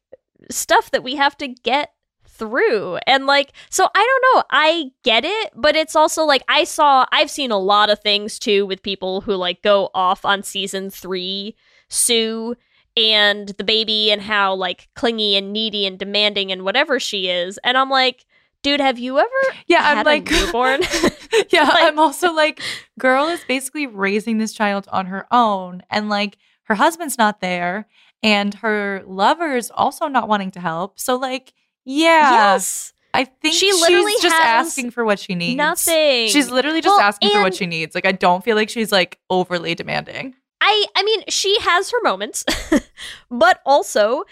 stuff 0.51 0.91
that 0.93 1.03
we 1.03 1.17
have 1.17 1.37
to 1.39 1.49
get 1.49 1.93
through. 2.39 2.99
And 3.07 3.27
like, 3.27 3.53
so 3.71 3.89
I 3.95 4.21
don't 4.23 4.37
know. 4.37 4.45
I 4.51 4.91
get 5.03 5.25
it, 5.25 5.53
but 5.55 5.77
it's 5.77 5.97
also 5.97 6.25
like 6.25 6.43
I 6.49 6.65
saw, 6.65 7.07
I've 7.13 7.31
seen 7.31 7.51
a 7.51 7.59
lot 7.59 7.91
of 7.91 8.01
things 8.01 8.39
too 8.39 8.67
with 8.67 8.83
people 8.83 9.21
who 9.23 9.35
like 9.35 9.63
go 9.63 9.91
off 9.95 10.25
on 10.25 10.43
season 10.43 10.91
three, 10.91 11.57
Sue 11.89 12.55
and 12.97 13.49
the 13.51 13.65
baby, 13.65 14.11
and 14.11 14.21
how 14.21 14.55
like 14.55 14.89
clingy 14.97 15.37
and 15.37 15.53
needy 15.53 15.87
and 15.87 15.99
demanding 15.99 16.51
and 16.51 16.63
whatever 16.65 16.99
she 16.99 17.29
is. 17.29 17.59
And 17.63 17.79
I'm 17.79 17.91
like, 17.91 18.25
dude, 18.63 18.81
have 18.81 18.99
you 18.99 19.19
ever 19.19 19.57
Yeah, 19.67 19.81
I'm 19.83 20.05
like 20.05 20.31
newborn? 20.31 20.83
yeah, 21.51 21.69
I'm 21.73 21.99
also 21.99 22.33
like, 22.33 22.61
girl 22.99 23.29
is 23.29 23.41
basically 23.47 23.87
raising 23.87 24.39
this 24.39 24.53
child 24.53 24.89
on 24.91 25.07
her 25.07 25.27
own, 25.31 25.83
and 25.91 26.09
like 26.09 26.39
her 26.65 26.75
husband's 26.75 27.19
not 27.19 27.41
there, 27.41 27.87
and 28.23 28.55
her 28.55 29.03
lover's 29.07 29.71
also 29.71 30.09
not 30.09 30.29
wanting 30.29 30.51
to 30.53 30.61
help. 30.61 30.99
So 30.99 31.17
like, 31.17 31.55
yeah, 31.89 32.53
yes. 32.53 32.93
I 33.15 33.25
think 33.25 33.55
She 33.55 33.73
literally 33.73 34.13
she's 34.13 34.23
just 34.23 34.37
asking 34.37 34.91
for 34.91 35.05
what 35.05 35.19
she 35.19 35.35
needs. 35.35 35.57
Nothing. 35.57 36.29
She's 36.29 36.51
literally 36.51 36.83
just 36.83 36.95
Well, 36.95 37.01
asking 37.01 37.31
for 37.31 37.41
what 37.41 37.55
she 37.55 37.67
needs. 37.67 37.95
Like, 37.95 38.05
I 38.07 38.13
don't 38.13 38.45
feel 38.45 38.55
like 38.55 38.69
she's 38.69 38.93
like 38.93 39.19
overly 39.31 39.75
demanding. 39.75 40.35
I 40.61 40.85
I 40.95 41.03
mean, 41.03 41.23
she 41.29 41.57
has 41.61 41.91
her 41.91 41.99
moments, 42.03 42.45
but 43.31 43.61
also 43.65 44.25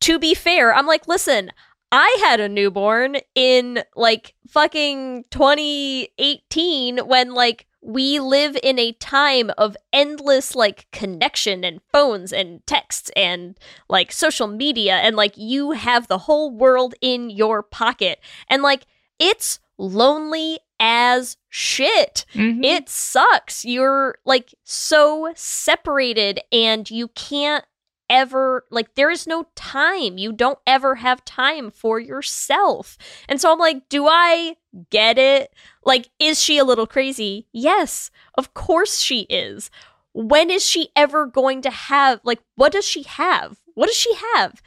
to 0.00 0.18
be 0.18 0.34
fair, 0.34 0.74
I'm 0.74 0.86
like, 0.86 1.06
listen, 1.06 1.50
I 1.92 2.16
had 2.20 2.40
a 2.40 2.48
newborn 2.48 3.18
in 3.34 3.82
like 3.94 4.34
fucking 4.48 5.24
2018 5.30 6.98
when 6.98 7.34
like 7.34 7.65
we 7.86 8.18
live 8.18 8.56
in 8.62 8.78
a 8.80 8.92
time 8.92 9.50
of 9.56 9.76
endless 9.92 10.56
like 10.56 10.88
connection 10.90 11.62
and 11.62 11.80
phones 11.92 12.32
and 12.32 12.66
texts 12.66 13.10
and 13.14 13.56
like 13.88 14.10
social 14.10 14.48
media 14.48 14.96
and 14.96 15.14
like 15.14 15.34
you 15.36 15.70
have 15.70 16.08
the 16.08 16.18
whole 16.18 16.50
world 16.50 16.94
in 17.00 17.30
your 17.30 17.62
pocket 17.62 18.18
and 18.50 18.60
like 18.62 18.86
it's 19.20 19.60
lonely 19.78 20.58
as 20.80 21.36
shit. 21.48 22.24
Mhm. 22.34 22.64
It 22.64 22.88
sucks. 22.88 23.64
You're 23.64 24.18
like 24.24 24.52
so 24.64 25.32
separated 25.36 26.40
and 26.50 26.90
you 26.90 27.08
can't 27.08 27.64
ever 28.08 28.64
like 28.70 28.94
there 28.94 29.10
is 29.10 29.26
no 29.26 29.46
time. 29.54 30.18
You 30.18 30.32
don't 30.32 30.58
ever 30.66 30.96
have 30.96 31.24
time 31.24 31.70
for 31.70 31.98
yourself. 31.98 32.96
And 33.28 33.40
so 33.40 33.52
I'm 33.52 33.58
like, 33.58 33.88
do 33.88 34.06
I 34.06 34.56
get 34.90 35.18
it? 35.18 35.52
Like 35.86 36.10
is 36.20 36.42
she 36.42 36.58
a 36.58 36.64
little 36.64 36.88
crazy? 36.88 37.48
Yes. 37.52 38.10
Of 38.36 38.54
course 38.54 39.00
she 39.00 39.22
is. 39.22 39.70
When 40.14 40.50
is 40.50 40.64
she 40.64 40.90
ever 40.96 41.26
going 41.26 41.62
to 41.62 41.70
have 41.70 42.20
like 42.24 42.40
what 42.56 42.72
does 42.72 42.86
she 42.86 43.04
have? 43.04 43.58
What 43.74 43.86
does 43.88 43.96
she 43.96 44.14
have? 44.36 44.62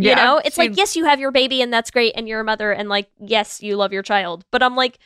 You 0.00 0.14
Yeah, 0.14 0.14
know, 0.14 0.40
it's 0.44 0.58
like 0.58 0.76
yes, 0.76 0.96
you 0.96 1.04
have 1.06 1.20
your 1.20 1.32
baby 1.32 1.62
and 1.62 1.72
that's 1.72 1.90
great 1.90 2.12
and 2.16 2.28
you're 2.28 2.40
a 2.40 2.44
mother 2.44 2.72
and 2.72 2.88
like 2.88 3.10
yes, 3.18 3.62
you 3.62 3.76
love 3.76 3.92
your 3.92 4.02
child. 4.02 4.44
But 4.52 4.62
I'm 4.62 4.76
like, 4.76 4.98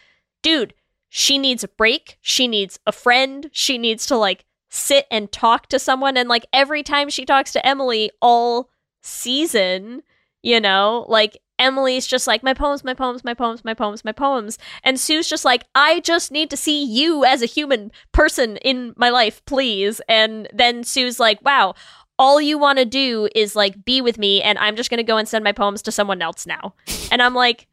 dude, 0.42 0.74
she 1.08 1.38
needs 1.38 1.64
a 1.64 1.68
break. 1.68 2.18
She 2.20 2.48
needs 2.48 2.78
a 2.86 2.92
friend. 2.92 3.48
She 3.52 3.78
needs 3.78 4.06
to 4.06 4.16
like 4.16 4.44
sit 4.70 5.06
and 5.10 5.30
talk 5.32 5.68
to 5.68 5.78
someone. 5.78 6.16
And 6.16 6.28
like 6.28 6.46
every 6.52 6.82
time 6.82 7.10
she 7.10 7.24
talks 7.24 7.52
to 7.52 7.66
Emily 7.66 8.10
all 8.20 8.70
season, 9.02 10.02
you 10.42 10.60
know, 10.60 11.06
like 11.08 11.38
Emily's 11.62 12.06
just 12.06 12.26
like, 12.26 12.42
my 12.42 12.52
poems, 12.52 12.84
my 12.84 12.92
poems, 12.92 13.24
my 13.24 13.34
poems, 13.34 13.64
my 13.64 13.72
poems, 13.72 14.04
my 14.04 14.12
poems. 14.12 14.58
And 14.82 14.98
Sue's 14.98 15.28
just 15.28 15.44
like, 15.44 15.64
I 15.74 16.00
just 16.00 16.32
need 16.32 16.50
to 16.50 16.56
see 16.56 16.82
you 16.84 17.24
as 17.24 17.40
a 17.40 17.46
human 17.46 17.92
person 18.10 18.56
in 18.58 18.92
my 18.96 19.08
life, 19.10 19.42
please. 19.46 20.00
And 20.08 20.48
then 20.52 20.84
Sue's 20.84 21.20
like, 21.20 21.42
wow, 21.42 21.74
all 22.18 22.40
you 22.40 22.58
want 22.58 22.78
to 22.78 22.84
do 22.84 23.28
is 23.34 23.56
like 23.56 23.84
be 23.84 24.00
with 24.00 24.18
me. 24.18 24.42
And 24.42 24.58
I'm 24.58 24.76
just 24.76 24.90
going 24.90 24.98
to 24.98 25.04
go 25.04 25.16
and 25.16 25.28
send 25.28 25.44
my 25.44 25.52
poems 25.52 25.82
to 25.82 25.92
someone 25.92 26.20
else 26.20 26.46
now. 26.46 26.74
And 27.10 27.22
I'm 27.22 27.34
like, 27.34 27.68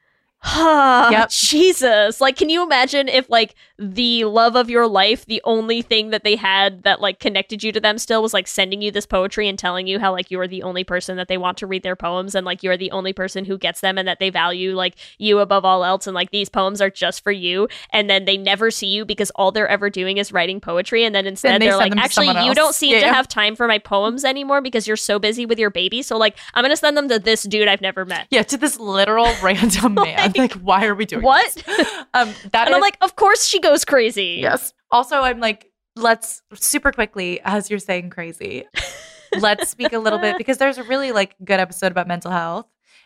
Yep. 0.45 1.29
Jesus. 1.29 2.21
Like, 2.21 2.37
can 2.37 2.49
you 2.49 2.63
imagine 2.63 3.07
if, 3.09 3.29
like, 3.29 3.55
the 3.77 4.23
love 4.25 4.55
of 4.55 4.69
your 4.69 4.87
life, 4.87 5.25
the 5.25 5.41
only 5.43 5.81
thing 5.81 6.09
that 6.11 6.23
they 6.23 6.35
had 6.35 6.83
that, 6.83 7.01
like, 7.01 7.19
connected 7.19 7.63
you 7.63 7.71
to 7.71 7.79
them 7.79 7.97
still 7.97 8.21
was, 8.21 8.33
like, 8.33 8.47
sending 8.47 8.81
you 8.81 8.91
this 8.91 9.05
poetry 9.05 9.47
and 9.47 9.59
telling 9.59 9.87
you 9.87 9.99
how, 9.99 10.11
like, 10.11 10.31
you 10.31 10.39
are 10.39 10.47
the 10.47 10.63
only 10.63 10.83
person 10.83 11.17
that 11.17 11.27
they 11.27 11.37
want 11.37 11.57
to 11.59 11.67
read 11.67 11.83
their 11.83 11.95
poems 11.95 12.35
and, 12.35 12.45
like, 12.45 12.63
you're 12.63 12.77
the 12.77 12.91
only 12.91 13.13
person 13.13 13.45
who 13.45 13.57
gets 13.57 13.81
them 13.81 13.97
and 13.97 14.07
that 14.07 14.19
they 14.19 14.29
value, 14.29 14.75
like, 14.75 14.95
you 15.17 15.39
above 15.39 15.65
all 15.65 15.83
else 15.83 16.07
and, 16.07 16.15
like, 16.15 16.31
these 16.31 16.49
poems 16.49 16.81
are 16.81 16.89
just 16.89 17.23
for 17.23 17.31
you. 17.31 17.67
And 17.91 18.09
then 18.09 18.25
they 18.25 18.37
never 18.37 18.71
see 18.71 18.87
you 18.87 19.05
because 19.05 19.31
all 19.35 19.51
they're 19.51 19.67
ever 19.67 19.89
doing 19.89 20.17
is 20.17 20.31
writing 20.31 20.59
poetry. 20.61 21.03
And 21.03 21.13
then 21.13 21.25
instead 21.25 21.61
they 21.61 21.67
they're 21.67 21.77
like, 21.77 21.95
actually, 21.97 22.27
you 22.45 22.53
don't 22.53 22.73
seem 22.75 22.93
to 22.93 22.99
Yeah. 23.05 23.13
have 23.13 23.27
time 23.27 23.55
for 23.55 23.67
my 23.67 23.77
poems 23.77 24.23
anymore 24.25 24.61
because 24.61 24.87
you're 24.87 24.97
so 24.97 25.19
busy 25.19 25.45
with 25.45 25.59
your 25.59 25.69
baby. 25.69 26.01
So, 26.01 26.17
like, 26.17 26.37
I'm 26.53 26.63
going 26.63 26.71
to 26.71 26.77
send 26.77 26.95
them 26.97 27.09
to 27.09 27.19
this 27.19 27.43
dude 27.43 27.67
I've 27.67 27.81
never 27.81 28.05
met. 28.05 28.27
Yeah, 28.29 28.43
to 28.43 28.57
this 28.57 28.79
literal 28.79 29.33
random 29.43 29.93
man. 29.95 30.28
Like, 30.37 30.53
why 30.53 30.85
are 30.85 30.95
we 30.95 31.05
doing 31.05 31.23
What? 31.23 31.63
Um, 32.13 32.33
that 32.51 32.65
and 32.67 32.75
I'm 32.75 32.81
like, 32.81 32.97
of 33.01 33.15
course 33.15 33.45
she 33.45 33.59
goes 33.59 33.85
crazy. 33.85 34.39
Yes. 34.41 34.73
Also, 34.89 35.17
I'm 35.21 35.39
like, 35.39 35.71
let's 35.95 36.41
super 36.55 36.91
quickly, 36.91 37.39
as 37.43 37.69
you're 37.69 37.77
saying 37.79 38.09
crazy, 38.09 38.65
let's 39.37 39.69
speak 39.69 39.93
a 39.93 39.99
little 39.99 40.17
bit 40.19 40.37
because 40.37 40.57
there's 40.57 40.77
a 40.79 40.83
really 40.83 41.11
like 41.11 41.35
good 41.43 41.59
episode 41.59 41.91
about 41.91 42.07
mental 42.07 42.31
health. 42.31 42.65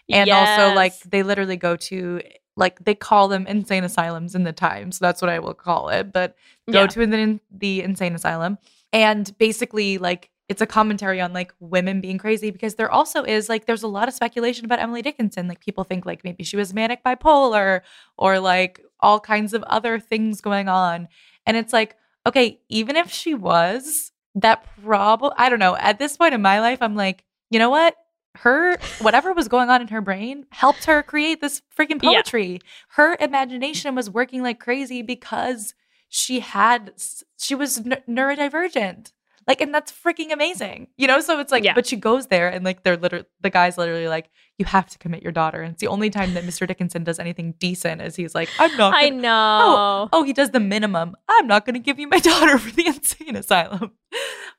And 0.10 0.30
also 0.30 0.74
like 0.76 0.98
they 1.02 1.24
literally 1.24 1.58
go 1.58 1.76
to 1.76 2.22
like 2.56 2.84
they 2.86 2.94
call 2.96 3.28
them 3.28 3.48
insane 3.48 3.84
asylums 3.84 4.36
in 4.36 4.44
the 4.44 4.54
Times. 4.54 5.00
That's 5.00 5.22
what 5.22 5.30
I 5.30 5.40
will 5.40 5.54
call 5.54 5.90
it. 5.90 6.14
But 6.14 6.36
go 6.72 6.82
Yeah. 6.82 6.88
to 6.88 7.06
the, 7.06 7.40
the 7.52 7.82
insane 7.82 8.16
asylum. 8.16 8.58
And 8.92 9.36
basically 9.38 9.98
like 9.98 10.30
it's 10.50 10.62
a 10.62 10.66
commentary 10.68 11.22
on 11.22 11.32
like 11.34 11.54
women 11.60 12.02
being 12.02 12.18
crazy 12.18 12.52
because 12.52 12.76
there 12.76 12.92
also 12.92 13.24
is 13.24 13.48
like 13.50 13.66
there's 13.66 13.84
a 13.84 13.88
lot 13.88 14.08
of 14.08 14.14
speculation 14.14 14.66
about 14.66 14.80
Emily 14.80 15.02
Dickinson. 15.02 15.48
Like 15.48 15.60
people 15.62 15.84
think 15.84 16.06
like 16.06 16.24
maybe 16.24 16.44
she 16.44 16.58
was 16.58 16.74
manic 16.74 17.04
bipolar 17.04 17.82
or 18.18 18.40
like 18.40 18.82
all 19.00 19.20
kinds 19.20 19.54
of 19.54 19.64
other 19.64 20.00
things 20.00 20.42
going 20.42 20.68
on. 20.68 21.08
And 21.46 21.56
it's 21.58 21.72
like, 21.74 21.96
okay, 22.28 22.60
even 22.70 22.96
if 22.98 23.12
she 23.12 23.34
was, 23.34 24.12
that 24.36 24.66
problem 24.84 25.32
I 25.38 25.50
don't 25.50 25.60
know. 25.60 25.76
At 25.78 25.98
this 26.00 26.18
point 26.18 26.34
in 26.34 26.42
my 26.42 26.60
life, 26.60 26.80
I'm 26.82 26.96
like, 26.96 27.24
you 27.50 27.60
know 27.60 27.70
what? 27.70 27.96
Her 28.36 28.78
whatever 29.00 29.32
was 29.32 29.48
going 29.48 29.70
on 29.70 29.82
in 29.82 29.88
her 29.90 30.02
brain 30.02 30.46
helped 30.50 30.86
her 30.86 31.04
create 31.04 31.40
this 31.40 31.62
freaking 31.78 32.02
Yeah. 32.04 32.16
poetry. 32.16 32.60
Her 32.90 33.16
imagination 33.20 33.96
was 33.96 34.10
working 34.10 34.42
like 34.42 34.60
crazy 34.60 35.02
because 35.04 35.74
she 36.10 36.42
had 36.42 36.94
she 37.40 37.56
was 37.56 37.78
n- 37.80 38.02
neurodivergent. 38.10 39.12
Like, 39.48 39.60
and 39.62 39.74
that's 39.74 39.92
freaking 39.92 40.32
amazing, 40.32 40.88
you 40.98 41.08
know. 41.08 41.20
So 41.20 41.40
it's 41.40 41.52
like, 41.52 41.64
Yeah. 41.64 41.74
but 41.74 41.86
she 41.86 41.96
goes 41.98 42.28
there, 42.28 42.48
and 42.50 42.64
like, 42.64 42.84
they're 42.84 42.98
literally 42.98 43.26
the 43.42 43.50
guy's 43.50 43.78
literally 43.78 44.08
like, 44.08 44.30
you 44.58 44.66
have 44.66 44.90
to 44.90 44.98
commit 44.98 45.22
your 45.24 45.32
daughter. 45.32 45.62
And 45.62 45.74
it's 45.74 45.82
the 45.82 45.88
only 45.88 46.10
time 46.10 46.34
that 46.36 46.44
Mr. 46.44 46.68
Dickinson 46.68 47.04
does 47.04 47.20
anything 47.20 47.54
decent 47.60 48.02
is 48.02 48.16
he's 48.16 48.34
like, 48.36 48.50
I'm 48.60 48.76
not. 48.78 48.96
I 48.96 49.10
gonna- 49.10 49.18
oh, 49.18 49.22
know. 49.22 50.10
Oh, 50.14 50.20
oh, 50.20 50.24
he 50.24 50.34
does 50.34 50.52
the 50.52 50.60
minimum. 50.60 51.16
I'm 51.28 51.48
not 51.48 51.66
going 51.66 51.74
to 51.74 51.80
give 51.80 52.00
you 52.00 52.08
my 52.08 52.20
daughter 52.32 52.58
for 52.58 52.72
the 52.72 52.88
insane 52.88 53.36
asylum. 53.36 53.92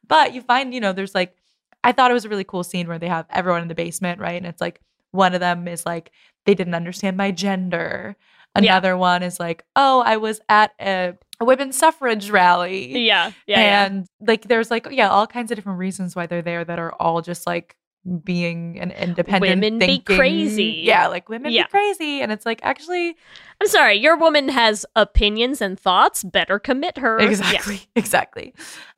But 0.06 0.34
you 0.34 0.42
find, 0.42 0.74
you 0.74 0.80
know, 0.80 0.92
there's 0.92 1.14
like, 1.14 1.34
I 1.82 1.92
thought 1.92 2.10
it 2.10 2.14
was 2.14 2.24
a 2.24 2.28
really 2.28 2.44
cool 2.44 2.64
scene 2.64 2.88
where 2.88 2.98
they 2.98 3.08
have 3.08 3.26
everyone 3.30 3.62
in 3.62 3.68
the 3.68 3.74
basement, 3.74 4.20
right? 4.20 4.36
And 4.36 4.46
it's 4.46 4.60
like 4.60 4.80
one 5.12 5.34
of 5.34 5.40
them 5.40 5.68
is 5.68 5.86
like, 5.86 6.10
they 6.46 6.54
didn't 6.54 6.74
understand 6.74 7.16
my 7.16 7.30
gender. 7.30 8.16
Yeah. 8.60 8.72
Another 8.76 8.96
one 8.96 9.22
is 9.22 9.40
like, 9.40 9.64
oh, 9.76 10.00
I 10.04 10.16
was 10.16 10.40
at 10.48 10.72
a, 10.80 11.14
a 11.40 11.44
women's 11.44 11.76
suffrage 11.76 12.30
rally. 12.30 13.06
Yeah, 13.06 13.32
yeah, 13.46 13.60
yeah. 13.60 13.86
and 13.86 14.06
like, 14.20 14.48
there's 14.48 14.70
like, 14.70 14.86
yeah, 14.90 15.08
all 15.10 15.26
kinds 15.26 15.50
of 15.50 15.56
different 15.56 15.78
reasons 15.78 16.14
why 16.14 16.26
they're 16.26 16.42
there 16.42 16.64
that 16.64 16.78
are 16.78 16.92
all 17.00 17.22
just 17.22 17.46
like 17.46 17.76
being 18.22 18.78
an 18.80 18.90
independent 18.90 19.40
Women 19.62 19.78
be 19.78 19.98
crazy. 20.00 20.82
Yeah, 20.84 21.06
like 21.08 21.28
women 21.30 21.52
Yeah. 21.52 21.62
be 21.64 21.68
crazy. 21.70 22.20
And 22.20 22.30
it's 22.30 22.44
like, 22.44 22.60
actually, 22.62 23.16
I'm 23.60 23.66
sorry, 23.66 23.94
your 23.94 24.16
woman 24.18 24.50
has 24.50 24.84
opinions 24.94 25.62
and 25.62 25.80
thoughts. 25.80 26.22
Better 26.22 26.58
commit 26.58 26.98
her. 26.98 27.18
Yeah. 27.20 27.28
Exactly. 27.30 27.80
Exactly. 27.96 28.54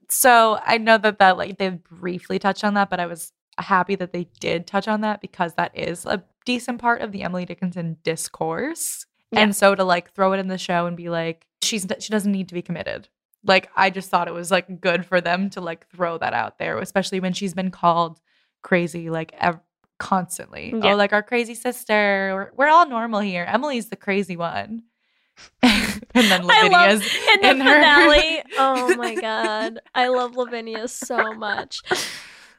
So 0.08 0.58
I 0.64 0.78
know 0.78 0.98
that 0.98 1.18
that 1.20 1.36
like 1.36 1.58
they 1.58 1.68
briefly 1.70 2.38
touched 2.38 2.64
on 2.64 2.74
that, 2.74 2.90
but 2.90 3.00
I 3.00 3.06
was 3.06 3.32
happy 3.58 3.94
that 3.96 4.12
they 4.12 4.28
did 4.40 4.66
touch 4.66 4.86
on 4.88 5.00
that 5.02 5.20
because 5.20 5.54
that 5.54 5.76
is 5.76 6.04
a 6.04 6.22
decent 6.44 6.80
part 6.80 7.00
of 7.00 7.12
the 7.12 7.22
Emily 7.22 7.44
Dickinson 7.44 7.96
discourse. 8.02 9.05
Yeah. 9.32 9.40
And 9.40 9.56
so 9.56 9.74
to 9.74 9.84
like 9.84 10.12
throw 10.12 10.32
it 10.32 10.38
in 10.38 10.48
the 10.48 10.58
show 10.58 10.86
and 10.86 10.96
be 10.96 11.08
like, 11.08 11.46
she's 11.62 11.86
she 12.00 12.10
doesn't 12.10 12.32
need 12.32 12.48
to 12.48 12.54
be 12.54 12.62
committed. 12.62 13.08
Like 13.44 13.70
I 13.76 13.90
just 13.90 14.10
thought 14.10 14.28
it 14.28 14.34
was 14.34 14.50
like 14.50 14.80
good 14.80 15.04
for 15.06 15.20
them 15.20 15.50
to 15.50 15.60
like 15.60 15.88
throw 15.90 16.18
that 16.18 16.32
out 16.32 16.58
there, 16.58 16.78
especially 16.78 17.20
when 17.20 17.32
she's 17.32 17.54
been 17.54 17.70
called 17.70 18.20
crazy 18.62 19.10
like 19.10 19.32
ev- 19.38 19.60
constantly. 19.98 20.72
Oh, 20.74 20.80
yeah. 20.82 20.92
Oh, 20.92 20.96
like 20.96 21.12
our 21.12 21.22
crazy 21.22 21.54
sister. 21.54 22.32
We're, 22.34 22.50
we're 22.56 22.72
all 22.72 22.88
normal 22.88 23.20
here. 23.20 23.44
Emily's 23.48 23.88
the 23.88 23.96
crazy 23.96 24.36
one. 24.36 24.82
and 25.62 26.00
then 26.14 26.48
I 26.50 26.68
love 26.68 26.72
Lavinia's 26.72 27.16
in 27.42 27.58
the 27.58 27.64
her- 27.64 27.74
finale. 27.74 28.42
oh 28.58 28.96
my 28.96 29.14
god, 29.14 29.80
I 29.94 30.08
love 30.08 30.34
Lavinia 30.34 30.88
so 30.88 31.34
much, 31.34 31.82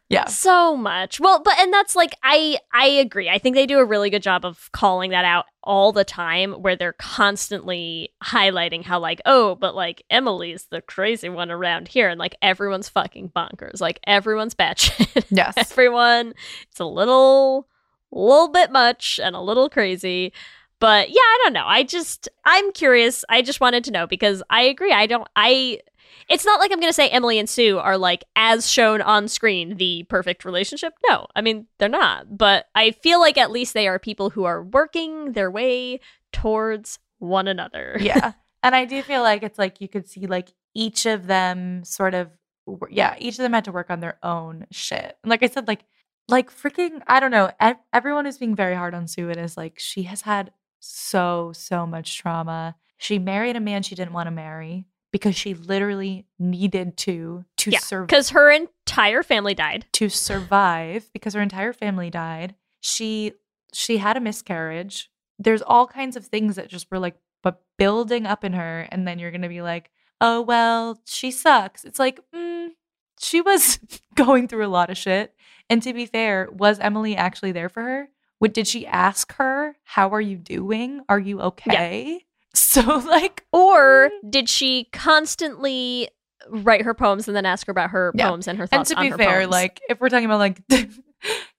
Yeah. 0.09 0.25
so 0.25 0.77
much. 0.77 1.19
Well, 1.19 1.41
but 1.43 1.59
and 1.59 1.73
that's 1.73 1.95
like 1.95 2.15
I 2.23 2.59
I 2.73 2.88
agree. 2.88 3.29
I 3.29 3.39
think 3.39 3.55
they 3.55 3.65
do 3.65 3.79
a 3.79 3.85
really 3.85 4.09
good 4.09 4.23
job 4.23 4.45
of 4.45 4.69
calling 4.71 5.11
that 5.11 5.25
out 5.25 5.45
all 5.63 5.91
the 5.91 6.05
time, 6.05 6.53
where 6.53 6.77
they're 6.77 6.93
constantly 6.93 8.13
highlighting 8.23 8.84
how 8.84 8.99
like 8.99 9.21
oh, 9.25 9.55
but 9.55 9.75
like 9.75 10.03
Emily's 10.09 10.67
the 10.71 10.81
crazy 10.81 11.27
one 11.29 11.51
around 11.51 11.89
here, 11.89 12.07
and 12.09 12.17
like 12.19 12.35
everyone's 12.41 12.88
fucking 12.89 13.29
bonkers. 13.35 13.81
Like 13.81 13.99
everyone's 14.07 14.55
batshit. 14.55 15.25
Yes. 15.29 15.55
everyone. 15.57 16.34
It's 16.71 16.79
a 16.79 16.85
little, 16.85 17.67
little 18.11 18.47
bit 18.49 18.71
much 18.71 19.19
and 19.21 19.35
a 19.35 19.41
little 19.41 19.69
crazy. 19.69 20.31
But 20.79 21.09
yeah, 21.09 21.15
I 21.19 21.39
don't 21.43 21.53
know. 21.53 21.65
I 21.65 21.84
just, 21.84 22.29
I'm 22.45 22.71
curious. 22.71 23.25
I 23.29 23.41
just 23.41 23.59
wanted 23.59 23.84
to 23.85 23.91
know 23.91 24.05
because 24.07 24.43
I 24.49 24.61
agree. 24.61 24.91
I 24.93 25.07
don't, 25.07 25.27
I, 25.35 25.79
it's 26.29 26.45
not 26.45 26.59
like 26.59 26.71
I'm 26.71 26.79
going 26.79 26.89
to 26.89 26.93
say 26.93 27.09
Emily 27.09 27.39
and 27.39 27.49
Sue 27.49 27.77
are 27.79 27.97
like, 27.97 28.23
as 28.35 28.69
shown 28.69 29.01
on 29.01 29.27
screen, 29.27 29.77
the 29.77 30.03
perfect 30.09 30.45
relationship. 30.45 30.93
No, 31.09 31.27
I 31.35 31.41
mean, 31.41 31.67
they're 31.77 31.89
not. 31.89 32.38
But 32.38 32.67
I 32.75 32.91
feel 32.91 33.19
like 33.19 33.38
at 33.38 33.51
least 33.51 33.73
they 33.73 33.88
are 33.88 33.99
people 33.99 34.29
who 34.29 34.43
are 34.43 34.63
working 34.63 35.34
their 35.34 35.49
way 35.49 35.99
towards 36.34 36.99
one 37.19 37.47
another. 37.47 37.97
yeah. 38.01 38.34
And 38.63 38.75
I 38.75 38.85
do 38.85 39.01
feel 39.01 39.21
like 39.21 39.43
it's 39.43 39.59
like 39.59 39.79
you 39.81 39.88
could 39.88 40.09
see 40.09 40.27
like 40.27 40.51
each 40.73 41.05
of 41.05 41.27
them 41.27 41.84
sort 41.84 42.13
of 42.13 42.29
yeah, 42.89 43.15
each 43.17 43.35
of 43.35 43.43
them 43.43 43.53
had 43.53 43.63
to 43.65 43.71
work 43.71 43.89
on 43.89 44.01
their 44.01 44.17
own 44.23 44.65
shit. 44.71 45.17
And 45.23 45.29
like 45.29 45.43
I 45.43 45.47
said 45.47 45.67
like 45.67 45.85
like 46.27 46.51
freaking 46.51 47.01
I 47.07 47.19
don't 47.19 47.31
know, 47.31 47.51
ev- 47.59 47.77
everyone 47.93 48.25
is 48.25 48.38
being 48.38 48.55
very 48.55 48.75
hard 48.75 48.93
on 48.93 49.07
Sue 49.07 49.29
and 49.29 49.39
is 49.39 49.55
like 49.55 49.79
she 49.79 50.03
has 50.03 50.21
had 50.21 50.51
so 50.79 51.51
so 51.55 51.85
much 51.85 52.17
trauma. 52.17 52.75
She 52.97 53.19
married 53.19 53.55
a 53.55 53.61
man 53.61 53.84
she 53.84 53.95
didn't 53.95 54.13
want 54.13 54.27
to 54.27 54.31
marry 54.31 54.85
because 55.11 55.35
she 55.35 55.53
literally 55.53 56.25
needed 56.39 56.97
to 56.97 57.45
to 57.57 57.71
Yeah, 57.71 57.79
survive 57.79 58.07
because 58.07 58.29
her 58.31 58.51
entire 58.51 59.23
family 59.23 59.53
died. 59.53 59.85
to 59.93 60.09
survive 60.09 61.09
because 61.13 61.34
her 61.34 61.41
entire 61.41 61.73
family 61.73 62.09
died. 62.09 62.55
She 62.81 63.34
she 63.73 63.97
had 63.97 64.17
a 64.17 64.21
miscarriage. 64.21 65.09
There's 65.39 65.61
all 65.61 65.88
kinds 65.88 66.15
of 66.15 66.25
things 66.25 66.55
that 66.55 66.67
just 66.69 66.89
were 66.91 66.99
like 66.99 67.15
but 67.43 67.61
building 67.77 68.25
up 68.25 68.43
in 68.43 68.53
her 68.53 68.88
and 68.91 69.07
then 69.07 69.19
you're 69.19 69.31
going 69.31 69.41
to 69.43 69.49
be 69.49 69.61
like, 69.61 69.91
"Oh, 70.19 70.41
well, 70.41 70.99
she 71.05 71.29
sucks." 71.31 71.84
It's 71.85 71.99
like, 71.99 72.19
mm, 72.35 72.69
she 73.19 73.41
was 73.41 73.79
going 74.15 74.47
through 74.47 74.65
a 74.65 74.69
lot 74.69 74.89
of 74.89 74.97
shit. 74.97 75.34
And 75.69 75.81
to 75.84 75.93
be 75.93 76.05
fair, 76.05 76.49
was 76.51 76.79
Emily 76.79 77.15
actually 77.15 77.51
there 77.51 77.69
for 77.69 77.81
her? 77.84 78.09
What 78.39 78.53
did 78.53 78.67
she 78.67 78.85
ask 78.88 79.34
her, 79.35 79.75
"How 79.84 80.09
are 80.09 80.21
you 80.21 80.38
doing? 80.38 81.01
Are 81.09 81.19
you 81.19 81.39
okay?" 81.41 82.25
So 82.57 82.81
like 83.07 83.45
Or 83.51 84.09
mm. 84.23 84.31
did 84.31 84.49
she 84.49 84.85
constantly 84.91 86.09
write 86.49 86.81
her 86.84 86.93
poems 86.93 87.27
and 87.27 87.35
then 87.35 87.45
ask 87.45 87.67
her 87.67 87.71
about 87.71 87.89
her 87.91 88.11
Yeah. 88.15 88.29
poems 88.29 88.47
and 88.47 88.57
her 88.57 88.67
thoughts? 88.67 88.91
And 88.91 88.97
to 88.99 89.03
be 89.03 89.23
fair, 89.23 89.39
poems? 89.39 89.51
like 89.51 89.81
if 89.89 89.99
we're 89.99 90.09
talking 90.09 90.25
about 90.25 90.39
like 90.39 90.61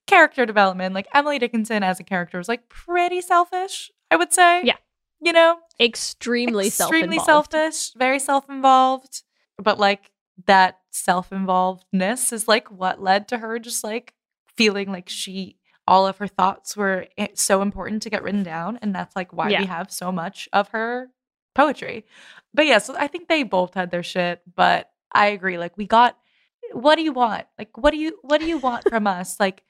character 0.07 0.47
development, 0.47 0.95
like 0.95 1.07
Emily 1.15 1.39
Dickinson 1.39 1.83
as 1.83 2.01
a 2.01 2.05
character 2.05 2.39
was 2.39 2.49
like 2.49 2.69
pretty 2.69 3.21
selfish, 3.21 3.91
I 4.11 4.17
would 4.17 4.33
say. 4.33 4.63
Yeah. 4.65 4.77
You 5.21 5.33
know? 5.33 5.59
extremely, 5.81 6.69
Extremely 6.69 7.19
selfish, 7.19 7.93
very 7.95 8.19
self-involved. 8.19 9.23
But 9.59 9.79
like 9.79 10.11
that 10.47 10.79
self-involvedness 10.91 12.33
is 12.33 12.47
like 12.49 12.71
what 12.71 13.03
led 13.03 13.29
to 13.29 13.39
her 13.39 13.59
just 13.59 13.83
like 13.85 14.15
feeling 14.57 14.91
like 14.91 15.09
she 15.09 15.57
all 15.89 16.07
of 16.07 16.19
her 16.19 16.29
thoughts 16.29 16.77
were 16.77 17.07
so 17.35 17.63
important 17.63 18.03
to 18.03 18.11
get 18.11 18.23
written 18.23 18.43
down 18.45 18.79
and 18.83 18.95
that's 18.95 19.17
like 19.17 19.33
why 19.33 19.49
Yeah. 19.49 19.61
we 19.61 19.67
have 19.67 19.91
so 19.91 20.13
much 20.13 20.49
of 20.53 20.69
her 20.69 21.09
poetry. 21.55 22.05
But 22.55 22.67
yeah, 22.67 22.79
so 22.79 22.95
I 22.97 23.07
think 23.09 23.27
they 23.29 23.43
both 23.43 23.75
had 23.75 23.91
their 23.91 24.03
shit, 24.03 24.43
but 24.55 24.91
I 25.13 25.29
agree 25.29 25.59
like 25.59 25.77
we 25.77 25.87
got 25.87 26.17
what 26.73 26.97
do 26.97 27.03
you 27.03 27.13
want? 27.13 27.47
Like 27.59 27.77
what 27.79 27.91
do 27.93 27.97
you 27.97 28.19
what 28.23 28.41
do 28.41 28.47
you 28.47 28.59
want 28.59 28.89
from 28.89 29.07
us? 29.07 29.41
Like 29.41 29.65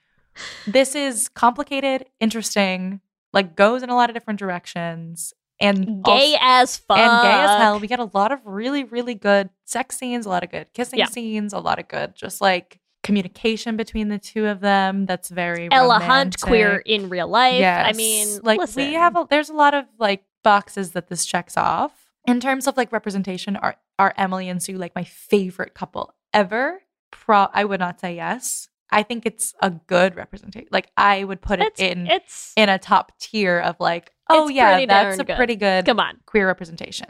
this 0.67 0.95
is 0.95 1.29
complicated, 1.29 2.07
interesting, 2.21 3.01
like 3.33 3.55
goes 3.57 3.83
in 3.83 3.91
a 3.91 3.95
lot 3.95 4.11
of 4.11 4.15
different 4.15 4.39
directions 4.41 5.33
and 5.61 6.05
Gay 6.05 6.35
also- 6.35 6.39
as 6.41 6.77
fuck. 6.77 6.99
and 6.99 7.23
gay 7.23 7.33
as 7.45 7.59
hell. 7.61 7.81
We 7.81 7.87
get 7.89 7.99
a 8.01 8.11
lot 8.13 8.31
of 8.33 8.41
really, 8.45 8.85
really 8.85 9.15
good 9.15 9.51
sex 9.65 9.97
scenes, 9.99 10.27
a 10.27 10.29
lot 10.29 10.45
of 10.45 10.51
good 10.51 10.73
kissing 10.73 10.99
Yeah. 11.01 11.07
scenes, 11.07 11.53
a 11.53 11.59
lot 11.59 11.79
of 11.79 11.89
good 11.89 12.15
just 12.15 12.41
like 12.41 12.81
communication 13.03 13.77
between 13.77 14.09
the 14.09 14.19
two 14.19 14.47
of 14.47 14.61
them. 14.61 15.07
That's 15.07 15.29
very 15.29 15.69
Ella 15.71 15.99
Hunt, 15.99 16.41
queer 16.41 16.83
in 16.85 17.09
real 17.09 17.29
life. 17.29 17.61
I 17.87 17.93
mean, 17.93 18.41
like 18.43 18.59
listen. 18.59 18.87
we 18.87 18.95
have 18.95 19.17
a, 19.17 19.27
there's 19.29 19.49
a 19.49 19.55
lot 19.55 19.75
of 19.75 19.87
like 19.99 20.25
boxes 20.43 20.93
that 20.93 21.09
this 21.09 21.27
checks 21.27 21.57
off 21.57 21.93
in 22.27 22.41
terms 22.41 22.67
of 22.67 22.77
like 22.77 22.93
representation. 22.93 23.57
Are 23.57 23.77
are 23.99 24.15
Emily 24.17 24.49
and 24.49 24.63
Sue 24.63 24.77
like 24.77 24.95
my 24.95 25.05
favorite 25.05 25.75
couple 25.75 26.15
ever? 26.33 26.83
Pro, 27.11 27.49
I 27.53 27.65
would 27.65 27.81
not 27.81 28.01
say 28.01 28.15
yes. 28.15 28.69
I 28.91 29.03
think 29.03 29.27
it's 29.27 29.55
a 29.61 29.71
good 29.71 30.17
representation. 30.17 30.69
Like 30.71 30.91
I 30.97 31.25
would 31.25 31.41
put 31.41 31.61
it 31.61 31.69
it's, 31.69 31.81
in 31.81 32.07
it's 32.07 32.53
in 32.57 32.69
a 32.69 32.79
top 32.79 33.19
tier 33.19 33.59
of 33.59 33.77
like, 33.81 34.13
oh 34.29 34.49
yeah, 34.49 34.85
that's 34.87 35.19
a 35.19 35.25
good. 35.25 35.37
pretty 35.37 35.57
good 35.57 35.85
come 35.87 36.01
on. 36.01 36.19
queer 36.27 36.47
representation. 36.47 37.09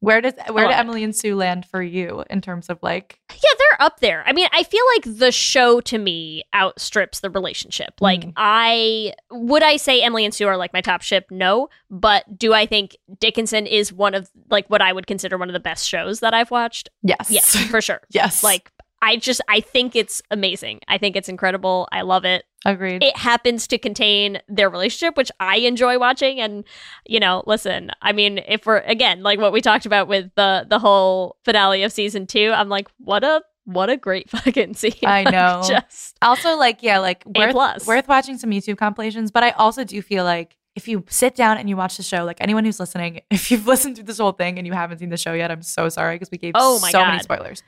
Where 0.00 0.20
does 0.20 0.34
where 0.50 0.66
love 0.66 0.74
do. 0.74 0.78
Emily 0.78 1.02
and 1.04 1.14
Sue 1.14 1.34
land 1.34 1.66
for 1.66 1.82
you 1.82 2.24
in 2.30 2.40
terms 2.40 2.68
of 2.68 2.78
like 2.82 3.18
Yeah, 3.32 3.50
they're 3.58 3.86
up 3.86 3.98
there. 4.00 4.22
I 4.26 4.32
mean, 4.32 4.48
I 4.52 4.62
feel 4.62 4.84
like 4.96 5.18
the 5.18 5.32
show 5.32 5.80
to 5.82 5.98
me 5.98 6.44
outstrips 6.54 7.20
the 7.20 7.30
relationship. 7.30 7.94
Like, 8.00 8.20
Mm. 8.20 8.32
I 8.36 9.14
would 9.30 9.62
I 9.62 9.76
say 9.76 10.00
Emily 10.02 10.24
and 10.24 10.32
Sue 10.32 10.46
are 10.46 10.56
like 10.56 10.72
my 10.72 10.80
top 10.80 11.02
ship? 11.02 11.26
No, 11.30 11.68
but 11.90 12.38
do 12.38 12.52
I 12.54 12.64
think 12.66 12.96
Dickinson 13.18 13.66
is 13.66 13.92
one 13.92 14.14
of 14.14 14.30
like 14.50 14.68
what 14.68 14.80
I 14.80 14.92
would 14.92 15.06
consider 15.06 15.36
one 15.36 15.48
of 15.48 15.52
the 15.52 15.60
best 15.60 15.88
shows 15.88 16.20
that 16.20 16.32
I've 16.34 16.50
watched? 16.50 16.90
yes. 17.02 17.28
Yes, 17.30 17.56
for 17.66 17.80
sure. 17.80 18.00
yes. 18.10 18.42
Like, 18.44 18.70
I 19.00 19.16
just 19.16 19.40
I 19.48 19.60
think 19.60 19.94
it's 19.94 20.22
amazing. 20.30 20.80
I 20.88 20.98
think 20.98 21.16
it's 21.16 21.28
incredible. 21.28 21.88
I 21.92 22.02
love 22.02 22.24
it. 22.24 22.44
agreed. 22.64 23.02
It 23.02 23.16
happens 23.16 23.66
to 23.68 23.78
contain 23.78 24.40
their 24.48 24.68
relationship, 24.68 25.16
which 25.16 25.30
I 25.38 25.58
enjoy 25.58 25.98
watching. 25.98 26.40
And 26.40 26.64
you 27.06 27.20
know, 27.20 27.42
listen, 27.46 27.90
I 28.02 28.12
mean, 28.12 28.38
if 28.48 28.66
we're 28.66 28.78
again 28.78 29.22
like 29.22 29.38
what 29.38 29.52
we 29.52 29.60
talked 29.60 29.86
about 29.86 30.08
with 30.08 30.30
the 30.34 30.66
the 30.68 30.78
whole 30.78 31.36
finale 31.44 31.82
of 31.82 31.92
season 31.92 32.26
two, 32.26 32.52
I'm 32.54 32.68
like, 32.68 32.88
what 32.98 33.24
a 33.24 33.42
what 33.64 33.90
a 33.90 33.96
great 33.96 34.30
fucking 34.30 34.74
scene. 34.74 34.94
I 35.04 35.24
know. 35.24 35.62
just 35.66 36.16
also 36.22 36.56
like 36.56 36.82
yeah, 36.82 36.98
like 36.98 37.24
worth, 37.26 37.52
plus. 37.52 37.86
worth 37.86 38.08
watching 38.08 38.38
some 38.38 38.50
YouTube 38.50 38.78
compilations, 38.78 39.30
but 39.30 39.44
I 39.44 39.50
also 39.50 39.84
do 39.84 40.00
feel 40.02 40.24
like 40.24 40.56
if 40.74 40.86
you 40.88 41.04
sit 41.08 41.34
down 41.34 41.58
and 41.58 41.68
you 41.68 41.76
watch 41.76 41.96
the 41.96 42.02
show, 42.02 42.24
like 42.24 42.38
anyone 42.40 42.64
who's 42.64 42.80
listening, 42.80 43.20
if 43.30 43.50
you've 43.50 43.66
listened 43.66 43.96
to 43.96 44.02
this 44.02 44.18
whole 44.18 44.32
thing 44.32 44.58
and 44.58 44.66
you 44.66 44.72
haven't 44.72 44.98
seen 44.98 45.10
the 45.10 45.16
show 45.16 45.34
yet, 45.34 45.50
I'm 45.50 45.62
so 45.62 45.88
sorry 45.88 46.16
because 46.16 46.30
we 46.30 46.38
gave 46.38 46.52
Oh 46.54 46.78
my 46.80 46.90
so 46.90 47.04
many 47.04 47.18
spoilers. 47.20 47.62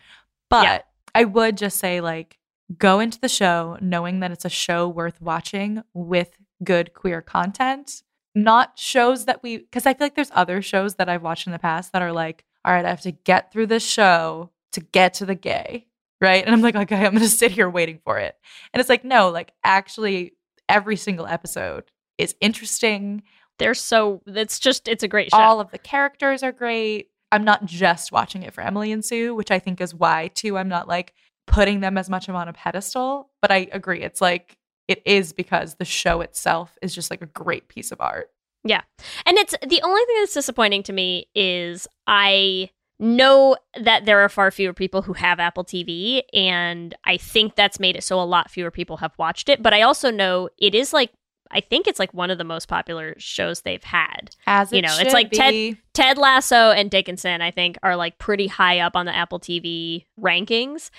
But 0.49 0.65
Yeah. 0.65 0.81
I 1.15 1.25
would 1.25 1.57
just 1.57 1.79
say 1.79 2.01
like 2.01 2.39
go 2.79 3.01
into 3.01 3.21
the 3.21 3.29
show 3.29 3.77
knowing 3.81 4.21
that 4.21 4.31
it's 4.31 4.45
a 4.45 4.51
show 4.51 4.89
worth 4.89 5.21
watching 5.21 5.83
with 5.93 6.37
good 6.63 6.95
queer 6.95 7.21
content, 7.23 8.03
not 8.35 8.79
shows 8.79 9.25
that 9.25 9.43
we 9.43 9.59
because 9.59 9.87
I 9.87 9.95
feel 9.95 10.07
like 10.07 10.15
there's 10.15 10.31
other 10.35 10.63
shows 10.63 10.97
that 10.97 11.09
I've 11.09 11.23
watched 11.23 11.47
in 11.47 11.53
the 11.53 11.59
past 11.59 11.93
that 11.93 12.03
are 12.03 12.13
like, 12.13 12.45
all 12.65 12.73
right, 12.73 12.85
I 12.85 12.89
have 12.91 13.01
to 13.03 13.13
get 13.13 13.53
through 13.53 13.67
this 13.67 13.87
show 13.87 14.51
to 14.73 14.81
get 14.81 15.15
to 15.15 15.27
the 15.27 15.35
gay. 15.35 15.87
Right. 16.21 16.45
And 16.45 16.55
I'm 16.55 16.61
like, 16.61 16.77
okay, 16.77 17.07
I'm 17.07 17.15
gonna 17.15 17.29
sit 17.29 17.53
here 17.53 17.69
waiting 17.69 18.01
for 18.05 18.19
it. 18.19 18.37
And 18.73 18.81
it's 18.81 18.91
like, 18.91 19.05
no, 19.05 19.31
like 19.31 19.53
actually 19.65 20.35
every 20.69 20.97
single 20.97 21.27
episode 21.27 21.85
is 22.19 22.35
interesting. 22.41 23.23
they're 23.59 23.75
so 23.75 24.23
it's 24.27 24.59
just 24.59 24.87
it's 24.87 25.03
a 25.03 25.09
great 25.09 25.31
show. 25.31 25.39
All 25.39 25.61
of 25.61 25.71
the 25.71 25.79
characters 25.79 26.43
are 26.43 26.53
great. 26.53 27.10
I'm 27.33 27.45
not 27.45 27.65
just 27.65 28.13
watching 28.13 28.43
it 28.43 28.53
for 28.53 28.61
Emily 28.61 28.93
and 28.93 29.05
Sue, 29.05 29.35
which 29.35 29.51
I 29.51 29.59
think 29.59 29.81
is 29.81 29.95
why 29.95 30.29
too 30.35 30.59
I'm 30.59 30.69
not 30.69 30.89
like 30.89 31.15
putting 31.47 31.81
them 31.81 31.99
as 31.99 32.09
much 32.09 32.29
on 32.29 32.49
a 32.49 32.53
pedestal, 32.53 33.31
but 33.43 33.51
I 33.51 33.69
agree. 33.73 34.03
It's 34.03 34.21
like 34.21 34.57
it 34.89 35.03
is 35.05 35.33
because 35.33 35.77
the 35.77 35.85
show 35.85 36.21
itself 36.21 36.77
is 36.83 36.95
just 36.95 37.11
like 37.11 37.23
a 37.23 37.27
great 37.27 37.69
piece 37.69 37.93
of 37.93 38.01
art. 38.01 38.31
Yeah. 38.65 38.83
And 39.25 39.39
it's 39.39 39.55
the 39.67 39.81
only 39.83 40.05
thing 40.05 40.17
that's 40.19 40.35
disappointing 40.35 40.83
to 40.85 40.93
me 40.93 41.29
is 41.35 41.87
I 42.07 42.71
know 42.99 43.57
that 43.81 44.05
there 44.05 44.21
are 44.21 44.29
far 44.29 44.51
fewer 44.51 44.75
people 44.75 45.03
who 45.03 45.15
have 45.15 45.41
Apple 45.41 45.65
TV 45.65 46.23
and 46.35 46.95
I 47.05 47.17
think 47.17 47.57
that's 47.57 47.81
made 47.81 47.97
it 47.97 48.05
so 48.05 48.21
a 48.21 48.25
lot 48.25 48.51
fewer 48.51 48.71
people 48.71 48.99
have 48.99 49.17
watched 49.19 49.49
it, 49.49 49.63
but 49.63 49.73
I 49.73 49.83
also 49.83 50.11
know 50.11 50.51
it 50.59 50.75
is 50.75 50.93
like 50.93 51.11
I 51.51 51.61
think 51.61 51.87
it's 51.87 51.99
like 51.99 52.15
one 52.15 52.31
of 52.31 52.39
the 52.39 52.45
most 52.45 52.69
popular 52.69 53.15
shows 53.19 53.63
they've 53.63 53.83
had. 53.83 54.31
As 54.47 54.73
You 54.73 54.83
know, 54.83 54.97
it's 55.01 55.13
like 55.13 55.31
Ted- 55.31 55.79
Ted 55.95 56.19
Lasso 56.19 56.71
and 56.71 56.91
Dickinson, 56.91 57.41
I 57.43 57.51
think, 57.51 57.79
are 57.83 57.97
like 57.97 58.19
pretty 58.19 58.47
high 58.47 58.79
up 58.79 58.97
on 58.97 59.07
the 59.07 59.15
Apple 59.15 59.41
TV 59.41 60.07
rankings. 60.19 60.91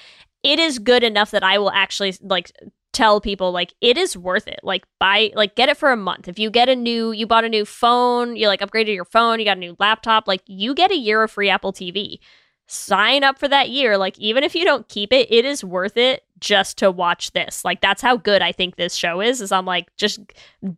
It 0.43 0.59
is 0.59 0.79
good 0.79 1.03
enough 1.03 1.31
that 1.31 1.43
I 1.43 1.57
will 1.57 1.71
actually 1.71 2.15
like 2.21 2.51
tell 2.93 3.21
people 3.21 3.51
like 3.51 3.73
it 3.79 3.97
is 3.97 4.17
worth 4.17 4.47
it. 4.47 4.59
Like 4.63 4.85
buy 4.99 5.31
like 5.35 5.55
get 5.55 5.69
it 5.69 5.77
for 5.77 5.91
a 5.91 5.97
month. 5.97 6.27
If 6.27 6.39
you 6.39 6.49
get 6.49 6.69
a 6.69 6.75
new 6.75 7.11
you 7.11 7.25
bought 7.25 7.45
a 7.45 7.49
new 7.49 7.65
phone, 7.65 8.35
you 8.35 8.47
like 8.47 8.59
upgraded 8.59 8.93
your 8.93 9.05
phone, 9.05 9.39
you 9.39 9.45
got 9.45 9.57
a 9.57 9.59
new 9.59 9.75
laptop, 9.79 10.27
like 10.27 10.41
you 10.45 10.73
get 10.73 10.91
a 10.91 10.97
year 10.97 11.23
of 11.23 11.31
free 11.31 11.49
Apple 11.49 11.73
TV. 11.73 12.19
Sign 12.67 13.23
up 13.23 13.37
for 13.37 13.47
that 13.47 13.69
year. 13.69 13.97
Like 13.97 14.17
even 14.17 14.43
if 14.43 14.55
you 14.55 14.63
don't 14.65 14.87
keep 14.87 15.11
it, 15.13 15.31
it 15.31 15.45
is 15.45 15.63
worth 15.63 15.97
it 15.97 16.23
just 16.41 16.77
to 16.79 16.91
watch 16.91 17.31
this. 17.31 17.63
Like 17.63 17.79
that's 17.79 18.01
how 18.01 18.17
good 18.17 18.41
I 18.41 18.51
think 18.51 18.75
this 18.75 18.95
show 18.95 19.21
is. 19.21 19.39
Is 19.39 19.51
I'm 19.51 19.65
like 19.65 19.95
just 19.95 20.19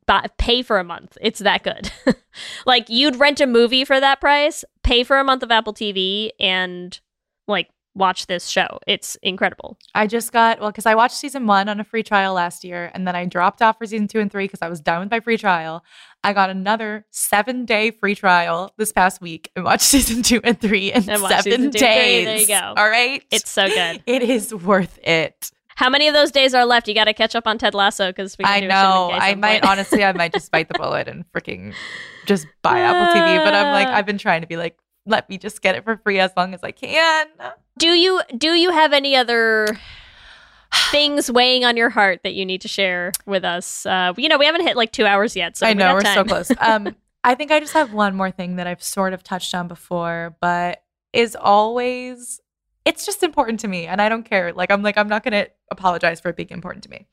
buy, 0.06 0.28
pay 0.38 0.62
for 0.62 0.78
a 0.78 0.84
month. 0.84 1.18
It's 1.22 1.40
that 1.40 1.64
good. 1.64 1.92
like 2.66 2.90
you'd 2.90 3.16
rent 3.16 3.42
a 3.42 3.48
movie 3.48 3.86
for 3.86 4.00
that 4.00 4.22
price, 4.22 4.64
pay 4.84 5.04
for 5.04 5.18
a 5.18 5.24
month 5.24 5.42
of 5.42 5.52
Apple 5.52 5.74
TV, 5.74 6.30
and 6.40 7.00
like 7.48 7.70
watch 7.96 8.28
this 8.28 8.48
show. 8.48 8.80
It's 8.88 9.16
incredible. 9.22 9.78
I 9.94 10.08
just 10.08 10.32
got 10.32 10.60
well 10.60 10.72
because 10.72 10.86
I 10.86 10.96
watched 10.96 11.16
season 11.16 11.46
one 11.48 11.70
on 11.70 11.80
a 11.80 11.84
free 11.84 12.04
trial 12.04 12.34
last 12.34 12.64
year, 12.64 12.92
and 12.94 13.08
then 13.08 13.16
I 13.16 13.26
dropped 13.26 13.62
off 13.62 13.78
for 13.78 13.86
season 13.86 14.08
two 14.08 14.20
and 14.20 14.32
three 14.32 14.46
because 14.46 14.62
I 14.62 14.70
was 14.70 14.80
done 14.80 15.02
with 15.02 15.12
my 15.12 15.20
free 15.20 15.38
trial. 15.38 15.84
I 16.24 16.34
got 16.34 16.50
another 16.50 17.06
seven 17.12 17.66
day 17.66 17.92
free 17.92 18.16
trial 18.16 18.74
this 18.78 18.92
past 18.92 19.22
week 19.22 19.52
and 19.56 19.64
watched 19.66 19.84
season 19.96 20.24
two 20.24 20.42
and 20.44 20.60
three 20.60 20.92
in 20.92 21.10
And 21.10 21.22
seven 21.22 21.54
and 21.54 21.72
three. 21.72 21.80
days. 21.80 22.26
There 22.26 22.38
you 22.38 22.48
go. 22.48 22.74
All 22.78 22.90
right, 22.90 23.24
It's 23.32 23.50
so 23.50 23.68
good. 23.68 24.02
it 24.08 24.24
is 24.24 24.54
worth 24.54 25.00
it. 25.04 25.52
How 25.76 25.90
many 25.90 26.08
of 26.08 26.14
those 26.14 26.30
days 26.32 26.54
are 26.54 26.66
left? 26.66 26.88
You 26.88 26.94
got 26.94 27.06
to 27.06 27.14
catch 27.16 27.36
up 27.36 27.48
on 27.48 27.58
Ted 27.58 27.74
Lasso 27.74 28.10
because 28.10 28.38
we. 28.38 28.46
I 28.46 28.60
know. 28.60 29.10
I 29.12 29.34
might 29.34 29.66
honestly, 29.66 30.04
I 30.04 30.14
might 30.14 30.32
just 30.32 30.52
bite 30.52 30.68
the 30.68 30.78
bullet 30.78 31.08
and 31.08 31.26
freaking 31.36 31.74
just 32.28 32.46
buy 32.62 32.80
Apple 32.80 33.12
TV. 33.14 33.44
But 33.44 33.56
I'm 33.56 33.74
like, 33.74 33.88
ah. 33.88 33.96
I've 33.96 34.06
been 34.06 34.20
trying 34.20 34.42
to 34.42 34.48
be 34.48 34.56
like, 34.56 34.78
let 35.06 35.30
me 35.30 35.38
just 35.38 35.62
get 35.62 35.76
it 35.76 35.84
for 35.84 35.98
free 35.98 36.20
as 36.20 36.32
long 36.38 36.54
as 36.54 36.64
I 36.64 36.72
can. 36.72 37.28
Do 37.78 37.90
you 37.90 38.22
do 38.38 38.54
you 38.54 38.72
have 38.72 38.94
any 38.94 39.16
other 39.16 39.68
things 40.92 41.32
weighing 41.32 41.66
on 41.66 41.78
your 41.78 41.90
heart 41.90 42.22
that 42.24 42.34
you 42.34 42.46
need 42.46 42.62
to 42.62 42.68
share 42.68 43.12
with 43.26 43.44
us? 43.44 43.86
Uh, 43.86 44.14
you 44.18 44.30
know, 44.30 44.38
we 44.38 44.46
haven't 44.46 44.62
hit 44.62 44.76
like 44.78 44.92
two 44.92 45.06
hours 45.06 45.36
yet, 45.36 45.58
so 45.58 45.66
I 45.66 45.74
know 45.74 45.94
we're 45.94 46.06
so 46.06 46.24
close. 46.24 46.52
Um, 46.60 46.96
I 47.24 47.36
think 47.36 47.52
I 47.52 47.60
just 47.60 47.74
have 47.74 47.94
one 47.94 48.16
more 48.16 48.32
thing 48.32 48.58
that 48.58 48.68
I've 48.68 48.84
sort 48.84 49.14
of 49.14 49.24
touched 49.24 49.56
on 49.56 49.68
before, 49.68 50.36
but 50.42 50.84
is 51.14 51.38
always 51.40 52.42
it's 52.86 53.06
just 53.06 53.24
important 53.24 53.62
to 53.62 53.68
me 53.68 53.86
and 53.86 54.02
I 54.02 54.10
don't 54.10 54.24
care. 54.24 54.52
Like 54.52 54.72
I'm 54.72 54.82
like 54.82 54.98
I'm 54.98 55.08
not 55.08 55.24
going 55.24 55.46
to 55.46 55.50
apologize 55.72 56.20
for 56.20 56.30
it 56.30 56.36
being 56.36 56.50
important 56.50 56.84
to 56.84 56.90
me. 56.90 57.08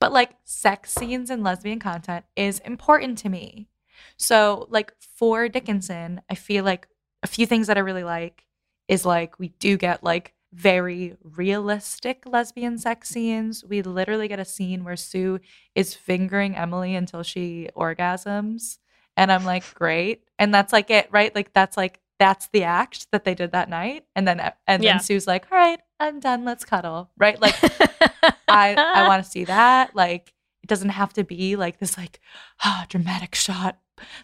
But 0.00 0.12
like 0.12 0.36
sex 0.44 0.92
scenes 0.92 1.30
and 1.30 1.42
lesbian 1.42 1.80
content 1.80 2.24
is 2.36 2.60
important 2.60 3.18
to 3.18 3.28
me. 3.28 3.68
So 4.16 4.66
like 4.70 4.92
for 5.00 5.48
Dickinson, 5.48 6.20
I 6.30 6.34
feel 6.34 6.64
like 6.64 6.88
a 7.22 7.26
few 7.26 7.46
things 7.46 7.66
that 7.66 7.76
I 7.76 7.80
really 7.80 8.04
like 8.04 8.44
is 8.88 9.04
like 9.04 9.38
we 9.38 9.48
do 9.60 9.76
get 9.76 10.02
like 10.04 10.34
very 10.52 11.16
realistic 11.22 12.22
lesbian 12.26 12.78
sex 12.78 13.08
scenes. 13.10 13.64
We 13.64 13.82
literally 13.82 14.28
get 14.28 14.38
a 14.40 14.44
scene 14.44 14.82
where 14.84 14.96
Sue 14.96 15.40
is 15.74 15.94
fingering 15.94 16.56
Emily 16.56 16.94
until 16.94 17.22
she 17.22 17.68
orgasms. 17.76 18.78
And 19.16 19.30
I'm 19.32 19.44
like, 19.44 19.74
great. 19.74 20.22
And 20.38 20.54
that's 20.54 20.72
like 20.72 20.90
it, 20.90 21.08
right? 21.10 21.34
Like 21.34 21.52
that's 21.52 21.76
like 21.76 22.00
that's 22.18 22.48
the 22.52 22.64
act 22.64 23.08
that 23.12 23.24
they 23.24 23.34
did 23.34 23.52
that 23.52 23.68
night. 23.68 24.04
And 24.16 24.26
then 24.26 24.40
and 24.66 24.82
Yeah. 24.82 24.94
then 24.94 25.00
Sue's 25.00 25.26
like, 25.26 25.46
all 25.52 25.58
right, 25.58 25.80
I'm 26.00 26.20
done. 26.20 26.44
Let's 26.44 26.64
cuddle. 26.64 27.10
Right? 27.18 27.40
Like 27.40 27.54
I 28.48 28.74
I 28.94 29.06
want 29.08 29.24
to 29.24 29.30
see 29.30 29.44
that. 29.44 29.94
Like 29.94 30.32
it 30.62 30.68
doesn't 30.68 30.90
have 30.90 31.12
to 31.14 31.24
be 31.24 31.56
like 31.56 31.78
this 31.78 31.98
like 31.98 32.20
ah 32.64 32.86
dramatic 32.88 33.34
shot. 33.34 33.78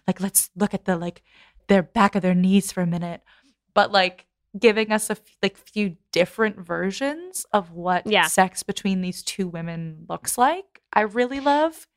Like 0.06 0.20
let's 0.20 0.50
look 0.56 0.72
at 0.72 0.84
the 0.86 0.96
like 0.96 1.22
their 1.68 1.82
back 1.82 2.14
of 2.14 2.22
their 2.22 2.34
knees 2.34 2.72
for 2.72 2.82
a 2.82 2.86
minute. 2.86 3.22
But 3.74 3.92
like 3.92 4.26
giving 4.58 4.92
us 4.92 5.10
a 5.10 5.14
f- 5.14 5.36
like 5.42 5.56
few 5.56 5.96
different 6.12 6.58
versions 6.60 7.44
of 7.52 7.72
what 7.72 8.06
Yeah. 8.06 8.26
sex 8.26 8.62
between 8.62 9.00
these 9.00 9.22
two 9.22 9.48
women 9.48 10.06
looks 10.08 10.38
like. 10.38 10.80
I 10.92 11.00
really 11.00 11.40
love. 11.40 11.88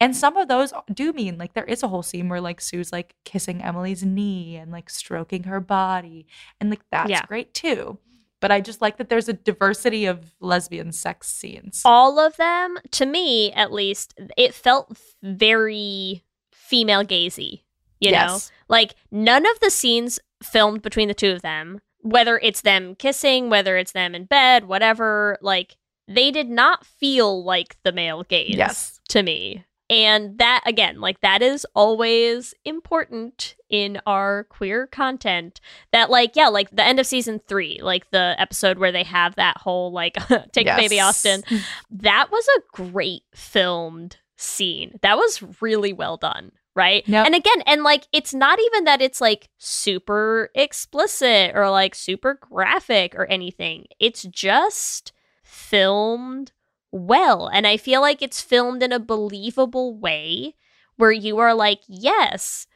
And 0.00 0.16
some 0.16 0.36
of 0.36 0.48
those 0.48 0.72
do 0.92 1.12
mean 1.12 1.38
like 1.38 1.54
there 1.54 1.64
is 1.64 1.82
a 1.82 1.88
whole 1.88 2.02
scene 2.02 2.28
where 2.28 2.40
like 2.40 2.60
Sue's 2.60 2.92
like 2.92 3.14
kissing 3.24 3.62
Emily's 3.62 4.04
knee 4.04 4.56
and 4.56 4.70
like 4.70 4.90
stroking 4.90 5.44
her 5.44 5.60
body. 5.60 6.26
And 6.60 6.70
like 6.70 6.82
that's 6.90 7.10
Yeah. 7.10 7.26
great 7.26 7.52
too. 7.54 7.98
But 8.40 8.52
I 8.52 8.60
just 8.60 8.80
like 8.82 8.98
that 8.98 9.08
there's 9.08 9.28
a 9.28 9.32
diversity 9.32 10.04
of 10.06 10.34
lesbian 10.40 10.92
sex 10.92 11.28
scenes. 11.28 11.82
all 11.84 12.18
of 12.20 12.36
them 12.36 12.76
to 12.92 13.06
me 13.06 13.52
at 13.54 13.72
least 13.72 14.14
it 14.36 14.54
felt 14.54 14.96
very 15.22 16.24
female 16.52 17.02
gazy 17.04 17.62
you 18.00 18.12
know? 18.12 18.38
Like 18.68 18.94
none 19.10 19.46
of 19.46 19.60
the 19.60 19.70
scenes 19.70 20.18
filmed 20.42 20.82
between 20.82 21.08
the 21.08 21.14
two 21.14 21.32
of 21.32 21.42
them 21.42 21.80
whether 22.00 22.38
it's 22.42 22.60
them 22.60 22.94
kissing 22.96 23.48
whether 23.48 23.78
it's 23.78 23.92
them 23.92 24.14
in 24.14 24.26
bed 24.26 24.66
whatever 24.66 25.38
like 25.40 25.78
they 26.06 26.30
did 26.30 26.50
not 26.50 26.84
feel 26.84 27.42
like 27.42 27.76
the 27.82 27.92
male 27.92 28.22
gaze 28.24 28.54
Yes. 28.56 29.00
to 29.08 29.22
me. 29.22 29.64
And 29.88 30.36
that 30.38 30.62
again 30.66 31.00
like 31.00 31.20
that 31.22 31.40
is 31.40 31.66
always 31.74 32.52
important 32.66 33.54
in 33.70 34.00
our 34.06 34.44
queer 34.44 34.86
content 34.86 35.60
that 35.92 36.10
like 36.10 36.36
yeah 36.36 36.48
like 36.48 36.68
the 36.70 36.84
end 36.84 37.00
of 37.00 37.06
season 37.06 37.40
three 37.48 37.80
like 37.82 38.10
the 38.10 38.34
episode 38.38 38.78
where 38.78 38.92
they 38.92 39.04
have 39.04 39.34
that 39.36 39.56
whole 39.58 39.90
like 39.92 40.14
take 40.52 40.66
the 40.66 40.74
baby 40.76 41.00
austin 41.00 41.42
that 41.90 42.30
was 42.30 42.46
a 42.58 42.82
great 42.82 43.22
filmed 43.34 44.18
scene. 44.36 44.98
That 45.02 45.16
was 45.16 45.42
really 45.62 45.92
well 45.92 46.16
done, 46.18 46.52
right? 46.74 47.04
And 47.24 47.34
again, 47.34 47.62
and 47.66 47.82
like 47.82 48.06
it's 48.12 48.34
not 48.34 48.58
even 48.60 48.84
that 48.84 49.02
it's 49.02 49.20
like 49.20 49.48
super 49.58 50.50
explicit 50.54 51.52
or 51.54 51.70
like 51.70 51.94
super 51.94 52.34
graphic 52.34 53.14
or 53.14 53.26
anything. 53.26 53.86
It's 53.98 54.22
just 54.24 55.12
filmed 55.42 56.52
well. 56.90 57.48
And 57.48 57.66
I 57.66 57.76
feel 57.76 58.00
like 58.00 58.22
it's 58.22 58.40
filmed 58.40 58.82
in 58.82 58.92
a 58.92 59.00
believable 59.00 59.96
way 59.96 60.54
where 60.96 61.12
you 61.12 61.38
are 61.38 61.54
like, 61.54 61.80
yes, 61.88 62.66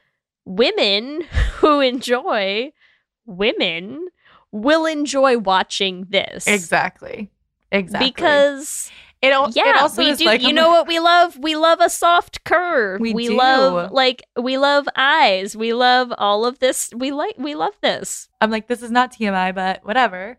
women 0.45 1.23
who 1.57 1.81
enjoy 1.81 2.73
women 3.27 4.09
will 4.51 4.87
enjoy 4.87 5.39
watching 5.39 6.07
this. 6.09 6.47
Exactly. 6.47 7.31
Exactly. 7.71 8.11
Because 8.11 8.91
it, 9.21 9.33
al- 9.33 9.51
yeah, 9.51 9.71
it 9.71 9.77
also 9.83 10.03
we 10.03 10.11
is 10.11 10.19
do. 10.19 10.25
like 10.27 10.43
you 10.43 10.53
know 10.53 10.69
what 10.69 10.87
we 10.87 11.01
love? 11.01 11.37
We 11.39 11.57
love 11.57 11.81
a 11.81 11.91
soft 11.91 12.45
curve. 12.45 13.01
We 13.01 13.13
do. 13.13 13.37
love 13.37 13.91
like 13.93 14.23
we 14.41 14.59
love 14.59 14.89
eyes. 14.95 15.57
We 15.57 15.73
love 15.73 16.13
all 16.19 16.45
of 16.45 16.59
this. 16.61 16.91
We 16.95 17.11
like 17.11 17.35
we 17.39 17.55
love 17.55 17.75
this. 17.81 18.29
I'm 18.41 18.51
like, 18.51 18.69
this 18.69 18.83
is 18.83 18.91
not 18.91 19.13
TMI, 19.13 19.55
but 19.55 19.85
whatever. 19.85 20.39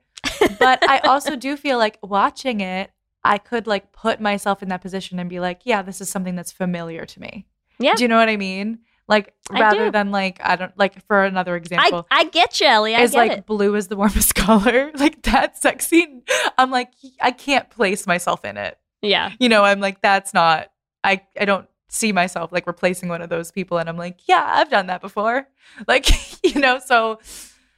but 0.59 0.87
I 0.87 0.99
also 0.99 1.35
do 1.35 1.57
feel 1.57 1.77
like 1.77 1.97
watching 2.01 2.61
it, 2.61 2.91
I 3.23 3.37
could 3.37 3.67
like 3.67 3.91
put 3.91 4.21
myself 4.21 4.63
in 4.63 4.69
that 4.69 4.81
position 4.81 5.19
and 5.19 5.29
be 5.29 5.39
like, 5.39 5.61
yeah, 5.65 5.81
this 5.81 5.99
is 6.01 6.09
something 6.09 6.35
that's 6.35 6.51
familiar 6.51 7.05
to 7.05 7.19
me. 7.19 7.45
Yeah. 7.79 7.95
Do 7.95 8.03
you 8.03 8.07
know 8.07 8.17
what 8.17 8.29
I 8.29 8.37
mean? 8.37 8.79
Like 9.09 9.33
rather 9.49 9.89
than 9.89 10.11
like 10.11 10.39
I 10.41 10.55
don't 10.55 10.77
like 10.77 11.03
for 11.07 11.25
another 11.25 11.55
I 11.55 11.57
example. 11.57 12.07
I 12.11 12.25
get 12.25 12.61
you, 12.61 12.67
Ellie. 12.67 12.95
I 12.95 13.01
is 13.01 13.11
get 13.11 13.17
like 13.17 13.31
it. 13.31 13.45
blue 13.47 13.73
is 13.73 13.87
the 13.87 13.95
warmest 13.95 14.35
color. 14.35 14.91
Like 14.93 15.23
that 15.23 15.57
sex 15.57 15.87
scene. 15.87 16.21
I'm 16.59 16.69
like, 16.69 16.91
I 17.19 17.31
can't 17.31 17.67
place 17.71 18.05
myself 18.05 18.45
in 18.45 18.55
it. 18.55 18.77
Yeah. 19.01 19.31
You 19.39 19.49
know, 19.49 19.63
I'm 19.63 19.79
like, 19.79 20.03
that's 20.03 20.31
not 20.31 20.69
I 21.03 21.23
I 21.39 21.45
don't 21.45 21.67
see 21.89 22.11
myself 22.11 22.51
like 22.51 22.67
replacing 22.67 23.09
one 23.09 23.23
of 23.23 23.29
those 23.29 23.51
people. 23.51 23.79
And 23.79 23.89
I'm 23.89 23.97
like, 23.97 24.19
yeah, 24.27 24.45
I've 24.47 24.69
done 24.69 24.87
that 24.87 25.01
before. 25.01 25.47
Like, 25.87 26.07
you 26.43 26.59
know, 26.59 26.79
so 26.79 27.19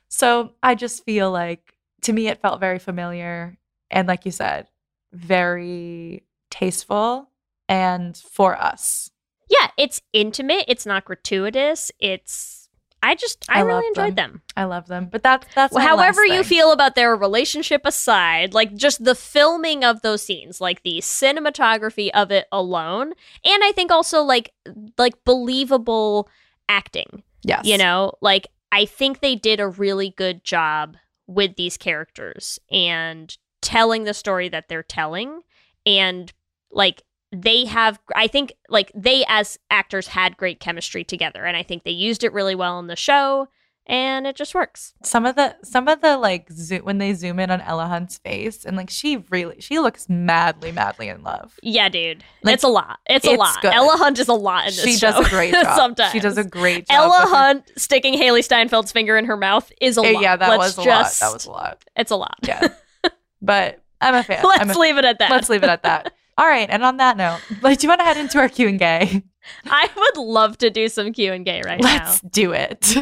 so 0.08 0.54
I 0.62 0.76
just 0.76 1.06
feel 1.06 1.32
like 1.32 1.76
to 2.04 2.14
me 2.14 2.28
it 2.28 2.42
felt 2.42 2.60
very 2.60 2.80
familiar 2.80 3.58
and 3.90 4.08
like 4.08 4.26
you 4.26 4.32
said, 4.32 4.68
very 5.14 6.24
tasteful 6.50 7.30
and 7.70 8.18
for 8.18 8.56
us. 8.56 9.12
Yeah, 9.52 9.68
it's 9.78 10.02
intimate. 10.14 10.64
It's 10.70 10.86
not 10.86 11.04
gratuitous. 11.04 11.92
It's 12.00 12.70
I 13.04 13.16
just 13.16 13.46
I, 13.50 13.60
I 13.60 13.62
really 13.64 13.88
enjoyed 13.88 14.16
them. 14.16 14.32
them. 14.32 14.42
I 14.56 14.64
love 14.64 14.88
them. 14.88 15.10
But 15.12 15.24
that's 15.24 15.46
that's 15.54 15.74
my 15.74 15.82
However 15.82 16.26
you 16.26 16.44
feel 16.44 16.72
about 16.72 16.96
their 16.96 17.16
relationship 17.16 17.82
aside, 17.84 18.54
like 18.54 18.76
just 18.76 19.04
the 19.04 19.16
filming 19.16 19.84
of 19.84 20.02
those 20.02 20.22
scenes, 20.22 20.62
like 20.62 20.84
the 20.84 21.00
cinematography 21.00 22.12
of 22.14 22.32
it 22.32 22.48
alone, 22.52 23.14
and 23.44 23.64
I 23.64 23.72
think 23.74 23.92
also 23.92 24.22
like 24.22 24.54
like 24.98 25.22
believable 25.26 26.30
acting. 26.70 27.24
Yes. 27.44 27.66
You 27.66 27.78
know, 27.78 28.14
like 28.22 28.48
I 28.72 28.86
think 28.86 29.20
they 29.20 29.36
did 29.36 29.60
a 29.60 29.68
really 29.68 30.12
good 30.12 30.44
job 30.44 30.96
with 31.28 31.56
these 31.56 31.76
characters 31.76 32.60
and 32.72 33.36
telling 33.62 34.06
the 34.06 34.14
story 34.14 34.48
that 34.50 34.70
they're 34.70 34.84
telling 34.84 35.42
and 35.86 36.32
like 36.72 37.04
they 37.32 37.66
have 37.66 38.00
I 38.16 38.28
think 38.28 38.54
like 38.70 38.92
they 38.94 39.24
as 39.28 39.58
actors 39.70 40.08
had 40.08 40.38
great 40.38 40.60
chemistry 40.60 41.04
together 41.04 41.46
and 41.46 41.56
I 41.58 41.64
think 41.64 41.84
they 41.84 41.92
used 41.92 42.24
it 42.24 42.34
really 42.34 42.56
well 42.56 42.80
in 42.80 42.88
the 42.88 42.96
show 42.96 43.48
and 43.88 44.28
it 44.28 44.36
just 44.36 44.54
works. 44.54 44.94
some 45.04 45.26
of 45.26 45.36
the 45.36 45.56
some 45.64 45.88
of 45.88 46.02
the 46.02 46.16
like 46.18 46.50
zoom 46.52 46.84
when 46.86 47.00
they 47.00 47.14
zoom 47.14 47.40
in 47.40 47.50
on 47.50 47.62
Ella 47.62 47.88
Hunt's 47.88 48.18
face 48.20 48.64
and 48.64 48.78
like 48.78 48.90
she 48.92 49.18
really 49.32 49.60
she 49.60 49.80
looks 49.80 50.08
madly 50.08 50.72
madly 50.72 51.08
in 51.08 51.24
love. 51.24 51.58
Yeah, 51.64 51.90
dude. 51.90 52.24
Like, 52.44 52.54
it's 52.56 52.64
a 52.64 52.68
lot. 52.68 53.00
It's, 53.08 53.26
a 53.26 53.32
lot. 53.36 53.60
good. 53.62 53.74
Ella 53.74 53.98
Hunt 53.98 54.20
is 54.20 54.28
a 54.28 54.34
lot 54.34 54.66
in 54.68 54.76
this 54.76 54.84
She 54.84 54.94
show. 54.98 55.12
does 55.12 55.26
a 55.26 55.30
great 55.30 55.54
job. 55.54 55.76
Sometimes 55.76 56.12
She 56.12 56.20
does 56.20 56.38
a 56.38 56.44
great 56.44 56.88
job. 56.88 56.96
Ella 56.96 57.26
Hunt 57.28 57.72
sticking 57.76 58.14
Hailee 58.14 58.46
Steinfeld's 58.48 58.92
finger 58.92 59.18
in 59.18 59.26
her 59.26 59.36
mouth 59.38 59.72
is 59.82 59.98
a 59.98 60.02
Eh, 60.02 60.12
lot. 60.12 60.22
Yeah, 60.22 60.36
that 60.36 60.50
Let's 60.50 60.78
was 60.78 60.86
a 60.86 60.88
just, 60.90 61.22
lot. 61.22 61.28
That 61.28 61.34
was 61.34 61.46
a 61.46 61.52
lot. 61.52 61.84
It's 61.96 62.12
a 62.12 62.16
lot. 62.18 62.38
Yeah. 62.44 62.68
but 63.42 63.82
I'm 64.00 64.14
a 64.16 64.24
fan. 64.24 64.44
Let's 64.44 64.76
a- 64.76 64.80
leave 64.80 64.98
it 64.98 65.06
at 65.06 65.18
that. 65.20 65.32
Let's 65.32 65.50
leave 65.50 65.64
it 65.64 65.70
at 65.70 65.84
that. 65.84 66.14
All 66.38 66.48
right, 66.48 66.70
and 66.70 66.84
on 66.84 66.98
that 66.98 67.18
note, 67.18 67.40
like, 67.62 67.80
do 67.80 67.86
you 67.86 67.90
want 67.90 68.00
to 68.00 68.06
head 68.06 68.18
into 68.18 68.40
our 68.40 68.50
Q 68.50 68.68
and 68.68 68.80
gay? 68.80 69.24
I 69.66 69.90
would 69.96 70.18
love 70.18 70.58
to 70.60 70.70
do 70.70 70.88
some 70.88 71.14
Q 71.14 71.34
and 71.34 71.46
gay 71.46 71.62
right 71.66 71.82
now. 71.82 72.06
Let's 72.06 72.22
do 72.22 72.54
it. 72.54 72.96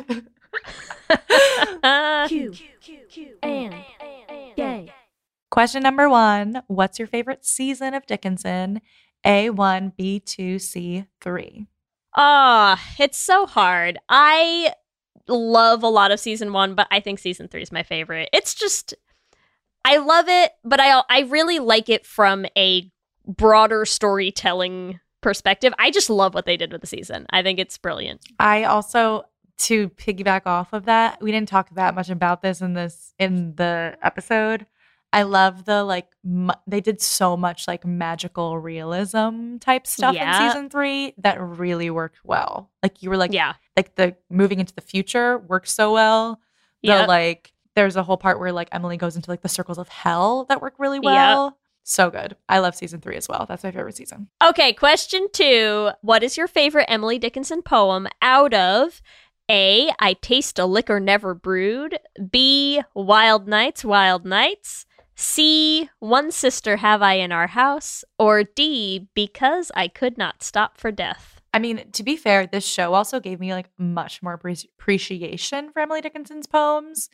now. 1.84 2.28
Q, 2.28 2.54
Q, 2.82 3.38
and 3.44 3.76
gay. 4.56 4.92
Question 5.52 5.84
number 5.84 6.10
one: 6.10 6.62
What's 6.68 7.00
your 7.00 7.08
favorite 7.08 7.46
season 7.46 7.94
of 7.94 8.06
Dickinson? 8.06 8.82
A 9.26 9.50
one, 9.50 9.94
B 9.98 10.20
two, 10.20 10.60
C 10.60 11.06
three. 11.22 11.68
Ah, 12.16 12.82
it's 12.98 13.18
so 13.18 13.46
hard. 13.46 13.98
I 14.08 14.74
love 15.28 15.84
a 15.84 15.88
lot 15.90 16.12
of 16.12 16.20
season 16.20 16.54
one, 16.54 16.76
but 16.76 16.88
I 16.92 17.00
think 17.00 17.20
season 17.20 17.48
three 17.48 17.62
is 17.62 17.72
my 17.72 17.84
favorite. 17.84 18.30
It's 18.34 18.56
just, 18.56 18.94
I 19.86 19.98
love 19.98 20.28
it, 20.28 20.52
but 20.64 20.80
I 20.80 21.04
I 21.10 21.22
really 21.22 21.60
like 21.60 21.90
it 21.90 22.06
from 22.06 22.46
a 22.58 22.92
broader 23.30 23.86
storytelling 23.86 25.00
perspective. 25.22 25.74
I 25.80 25.92
just 25.92 26.10
love 26.10 26.34
what 26.34 26.46
they 26.46 26.58
did 26.58 26.72
with 26.72 26.82
the 26.82 26.88
season. 26.88 27.26
I 27.30 27.44
think 27.44 27.60
it's 27.60 27.78
brilliant. 27.78 28.22
I 28.40 28.64
also 28.66 29.24
to 29.60 29.90
piggyback 29.90 30.44
off 30.46 30.72
of 30.72 30.86
that, 30.86 31.22
we 31.22 31.32
didn't 31.34 31.50
talk 31.50 31.70
that 31.76 31.94
much 31.94 32.10
about 32.10 32.42
this 32.42 32.62
in 32.62 32.74
this 32.74 33.14
in 33.20 33.56
the 33.56 33.98
episode. 34.02 34.66
I 35.12 35.24
love 35.24 35.66
the 35.66 35.84
like 35.84 36.08
m- 36.24 36.52
they 36.68 36.80
did 36.82 37.02
so 37.02 37.36
much 37.36 37.68
like 37.68 37.86
magical 37.86 38.58
realism 38.60 39.58
type 39.58 39.86
stuff 39.88 40.16
Yeah. 40.16 40.44
in 40.46 40.50
season 40.52 40.70
3 40.70 41.16
that 41.18 41.42
really 41.42 41.90
worked 41.90 42.20
well. 42.24 42.70
Like 42.84 43.02
you 43.04 43.10
were 43.10 43.18
like 43.18 43.34
Yeah. 43.34 43.54
like 43.76 43.96
the 43.96 44.16
moving 44.30 44.60
into 44.60 44.74
the 44.74 44.82
future 44.82 45.40
worked 45.40 45.68
so 45.68 45.92
well. 45.94 46.40
The 46.84 46.90
Yep. 46.90 47.08
like 47.10 47.52
there's 47.76 47.96
a 47.98 48.04
whole 48.04 48.18
part 48.18 48.40
where 48.40 48.52
like 48.54 48.70
Emily 48.72 48.98
goes 48.98 49.16
into 49.16 49.30
like 49.30 49.42
the 49.42 49.50
circles 49.50 49.78
of 49.78 49.90
hell 49.90 50.46
that 50.46 50.62
work 50.62 50.76
really 50.78 51.00
well. 51.00 51.58
So 51.92 52.12
good. 52.12 52.36
I 52.48 52.60
love 52.60 52.76
season 52.76 53.02
three 53.02 53.16
as 53.16 53.28
well. 53.28 53.48
That's 53.50 53.64
my 53.64 53.72
favorite 53.72 53.96
season. 53.98 54.28
Okay, 54.44 54.74
question 54.74 55.26
two. 55.34 55.90
What 56.02 56.22
is 56.22 56.38
your 56.38 56.48
favorite 56.48 56.86
Emily 56.88 57.18
Dickinson 57.18 57.64
poem 57.64 58.08
out 58.22 58.54
of 58.54 59.02
A, 59.50 59.90
I 59.98 60.14
Taste 60.14 60.60
a 60.60 60.68
Liquor 60.68 61.00
Never 61.00 61.34
Brewed, 61.34 61.98
B, 62.30 62.80
Wild 62.94 63.48
Nights, 63.48 63.84
Wild 63.84 64.24
Nights, 64.24 64.86
C, 65.16 65.90
One 65.98 66.30
Sister 66.32 66.78
Have 66.78 67.02
I 67.02 67.14
in 67.16 67.32
Our 67.32 67.48
House, 67.48 68.04
or 68.20 68.44
D, 68.44 69.08
Because 69.16 69.72
I 69.76 69.88
Could 69.88 70.16
Not 70.16 70.44
Stop 70.44 70.78
for 70.78 70.92
Death? 70.92 71.42
I 71.56 71.58
mean, 71.58 71.90
to 71.94 72.04
be 72.04 72.16
fair, 72.18 72.46
this 72.46 72.68
show 72.68 72.94
also 72.94 73.20
gave 73.20 73.40
me 73.40 73.52
like 73.56 73.72
much 73.80 74.22
more 74.22 74.38
appre- 74.38 74.68
appreciation 74.78 75.72
for 75.72 75.80
Emily 75.80 76.02
Dickinson's 76.02 76.46
poems. 76.46 77.10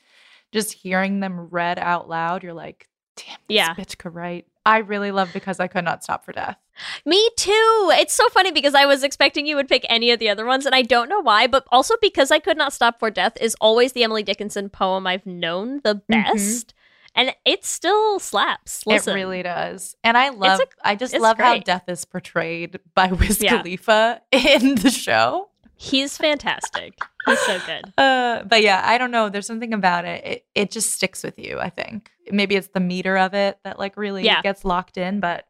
Just 0.52 0.74
hearing 0.74 1.22
them 1.22 1.48
read 1.50 1.80
out 1.80 2.10
loud, 2.10 2.44
you're 2.44 2.54
like, 2.54 2.90
damn, 3.16 3.38
this 3.48 3.56
Yeah. 3.56 3.74
bitch 3.74 3.98
could 3.98 4.14
write. 4.14 4.48
I 4.66 4.80
really 4.80 5.12
love 5.12 5.32
Because 5.32 5.60
I 5.60 5.68
Could 5.68 5.86
Not 5.86 6.04
Stop 6.04 6.26
for 6.26 6.32
Death. 6.32 6.58
Me 7.06 7.30
too. 7.38 7.92
It's 7.94 8.14
so 8.14 8.28
funny 8.30 8.52
because 8.52 8.74
I 8.74 8.86
was 8.86 9.04
expecting 9.04 9.46
you 9.46 9.56
would 9.56 9.68
pick 9.68 9.86
any 9.90 10.12
of 10.12 10.20
the 10.20 10.30
other 10.30 10.46
ones, 10.46 10.66
and 10.66 10.74
I 10.74 10.82
don't 10.82 11.08
know 11.10 11.22
why, 11.22 11.48
but 11.48 11.66
also 11.72 11.96
because 12.02 12.32
I 12.32 12.40
could 12.40 12.58
not 12.58 12.74
stop 12.74 13.00
for 13.00 13.10
death 13.12 13.38
is 13.40 13.56
always 13.62 13.94
the 13.94 14.04
Emily 14.04 14.24
Dickinson 14.24 14.70
poem 14.70 15.08
I've 15.08 15.26
known 15.26 15.82
the 15.84 15.96
mm-hmm. 15.96 16.12
best, 16.12 16.74
and 17.14 17.34
it 17.46 17.64
still 17.64 18.20
slaps. 18.20 18.86
Listen, 18.86 19.14
It 19.14 19.16
really 19.16 19.44
does. 19.44 19.96
And 20.04 20.18
I 20.18 20.30
love, 20.30 20.60
a- 20.60 20.88
I 20.88 20.96
just 20.96 21.18
love 21.18 21.38
how 21.38 21.60
death 21.60 21.88
is 21.88 22.04
portrayed 22.04 22.80
by 22.94 23.08
Wiz 23.08 23.42
Yeah. 23.42 23.58
Khalifa 23.58 24.22
in 24.32 24.76
the 24.76 24.90
show. 24.90 25.50
He's 25.76 26.18
fantastic. 26.18 26.98
He's 27.26 27.40
so 27.40 27.60
good. 27.66 27.92
Uh, 27.98 28.44
but 28.44 28.62
yeah, 28.62 28.82
I 28.84 28.98
don't 28.98 29.12
know. 29.12 29.30
There's 29.30 29.48
something 29.48 29.74
about 29.74 30.06
it. 30.06 30.24
it. 30.26 30.46
It 30.56 30.72
just 30.72 30.92
sticks 30.92 31.24
with 31.24 31.40
you. 31.40 31.60
I 31.60 31.70
think 31.70 32.12
maybe 32.32 32.56
it's 32.56 32.68
the 32.68 32.80
meter 32.80 33.18
of 33.18 33.34
it 33.34 33.60
that 33.64 33.80
like 33.80 33.96
really 33.98 34.24
Yeah. 34.24 34.42
gets 34.42 34.66
locked 34.66 34.98
in. 34.98 35.20
But 35.22 35.48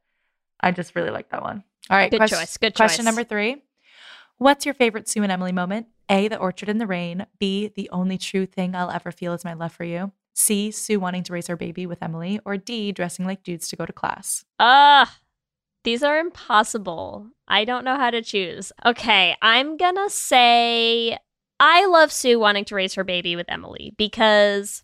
I 0.61 0.71
just 0.71 0.95
really 0.95 1.09
like 1.09 1.29
that 1.29 1.41
one. 1.41 1.63
All 1.89 1.97
right, 1.97 2.09
Good 2.11 2.17
quest- 2.17 2.33
choice, 2.33 2.57
good 2.57 2.75
Question 2.75 2.87
choice. 2.87 2.95
Question 2.95 3.05
number 3.05 3.23
three: 3.23 3.63
What's 4.37 4.65
your 4.65 4.73
favorite 4.73 5.07
Sue 5.09 5.23
and 5.23 5.31
Emily 5.31 5.51
moment? 5.51 5.87
A. 6.09 6.27
The 6.27 6.37
orchard 6.37 6.69
in 6.69 6.77
the 6.77 6.87
rain. 6.87 7.25
B. 7.39 7.71
The 7.75 7.89
only 7.91 8.17
true 8.17 8.45
thing 8.45 8.75
I'll 8.75 8.91
ever 8.91 9.11
feel 9.11 9.33
is 9.33 9.43
my 9.43 9.53
love 9.53 9.71
for 9.73 9.83
you. 9.85 10.11
C. 10.33 10.69
Sue 10.71 10.99
wanting 10.99 11.23
to 11.23 11.33
raise 11.33 11.47
her 11.47 11.55
baby 11.57 11.85
with 11.87 12.03
Emily. 12.03 12.39
Or 12.45 12.57
D. 12.57 12.91
Dressing 12.91 13.25
like 13.25 13.43
dudes 13.43 13.67
to 13.69 13.75
go 13.75 13.85
to 13.85 13.93
class. 13.93 14.45
Ah, 14.59 15.17
these 15.85 16.03
are 16.03 16.19
impossible. 16.19 17.27
I 17.47 17.63
don't 17.63 17.85
know 17.85 17.95
how 17.95 18.09
to 18.09 18.21
choose. 18.21 18.73
Okay, 18.85 19.35
I'm 19.41 19.77
gonna 19.77 20.09
say 20.09 21.17
I 21.59 21.85
love 21.85 22.11
Sue 22.11 22.39
wanting 22.39 22.65
to 22.65 22.75
raise 22.75 22.95
her 22.95 23.03
baby 23.03 23.35
with 23.35 23.45
Emily 23.47 23.93
because 23.97 24.83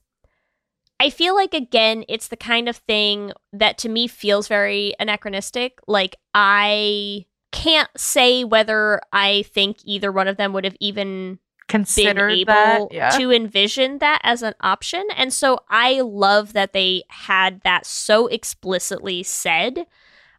I 1.00 1.10
feel 1.10 1.36
like 1.36 1.54
again, 1.54 2.06
it's 2.08 2.28
the 2.30 2.38
kind 2.38 2.70
of 2.70 2.78
thing 2.78 3.34
that 3.52 3.78
to 3.80 3.90
me 3.90 4.08
feels 4.08 4.48
very 4.48 4.94
anachronistic. 5.00 5.80
Like 5.88 6.16
I 6.34 7.26
can't 7.52 7.90
say 7.98 8.44
whether 8.44 9.02
I 9.12 9.44
think 9.54 9.78
either 9.84 10.12
one 10.12 10.28
of 10.28 10.38
them 10.38 10.54
would 10.54 10.64
have 10.64 10.78
even 10.80 11.40
been 11.68 11.86
able 12.30 12.46
that. 12.46 12.88
Yeah. 12.92 13.10
to 13.12 13.32
envision 13.32 13.98
that 14.00 14.20
as 14.24 14.44
an 14.44 14.54
option. 14.62 15.04
And 15.16 15.34
so 15.34 15.60
I 15.70 16.02
love 16.02 16.54
that 16.54 16.74
they 16.74 17.04
had 17.10 17.62
that 17.64 17.86
so 17.86 18.28
explicitly 18.28 19.24
said 19.24 19.86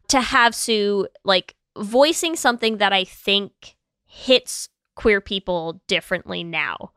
to 0.09 0.21
have 0.21 0.55
Sue 0.55 1.07
like 1.23 1.55
voicing 1.77 2.35
something 2.35 2.77
that 2.77 2.93
I 2.93 3.03
think 3.03 3.75
hits 4.05 4.69
queer 4.95 5.21
people 5.21 5.81
differently 5.87 6.43
now. 6.43 6.91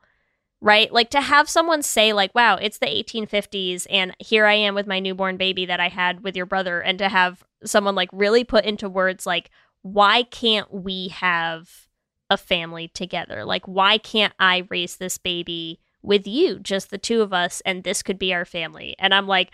Right? 0.61 0.91
Like 0.93 1.11
to 1.11 1.21
have 1.21 1.49
someone 1.49 1.83
say 1.83 2.13
like, 2.13 2.35
"Wow, 2.35 2.57
it's 2.57 2.79
the 2.79 2.87
1850s 2.87 3.87
and 3.91 4.17
here 4.19 4.47
I 4.47 4.55
am 4.55 4.75
with 4.75 4.87
my 4.87 5.01
newborn 5.01 5.37
baby 5.37 5.67
that 5.67 5.81
I 5.81 5.89
had 5.89 6.23
with 6.25 6.35
your 6.37 6.47
brother." 6.47 6.81
And 6.81 6.99
to 6.99 7.09
have 7.09 7.45
someone 7.65 7.95
like 7.95 8.09
really 8.13 8.43
put 8.43 8.65
into 8.65 8.89
words 8.89 9.27
like, 9.27 9.51
"Why 9.83 10.23
can't 10.23 10.73
we 10.73 11.09
have 11.09 11.87
a 12.31 12.37
family 12.37 12.89
together. 12.89 13.45
Like, 13.45 13.67
why 13.67 13.99
can't 13.99 14.35
I 14.39 14.67
raise 14.71 14.97
this 14.97 15.19
baby 15.19 15.81
with 16.03 16.27
you, 16.27 16.59
just 16.59 16.91
the 16.91 16.99
two 16.99 17.23
of 17.23 17.33
us, 17.33 17.63
and 17.65 17.85
this 17.85 18.03
could 18.03 18.19
be 18.19 18.35
our 18.35 18.45
family? 18.45 18.95
And 18.99 19.15
I'm 19.15 19.27
like, 19.27 19.51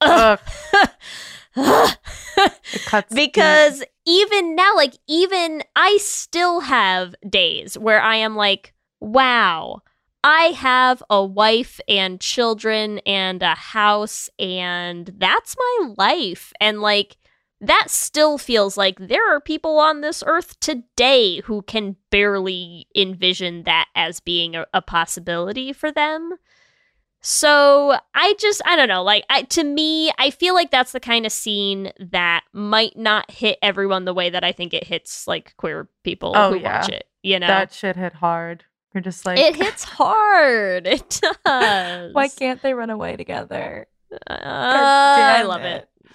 ugh. 0.00 0.40
Because 3.14 3.82
even 4.06 4.54
now, 4.54 4.74
like, 4.76 4.94
even 5.08 5.62
I 5.74 5.96
still 6.00 6.60
have 6.60 7.14
days 7.28 7.76
where 7.78 8.00
I 8.00 8.16
am 8.16 8.36
like, 8.36 8.74
wow, 9.00 9.80
I 10.22 10.46
have 10.56 11.02
a 11.08 11.24
wife 11.24 11.80
and 11.88 12.20
children 12.20 12.98
and 13.00 13.42
a 13.42 13.54
house, 13.54 14.28
and 14.38 15.10
that's 15.18 15.56
my 15.58 15.94
life. 15.96 16.52
And 16.60 16.80
like, 16.80 17.16
that 17.60 17.86
still 17.88 18.36
feels 18.36 18.76
like 18.76 18.98
there 18.98 19.34
are 19.34 19.40
people 19.40 19.78
on 19.78 20.00
this 20.02 20.22
earth 20.26 20.60
today 20.60 21.40
who 21.40 21.62
can 21.62 21.96
barely 22.10 22.86
envision 22.94 23.62
that 23.62 23.86
as 23.94 24.20
being 24.20 24.54
a, 24.54 24.66
a 24.74 24.82
possibility 24.82 25.72
for 25.72 25.90
them. 25.90 26.34
So 27.28 27.98
I 28.14 28.34
just 28.38 28.62
I 28.64 28.76
don't 28.76 28.86
know 28.86 29.02
like 29.02 29.24
I, 29.28 29.42
to 29.42 29.64
me 29.64 30.12
I 30.16 30.30
feel 30.30 30.54
like 30.54 30.70
that's 30.70 30.92
the 30.92 31.00
kind 31.00 31.26
of 31.26 31.32
scene 31.32 31.90
that 31.98 32.44
might 32.52 32.96
not 32.96 33.28
hit 33.32 33.58
everyone 33.62 34.04
the 34.04 34.14
way 34.14 34.30
that 34.30 34.44
I 34.44 34.52
think 34.52 34.72
it 34.72 34.84
hits 34.84 35.26
like 35.26 35.56
queer 35.56 35.88
people 36.04 36.34
Oh, 36.36 36.52
who 36.52 36.60
yeah. 36.60 36.82
watch 36.82 36.88
it. 36.88 37.08
You 37.24 37.40
know, 37.40 37.48
that 37.48 37.72
shit 37.72 37.96
hit 37.96 38.12
hard. 38.12 38.62
You're 38.94 39.02
just 39.02 39.26
like 39.26 39.40
it 39.40 39.56
hits 39.56 39.82
hard. 39.98 40.86
It 40.86 41.20
does. 41.44 42.14
Why 42.14 42.28
can't 42.28 42.62
they 42.62 42.74
run 42.74 42.90
away 42.90 43.16
together? 43.16 43.88
Uh, 44.12 44.36
I 44.38 45.42
love 45.42 45.62
it. 45.62 45.88
it. 46.04 46.12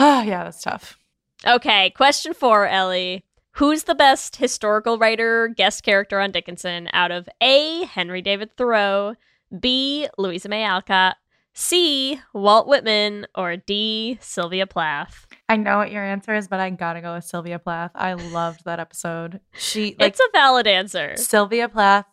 Ah, 0.00 0.22
yeah, 0.24 0.42
that's 0.42 0.62
tough. 0.62 0.98
Okay, 1.46 1.90
question 1.90 2.34
four, 2.34 2.66
Ellie. 2.66 3.24
Who's 3.52 3.84
the 3.84 3.94
best 3.94 4.34
historical 4.34 4.98
writer 4.98 5.46
guest 5.46 5.84
character 5.84 6.18
on 6.18 6.32
Dickinson 6.32 6.88
out 6.92 7.12
of 7.12 7.28
A. 7.40 7.84
Henry 7.84 8.20
David 8.20 8.56
Thoreau, 8.56 9.14
B. 9.60 10.08
Louisa 10.18 10.48
May 10.48 10.64
Alcott, 10.64 11.16
C. 11.52 12.20
Walt 12.32 12.66
Whitman, 12.66 13.26
or 13.34 13.56
D. 13.56 14.18
Sylvia 14.20 14.66
Plath? 14.66 15.26
I 15.48 15.56
know 15.56 15.78
what 15.78 15.92
your 15.92 16.02
answer 16.02 16.34
is, 16.34 16.48
but 16.48 16.58
I 16.58 16.70
gotta 16.70 17.00
go 17.00 17.14
with 17.14 17.24
Sylvia 17.24 17.58
Plath. 17.58 17.92
I 17.94 18.14
loved 18.14 18.64
that 18.64 18.80
episode. 18.80 19.40
She 19.52 19.94
like 19.98 20.10
it's 20.10 20.20
a 20.20 20.28
valid 20.32 20.66
answer. 20.66 21.16
Sylvia 21.16 21.68
Plath 21.68 22.06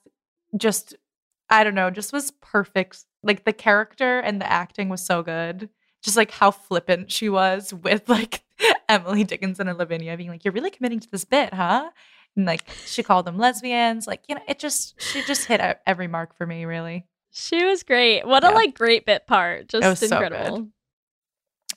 just 0.56 0.96
I 1.50 1.64
don't 1.64 1.76
know, 1.76 1.90
just 1.90 2.14
was 2.14 2.32
perfect. 2.42 3.04
Like 3.24 3.44
the 3.44 3.54
character 3.54 4.20
and 4.20 4.40
the 4.40 4.50
acting 4.50 4.90
was 4.90 5.06
so 5.06 5.24
good. 5.24 5.70
Just 6.02 6.18
like 6.18 6.32
how 6.32 6.52
flippant 6.52 7.12
she 7.12 7.30
was 7.30 7.74
with 7.74 8.08
like 8.10 8.44
Emily 8.90 9.24
Dickinson 9.24 9.68
and 9.68 9.78
Lavinia 9.78 10.16
being 10.18 10.30
like, 10.30 10.46
You're 10.46 10.54
really 10.54 10.72
committing 10.72 11.00
to 11.00 11.10
this 11.10 11.26
bit, 11.26 11.54
huh? 11.54 11.90
And 12.36 12.46
like 12.46 12.70
she 12.86 13.04
called 13.04 13.26
them 13.26 13.38
lesbians. 13.38 14.08
Like, 14.08 14.22
you 14.28 14.36
know, 14.36 14.42
it 14.48 14.60
just 14.60 15.02
she 15.02 15.24
just 15.24 15.46
hit 15.46 15.80
every 15.86 16.08
mark 16.08 16.36
for 16.36 16.46
me, 16.46 16.66
really. 16.66 17.06
She 17.32 17.64
was 17.64 17.84
great. 17.84 18.28
What 18.28 18.44
a 18.44 18.52
like 18.52 18.76
great 18.76 19.06
bit 19.06 19.26
part. 19.26 19.70
Just 19.70 19.88
was 19.88 20.00
so 20.00 20.06
incredible. 20.06 20.58
good. 20.58 20.72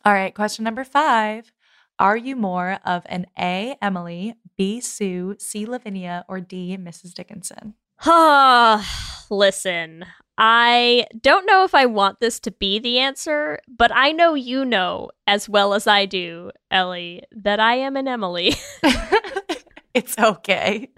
All 0.05 0.13
right, 0.13 0.35
question 0.35 0.65
number 0.65 0.85
five. 0.85 1.53
Are 1.99 2.17
you 2.17 2.35
more 2.35 2.81
of 2.85 3.05
an 3.07 3.27
A, 3.39 3.77
Emily, 3.81 4.35
B, 4.59 4.81
Sue, 4.81 5.37
C, 5.39 5.65
Lavinia, 5.65 6.25
or 6.29 6.41
D, 6.41 6.77
Mrs. 6.77 7.15
Dickinson? 7.15 7.75
Ah, 8.05 9.25
listen. 9.31 10.05
I 10.37 11.07
don't 11.21 11.47
know 11.47 11.63
if 11.63 11.75
I 11.75 11.87
want 11.87 12.19
this 12.19 12.41
to 12.41 12.51
be 12.51 12.81
the 12.81 12.99
answer, 12.99 13.61
but 13.69 13.93
I 13.95 14.11
know 14.11 14.35
you 14.35 14.65
know 14.65 15.11
as 15.29 15.49
well 15.49 15.73
as 15.73 15.87
I 15.87 16.07
do, 16.07 16.51
Ellie, 16.73 17.23
that 17.31 17.61
I 17.61 17.77
am 17.77 17.97
an 17.97 18.09
Emily. 18.09 18.57
it's 19.95 20.19
okay. 20.19 20.91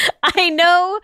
I 0.22 0.50
know 0.50 1.00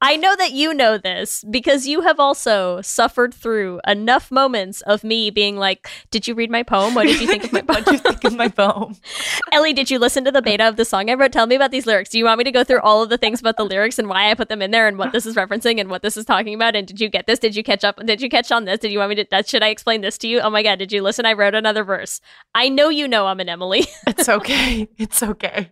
I 0.00 0.16
know 0.16 0.34
that 0.36 0.52
you 0.52 0.74
know 0.74 0.98
this 0.98 1.44
because 1.50 1.86
you 1.86 2.00
have 2.02 2.18
also 2.18 2.80
suffered 2.80 3.34
through 3.34 3.80
enough 3.86 4.30
moments 4.30 4.80
of 4.82 5.04
me 5.04 5.30
being 5.30 5.56
like, 5.56 5.88
"Did 6.10 6.26
you 6.26 6.34
read 6.34 6.50
my 6.50 6.62
poem? 6.62 6.94
What 6.94 7.06
did 7.06 7.20
you 7.20 7.26
think 7.26 7.44
of 7.44 7.52
my 7.52 7.60
poem?" 7.62 7.82
what 7.82 7.86
do 7.86 7.92
you 7.92 7.98
think 7.98 8.24
of 8.24 8.34
my 8.34 8.48
poem? 8.48 8.96
Ellie, 9.52 9.72
did 9.72 9.90
you 9.90 9.98
listen 9.98 10.24
to 10.24 10.32
the 10.32 10.42
beta 10.42 10.66
of 10.68 10.76
the 10.76 10.84
song 10.84 11.10
I 11.10 11.14
wrote? 11.14 11.32
Tell 11.32 11.46
me 11.46 11.56
about 11.56 11.70
these 11.70 11.86
lyrics. 11.86 12.10
Do 12.10 12.18
you 12.18 12.24
want 12.24 12.38
me 12.38 12.44
to 12.44 12.52
go 12.52 12.64
through 12.64 12.80
all 12.80 13.02
of 13.02 13.08
the 13.08 13.18
things 13.18 13.40
about 13.40 13.56
the 13.56 13.64
lyrics 13.64 13.98
and 13.98 14.08
why 14.08 14.30
I 14.30 14.34
put 14.34 14.48
them 14.48 14.62
in 14.62 14.70
there 14.70 14.86
and 14.86 14.98
what 14.98 15.12
this 15.12 15.26
is 15.26 15.36
referencing 15.36 15.80
and 15.80 15.90
what 15.90 16.02
this 16.02 16.16
is 16.16 16.24
talking 16.24 16.54
about? 16.54 16.76
And 16.76 16.86
did 16.86 17.00
you 17.00 17.08
get 17.08 17.26
this? 17.26 17.38
Did 17.38 17.56
you 17.56 17.62
catch 17.62 17.84
up? 17.84 18.04
Did 18.04 18.20
you 18.20 18.28
catch 18.28 18.52
on 18.52 18.64
this? 18.64 18.80
Did 18.80 18.92
you 18.92 18.98
want 18.98 19.10
me 19.10 19.16
to? 19.16 19.26
That, 19.30 19.48
should 19.48 19.62
I 19.62 19.68
explain 19.68 20.00
this 20.00 20.18
to 20.18 20.28
you? 20.28 20.40
Oh 20.40 20.50
my 20.50 20.62
god, 20.62 20.78
did 20.78 20.92
you 20.92 21.02
listen? 21.02 21.26
I 21.26 21.32
wrote 21.32 21.54
another 21.54 21.84
verse. 21.84 22.20
I 22.54 22.68
know 22.68 22.88
you 22.88 23.08
know 23.08 23.26
I'm 23.26 23.40
an 23.40 23.48
Emily. 23.48 23.86
It's 24.06 24.28
okay. 24.28 24.88
It's 24.98 25.22
okay. 25.22 25.70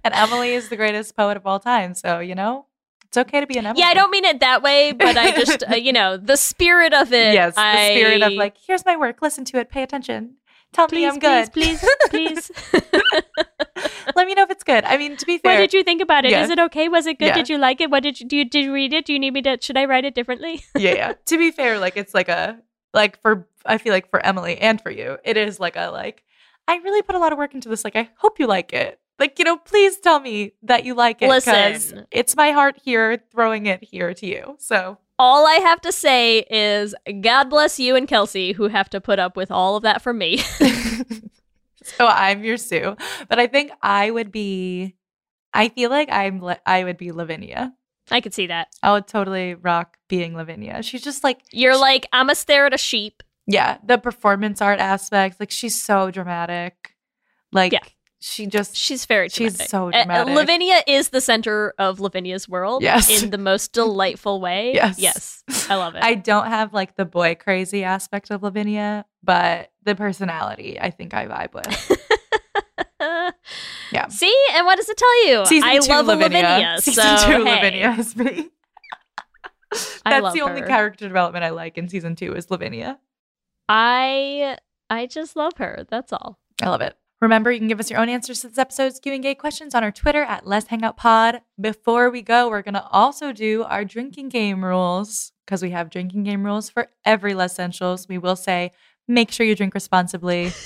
And 0.04 0.14
Emily 0.14 0.54
is 0.54 0.68
the 0.70 0.76
greatest 0.76 1.14
poet 1.16 1.36
of 1.36 1.46
all 1.46 1.60
time. 1.60 1.94
So, 1.94 2.20
you 2.20 2.34
know, 2.34 2.66
it's 3.04 3.18
okay 3.18 3.40
to 3.40 3.46
be 3.46 3.58
an 3.58 3.66
Emily. 3.66 3.82
yeah, 3.82 3.88
I 3.88 3.94
don't 3.94 4.10
mean 4.10 4.24
it 4.24 4.40
that 4.40 4.62
way, 4.62 4.92
but 4.92 5.16
I 5.16 5.32
just, 5.32 5.62
uh, 5.70 5.74
you 5.74 5.92
know, 5.92 6.16
the 6.16 6.36
spirit 6.36 6.94
of 6.94 7.12
it. 7.12 7.34
Yes, 7.34 7.54
the 7.54 7.86
spirit 7.86 8.22
of 8.22 8.32
like, 8.32 8.56
here's 8.66 8.86
my 8.86 8.96
work. 8.96 9.20
Listen 9.20 9.44
to 9.46 9.58
it. 9.58 9.68
Pay 9.68 9.82
attention. 9.82 10.36
Tell 10.72 10.86
me 10.86 10.88
please, 10.90 11.12
I'm 11.12 11.18
good. 11.18 11.52
please, 11.52 11.84
please, 12.10 12.50
please. 12.52 12.72
Let 14.16 14.26
me 14.26 14.34
know 14.34 14.44
if 14.44 14.50
it's 14.50 14.62
good. 14.64 14.84
I 14.84 14.96
mean, 14.96 15.16
to 15.16 15.26
be 15.26 15.38
fair. 15.38 15.54
what 15.54 15.58
did 15.60 15.72
you 15.74 15.82
think 15.82 16.00
about 16.00 16.24
it? 16.24 16.28
Is 16.32 16.48
Yeah. 16.48 16.52
it 16.52 16.58
okay? 16.66 16.88
Was 16.88 17.06
it 17.06 17.18
good? 17.18 17.26
Yeah. 17.26 17.34
Did 17.34 17.48
you 17.48 17.58
like 17.58 17.80
it? 17.80 17.90
What 17.90 18.02
did 18.02 18.20
you 18.20 18.26
do? 18.26 18.36
You, 18.36 18.44
did 18.44 18.64
you 18.64 18.72
read 18.72 18.92
it? 18.92 19.04
Do 19.04 19.12
you 19.12 19.18
need 19.18 19.32
me 19.32 19.42
to? 19.42 19.58
Should 19.60 19.76
I 19.76 19.84
write 19.86 20.04
it 20.04 20.14
differently? 20.14 20.62
yeah, 20.76 20.94
yeah. 20.94 21.12
To 21.26 21.38
be 21.38 21.50
fair, 21.50 21.78
like 21.78 21.96
it's 21.96 22.14
like 22.14 22.28
a 22.28 22.58
like 22.94 23.20
for 23.20 23.48
I 23.66 23.78
feel 23.78 23.92
like 23.92 24.08
for 24.10 24.24
Emily 24.24 24.58
and 24.58 24.80
for 24.80 24.90
you, 24.90 25.18
it 25.24 25.36
is 25.36 25.58
like 25.58 25.76
a 25.76 25.90
like 25.90 26.22
I 26.68 26.76
really 26.76 27.02
put 27.02 27.16
a 27.16 27.18
lot 27.18 27.32
of 27.32 27.38
work 27.38 27.52
into 27.54 27.68
this. 27.68 27.82
Like, 27.84 27.96
I 27.96 28.08
hope 28.18 28.38
you 28.38 28.46
like 28.46 28.72
it. 28.72 28.99
Like, 29.20 29.38
you 29.38 29.44
know, 29.44 29.58
please 29.58 29.98
tell 29.98 30.18
me 30.18 30.54
that 30.62 30.86
you 30.86 30.94
like 30.94 31.20
it. 31.20 31.28
Listen. 31.28 32.06
it's 32.10 32.34
my 32.34 32.52
heart 32.52 32.78
here 32.82 33.22
throwing 33.30 33.66
it 33.66 33.84
here 33.84 34.14
to 34.14 34.26
you. 34.26 34.56
So 34.58 34.96
All 35.18 35.46
I 35.46 35.56
have 35.56 35.82
to 35.82 35.92
say 35.92 36.38
is 36.50 36.94
God 37.20 37.50
bless 37.50 37.78
you 37.78 37.94
and 37.96 38.08
Kelsey 38.08 38.52
who 38.52 38.68
have 38.68 38.88
to 38.90 39.00
put 39.00 39.18
up 39.18 39.36
with 39.36 39.50
all 39.50 39.76
of 39.76 39.82
that 39.82 40.00
from 40.00 40.16
me. 40.16 40.38
so 41.82 42.06
I'm 42.06 42.42
your 42.42 42.56
Sue. 42.56 42.96
But 43.28 43.38
I 43.38 43.46
think 43.46 43.72
I 43.82 44.10
would 44.10 44.32
be 44.32 44.96
I 45.52 45.68
feel 45.68 45.90
like 45.90 46.08
I'm 46.10 46.42
I 46.64 46.84
would 46.84 46.96
be 46.96 47.12
Lavinia. 47.12 47.74
I 48.10 48.22
could 48.22 48.32
see 48.32 48.46
that. 48.46 48.68
I 48.82 48.92
would 48.92 49.06
totally 49.06 49.54
rock 49.54 49.98
being 50.08 50.34
Lavinia. 50.34 50.82
She's 50.82 51.02
just 51.02 51.22
like 51.22 51.42
You're 51.52 51.78
like, 51.78 52.06
I'm 52.10 52.30
a 52.30 52.34
stare 52.34 52.64
at 52.64 52.72
a 52.72 52.78
sheep. 52.78 53.22
yeah, 53.46 53.76
the 53.84 53.98
performance 53.98 54.62
art 54.62 54.80
aspects. 54.80 55.38
Like 55.38 55.50
she's 55.50 55.80
so 55.80 56.10
dramatic. 56.10 56.94
Like 57.52 57.72
Yeah. 57.72 57.80
She 58.20 58.46
just 58.46 58.76
She's 58.76 59.06
very 59.06 59.28
She's 59.28 59.54
dramatic. 59.54 59.70
so 59.70 59.88
Uh, 59.88 59.90
dramatic. 59.92 60.34
Lavinia 60.34 60.82
is 60.86 61.08
the 61.08 61.20
center 61.20 61.74
of 61.78 62.00
Lavinia's 62.00 62.48
world 62.48 62.82
Yes. 62.82 63.22
in 63.22 63.30
the 63.30 63.38
most 63.38 63.72
delightful 63.80 64.40
way. 64.40 64.72
Yes. 64.74 64.98
Yes. 64.98 65.42
I 65.70 65.76
love 65.76 65.94
it. 65.94 66.02
I 66.02 66.14
don't 66.14 66.46
have 66.48 66.72
like 66.74 66.96
the 66.96 67.04
boy 67.06 67.34
crazy 67.34 67.82
aspect 67.84 68.30
of 68.30 68.42
Lavinia, 68.42 69.06
but 69.22 69.70
the 69.84 69.94
personality 69.94 70.78
I 70.80 70.90
think 70.90 71.14
I 71.14 71.26
vibe 71.26 71.54
with. 71.54 72.06
Yeah. 73.92 74.06
See, 74.08 74.34
and 74.54 74.66
what 74.66 74.76
does 74.76 74.88
it 74.88 74.96
tell 74.96 75.26
you? 75.26 75.46
Season 75.46 75.68
I 75.68 75.78
two 75.78 75.88
love 75.90 76.06
Lavinia. 76.06 76.42
Lavinia. 76.42 76.76
Season 76.80 77.16
so, 77.18 77.26
two 77.26 77.44
hey. 77.44 77.54
Lavinia 77.56 77.96
is 77.98 78.14
me. 78.16 78.50
I 80.04 80.20
That's 80.20 80.34
the 80.34 80.42
only 80.42 80.60
her. 80.60 80.66
character 80.66 81.08
development 81.08 81.44
I 81.44 81.50
like 81.50 81.78
in 81.78 81.88
season 81.88 82.14
two 82.14 82.34
is 82.34 82.50
Lavinia. 82.50 82.98
I 83.68 84.58
I 84.90 85.06
just 85.06 85.34
love 85.34 85.54
her. 85.56 85.86
That's 85.88 86.12
all. 86.12 86.38
I 86.62 86.68
love 86.68 86.82
it. 86.82 86.94
Remember, 87.20 87.52
you 87.52 87.58
can 87.58 87.68
give 87.68 87.80
us 87.80 87.90
your 87.90 88.00
own 88.00 88.08
answers 88.08 88.40
to 88.40 88.48
this 88.48 88.56
episode's 88.56 88.98
Q&A 88.98 89.34
questions 89.34 89.74
on 89.74 89.84
our 89.84 89.92
Twitter 89.92 90.22
at 90.22 90.46
Lez 90.46 90.68
Hang 90.68 90.82
Out 90.82 90.96
Pod. 90.96 91.42
Before 91.60 92.08
we 92.08 92.22
go, 92.22 92.48
we're 92.48 92.62
going 92.62 92.74
to 92.74 92.86
also 92.88 93.32
do 93.32 93.62
our 93.64 93.84
drinking 93.84 94.30
game 94.30 94.64
rules 94.64 95.32
because 95.44 95.60
we 95.62 95.70
have 95.72 95.90
drinking 95.90 96.24
game 96.24 96.44
rules 96.44 96.70
for 96.70 96.88
every 97.04 97.34
Lez-ssentials. 97.34 98.08
We 98.08 98.16
will 98.16 98.36
say, 98.36 98.72
make 99.06 99.30
sure 99.32 99.44
you 99.44 99.54
drink 99.54 99.74
responsibly. 99.74 100.52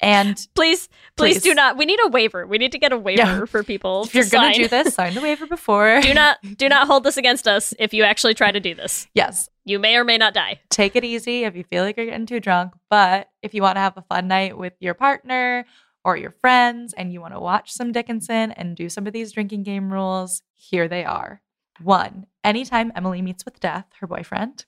And 0.00 0.36
Please, 0.54 0.88
please, 1.16 1.38
Please. 1.38 1.42
do 1.42 1.54
not. 1.54 1.76
We 1.76 1.84
need 1.84 1.98
a 2.04 2.06
waiver. 2.06 2.46
We 2.46 2.56
need 2.58 2.70
to 2.70 2.78
get 2.78 2.92
a 2.92 2.96
waiver 2.96 3.20
Yeah. 3.20 3.44
for 3.46 3.64
people. 3.64 4.04
if 4.04 4.14
you're 4.14 4.26
going 4.26 4.52
to 4.52 4.62
do 4.62 4.68
this, 4.68 4.94
sign 4.94 5.12
the 5.14 5.20
waiver 5.20 5.44
before. 5.44 6.00
do 6.02 6.14
not 6.14 6.38
do 6.56 6.68
not 6.68 6.86
hold 6.86 7.02
this 7.02 7.16
against 7.16 7.48
us 7.48 7.74
if 7.80 7.92
you 7.92 8.04
actually 8.04 8.34
try 8.34 8.52
to 8.52 8.60
do 8.60 8.76
this. 8.76 9.08
yes, 9.12 9.48
You 9.64 9.80
may 9.80 9.96
or 9.96 10.04
may 10.04 10.16
not 10.16 10.34
die. 10.34 10.60
take 10.70 10.94
it 10.94 11.02
easy 11.02 11.42
if 11.42 11.56
you 11.56 11.64
feel 11.64 11.82
like 11.82 11.96
you're 11.96 12.06
getting 12.06 12.26
too 12.26 12.38
drunk. 12.38 12.74
But 12.88 13.28
if 13.42 13.54
you 13.54 13.62
want 13.62 13.74
to 13.74 13.80
have 13.80 13.96
a 13.96 14.02
fun 14.02 14.28
night 14.28 14.56
with 14.56 14.74
your 14.78 14.94
partner 14.94 15.64
or 16.04 16.16
your 16.16 16.30
friends 16.30 16.94
and 16.94 17.12
you 17.12 17.20
want 17.20 17.34
to 17.34 17.40
watch 17.40 17.72
some 17.72 17.92
Dickinson 17.92 18.52
and 18.52 18.76
do 18.76 18.88
some 18.88 19.06
of 19.06 19.12
these 19.12 19.32
drinking 19.32 19.62
game 19.62 19.92
rules, 19.92 20.42
here 20.54 20.88
they 20.88 21.04
are. 21.04 21.42
One, 21.82 22.26
anytime 22.42 22.92
Emily 22.96 23.22
meets 23.22 23.44
with 23.44 23.60
death, 23.60 23.86
her 24.00 24.06
boyfriend. 24.06 24.64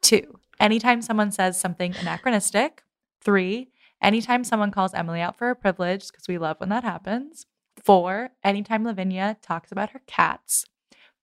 Two, 0.00 0.38
anytime 0.58 1.02
someone 1.02 1.32
says 1.32 1.60
something 1.60 1.94
anachronistic. 1.96 2.82
Three, 3.22 3.70
anytime 4.00 4.44
someone 4.44 4.70
calls 4.70 4.94
Emily 4.94 5.20
out 5.20 5.36
for 5.36 5.46
her 5.46 5.54
privilege, 5.54 6.06
because 6.06 6.28
we 6.28 6.38
love 6.38 6.56
when 6.58 6.70
that 6.70 6.84
happens. 6.84 7.46
Four, 7.82 8.30
anytime 8.42 8.84
Lavinia 8.84 9.36
talks 9.42 9.70
about 9.72 9.90
her 9.90 10.02
cats. 10.06 10.64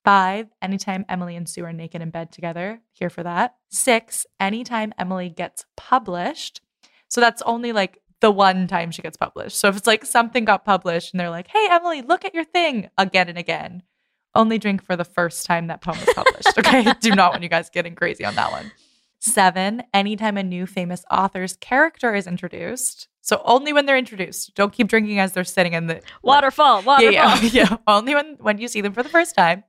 Five, 0.03 0.47
anytime 0.61 1.05
Emily 1.09 1.35
and 1.35 1.49
Sue 1.49 1.65
are 1.65 1.73
naked 1.73 2.01
in 2.01 2.11
bed 2.11 2.31
together, 2.31 2.81
here 2.93 3.09
for 3.09 3.23
that. 3.23 3.55
Six, 3.69 4.26
anytime 4.39 4.93
Emily 4.97 5.30
gets 5.30 5.65
published. 5.76 6.61
So 7.09 7.19
that's 7.19 7.41
only 7.41 7.72
like 7.72 8.01
the 8.22 8.31
one 8.31 8.68
time 8.68 8.91
she 8.91 9.02
gets 9.02 9.18
published. 9.18 9.57
So 9.57 9.68
if 9.68 9.77
it's 9.77 9.88
like 9.88 10.06
something 10.06 10.45
got 10.45 10.65
published 10.65 11.14
and 11.14 11.19
they're 11.19 11.30
like, 11.30 11.48
hey, 11.48 11.68
Emily, 11.69 12.02
look 12.02 12.26
at 12.26 12.34
your 12.34 12.44
thing 12.45 12.89
again 12.98 13.30
and 13.30 13.38
again, 13.38 13.84
only 14.35 14.57
drink 14.57 14.84
for 14.84 14.95
the 14.95 15.06
first 15.06 15.45
time 15.45 15.68
that 15.68 15.81
poem 15.81 15.98
was 15.99 16.14
published. 16.14 16.48
Okay. 16.57 16.91
Do 17.02 17.15
not 17.15 17.31
want 17.31 17.44
you 17.44 17.49
guys 17.49 17.69
getting 17.69 17.95
crazy 17.95 18.26
on 18.26 18.35
that 18.35 18.52
one. 18.52 18.72
Seven, 19.19 19.84
anytime 19.94 20.38
a 20.38 20.44
new 20.44 20.65
famous 20.65 21.03
author's 21.11 21.56
character 21.57 22.14
is 22.15 22.27
introduced. 22.27 23.07
So 23.22 23.41
only 23.45 23.73
when 23.73 23.85
they're 23.85 23.98
introduced. 23.98 24.53
Don't 24.56 24.72
keep 24.73 24.88
drinking 24.88 25.19
as 25.19 25.34
they're 25.34 25.44
sitting 25.44 25.73
in 25.73 25.88
the 25.88 26.02
Waterfall, 26.23 26.81
waterfall. 26.84 27.11
yeah, 27.11 27.39
yeah, 27.41 27.49
yeah. 27.69 27.77
Only 27.88 28.15
when 28.15 28.38
when 28.39 28.57
you 28.57 28.68
see 28.68 28.81
them 28.81 28.94
for 28.94 29.03
the 29.03 29.10
first 29.10 29.35
time. 29.35 29.64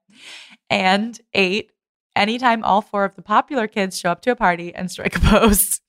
And 0.70 1.18
eight, 1.34 1.72
anytime 2.14 2.62
all 2.62 2.82
four 2.82 3.04
of 3.04 3.16
the 3.16 3.22
popular 3.22 3.66
kids 3.66 3.98
show 3.98 4.10
up 4.10 4.22
to 4.22 4.30
a 4.30 4.36
party 4.36 4.74
and 4.74 4.90
strike 4.90 5.16
a 5.16 5.20
pose, 5.20 5.80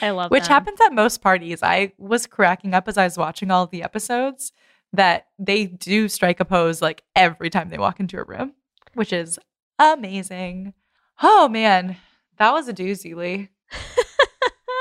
I 0.00 0.10
love 0.10 0.30
which 0.30 0.44
them. 0.44 0.52
happens 0.52 0.80
at 0.80 0.92
most 0.92 1.20
parties. 1.20 1.62
I 1.62 1.92
was 1.98 2.26
cracking 2.26 2.74
up 2.74 2.88
as 2.88 2.96
I 2.96 3.04
was 3.04 3.18
watching 3.18 3.50
all 3.50 3.66
the 3.66 3.82
episodes 3.82 4.52
that 4.92 5.28
they 5.38 5.66
do 5.66 6.08
strike 6.08 6.40
a 6.40 6.44
pose 6.44 6.82
like 6.82 7.02
every 7.16 7.50
time 7.50 7.68
they 7.70 7.78
walk 7.78 7.98
into 8.00 8.18
a 8.20 8.24
room, 8.24 8.52
which 8.94 9.12
is 9.12 9.38
amazing. 9.78 10.74
Oh 11.22 11.48
man, 11.48 11.96
that 12.38 12.52
was 12.52 12.68
a 12.68 12.72
doozy, 12.74 13.14
Leigh. 13.14 13.48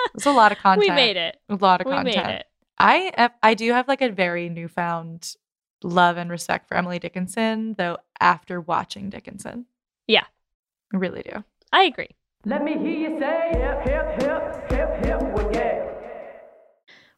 It 0.08 0.16
was 0.16 0.26
a 0.26 0.32
lot 0.32 0.52
of 0.52 0.58
content. 0.58 0.90
We 0.90 0.94
made 0.94 1.16
it. 1.16 1.40
A 1.48 1.56
lot 1.56 1.80
of 1.80 1.86
We 1.88 1.94
content. 1.94 2.16
made 2.28 2.36
it. 2.36 2.46
I 2.78 3.30
I 3.42 3.54
do 3.54 3.72
have 3.72 3.88
like 3.88 4.02
a 4.02 4.10
very 4.10 4.50
newfound 4.50 5.36
love 5.84 6.18
and 6.18 6.30
respect 6.30 6.68
for 6.68 6.76
Emily 6.76 7.00
Dickinson, 7.00 7.76
though 7.78 7.98
after 8.20 8.60
watching 8.60 9.10
Dickinson. 9.10 9.68
Yeah. 10.08 10.26
I 10.94 10.98
really 10.98 11.22
do. 11.22 11.46
I 11.72 11.84
agree. 11.84 12.10
Let 12.44 12.64
me 12.64 12.74
hear 12.76 13.12
you 13.12 13.20
say 13.20 13.52
hip, 13.52 13.88
hip, 13.88 14.22
hip, 14.24 14.72
hip, 14.72 15.06
hip, 15.06 15.22
well, 15.22 15.52
yeah. 15.54 15.88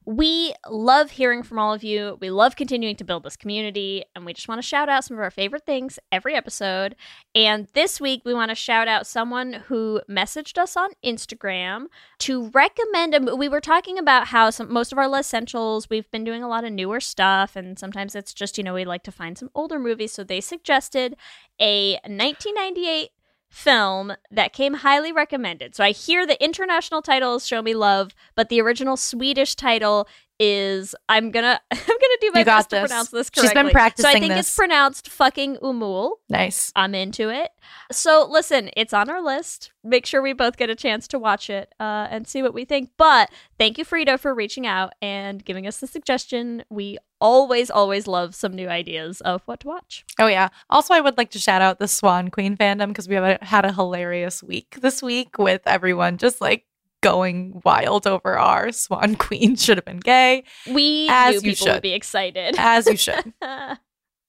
We 0.06 0.54
love 0.70 1.12
hearing 1.12 1.44
from 1.44 1.60
all 1.60 1.74
of 1.74 1.82
you. 1.82 2.18
We 2.20 2.30
love 2.30 2.58
continuing 2.58 2.98
to 2.98 3.06
build 3.06 3.24
this 3.24 3.38
community, 3.38 4.04
and 4.14 4.26
we 4.26 4.34
just 4.34 4.50
want 4.50 4.60
to 4.62 4.68
shout 4.68 4.90
out 4.90 5.06
some 5.06 5.16
of 5.16 5.24
our 5.24 5.32
favorite 5.32 5.66
things 5.66 5.98
every 6.12 6.36
episode. 6.36 6.98
And 7.34 7.70
this 7.72 8.02
week, 8.02 8.24
we 8.26 8.34
want 8.34 8.50
to 8.50 8.56
shout 8.56 8.90
out 8.90 9.08
someone 9.08 9.54
who 9.68 10.02
messaged 10.10 10.58
us 10.58 10.76
on 10.76 10.90
Instagram 11.06 11.86
to 12.20 12.50
recommend. 12.50 13.16
um, 13.16 13.38
We 13.38 13.48
were 13.48 13.62
talking 13.62 13.98
about 13.98 14.28
how 14.28 14.50
some 14.50 14.74
most 14.74 14.92
of 14.92 14.98
our 14.98 15.08
Lez-ssentials 15.08 15.90
we've 15.90 16.12
been 16.12 16.26
doing 16.26 16.44
a 16.44 16.50
lot 16.50 16.66
of 16.66 16.74
newer 16.74 17.00
stuff, 17.00 17.56
and 17.56 17.80
sometimes 17.80 18.14
it's 18.14 18.34
just 18.34 18.58
you 18.58 18.64
know 18.66 18.74
we 18.74 18.84
like 18.84 19.04
to 19.04 19.12
find 19.14 19.38
some 19.38 19.52
older 19.56 19.80
movies. 19.80 20.12
So 20.12 20.26
they 20.26 20.42
suggested 20.42 21.16
a 21.62 21.94
1998 22.04 23.12
film 23.54 24.14
that 24.32 24.52
came 24.52 24.74
highly 24.74 25.12
recommended. 25.12 25.76
So 25.76 25.84
I 25.84 25.92
hear 25.92 26.26
the 26.26 26.44
international 26.44 27.04
title 27.04 27.36
is 27.36 27.46
Show 27.46 27.62
Me 27.62 27.76
Love, 27.76 28.16
but 28.36 28.50
the 28.50 28.60
original 28.60 28.98
Swedish 28.98 29.54
title 29.54 30.08
is 30.40 30.96
I'm 31.08 31.30
gonna 31.30 31.62
I'm 31.72 31.78
gonna 31.78 32.18
do 32.20 32.32
my 32.34 32.40
You 32.40 32.46
best 32.46 32.72
to 32.72 32.80
pronounce 32.80 33.10
this 33.10 33.30
She's 33.32 33.44
correctly. 33.44 33.64
been 33.64 33.72
practicing. 33.72 34.12
So 34.12 34.18
I 34.18 34.20
think 34.20 34.34
this. 34.34 34.48
it's 34.48 34.56
pronounced 34.56 35.08
fucking 35.08 35.58
Åmål. 35.58 36.14
Nice. 36.30 36.72
I'm 36.76 36.96
into 36.96 37.30
it. 37.30 37.52
So 37.92 38.28
listen, 38.28 38.72
it's 38.76 38.92
on 38.92 39.08
our 39.08 39.22
list. 39.24 39.72
Make 39.84 40.08
sure 40.08 40.24
we 40.24 40.34
both 40.34 40.58
get 40.58 40.72
a 40.72 40.76
chance 40.76 41.08
to 41.10 41.20
watch 41.20 41.52
it 41.52 41.74
uh, 41.80 42.08
and 42.10 42.28
see 42.28 42.42
what 42.42 42.56
we 42.56 42.66
think. 42.66 42.90
But 42.98 43.30
thank 43.60 43.78
you, 43.78 43.86
Frida, 43.86 44.18
for 44.18 44.34
reaching 44.34 44.66
out 44.66 44.94
and 45.00 45.46
giving 45.46 45.68
us 45.68 45.78
the 45.80 45.88
suggestion. 45.88 46.64
We 46.72 46.98
always, 47.24 47.72
always 47.72 48.06
love 48.06 48.36
some 48.36 48.54
new 48.54 48.68
ideas 48.68 49.22
of 49.22 49.42
what 49.46 49.62
to 49.62 49.68
watch. 49.68 50.04
Oh 50.20 50.28
yeah. 50.28 50.50
Also, 50.70 50.94
I 50.94 51.00
would 51.02 51.18
like 51.18 51.32
to 51.32 51.40
shout 51.40 51.62
out 51.62 51.80
the 51.80 51.88
Swan 51.88 52.30
Queen 52.30 52.56
fandom 52.58 52.90
because 52.90 53.08
we 53.08 53.16
have 53.16 53.24
a, 53.42 53.44
had 53.46 53.66
a 53.66 53.72
hilarious 53.74 54.44
week 54.44 54.78
this 54.82 55.02
week 55.02 55.38
with 55.40 55.62
everyone 55.66 56.18
just 56.18 56.42
like 56.42 56.66
going 57.02 57.62
wild 57.66 58.06
over 58.08 58.38
our 58.38 58.72
Swan 58.72 59.16
Queen 59.26 59.56
should 59.56 59.78
have 59.78 59.86
been 59.86 60.00
gay, 60.00 60.44
We 60.70 61.08
As 61.10 61.42
knew 61.42 61.50
you 61.50 61.56
people 61.56 61.68
would 61.68 61.74
should. 61.76 61.82
be 61.82 61.94
excited. 61.94 62.56
as 62.58 62.86
you 62.88 62.98
should. 62.98 63.34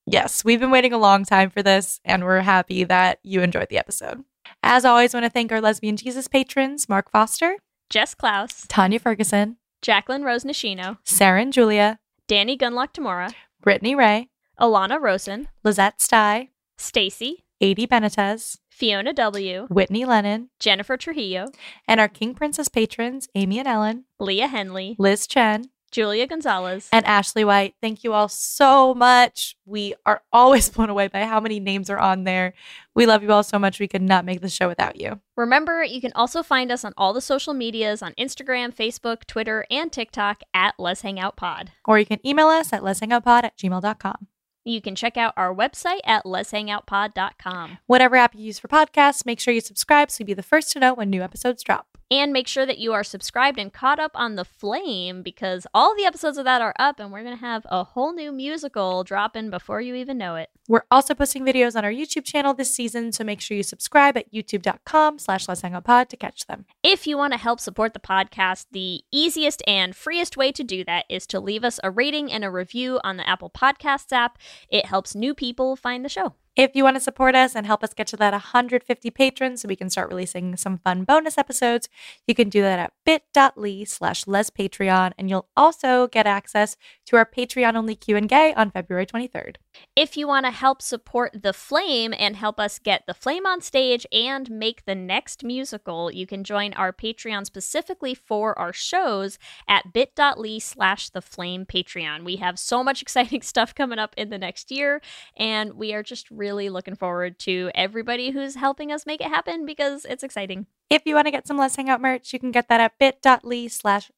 Yes, 0.06 0.44
we've 0.44 0.60
been 0.60 0.70
waiting 0.70 0.92
a 0.92 0.98
long 0.98 1.24
time 1.24 1.48
for 1.48 1.62
this, 1.62 1.98
and 2.04 2.24
we're 2.24 2.40
happy 2.40 2.84
that 2.84 3.20
you 3.22 3.40
enjoyed 3.40 3.68
the 3.70 3.78
episode. 3.78 4.22
As 4.62 4.84
always, 4.84 5.14
want 5.14 5.24
to 5.24 5.30
thank 5.30 5.50
our 5.50 5.62
Lesbian 5.62 5.96
Jesus 5.96 6.28
patrons 6.28 6.90
Mark 6.90 7.10
Foster, 7.10 7.56
Jess 7.88 8.14
Klaus, 8.14 8.66
Tanya 8.68 8.98
Ferguson, 8.98 9.56
Jacqueline 9.80 10.22
Rose 10.22 10.44
Nishino, 10.44 10.98
Sarah 11.04 11.40
and 11.40 11.54
Julia, 11.54 11.98
Danny 12.26 12.56
Gunlock 12.56 12.94
Tamora, 12.94 13.32
Brittany 13.60 13.94
Ray, 13.94 14.28
Alana 14.58 14.98
Rosen, 15.00 15.48
Lizette 15.62 16.00
Stye, 16.00 16.48
Stacy, 16.78 17.44
Adi 17.60 17.86
Benitez, 17.86 18.58
Fiona 18.70 19.12
W., 19.12 19.66
Whitney 19.68 20.06
Lennon, 20.06 20.48
Jennifer 20.58 20.96
Trujillo, 20.96 21.48
and 21.86 22.00
our 22.00 22.08
King 22.08 22.34
Princess 22.34 22.68
patrons 22.68 23.28
Amy 23.34 23.58
and 23.58 23.68
Ellen, 23.68 24.04
Leah 24.18 24.48
Henley, 24.48 24.96
Liz 24.98 25.26
Chen, 25.26 25.66
Julia 25.94 26.26
Gonzalez, 26.26 26.88
and 26.90 27.06
Ashley 27.06 27.44
White. 27.44 27.76
Thank 27.80 28.02
you 28.02 28.12
all 28.12 28.28
so 28.28 28.94
much. 28.94 29.56
We 29.64 29.94
are 30.04 30.22
always 30.32 30.68
blown 30.68 30.90
away 30.90 31.06
by 31.06 31.22
how 31.24 31.38
many 31.38 31.60
names 31.60 31.88
are 31.88 31.98
on 31.98 32.24
there. 32.24 32.52
We 32.96 33.06
love 33.06 33.22
you 33.22 33.30
all 33.30 33.44
so 33.44 33.60
much. 33.60 33.78
We 33.78 33.86
could 33.86 34.02
not 34.02 34.24
make 34.24 34.40
the 34.40 34.48
show 34.48 34.66
without 34.66 35.00
you. 35.00 35.20
Remember, 35.36 35.84
you 35.84 36.00
can 36.00 36.12
also 36.14 36.42
find 36.42 36.72
us 36.72 36.84
on 36.84 36.94
all 36.96 37.12
the 37.12 37.20
social 37.20 37.54
medias 37.54 38.02
on 38.02 38.12
Instagram, 38.14 38.74
Facebook, 38.74 39.24
Twitter, 39.26 39.64
and 39.70 39.92
TikTok 39.92 40.42
at 40.52 40.74
Lez 40.80 41.02
Hang 41.02 41.20
Out 41.20 41.36
Pod. 41.36 41.70
Or 41.84 41.98
you 41.98 42.06
can 42.06 42.24
email 42.26 42.48
us 42.48 42.72
at 42.72 42.82
lezhangoutpod 42.82 43.44
at 43.44 43.56
gmail.com. 43.56 44.26
You 44.64 44.80
can 44.80 44.96
check 44.96 45.16
out 45.16 45.34
our 45.36 45.54
website 45.54 46.00
at 46.04 46.24
lezhangoutpod.com. 46.24 47.78
Whatever 47.86 48.16
app 48.16 48.34
you 48.34 48.42
use 48.42 48.58
for 48.58 48.66
podcasts, 48.66 49.24
make 49.24 49.38
sure 49.38 49.54
you 49.54 49.60
subscribe 49.60 50.10
so 50.10 50.22
you'll 50.22 50.26
be 50.26 50.34
the 50.34 50.42
first 50.42 50.72
to 50.72 50.80
know 50.80 50.94
when 50.94 51.10
new 51.10 51.22
episodes 51.22 51.62
drop. 51.62 51.93
And 52.14 52.32
make 52.32 52.46
sure 52.46 52.64
that 52.64 52.78
you 52.78 52.92
are 52.92 53.02
subscribed 53.02 53.58
and 53.58 53.72
caught 53.72 53.98
up 53.98 54.12
on 54.14 54.36
The 54.36 54.44
Flame 54.44 55.24
because 55.24 55.66
all 55.74 55.96
the 55.96 56.04
episodes 56.04 56.38
of 56.38 56.44
that 56.44 56.62
are 56.62 56.72
up 56.78 57.00
and 57.00 57.10
we're 57.10 57.24
going 57.24 57.34
to 57.34 57.40
have 57.40 57.66
a 57.68 57.82
whole 57.82 58.12
new 58.12 58.30
musical 58.30 59.02
dropping 59.02 59.50
before 59.50 59.80
you 59.80 59.96
even 59.96 60.16
know 60.16 60.36
it. 60.36 60.48
We're 60.68 60.84
also 60.92 61.14
posting 61.14 61.44
videos 61.44 61.74
on 61.74 61.84
our 61.84 61.90
YouTube 61.90 62.24
channel 62.24 62.54
this 62.54 62.72
season, 62.72 63.10
so 63.10 63.24
make 63.24 63.40
sure 63.40 63.56
you 63.56 63.64
subscribe 63.64 64.16
at 64.16 64.32
youtube.com 64.32 65.18
slash 65.18 65.48
lez 65.48 65.62
hang 65.62 65.74
out 65.74 65.86
pod 65.86 66.08
to 66.10 66.16
catch 66.16 66.46
them. 66.46 66.66
If 66.84 67.04
you 67.08 67.18
want 67.18 67.32
to 67.32 67.38
help 67.38 67.58
support 67.58 67.94
the 67.94 67.98
podcast, 67.98 68.66
the 68.70 69.02
easiest 69.10 69.60
and 69.66 69.96
freest 69.96 70.36
way 70.36 70.52
to 70.52 70.62
do 70.62 70.84
that 70.84 71.06
is 71.08 71.26
to 71.26 71.40
leave 71.40 71.64
us 71.64 71.80
a 71.82 71.90
rating 71.90 72.30
and 72.30 72.44
a 72.44 72.50
review 72.50 73.00
on 73.02 73.16
the 73.16 73.28
Apple 73.28 73.50
Podcasts 73.50 74.12
app. 74.12 74.38
It 74.68 74.86
helps 74.86 75.16
new 75.16 75.34
people 75.34 75.74
find 75.74 76.04
the 76.04 76.08
show. 76.08 76.34
If 76.56 76.76
you 76.76 76.84
want 76.84 76.94
to 76.94 77.00
support 77.00 77.34
us 77.34 77.56
and 77.56 77.66
help 77.66 77.82
us 77.82 77.92
get 77.94 78.06
to 78.08 78.16
that 78.18 78.32
150 78.32 79.10
patrons 79.10 79.60
so 79.60 79.68
we 79.68 79.74
can 79.74 79.90
start 79.90 80.08
releasing 80.08 80.56
some 80.56 80.78
fun 80.78 81.02
bonus 81.02 81.36
episodes, 81.36 81.88
you 82.28 82.34
can 82.36 82.48
do 82.48 82.62
that 82.62 82.78
at 82.78 82.92
bit.ly 83.04 83.82
slash 83.82 84.24
lezpatreon, 84.24 85.14
and 85.18 85.28
you'll 85.28 85.48
also 85.56 86.06
get 86.06 86.28
access 86.28 86.76
to 87.06 87.16
our 87.16 87.26
Patreon-only 87.26 87.96
Q&A 87.96 88.54
on 88.54 88.70
February 88.70 89.04
23rd. 89.04 89.56
If 89.96 90.16
you 90.16 90.28
want 90.28 90.46
to 90.46 90.52
help 90.52 90.80
support 90.80 91.42
The 91.42 91.52
Flame 91.52 92.14
and 92.16 92.36
help 92.36 92.60
us 92.60 92.78
get 92.78 93.02
The 93.08 93.14
Flame 93.14 93.46
on 93.46 93.60
stage 93.60 94.06
and 94.12 94.48
make 94.48 94.84
the 94.84 94.94
next 94.94 95.42
musical, 95.42 96.12
you 96.12 96.24
can 96.24 96.44
join 96.44 96.72
our 96.74 96.92
Patreon 96.92 97.46
specifically 97.46 98.14
for 98.14 98.56
our 98.56 98.72
shows 98.72 99.40
at 99.66 99.92
bit.ly 99.92 100.60
slash 100.60 101.10
The 101.10 101.20
Flame 101.20 101.66
Patreon. 101.66 102.22
We 102.22 102.36
have 102.36 102.60
so 102.60 102.84
much 102.84 103.02
exciting 103.02 103.42
stuff 103.42 103.74
coming 103.74 103.98
up 103.98 104.14
in 104.16 104.30
the 104.30 104.38
next 104.38 104.70
year, 104.70 105.02
and 105.36 105.74
we 105.74 105.92
are 105.92 106.04
just 106.04 106.30
really 106.30 106.43
looking 106.52 106.96
forward 106.96 107.38
to 107.40 107.70
everybody 107.74 108.30
who's 108.30 108.54
helping 108.54 108.92
us 108.92 109.06
make 109.06 109.20
it 109.20 109.28
happen 109.28 109.64
because 109.66 110.04
it's 110.04 110.22
exciting. 110.22 110.66
If 110.90 111.02
you 111.06 111.14
want 111.14 111.26
to 111.26 111.30
get 111.30 111.46
some 111.46 111.56
Lez 111.56 111.76
Hang 111.76 111.88
Out 111.88 112.00
merch, 112.00 112.32
you 112.32 112.38
can 112.38 112.50
get 112.50 112.68
that 112.68 112.80
at 112.80 112.98
bit.ly 112.98 113.68
slash 113.68 114.10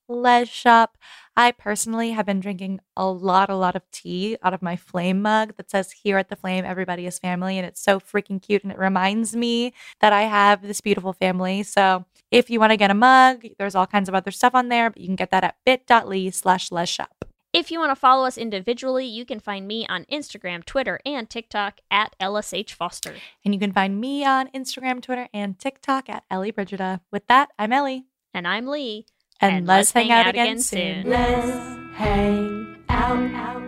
shop. 0.50 0.98
I 1.36 1.52
personally 1.52 2.10
have 2.10 2.26
been 2.26 2.40
drinking 2.40 2.80
a 2.96 3.06
lot, 3.06 3.50
a 3.50 3.56
lot 3.56 3.76
of 3.76 3.88
tea 3.90 4.36
out 4.42 4.52
of 4.52 4.62
my 4.62 4.76
flame 4.76 5.22
mug 5.22 5.56
that 5.56 5.70
says 5.70 5.92
here 5.92 6.18
at 6.18 6.28
the 6.28 6.36
flame, 6.36 6.64
everybody 6.64 7.06
is 7.06 7.18
family. 7.18 7.56
And 7.56 7.66
it's 7.66 7.80
so 7.80 8.00
freaking 8.00 8.42
cute. 8.42 8.62
And 8.62 8.72
it 8.72 8.78
reminds 8.78 9.36
me 9.36 9.72
that 10.00 10.12
I 10.12 10.22
have 10.22 10.62
this 10.62 10.80
beautiful 10.80 11.12
family. 11.12 11.62
So 11.62 12.04
if 12.30 12.50
you 12.50 12.58
want 12.58 12.72
to 12.72 12.76
get 12.76 12.90
a 12.90 12.94
mug, 12.94 13.46
there's 13.58 13.74
all 13.74 13.86
kinds 13.86 14.08
of 14.08 14.14
other 14.14 14.30
stuff 14.30 14.54
on 14.54 14.68
there, 14.68 14.90
but 14.90 15.00
you 15.00 15.06
can 15.06 15.16
get 15.16 15.30
that 15.30 15.44
at 15.44 15.56
bit.ly 15.64 16.30
slash 16.30 16.68
shop. 16.90 17.25
If 17.56 17.70
you 17.70 17.78
want 17.78 17.90
to 17.90 17.96
follow 17.96 18.26
us 18.26 18.36
individually, 18.36 19.06
you 19.06 19.24
can 19.24 19.40
find 19.40 19.66
me 19.66 19.86
on 19.86 20.04
Instagram, 20.12 20.62
Twitter, 20.62 21.00
and 21.06 21.30
TikTok 21.30 21.80
at 21.90 22.14
LSH 22.20 22.72
Foster. 22.72 23.14
And 23.46 23.54
you 23.54 23.58
can 23.58 23.72
find 23.72 23.98
me 23.98 24.26
on 24.26 24.48
Instagram, 24.48 25.00
Twitter, 25.00 25.26
and 25.32 25.58
TikTok 25.58 26.10
at 26.10 26.24
Ellie 26.30 26.50
Brigida. 26.50 27.00
With 27.10 27.26
that, 27.28 27.48
I'm 27.58 27.72
Ellie. 27.72 28.04
And 28.34 28.46
I'm 28.46 28.66
Leigh. 28.66 29.06
And, 29.40 29.66
let's, 29.66 29.90
hang, 29.92 30.12
out, 30.12 30.28
again, 30.28 30.60
soon. 30.60 31.08
Let's 31.08 31.96
hang 31.96 32.76
out. 32.90 33.34
out. 33.34 33.62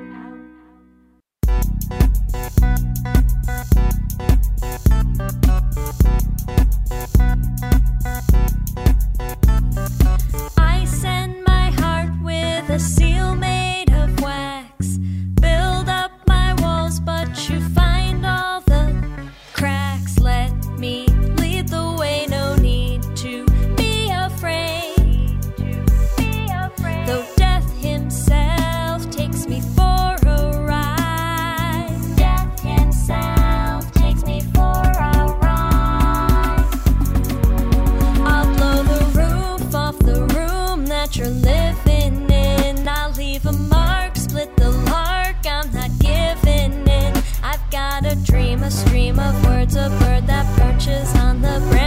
I 10.58 10.84
send 10.84 11.42
my 11.44 11.47
heart 11.80 12.10
with 12.22 12.70
a 12.70 12.78
seal 12.78 13.34
made 13.34 13.90
of 13.92 14.20
wax. 14.20 14.67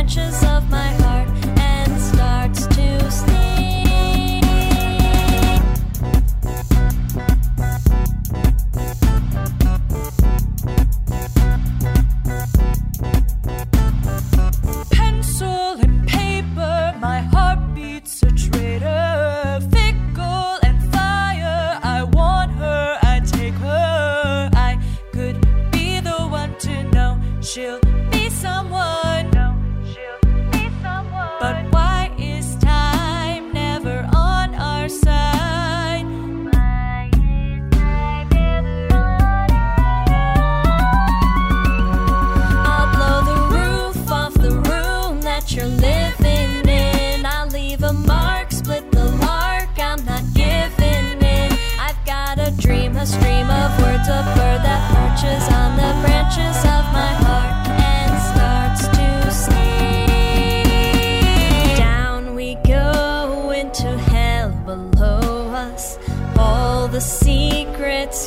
Branches 0.02 0.44
of 0.46 0.68
my 0.72 0.88
heart 1.04 1.41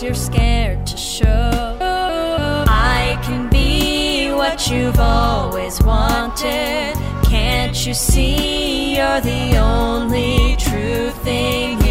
you're 0.04 0.14
scared 0.14 0.86
to 0.86 0.98
show. 0.98 1.78
I 1.80 3.18
can 3.22 3.48
be 3.48 4.30
what 4.32 4.70
you've 4.70 5.00
always 5.00 5.82
wanted. 5.82 6.94
Can't 7.24 7.86
you 7.86 7.94
see 7.94 8.96
you're 8.96 9.22
the 9.22 9.56
only 9.56 10.56
true 10.56 11.08
thing 11.24 11.83